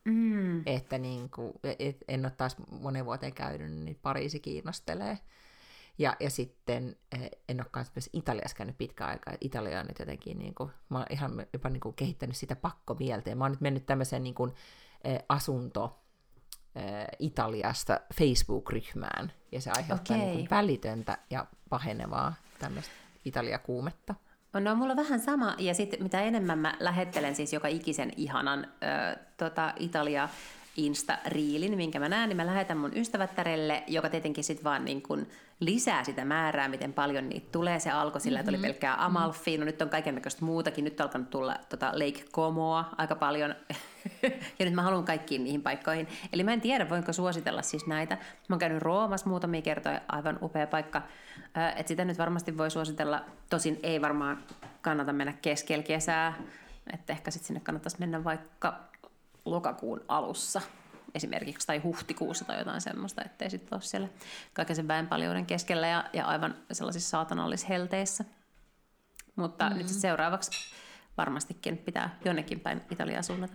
Mm. 0.05 0.63
Että 0.67 0.99
niinku, 0.99 1.61
et, 1.79 1.97
en 2.09 2.25
ole 2.25 2.33
taas 2.37 2.57
monen 2.71 3.05
vuoteen 3.05 3.35
käynyt, 3.35 3.73
niin 3.73 3.99
Pariisi 4.03 4.41
kiinnostelee. 4.41 5.19
Ja, 5.99 6.17
ja 6.21 6.31
sitten 6.31 6.97
eh, 7.13 7.31
en 7.49 7.61
ole 7.61 7.87
myös 7.95 8.11
Italiassa 8.13 8.57
käynyt 8.57 8.79
pitkään 8.79 9.11
aikaa. 9.11 9.35
Italia 9.41 9.81
on 9.81 9.87
nyt 9.87 9.99
jotenkin, 9.99 10.39
niin 10.39 10.55
kuin, 10.55 10.71
mä 10.89 10.99
oon 10.99 11.07
ihan 11.11 11.47
jopa 11.53 11.69
niin 11.69 11.81
kuin, 11.81 11.95
kehittänyt 11.95 12.37
sitä 12.37 12.57
pakkomieltä. 12.57 13.31
Ja 13.31 13.37
mä 13.37 13.45
oon 13.45 13.53
nyt 13.53 13.61
mennyt 13.61 13.87
tämmöiseen 13.87 14.23
niin 14.23 14.35
kuin, 14.35 14.53
eh, 15.05 15.19
asunto, 15.29 16.02
Italiasta 17.19 18.01
Facebook-ryhmään, 18.15 19.33
ja 19.53 19.61
se 19.61 19.71
aiheuttaa 19.71 20.17
okay. 20.17 20.29
niin 20.29 20.51
välitöntä 20.51 21.19
ja 21.31 21.47
pahenevaa 21.69 22.35
tämmöistä 22.59 22.93
Italia-kuumetta. 23.25 24.15
No 24.53 24.75
mulla 24.75 24.91
on 24.91 24.97
vähän 24.97 25.21
sama, 25.21 25.55
ja 25.59 25.75
sitten 25.75 26.03
mitä 26.03 26.21
enemmän 26.21 26.59
mä 26.59 26.77
lähettelen 26.81 27.35
siis 27.35 27.53
joka 27.53 27.69
ikisen 27.69 28.13
ihanan 28.17 28.65
ö, 28.65 29.19
tota, 29.37 29.73
Italia 29.79 30.29
Insta-riilin, 30.77 31.77
minkä 31.77 32.01
mä 32.01 32.09
näen, 32.09 32.29
niin 32.29 32.37
mä 32.37 32.47
lähetän 32.47 32.79
mun 32.79 32.97
ystävättärelle, 32.97 33.83
joka 33.87 34.09
tietenkin 34.09 34.45
sitten 34.45 34.65
vaan 34.65 34.85
niin 34.85 35.03
kun 35.03 35.27
lisää 35.61 36.05
sitä 36.05 36.25
määrää, 36.25 36.69
miten 36.69 36.93
paljon 36.93 37.29
niitä 37.29 37.49
tulee. 37.53 37.79
Se 37.79 37.91
alkoi 37.91 38.21
sillä, 38.21 38.41
että 38.41 38.51
oli 38.51 38.57
mm-hmm. 38.57 38.67
pelkkää 38.67 39.05
Amalfi, 39.05 39.59
no 39.59 39.65
nyt 39.65 39.83
on 39.83 39.89
kaiken 39.89 40.23
muutakin, 40.41 40.85
nyt 40.85 41.01
on 41.01 41.05
alkanut 41.05 41.31
tulla 41.31 41.57
tota 41.69 41.93
Lake 41.93 42.25
Comoa 42.33 42.85
aika 42.99 43.15
paljon, 43.15 43.55
ja 44.59 44.65
nyt 44.65 44.75
mä 44.75 44.83
haluan 44.83 45.05
kaikkiin 45.05 45.45
niihin 45.45 45.63
paikkoihin. 45.63 46.09
Eli 46.33 46.45
mä 46.45 46.53
en 46.53 46.61
tiedä, 46.61 46.91
voinko 46.91 47.13
suositella 47.13 47.63
siis 47.63 47.87
näitä. 47.87 48.15
Mä 48.49 48.55
oon 48.55 48.59
käynyt 48.59 48.83
Roomassa 48.83 49.29
muutamia 49.29 49.63
kertoja, 49.63 50.01
aivan 50.09 50.39
upea 50.43 50.67
paikka. 50.67 51.03
Että 51.77 51.89
sitä 51.89 52.05
nyt 52.05 52.19
varmasti 52.19 52.59
voi 52.59 52.71
suositella. 52.71 53.25
Tosin 53.51 53.81
ei 53.83 54.01
varmaan 54.01 54.39
kannata 54.83 55.13
mennä 55.13 55.35
keskellä 55.43 55.83
kesää. 55.83 56.35
Että 56.93 57.13
ehkä 57.13 57.31
sitten 57.31 57.47
sinne 57.47 57.61
kannattaisi 57.61 57.97
mennä 58.01 58.25
vaikka 58.25 58.92
lokakuun 59.45 60.01
alussa 60.09 60.61
esimerkiksi, 61.15 61.67
tai 61.67 61.79
huhtikuussa 61.79 62.45
tai 62.45 62.59
jotain 62.59 62.81
semmoista, 62.81 63.23
ettei 63.25 63.51
sitten 63.51 63.77
ole 63.77 63.83
siellä 63.83 64.09
kaiken 64.53 64.77
sen 64.77 64.89
väenpaljouden 64.89 65.47
keskellä 65.47 65.89
ja, 65.89 66.05
ja 66.13 66.27
aivan 66.27 66.55
sellaisissa 66.73 67.11
saatanallishelteissä. 67.11 68.25
Mutta 69.37 69.65
mm-hmm. 69.65 69.79
nyt 69.79 69.89
sit 69.89 70.01
seuraavaksi 70.01 70.51
varmastikin 71.17 71.79
pitää 71.79 72.19
jonnekin 72.25 72.61
päin 72.61 72.83
Italiaa 72.91 73.23
suunnata. 73.23 73.55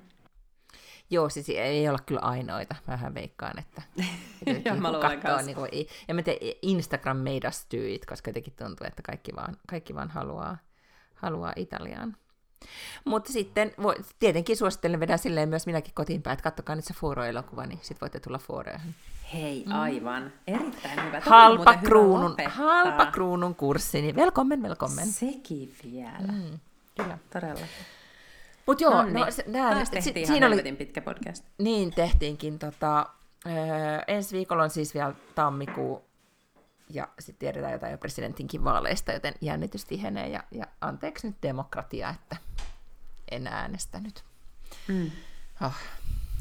Joo, 1.09 1.30
siis 1.30 1.49
ei 1.49 1.89
olla 1.89 1.99
kyllä 2.05 2.22
ainoita. 2.22 2.76
Vähän 2.88 3.14
veikkaan, 3.14 3.59
että... 3.59 3.81
että 4.45 4.69
Joo, 4.69 4.77
mä 4.77 4.91
luulen 4.91 5.22
katsoo, 5.22 5.41
niin 5.41 5.55
kuin, 5.55 5.69
ja 6.07 6.14
mä 6.14 6.22
teen 6.22 6.38
Instagram 6.61 7.18
made 7.18 7.47
us 7.47 7.68
do 7.73 7.77
it, 7.88 8.05
koska 8.05 8.30
jotenkin 8.30 8.53
tuntuu, 8.53 8.88
että 8.88 9.01
kaikki 9.01 9.35
vaan, 9.35 9.57
kaikki 9.68 9.95
vaan 9.95 10.09
haluaa, 10.09 10.57
haluaa 11.14 11.53
Italiaan. 11.55 12.18
Mutta 13.05 13.34
sitten 13.34 13.71
voi, 13.84 13.95
tietenkin 14.19 14.57
suosittelen 14.57 14.99
vedä 14.99 15.17
silleen 15.17 15.49
myös 15.49 15.65
minäkin 15.65 15.93
kotiin 15.93 16.21
päin, 16.21 16.34
että 16.34 16.43
kattokaa 16.43 16.75
nyt 16.75 16.85
se 16.85 16.93
Fuoro-elokuva, 16.93 17.65
niin 17.65 17.79
sitten 17.81 18.01
voitte 18.01 18.19
tulla 18.19 18.38
Fuoroihin. 18.38 18.95
Hei, 19.34 19.65
aivan. 19.69 20.23
Mm. 20.23 20.31
Erittäin 20.47 21.05
hyvä. 21.05 21.21
Toi 21.21 21.29
Halpa 21.29 21.71
hyvä 21.71 21.84
kruunun, 21.88 22.35
halpa 22.49 23.05
kruunun 23.05 23.55
kurssi, 23.55 24.01
niin 24.01 24.15
velkommen, 24.15 24.63
velkommen. 24.63 25.07
Sekin 25.07 25.75
vielä. 25.84 26.17
Mm. 26.31 26.34
Mm, 26.34 26.59
kyllä. 26.95 27.17
Todella. 27.34 27.65
Mutta 28.65 28.84
joo, 28.84 28.93
Nonni, 28.93 29.19
no, 29.19 29.31
se, 29.31 29.43
nää, 29.47 29.73
taas 29.73 29.88
si- 29.88 29.93
tehtiin 29.93 30.27
siinä 30.27 30.47
oli, 30.47 30.73
pitkä 30.73 31.01
podcast. 31.01 31.45
niin 31.57 31.91
tehtiinkin. 31.91 32.59
Tota, 32.59 33.05
öö, 33.45 33.53
ensi 34.07 34.35
viikolla 34.38 34.63
on 34.63 34.69
siis 34.69 34.93
vielä 34.93 35.13
tammikuu, 35.35 36.05
ja 36.89 37.07
sitten 37.19 37.39
tiedetään 37.39 37.73
jotain 37.73 37.91
jo 37.91 37.97
presidentinkin 37.97 38.63
vaaleista, 38.63 39.11
joten 39.11 39.34
jännitys 39.41 39.85
tihenee, 39.85 40.29
ja, 40.29 40.43
ja 40.51 40.65
anteeksi 40.81 41.27
nyt 41.27 41.35
demokratia, 41.43 42.09
että 42.09 42.38
en 43.31 43.47
äänestänyt. 43.47 44.23
Mm. 44.87 45.11
Oh. 45.65 45.75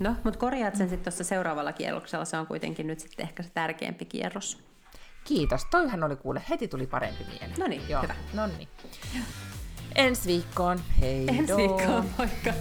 No, 0.00 0.16
mutta 0.24 0.38
korjaat 0.38 0.76
sen 0.76 0.88
sitten 0.88 1.04
tuossa 1.04 1.24
seuraavalla 1.24 1.72
kierroksella. 1.72 2.24
Se 2.24 2.36
on 2.36 2.46
kuitenkin 2.46 2.86
nyt 2.86 3.00
sitten 3.00 3.26
ehkä 3.26 3.42
se 3.42 3.50
tärkeämpi 3.50 4.04
kierros. 4.04 4.58
Kiitos, 5.24 5.64
toihan 5.64 6.04
oli 6.04 6.16
kuule, 6.16 6.42
heti 6.50 6.68
tuli 6.68 6.86
parempi 6.86 7.24
mieli. 7.24 7.54
No 7.58 7.66
niin, 7.66 7.82
hyvä. 7.82 8.14
No 8.32 8.46
niin. 8.46 8.68
Ensi 9.94 10.28
viikkoon, 10.28 10.80
hei 11.00 11.28
Ensi 11.28 11.56
viikkoon, 11.56 12.10
moikka! 12.18 12.52